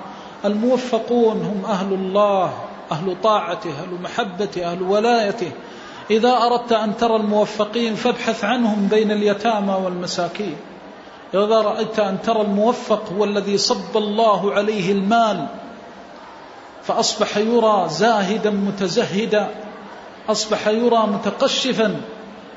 [0.46, 2.54] الموفقون هم أهل الله
[2.92, 5.52] أهل طاعته أهل محبته أهل ولايته.
[6.12, 10.56] إذا أردت أن ترى الموفقين فابحث عنهم بين اليتامى والمساكين.
[11.34, 15.48] إذا رأيت أن ترى الموفق هو الذي صب الله عليه المال
[16.84, 19.50] فأصبح يرى زاهدا متزهدا
[20.30, 22.02] أصبح يرى متقشفا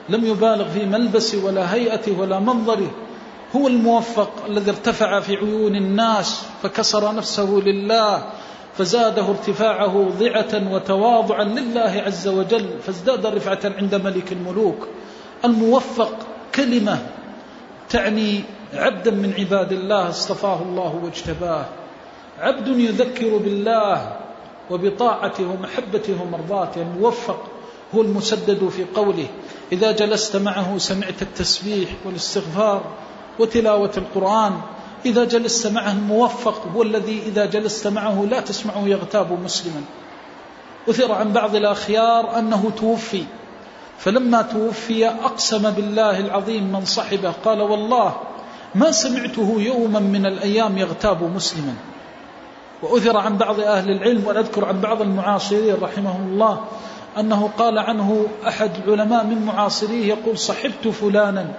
[0.09, 2.91] لم يبالغ في ملبسه ولا هيئته ولا منظره
[3.57, 8.23] هو الموفق الذي ارتفع في عيون الناس فكسر نفسه لله
[8.79, 14.89] فزاده ارتفاعه ضعة وتواضعا لله عز وجل فازداد رفعة عند ملك الملوك.
[15.45, 16.15] الموفق
[16.55, 16.99] كلمة
[17.91, 18.45] تعني
[18.77, 21.65] عبدا من عباد الله اصطفاه الله واجتباه.
[22.41, 24.17] عبد يذكر بالله
[24.71, 27.41] وبطاعته ومحبته ومرضاته الموفق
[27.95, 29.27] هو المسدد في قوله
[29.73, 32.83] إذا جلست معه سمعت التسبيح والاستغفار
[33.39, 34.61] وتلاوة القرآن.
[35.07, 39.83] إذا جلست معه الموفق هو الذي إذا جلست معه لا تسمعه يغتاب مسلما.
[40.89, 43.25] أثر عن بعض الأخيار أنه توفي.
[43.99, 48.15] فلما توفي أقسم بالله العظيم من صحبه قال والله
[48.75, 51.75] ما سمعته يوما من الأيام يغتاب مسلما.
[52.83, 56.65] وأثر عن بعض أهل العلم ونذكر عن بعض المعاصرين رحمهم الله
[57.19, 61.55] أنه قال عنه أحد العلماء من معاصريه يقول صحبت فلانا.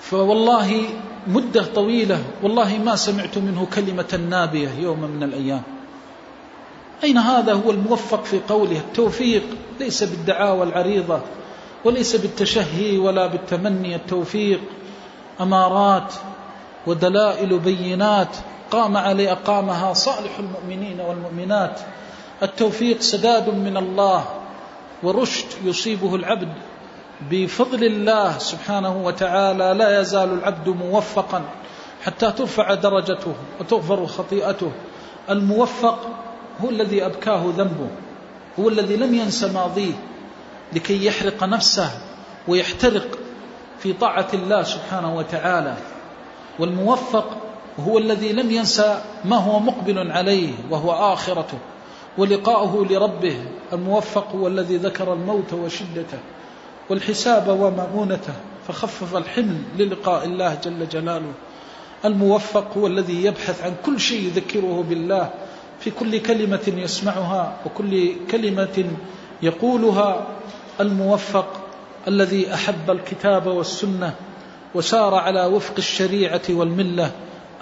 [0.00, 0.82] فوالله
[1.26, 5.62] مدة طويلة والله ما سمعت منه كلمة نابية يوما من الأيام.
[7.04, 9.42] أين هذا هو الموفق في قوله؟ التوفيق
[9.80, 11.20] ليس بالدعاوى العريضة
[11.84, 14.60] وليس بالتشهي ولا بالتمني التوفيق
[15.40, 16.14] أمارات
[16.86, 18.36] ودلائل بينات
[18.70, 21.80] قام عليه أقامها صالح المؤمنين والمؤمنات.
[22.42, 24.24] التوفيق سداد من الله
[25.02, 26.52] ورشد يصيبه العبد.
[27.30, 31.42] بفضل الله سبحانه وتعالى لا يزال العبد موفقا
[32.02, 34.72] حتى ترفع درجته وتغفر خطيئته.
[35.30, 35.98] الموفق
[36.64, 37.88] هو الذي أبكاه ذنبه
[38.60, 39.92] هو الذي لم ينس ماضيه
[40.72, 41.90] لكي يحرق نفسه
[42.48, 43.18] ويحترق
[43.82, 45.76] في طاعة الله سبحانه وتعالى.
[46.58, 47.36] والموفق
[47.80, 51.58] هو الذي لم ينسى ما هو مقبل عليه وهو آخرته.
[52.18, 53.36] ولقاؤه لربه
[53.72, 56.18] الموفق هو الذي ذكر الموت وشدته
[56.90, 58.32] والحساب ومؤونته
[58.68, 61.32] فخفف الحمل للقاء الله جل جلاله.
[62.04, 65.30] الموفق هو الذي يبحث عن كل شيء يذكره بالله
[65.80, 68.84] في كل كلمة يسمعها وكل كلمة
[69.42, 70.26] يقولها.
[70.80, 71.59] الموفق
[72.08, 74.14] الذي أحب الكتاب والسنة
[74.74, 77.10] وسار على وفق الشريعة والملة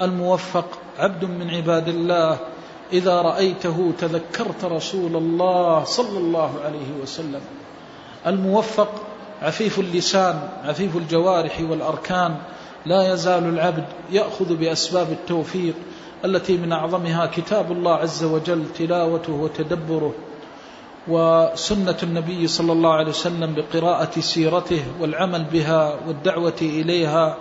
[0.00, 2.39] الموفق عبد من عباد الله
[2.92, 7.41] إذا رأيته تذكرت رسول الله صلى الله عليه وسلم.
[8.26, 8.89] الموفق
[9.42, 12.36] عفيف اللسان عفيف الجوارح والأركان
[12.86, 15.75] لا يزال العبد يأخذ بأسباب التوفيق
[16.25, 20.15] التي من أعظمها كتاب الله عز وجل تلاوته وتدبره.
[21.09, 27.37] وسنة النبي صلى الله عليه وسلم بقراءة سيرته والعمل بها والدعوة إليها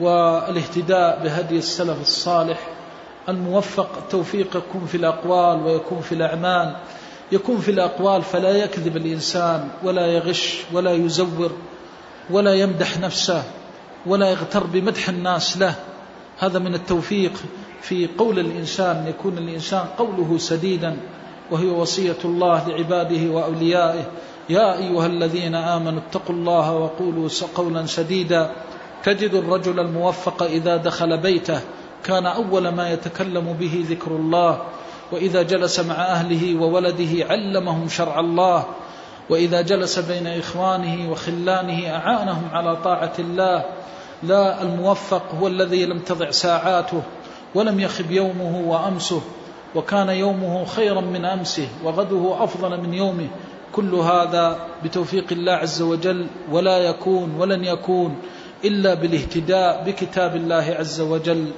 [0.00, 2.58] والاهتداء بهدي السلف الصالح
[3.28, 6.76] الموفق التوفيق يكون في الأقوال ويكون في الأعمال.
[7.32, 11.52] يكون في الأقوال فلا يكذب الإنسان ولا يغش ولا يزور
[12.30, 13.42] ولا يمدح نفسه
[14.06, 15.74] ولا يغتر بمدح الناس له.
[16.38, 17.32] هذا من التوفيق
[17.82, 20.96] في قول الإنسان يكون الإنسان قوله سديدا.
[21.50, 24.04] وهي وصية الله لعباده وأوليائه.
[24.48, 28.50] يا أيها الذين آمنوا اتقوا الله وقولوا قولا سديدا.
[29.04, 31.60] تجد الرجل الموفق إذا دخل بيته.
[32.04, 34.62] كان أول ما يتكلم به ذكر الله.
[35.12, 38.64] وإذا جلس مع أهله وولده علمهم شرع الله.
[39.30, 43.64] وإذا جلس بين إخوانه وخلانه أعانهم على طاعة الله.
[44.22, 47.02] لا الموفق هو الذي لم تضع ساعاته.
[47.54, 49.20] ولم يخب يومه وأمسه.
[49.74, 53.28] وكان يومه خيرا من أمسه وغده أفضل من يومه.
[53.72, 58.16] كل هذا بتوفيق الله عز وجل ولا يكون ولن يكون
[58.64, 61.50] إلا بالاهتداء بكتاب الله عز وجل.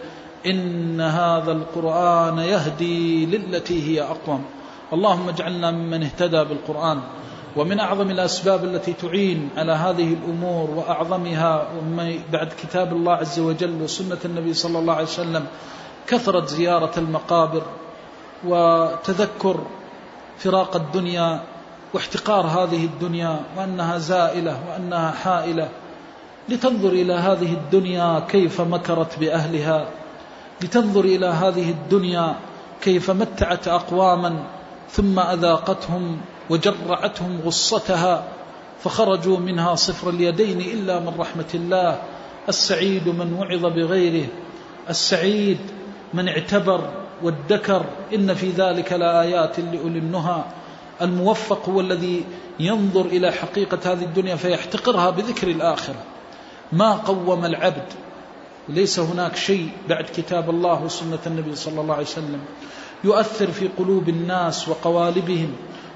[0.46, 4.44] إن هذا القرآن يهدي للتي هي أقوم.
[4.92, 7.00] اللهم اجعلنا ممن اهتدى بالقرآن
[7.56, 11.68] ومن أعظم الأسباب التي تعين على هذه الأمور وأعظمها
[12.32, 15.46] بعد كتاب الله عز وجل وسنة النبي صلى الله عليه وسلم
[16.06, 17.62] كثرة زيارة المقابر
[18.44, 19.60] وتذكر
[20.38, 21.40] فراق الدنيا
[21.94, 25.68] واحتقار هذه الدنيا وأنها زائلة وأنها حائلة.
[26.48, 29.88] لتنظر إلى هذه الدنيا كيف مكرت بأهلها.
[30.62, 32.36] لتنظر إلى هذه الدنيا
[32.82, 34.44] كيف متعت أقواما
[34.90, 38.24] ثم أذاقتهم وجرعتهم غصتها
[38.80, 42.02] فخرجوا منها صفر اليدين إلا من رحمة الله.
[42.48, 44.26] السعيد من وعظ بغيره.
[44.90, 45.58] السعيد
[46.14, 50.44] من اعتبر وادكر إن في ذلك لآيات لأولي النهى
[51.02, 52.24] الموفق هو الذي
[52.60, 56.02] ينظر إلى حقيقة هذه الدنيا فيحتقرها بذكر الآخرة.
[56.72, 57.86] ما قوم العبد.
[58.68, 62.40] ليس هناك شيء بعد كتاب الله وسنة النبي صلى الله عليه وسلم.
[63.04, 65.52] يؤثر في قلوب الناس وقوالبهم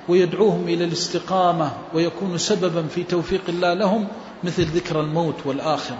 [0.09, 4.09] ويدعوهم إلى الاستقامة ويكون سببا في توفيق الله لهم
[4.45, 5.99] مثل ذكر الموت والآخرة.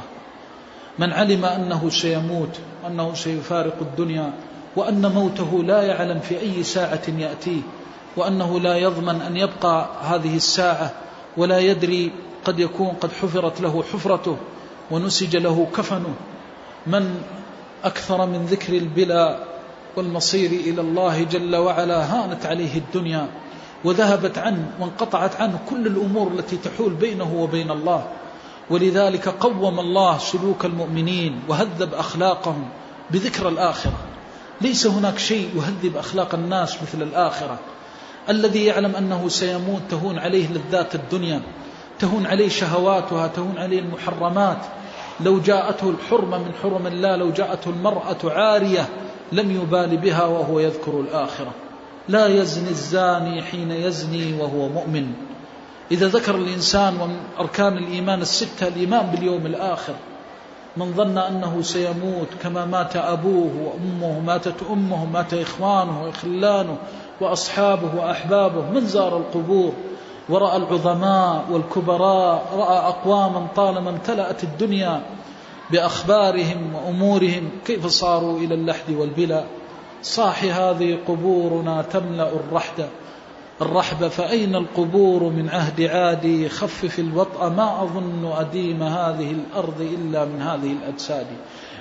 [0.99, 4.33] من علم أنه سيموت وأنه سيفارق الدنيا
[4.81, 7.61] وأن موته لا يعلم في أي ساعة يأتيه
[8.17, 10.93] وأنه لا يضمن أن يبقى هذه الساعة
[11.37, 12.13] ولا يدري
[12.45, 14.37] قد يكون قد حفرت له حفرته
[14.91, 16.15] ونسج له كفنه.
[16.87, 17.23] من
[17.85, 19.39] أكثر من ذكر البلا
[19.97, 23.29] والمصير إلى الله جل وعلا هانت عليه الدنيا
[23.85, 28.09] وذهبت عنه وانقطعت عنه كل الأمور التي تحول بينه وبين الله.
[28.71, 32.69] ولذلك قوم الله سلوك المؤمنين وهذب أخلاقهم
[33.11, 34.10] بذكر الآخرة.
[34.61, 37.59] ليس هناك شيء يهذب أخلاق الناس مثل الآخرة.
[38.29, 41.41] الذي يعلم أنه سيموت تهون عليه لذات الدنيا
[41.99, 44.59] تهون عليه شهواتها تهون عليه المحرمات.
[45.21, 48.89] لو جاءته الحرمة من حرم الله لو جاءته المرأة عارية
[49.33, 51.55] لم يبال بها وهو يذكر الآخرة.
[52.09, 55.13] لا يزني الزاني حين يزني وهو مؤمن.
[55.93, 59.95] إذا ذكر الإنسان ومن أركان الإيمان الستة الإيمان باليوم الآخر.
[60.81, 66.77] من ظن أنه سيموت كما مات أبوه وأمه ماتت أمه مات إخوانه وإخلانه
[67.21, 69.73] وأصحابه وأحبابه من زار القبور.
[70.29, 75.01] ورأى العظماء والكبراء رأى أقواما طالما امتلأت الدنيا
[75.71, 77.51] بأخبارهم وأمورهم.
[77.67, 79.45] كيف صاروا إلى اللحد والبلا؟
[80.03, 82.89] صاح هذه قبورنا تملأ الرحد.
[83.63, 90.43] الرحب فأين القبور من عهد عادي؟ خفف الوطأ ما أظن أديم هذه الأرض إلا من
[90.43, 91.27] هذه الأجساد.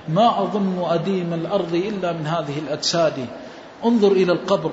[0.09, 3.25] ما أظن أديم الأرض إلا من هذه الأجساد.
[3.85, 4.71] انظر إلى القبر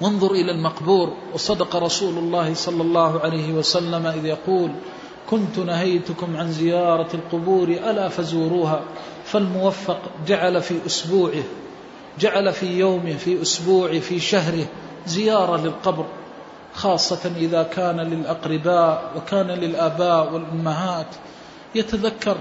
[0.00, 1.12] وانظر إلى المقبور.
[1.34, 4.70] وصدق رسول الله صلى الله عليه وسلم إذ يقول
[5.30, 8.80] كنت نهيتكم عن زيارة القبور ألا فزوروها؟
[9.24, 11.42] فالموفق جعل في أسبوعه
[12.20, 14.66] جعل في يومه في أسبوعه في شهره.
[15.06, 16.04] زيارة للقبر
[16.74, 21.06] خاصة إذا كان للأقرباء وكان للآباء والأمهات.
[21.74, 22.36] يتذكر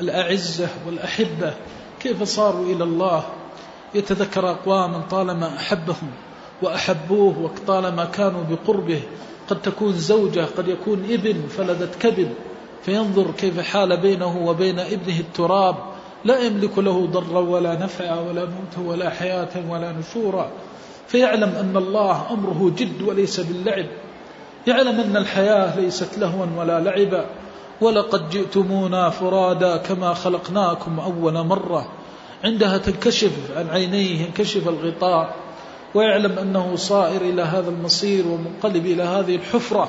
[0.00, 1.54] الأعزة والأحبة
[2.00, 3.24] كيف صاروا إلى الله.
[3.94, 6.10] يتذكر أقواما طالما أحبهم
[6.62, 9.02] وأحبوه وطالما كانوا بقربه.
[9.48, 12.34] قد تكون زوجة قد يكون ابن فلدت كبد
[12.82, 15.76] فينظر كيف حال بينه وبين ابنه التراب.
[16.24, 20.50] لا يملك له ضرا ولا نفعا ولا موتا ولا حياة ولا نشورا.
[21.06, 23.86] فيعلم أن الله أمره جد وليس باللعب.
[24.66, 27.26] يعلم أن الحياة ليست لهوا ولا لعبا.
[27.80, 31.88] ولقد جئتمونا فرادا كما خلقناكم أول مرة.
[32.44, 35.34] عندها تنكشف عن عينيه ينكشف الغطاء.
[35.94, 39.88] ويعلم أنه صائر إلى هذا المصير ومنقلب إلى هذه الحفرة.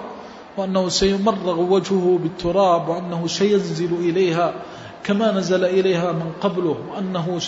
[0.58, 4.54] وأنه سيمرغ وجهه بالتراب وأنه سينزل إليها.
[5.08, 7.40] كما نزل إليها من قبله وأنه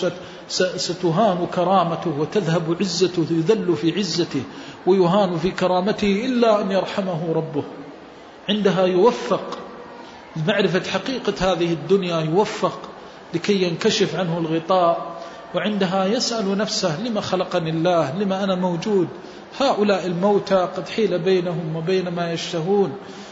[0.77, 4.43] ستهان كرامته وتذهب عزته يذل في عزته
[4.85, 7.63] ويهان في كرامته إلا أن يرحمه ربه.
[8.49, 9.57] عندها يوفق.
[10.35, 12.79] لمعرفة حقيقة هذه الدنيا يوفق
[13.33, 15.21] لكي ينكشف عنه الغطاء.
[15.55, 19.07] وعندها يسأل نفسه لما خلقني الله؟ لما أنا موجود؟
[19.59, 22.91] هؤلاء الموتى قد حيل بينهم وبين ما يشتهون.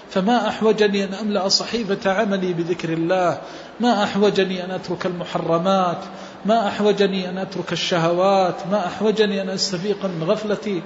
[0.10, 3.42] فما أحوجني أن أملأ صحيفة عملي بذكر الله؟
[3.80, 5.98] ما أحوجني أن أترك المحرمات
[6.46, 10.82] ما أحوجني أن أترك الشهوات ما أحوجني أن أستفيق من غفلتي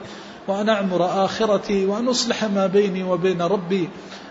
[0.47, 3.89] وأن أعمر آخرتي وأن أصلح ما بيني وبين ربي.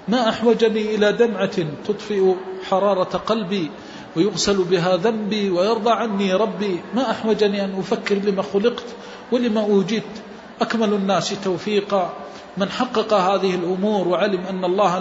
[0.08, 2.34] ما أحوجني إلى دمعة تطفئ
[2.70, 3.70] حرارة قلبي
[4.16, 6.80] ويغسل بها ذنبي ويرضى عني ربي.
[6.94, 8.86] ما أحوجني أن أفكر لما خلقت
[9.32, 10.22] ولما أوجدت.
[10.60, 12.12] أكمل الناس توفيقا.
[12.56, 14.98] من حقق هذه الأمور وعلم أن الله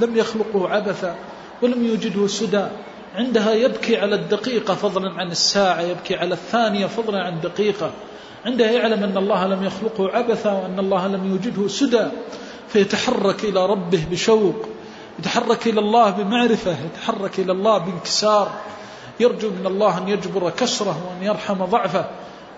[0.00, 1.14] لم يخلقه عبثا
[1.62, 2.66] ولم يوجده سدى.
[3.16, 7.90] عندها يبكي على الدقيقة فضلا عن الساعة يبكي على الثانية فضلا عن دقيقة.
[8.46, 12.06] عندها يعلم أن الله لم يخلقه عبثا وأن الله لم يوجده سدى
[12.68, 14.68] فيتحرك إلى ربه بشوق
[15.18, 18.52] يتحرك إلى الله بمعرفة يتحرك إلى الله بانكسار.
[19.20, 22.04] يرجو من الله أن يجبر كسره وأن يرحم ضعفه.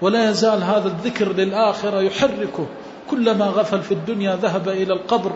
[0.02, 2.66] ولا يزال هذا الذكر للآخرة يحركه.
[3.10, 5.32] كلما غفل في الدنيا ذهب إلى القبر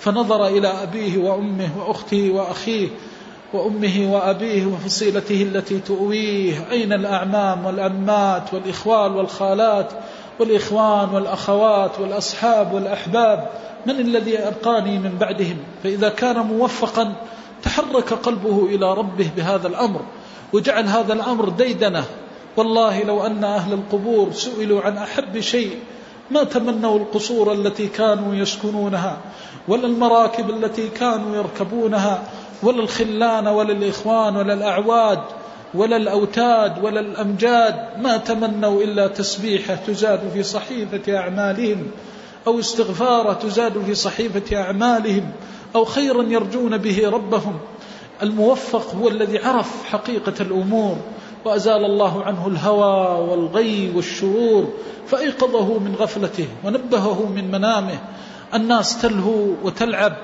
[0.00, 2.88] فنظر إلى أبيه وأمه وأخته وأخيه.
[3.54, 9.92] وأمه وأبيه وفصيلته التي تؤويه أين الأعمام والأمات والإخوال والخالات
[10.40, 13.48] والإخوان والأخوات والأصحاب والأحباب؟
[13.86, 17.12] من الذي أبقاني من بعدهم؟ فإذا كان موفقا
[17.62, 20.00] تحرك قلبه إلى ربه بهذا الأمر
[20.52, 22.04] وجعل هذا الأمر ديدنة.
[22.56, 25.78] والله لو أن أهل القبور سئلوا عن أحب شيء
[26.30, 29.18] ما تمنوا القصور التي كانوا يسكنونها
[29.68, 32.22] ولا المراكب التي كانوا يركبونها
[32.64, 35.20] ولا الخلان ولا الإخوان ولا الأعواد
[35.74, 41.86] ولا الأوتاد ولا الأمجاد ما تمنوا إلا تسبيحة تزاد في صحيفة أعمالهم
[42.46, 45.30] أو استغفارة تزاد في صحيفة أعمالهم
[45.74, 47.58] أو خيرا يرجون به ربهم.
[48.22, 50.96] الموفق هو الذي عرف حقيقة الأمور
[51.44, 54.68] وأزال الله عنه الهوى والغي والشرور
[55.06, 57.98] فأيقظه من غفلته ونبهه من منامه.
[58.54, 60.16] الناس تلهو وتلعب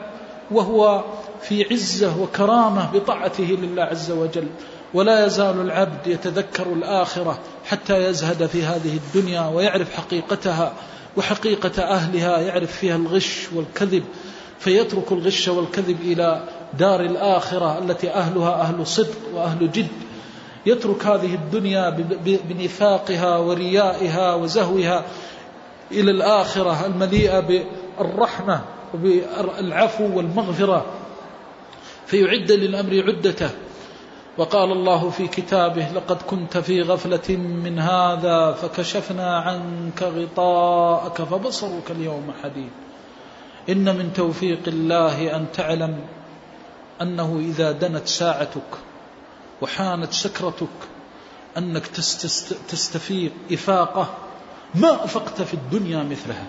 [0.50, 1.04] وهو
[1.42, 4.46] في عزة وكرامة بطاعته لله عز وجل.
[4.94, 10.72] ولا يزال العبد يتذكر الآخرة حتى يزهد في هذه الدنيا ويعرف حقيقتها
[11.16, 14.04] وحقيقة أهلها يعرف فيها الغش والكذب.
[14.58, 16.42] فيترك الغش والكذب إلى
[16.78, 19.88] دار الآخرة التي أهلها أهل صدق وأهل جد.
[20.66, 21.90] يترك هذه الدنيا
[22.24, 25.04] بنفاقها وريائها وزهوها
[25.92, 28.60] إلى الآخرة المليئة بالرحمة
[28.94, 30.86] وبالعفو والمغفرة.
[32.10, 33.50] فيعد للأمر عدته.
[34.39, 42.32] وقال الله في كتابه لقد كنت في غفلة من هذا فكشفنا عنك غطاءك فبصرك اليوم
[42.42, 42.70] حديد.
[43.68, 46.00] إن من توفيق الله أن تعلم
[47.02, 48.70] أنه إذا دنت ساعتك
[49.62, 50.78] وحانت سكرتك
[51.58, 51.86] أنك
[52.68, 54.14] تستفيق إفاقة
[54.74, 56.47] ما أفقت في الدنيا مثلها.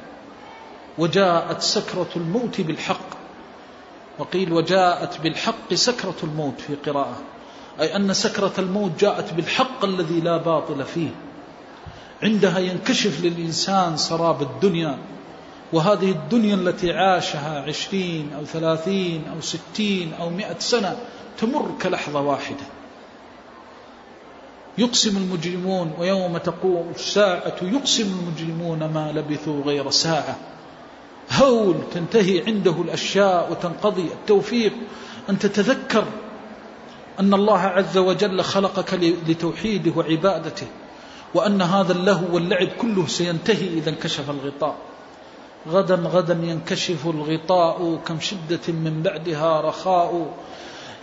[0.97, 3.20] وجاءت سكرة الموت بالحق.
[4.21, 7.21] وقيل وجاءت بالحق سكرة الموت في قراءة.
[7.79, 11.09] أي أن سكرة الموت جاءت بالحق الذي لا باطل فيه.
[12.23, 14.97] عندها ينكشف للإنسان سراب الدنيا.
[15.73, 20.97] وهذه الدنيا التي عاشها عشرين أو ثلاثين أو ستين أو مئة سنة
[21.37, 22.65] تمر كلحظة واحدة.
[24.77, 30.50] يقسم المجرمون ويوم تقوم الساعة يقسم المجرمون ما لبثوا غير ساعة.
[31.31, 34.73] هول تنتهي عنده الأشياء وتنقضي التوفيق.
[35.29, 36.05] أن تتذكر
[37.19, 38.93] أن الله عز وجل خلقك
[39.27, 40.67] لتوحيده وعبادته
[41.33, 44.75] وأن هذا اللهو واللعب كله سينتهي إذا انكشف الغطاء.
[45.69, 50.33] غدا غدا ينكشف الغطاء كم شدة من بعدها رخاء.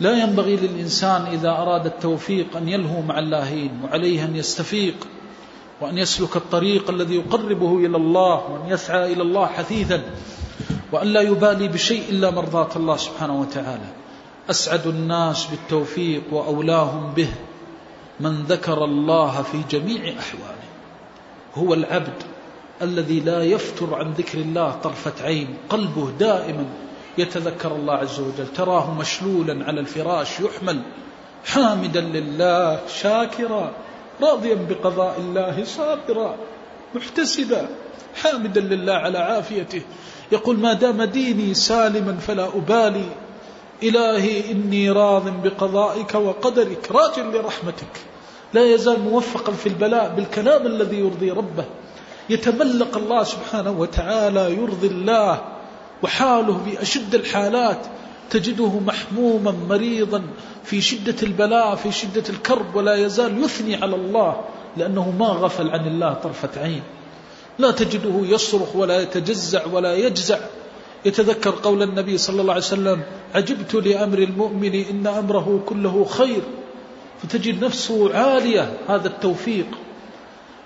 [0.01, 4.95] لا ينبغي للإنسان إذا أراد التوفيق أن يلهو مع اللاهين وعليه أن يستفيق.
[5.81, 10.03] وأن يسلك الطريق الذي يقربه إلى الله وأن يسعى إلى الله حثيثا
[10.93, 13.89] وأن لا يبالي بشيء إلا مرضاة الله سبحانه وتعالى.
[14.51, 17.29] أسعد الناس بالتوفيق وأولاهم به
[18.21, 20.69] من ذكر الله في جميع أحواله.
[21.55, 22.23] هو العبد
[22.83, 26.65] الذي لا يفتر عن ذكر الله طرفة عين قلبه دائما
[27.19, 28.47] يتذكر الله عز وجل.
[28.57, 30.81] تراه مشلولا على الفراش يحمل
[31.45, 33.73] حامدا لله شاكرا.
[34.23, 36.37] راضيا بقضاء الله صابرا
[36.95, 37.69] محتسبا
[38.23, 39.83] حامدا لله على عافيته.
[40.33, 43.09] يقول ما دام ديني سالما فلا أبالي.
[43.83, 47.95] إلهي إني راض بقضائك وقدرك راج لرحمتك.
[48.55, 51.65] لا يزال موفقا في البلاء بالكلام الذي يرضي ربه.
[52.31, 55.41] يتملق الله سبحانه وتعالى يرضي الله
[56.03, 57.87] وحاله بأشد الحالات.
[58.31, 60.23] تجده محموما مريضا
[60.65, 64.41] في شدة البلاء في شدة الكرب ولا يزال يثني على الله
[64.77, 66.83] لأنه ما غفل عن الله طرفة عين.
[67.59, 70.39] لا تجده يصرخ ولا يتجزع ولا يجزع.
[71.05, 73.03] يتذكر قول النبي صلى الله عليه وسلم
[73.35, 76.43] عجبت لأمر المؤمن إن أمره كله خير.
[77.23, 79.67] فتجد نفسه عالية هذا التوفيق.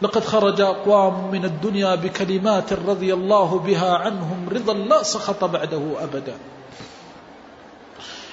[0.02, 6.34] لقد خرج أقوام من الدنيا بكلمات رضي الله بها عنهم رضا لا سخط بعده أبدا.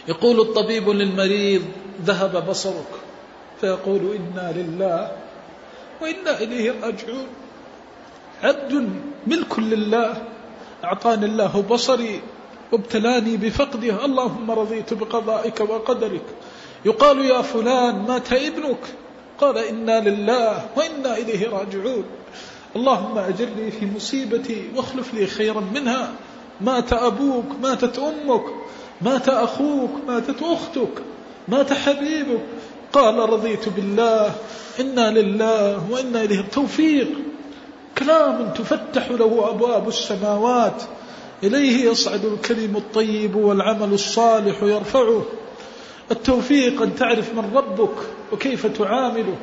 [0.09, 1.61] يقول الطبيب للمريض
[2.01, 2.91] ذهب بصرك.
[3.61, 5.11] فيقول إنا لله
[6.01, 7.27] وإنا إليه راجعون.
[8.43, 8.89] عبد
[9.27, 10.21] ملك لله
[10.83, 12.21] أعطاني الله بصري
[12.71, 16.25] وابتلاني بفقده اللهم رضيت بقضائك وقدرك.
[16.85, 18.83] يقال يا فلان مات ابنك.
[19.37, 22.03] قال إنا لله وإنا إليه راجعون.
[22.75, 26.13] اللهم أجرني في مصيبتي واخلف لي خيرا منها.
[26.61, 28.45] مات أبوك ماتت أمك.
[29.01, 31.03] مات أخوك ماتت أختك
[31.47, 32.41] مات حبيبك.
[32.93, 34.31] قال رضيت بالله
[34.79, 36.41] إنا لله وإنا إليه.
[36.41, 37.07] توفيق.
[37.97, 40.83] كلام تفتح له أبواب السماوات.
[41.43, 45.25] إليه يصعد الكلم الطيب والعمل الصالح يرفعه.
[46.11, 47.95] التوفيق أن تعرف من ربك
[48.31, 49.35] وكيف تعامله.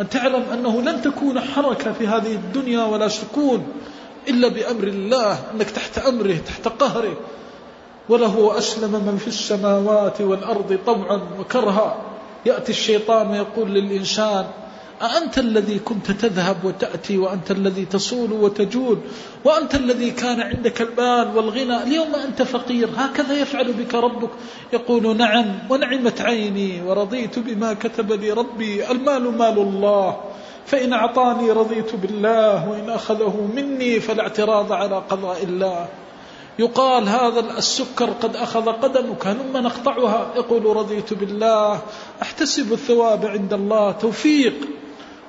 [0.00, 3.66] أن تعلم أنه لن تكون حركة في هذه الدنيا ولا سكون
[4.28, 7.16] إلا بأمر الله أنك تحت أمره تحت قهره.
[8.08, 11.96] وله أسلم من في السماوات والأرض طوعا وكرها.
[12.46, 14.44] يأتي الشيطان ويقول للإنسان
[15.02, 19.00] أأنت الذي كنت تذهب وتأتي وأنت الذي تصول وتجود
[19.44, 24.30] وأنت الذي كان عندك المال والغنى اليوم أنت فقير هكذا يفعل بك ربك.
[24.72, 28.90] يقول نعم ونعمت عيني ورضيت بما كتب لي ربي.
[28.90, 30.20] المال مال الله
[30.66, 35.88] فإن أعطاني رضيت بالله وإن أخذه مني فلا اعتراض على قضاء الله.
[36.58, 40.26] يقال هذا السكر قد أخذ قدمك هلما نقطعها.
[40.36, 41.80] يقول رضيت بالله
[42.22, 43.92] أحتسب الثواب عند الله.
[43.92, 44.54] توفيق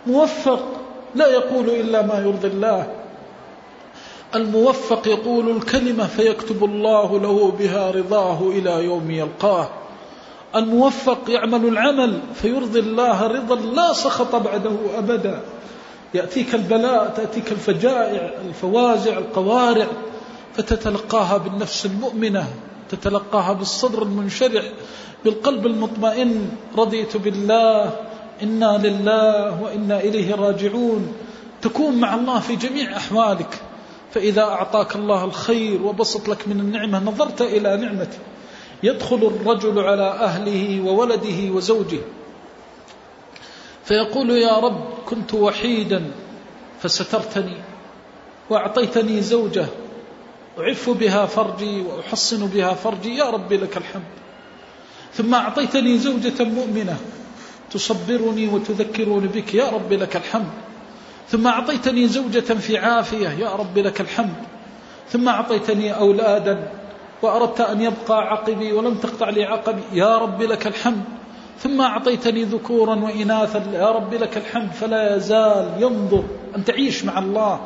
[0.07, 0.63] موفق.
[1.15, 2.87] لا يقول إلا ما يرضي الله.
[4.35, 9.69] الموفق يقول الكلمة فيكتب الله له بها رضاه إلى يوم يلقاه.
[10.55, 15.41] الموفق يعمل العمل فيرضي الله رضا لا سخط بعده أبدا.
[16.13, 19.87] يأتيك البلاء تأتيك الفجائع الفوازع القوارع.
[20.58, 22.48] فتتلقاها بالنفس المؤمنة
[22.90, 24.64] تتلقاها بالصدر المنشرح
[25.24, 26.50] بالقلب المطمئن.
[26.77, 28.00] رضيت بالله
[28.43, 31.14] إنا لله وإنا إليه راجعون.
[31.61, 33.61] تكون مع الله في جميع أحوالك.
[34.11, 38.17] فإذا أعطاك الله الخير وبسط لك من النعمة نظرت إلى نعمته
[38.84, 42.00] يدخل الرجل على أهله وولده وزوجه.
[43.84, 46.11] فيقول يا رب كنت وحيدا
[46.82, 47.58] فسترتني
[48.50, 49.66] وأعطيتني زوجة
[50.59, 54.03] أعف بها فرجي وأحصن بها فرجي يا رب لك الحمد.
[55.14, 56.98] ثم أعطيتني زوجة مؤمنة
[57.72, 60.51] تصبرني وتذكرني بك يا رب لك الحمد.
[61.30, 64.35] ثم أعطيتني زوجة في عافية يا رب لك الحمد.
[65.09, 66.72] ثم أعطيتني أولادا
[67.22, 71.03] وأردت أن يبقى عقبي ولم تقطع لي عقبي يا رب لك الحمد.
[71.59, 74.72] ثم أعطيتني ذكورا وإناثا يا رب لك الحمد.
[74.72, 76.24] فلا يزال ينظر
[76.56, 77.59] أن تعيش مع الله.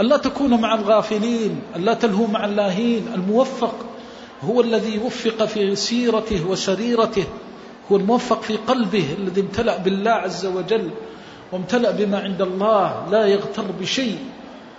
[0.00, 3.08] أن لا تكون مع الغافلين أن لا تلهو مع اللاهين.
[3.14, 3.74] الموفق
[4.44, 7.24] هو الذي وفق في سيرته وسريرته
[7.92, 10.90] هو الموفق في قلبه الذي امتلأ بالله عز وجل
[11.52, 14.18] وامتلأ بما عند الله لا يغتر بشيء.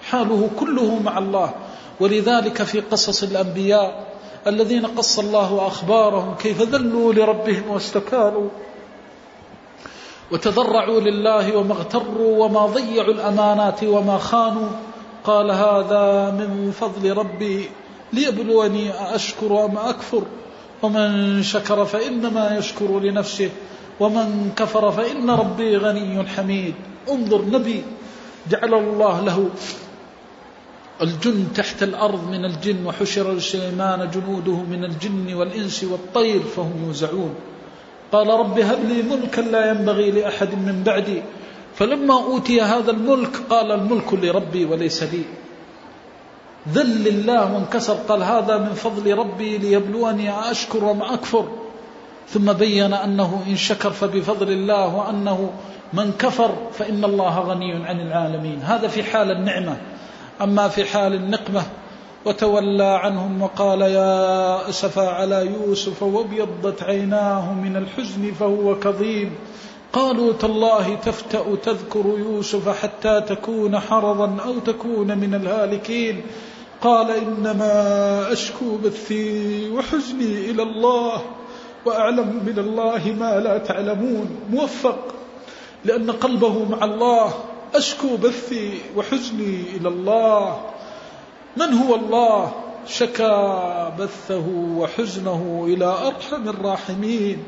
[0.09, 1.53] حاله كله مع الله.
[1.99, 4.07] ولذلك في قصص الأنبياء
[4.47, 8.49] الذين قص الله أخبارهم كيف ذلوا لربهم واستكانوا.
[10.31, 14.69] وتضرعوا لله وما اغتروا وما ضيعوا الأمانات وما خانوا.
[15.27, 17.69] قال هذا من فضل ربي
[18.13, 20.23] ليبلوني أشكر أم أكفر.
[20.81, 23.49] ومن شكر فإنما يشكر لنفسه
[23.99, 26.75] ومن كفر فإن ربي غني حميد.
[27.09, 27.83] انظر نبي
[28.49, 29.49] جعل الله له
[31.01, 37.35] الجن تحت الأرض من الجن وحشر لسليمان جنوده من الجن والإنس والطير فهم يوزعون.
[38.11, 41.21] قال رب هب لي ملكا لا ينبغي لأحد من بعدي
[41.77, 45.23] فلما أوتي هذا الملك قال الملك لربي وليس لي.
[46.69, 51.47] ذل الله وانكسر قال هذا من فضل ربي ليبلوني أشكر وم أكفر.
[52.29, 55.51] ثم بين أنه إن شكر فبفضل الله وأنه
[55.93, 58.61] من كفر فإن الله غني عن العالمين.
[58.61, 59.77] هذا في حال النعمة.
[60.41, 61.63] أما في حال النقمة
[62.25, 69.35] وتولى عنهم وقال يا أسفى على يوسف وابيضت عيناه من الحزن فهو كظيم.
[69.97, 76.21] قالوا تالله تفتأ تذكر يوسف حتى تكون حرضا أو تكون من الهالكين.
[76.81, 81.21] قال إنما أشكو بثي وحزني إلى الله
[81.85, 84.39] وأعلم من الله ما لا تعلمون.
[84.49, 84.99] موفق
[85.85, 87.33] لأن قلبه مع الله.
[87.75, 90.61] أشكو بثي وحزني إلى الله.
[91.57, 92.51] من هو الله؟
[92.87, 97.43] شكا بثه وحزنه إلى أرحم الراحمين.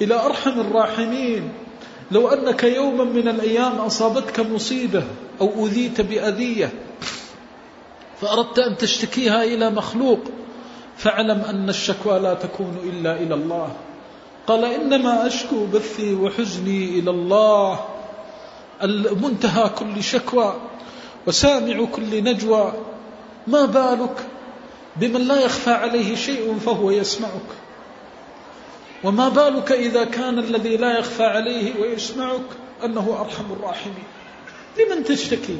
[0.00, 1.52] إلى أرحم الراحمين.
[2.10, 5.04] لو أنك يوما من الأيام أصابتك مصيبة
[5.40, 6.72] أو أذيت بأذية
[8.20, 10.18] فأردت أن تشتكيها إلى مخلوق
[10.96, 13.72] فاعلم أن الشكوى لا تكون إلا إلى الله.
[14.46, 17.80] قال إنما أشكو بثي وحزني إلى الله.
[18.82, 20.54] المنتهى كل شكوى
[21.26, 22.72] وسامع كل نجوى.
[23.46, 24.26] ما بالك
[24.96, 27.50] بمن لا يخفى عليه شيء فهو يسمعك؟
[29.04, 32.40] وما بالك إذا كان الذي لا يخفى عليه ويسمعك
[32.84, 34.04] أنه أرحم الراحمين.
[34.78, 35.58] لمن تشتكي؟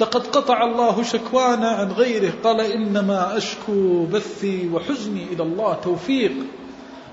[0.00, 6.32] لقد قطع الله شكوانا عن غيره قال إنما أشكو بثي وحزني إلى الله توفيق.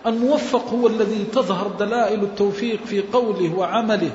[0.06, 4.12] الموفق هو الذي تظهر دلائل التوفيق في قوله وعمله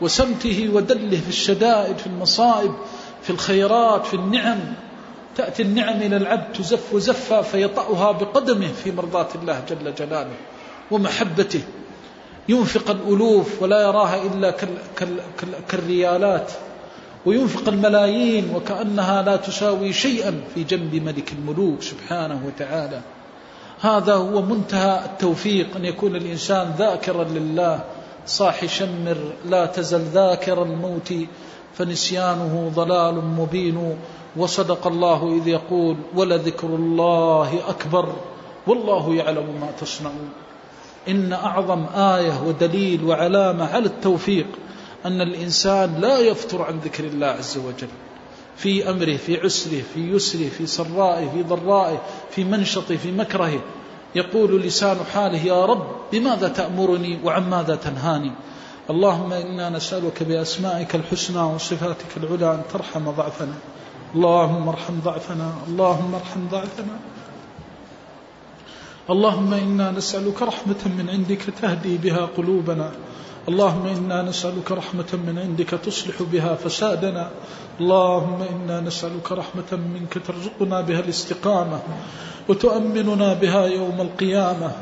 [0.00, 2.74] وسمته ودله في الشدائد في المصائب
[3.22, 4.60] في الخيرات في النعم.
[5.36, 10.36] تأتي النعم إلى العبد تزف زفا فيطأها بقدمه في مرضاة الله جل جلاله
[10.90, 11.62] ومحبته.
[12.48, 14.54] ينفق الألوف ولا يراها إلا
[15.68, 16.52] كالريالات.
[17.26, 23.00] وينفق الملايين وكأنها لا تساوي شيئا في جنب ملك الملوك سبحانه وتعالى.
[23.80, 27.84] هذا هو منتهى التوفيق أن يكون الإنسان ذاكرا لله
[28.26, 31.14] صاح شمر لا تزل ذاكر الموت
[31.74, 33.96] فنسيانه ضلال مبين
[34.36, 38.12] وصدق الله إذ يقول ولذكر الله أكبر
[38.66, 40.30] والله يعلم ما تصنعون.
[41.08, 44.46] إن أعظم آية ودليل وعلامة على التوفيق
[45.06, 47.88] أن الإنسان لا يفتر عن ذكر الله عز وجل.
[48.56, 53.60] في أمره في عسره في يسره في سرائه في ضرائه في منشطه في مكرهه.
[54.14, 58.32] يقول لسان حاله يا رب بماذا تأمرني وعن ماذا تنهاني؟
[58.90, 63.54] اللهم إنا نسألك بأسمائك الحسنى وصفاتك العلى أن ترحم ضعفنا.
[64.14, 66.96] اللهم ارحم ضعفنا اللهم ارحم ضعفنا.
[69.10, 72.90] اللهم إنا نسألك رحمة من عندك تهدي بها قلوبنا.
[73.48, 77.30] اللهم إنا نسألك رحمة من عندك تصلح بها فسادنا.
[77.80, 81.80] اللهم إنا نسألك رحمة منك ترزقنا بها الاستقامة
[82.48, 84.72] وتؤمننا بها يوم القيامة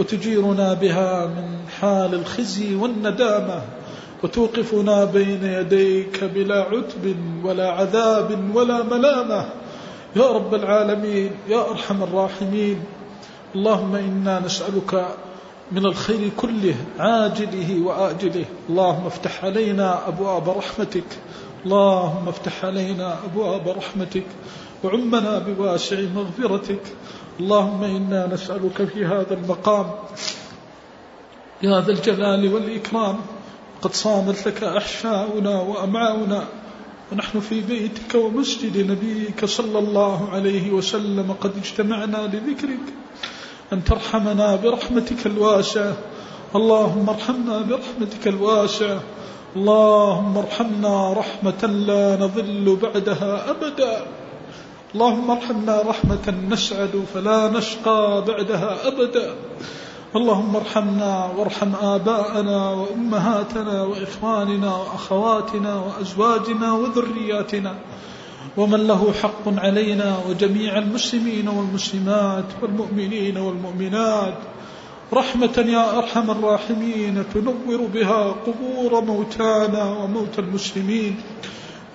[0.00, 3.62] وتجيرنا بها من حال الخزي والندامة.
[4.22, 9.48] وتوقفنا بين يديك بلا عتب ولا عذاب ولا ملامة.
[10.16, 12.84] يا رب العالمين يا أرحم الراحمين.
[13.54, 15.08] اللهم إنا نسألك
[15.72, 18.44] من الخير كله عاجله وآجله.
[18.68, 21.10] اللهم افتح علينا أبواب رحمتك.
[21.64, 24.26] اللهم افتح علينا أبواب رحمتك.
[24.84, 26.82] وعمنا بواسع مغفرتك.
[27.40, 29.90] اللهم إنا نسألك في هذا المقام
[31.62, 33.16] يا ذا الجلال والإكرام.
[33.82, 36.44] قد صامت لك أحشاؤنا وأمعاؤنا.
[37.12, 41.34] ونحن في بيتك ومسجد نبيك صلى الله عليه وسلم.
[41.40, 42.86] قد اجتمعنا لذكرك
[43.72, 45.92] أن ترحمنا برحمتك الواسعة.
[46.54, 49.00] اللهم ارحمنا برحمتك الواسعة.
[49.56, 54.06] اللهم ارحمنا رحمة لا نضل بعدها أبدا.
[54.94, 59.34] اللهم ارحمنا رحمة نسعد فلا نشقى بعدها أبدا.
[60.14, 67.74] اللهم ارحمنا وارحم آباءنا وأمهاتنا وإخواننا وأخواتنا وأزواجنا وذرياتنا
[68.56, 74.38] ومن له حق علينا وجميع المسلمين والمسلمات والمؤمنين والمؤمنات.
[75.12, 81.16] رحمة يا أرحم الراحمين تنور بها قبور موتانا وموتى المسلمين.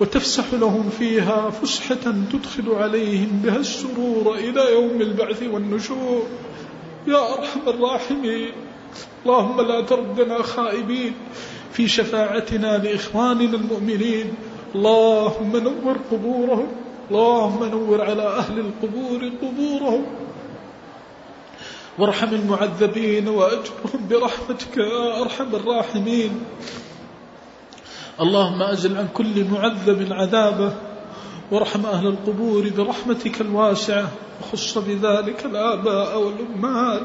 [0.00, 6.22] وتفسح لهم فيها فسحة تدخل عليهم بها السرور إلى يوم البعث والنشور.
[7.06, 8.52] يا أرحم الراحمين.
[9.26, 11.12] اللهم لا تردنا خائبين
[11.72, 14.34] في شفاعتنا لإخواننا المؤمنين.
[14.74, 16.68] اللهم نور قبورهم.
[17.10, 20.04] اللهم نور على أهل القبور قبورهم.
[21.98, 26.44] وارحم المعذبين وأجرهم برحمتك يا أرحم الراحمين.
[28.20, 30.91] اللهم أزل عن كل معذب عذابه.
[31.52, 34.08] وارحم أهل القبور برحمتك الواسعة
[34.40, 37.02] وخص بذلك الآباء والأمهات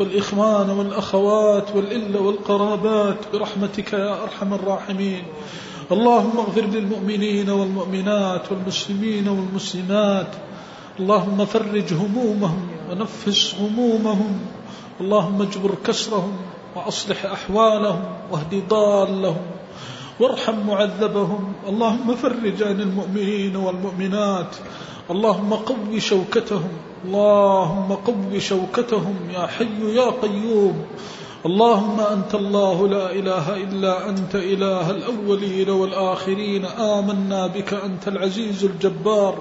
[0.00, 5.22] والإخوان والأخوات والإلة والقرابات برحمتك يا أرحم الراحمين.
[5.92, 10.32] اللهم اغفر للمؤمنين والمؤمنات والمسلمين والمسلمات.
[11.00, 14.38] اللهم فرج همومهم ونفس همومهم.
[15.00, 16.36] اللهم اجبر كسرهم
[16.76, 18.02] وأصلح أحوالهم
[18.32, 19.57] واهد ضالهم.
[20.20, 21.52] وارحم معذبهم.
[21.68, 24.56] اللهم فرج عن المؤمنين والمؤمنات.
[25.10, 26.68] اللهم قو شوكتهم.
[27.04, 30.82] اللهم قو شوكتهم يا حي يا قيوم.
[31.46, 36.64] اللهم أنت الله لا إله إلا أنت إله الأولين والآخرين.
[36.64, 39.34] آمنا بك أنت العزيز الجبار.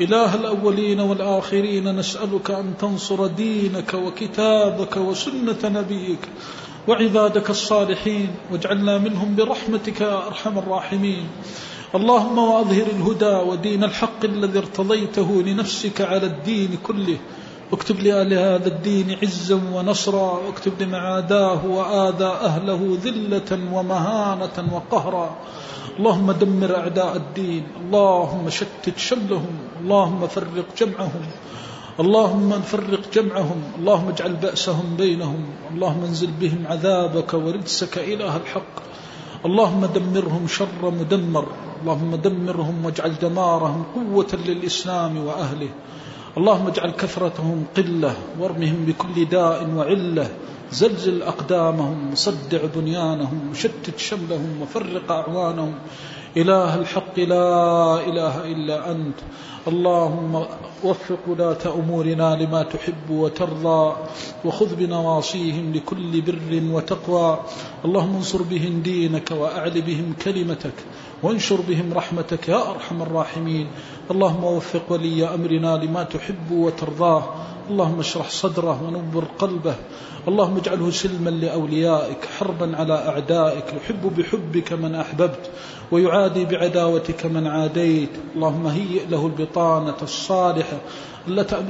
[0.00, 6.28] إله الأولين والآخرين نسألك أن تنصر دينك وكتابك وسنة نبيك.
[6.88, 11.28] وعبادك الصالحين واجعلنا منهم برحمتك يا أرحم الراحمين.
[11.94, 17.18] اللهم وأظهر الهدى ودين الحق الذي ارتضيته لنفسك على الدين كله.
[17.72, 20.38] واكتب لأهل هذا الدين عزا ونصرا.
[20.46, 25.36] واكتب لمعاداه وآذى أهله ذلة ومهانة وقهرا.
[25.98, 27.62] اللهم دمر أعداء الدين.
[27.80, 29.58] اللهم شتت شملهم.
[29.80, 31.24] اللهم فرق جمعهم.
[32.00, 35.42] اللهم فرق جمعهم اللهم اجعل بأسهم بينهم
[35.74, 38.74] اللهم انزل بهم عذابك ورجسك إله الحق.
[39.46, 41.46] اللهم دمرهم شر مدمر
[41.82, 45.68] اللهم دمرهم واجعل دمارهم قوة للإسلام وأهله.
[46.38, 50.28] اللهم اجعل كثرتهم قلة وارمهم بكل داء وعلة.
[50.74, 55.74] زلزل أقدامهم صدع بنيانهم وشتت شملهم وفرق أعوانهم.
[56.36, 59.14] إله الحق لا إله إلا أنت.
[59.68, 60.44] اللهم
[60.84, 63.96] وفق ولاة أمورنا لما تحب وترضى
[64.44, 67.38] وخذ بنواصيهم لكل بر وتقوى.
[67.84, 70.74] اللهم انصر بهم دينك وأعل بهم كلمتك
[71.22, 73.66] وانشر بهم رحمتك يا أرحم الراحمين.
[74.10, 77.53] اللهم وفق ولي أمرنا لما تحب وترضاه.
[77.70, 79.74] اللهم اشرح صدره ونور قلبه.
[80.28, 83.64] اللهم اجعله سلما لأوليائك حربا على أعدائك.
[83.76, 85.50] يحب بحبك من أحببت
[85.92, 88.10] ويعادي بعداوتك من عاديت.
[88.36, 90.78] اللهم هيئ له البطانة الصالحة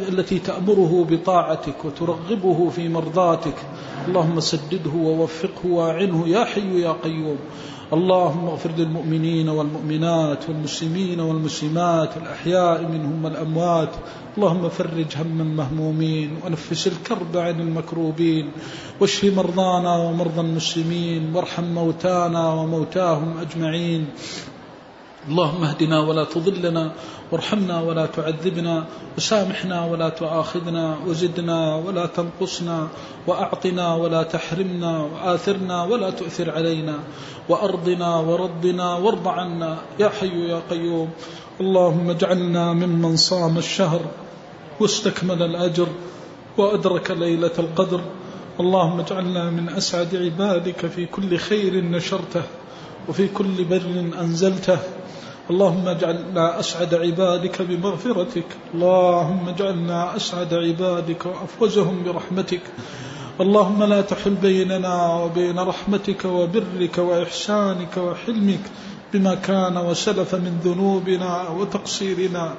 [0.09, 3.57] التي تأمره بطاعتك وترغبه في مرضاتك.
[4.09, 7.39] اللهم سدده ووفقه واعنه يا حي يا قيوم.
[7.95, 13.89] اللهم اغفر للمؤمنين والمؤمنات والمسلمين والمسلمات الأحياء منهم والأموات.
[14.37, 18.51] اللهم فرج هم المهمومين ونفس الكرب عن المكروبين.
[19.01, 24.07] واشف مرضانا ومرضى المسلمين وارحم موتانا وموتاهم أجمعين.
[25.29, 26.93] اللهم اهدنا ولا تضلنا
[27.33, 28.85] وارحمنا ولا تعذبنا
[29.17, 32.89] وسامحنا ولا تؤاخذنا وزدنا ولا تنقصنا
[33.27, 36.97] وأعطنا ولا تحرمنا وآثرنا ولا تؤثر علينا
[37.49, 41.09] وأرضنا وردنا وارض عنا يا حي يا قيوم.
[41.61, 44.01] اللهم اجعلنا ممن صام الشهر
[44.81, 45.89] واستكمل الأجر
[46.59, 48.01] وأدرك ليلة القدر.
[48.61, 52.43] اللهم اجعلنا من أسعد عبادك في كل خير نشرته.
[53.09, 54.79] وفي كل بر أنزلته.
[55.51, 58.47] اللهم اجعلنا أسعد عبادك بمغفرتك.
[58.75, 62.63] اللهم اجعلنا أسعد عبادك وأفوزهم برحمتك.
[63.41, 68.65] اللهم لا تحل بيننا وبين رحمتك وبرك وإحسانك وحلمك
[69.13, 72.55] بما كان وسلف من ذنوبنا وتقصيرنا.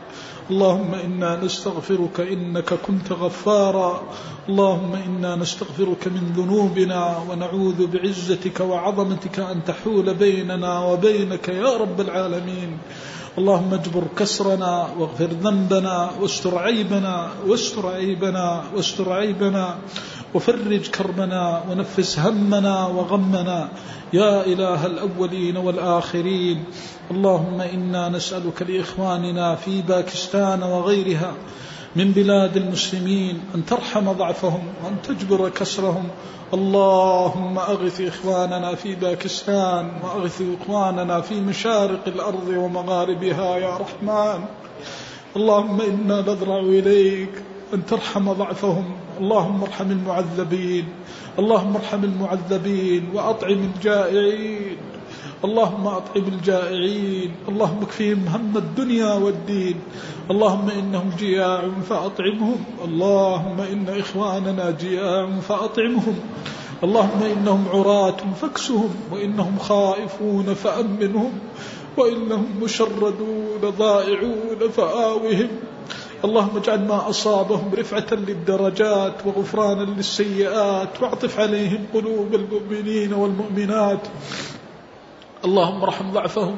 [0.52, 4.02] اللهم إنا نستغفرك إنك كنت غفارا.
[4.50, 12.78] اللهم إنا نستغفرك من ذنوبنا ونعوذ بعزتك وعظمتك أن تحول بيننا وبينك يا رب العالمين.
[13.38, 19.78] اللهم اجبر كسرنا واغفر ذنبنا واستر عيبنا واستر عيبنا واستر عيبنا
[20.34, 23.70] وفرج كربنا ونفس همنا وغمنا.
[24.14, 26.64] يا إله الأولين والآخرين.
[27.12, 31.34] اللهم إنا نسألك لإخواننا في باكستان وغيرها
[31.96, 36.08] من بلاد المسلمين أن ترحم ضعفهم وأن تجبر كسرهم.
[36.54, 44.46] اللهم أغث إخواننا في باكستان وأغث إخواننا في مشارق الأرض ومغاربها يا رحمن.
[45.36, 47.30] اللهم إنا نضرع إليك
[47.74, 48.96] أن ترحم ضعفهم.
[49.20, 50.86] اللهم ارحم المعذبين.
[51.40, 54.95] اللهم ارحم المعذبين وأطعم الجائعين.
[55.46, 59.80] اللهم أطعم الجائعين اللهم اكفيهم هم الدنيا والدين
[60.32, 66.20] اللهم إنهم جياع فأطعمهم اللهم إن إخواننا جياع فأطعمهم
[66.84, 71.32] اللهم إنهم عراة فاكسهم وإنهم خائفون فأمنهم
[71.98, 75.48] وإنهم مشردون ضائعون فآوهم.
[76.26, 84.08] اللهم اجعل ما أصابهم رفعة للدرجات وغفرانا للسيئات واعطف عليهم قلوب المؤمنين والمؤمنات.
[85.46, 86.58] اللهم ارحم ضعفهم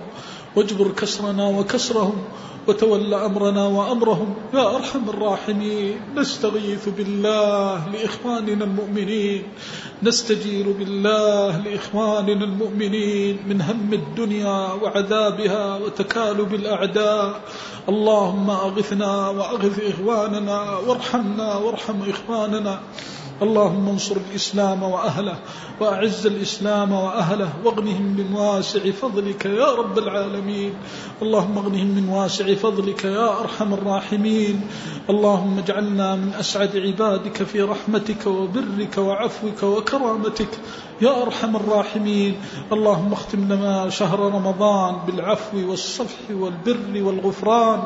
[0.55, 2.23] واجبر كسرنا وكسرهم
[2.67, 5.99] وتول أمرنا وأمرهم يا أرحم الراحمين.
[6.15, 9.43] نستغيث بالله لإخواننا المؤمنين.
[10.03, 17.41] نستجير بالله لإخواننا المؤمنين من هم الدنيا وعذابها وتكالب الأعداء.
[17.89, 22.79] اللهم أغثنا وأغث إخواننا وارحمنا وارحم إخواننا.
[23.41, 25.37] اللهم انصر الإسلام وأهله
[25.79, 30.73] وأعز الإسلام وأهله واغنهم من واسع فضلك يا رب العالمين.
[31.21, 34.61] اللهم اغنهم من واسع فضلك يا أرحم الراحمين.
[35.09, 40.49] اللهم اجعلنا من أسعد عبادك في رحمتك وبرك وعفوك وكرامتك.
[41.01, 42.35] يا أرحم الراحمين.
[42.73, 47.79] اللهم اختم لنا شهر رمضان بالعفو والصفح والبر والغفران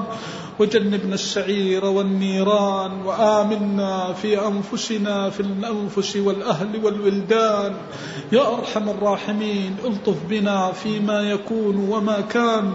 [0.60, 7.76] وجنبنا السعير والنيران وآمنا في أنفسنا في الأنفس والأهل والولدان.
[8.32, 12.74] يا أرحم الراحمين ألطف بنا فيما يكون وما كان.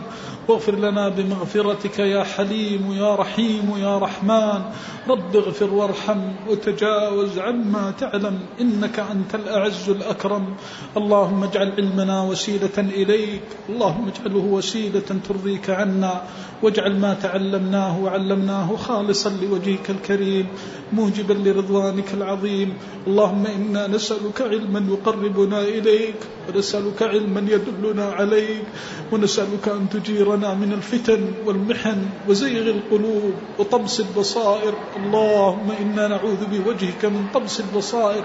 [0.49, 4.61] واغفر لنا بمغفرتك يا حليم يا رحيم يا رحمن.
[5.09, 10.55] رب اغفر وارحم وتجاوز عما تعلم إنك أنت الأعز الأكرم.
[10.97, 16.23] اللهم اجعل علمنا وسيلة إليك اللهم اجعله وسيلة ترضيك عنا.
[16.63, 20.47] واجعل ما تعلمناه وعلمناه خالصا لوجهك الكريم
[20.93, 22.75] موجبا لرضوانك العظيم.
[23.07, 28.67] اللهم إنا نسألك علما يقربنا إليك ونسألك علما يدلنا عليك
[29.13, 34.75] ونسألك أن تجيرنا من الفتن والمحن وزيغ القلوب وطمس البصائر.
[34.97, 38.25] اللهم إنا نعوذ بوجهك من طمس البصائر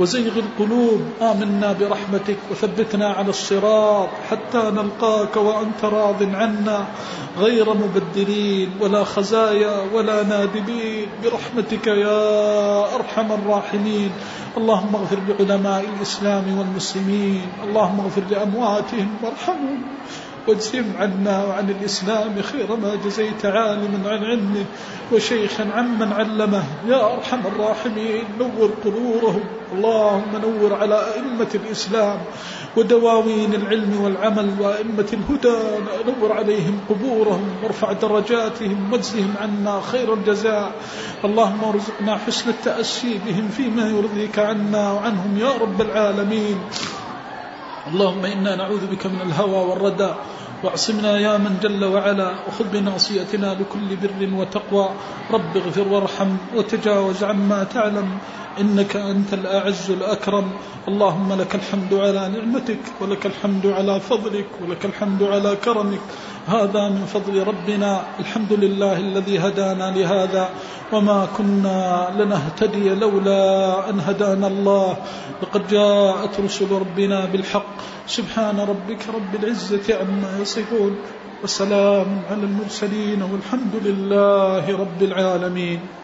[0.00, 1.00] وزيغ القلوب.
[1.22, 6.84] آمنا برحمتك وثبتنا على الصراط حتى نلقاك وأنت راض عنا
[7.38, 14.10] غير مبدلين ولا خزايا ولا نادبين برحمتك يا أرحم الراحمين.
[14.56, 17.46] اللهم اغفر لعلماء الإسلام والمسلمين.
[17.64, 19.82] اللهم اغفر لأمواتهم وارحمهم.
[20.48, 24.64] واجزم عنا وعن الإسلام خير ما جزيت عالما عن علمه
[25.12, 26.64] وشيخا عمن علمه.
[26.88, 29.44] يا أرحم الراحمين نور قبورهم.
[29.74, 32.18] اللهم نور على أئمة الإسلام
[32.76, 35.58] ودواوين العلم والعمل وأئمة الهدى.
[36.06, 40.72] نور عليهم قبورهم وارفع درجاتهم واجزهم عنا خير الجزاء.
[41.24, 46.58] اللهم ارزقنا حسن التأسي بهم فيما يرضيك عنا وعنهم يا رب العالمين.
[47.84, 50.14] اللهم إنا نعوذ بك من الهوى والردى
[50.64, 52.34] واعصمنا يا من جل وعلا.
[52.48, 54.88] وخذ بناصيتنا لكل بر وتقوى.
[55.30, 58.18] رب اغفر وارحم وتجاوز عما تعلم.
[58.60, 60.50] إنك أنت الأعز الأكرم.
[60.88, 66.00] اللهم لك الحمد على نعمتك ولك الحمد على فضلك ولك الحمد على كرمك.
[66.46, 70.48] هذا من فضل ربنا الحمد لله الذي هدانا لهذا
[70.92, 73.44] وما كنا لنهتدي لولا
[73.90, 74.96] أن هدانا الله.
[75.42, 80.96] لقد جاءت رسل ربنا بالحق سبحان ربك رب العزة عما يصفون
[81.44, 86.03] وسلام على المرسلين والحمد لله رب العالمين.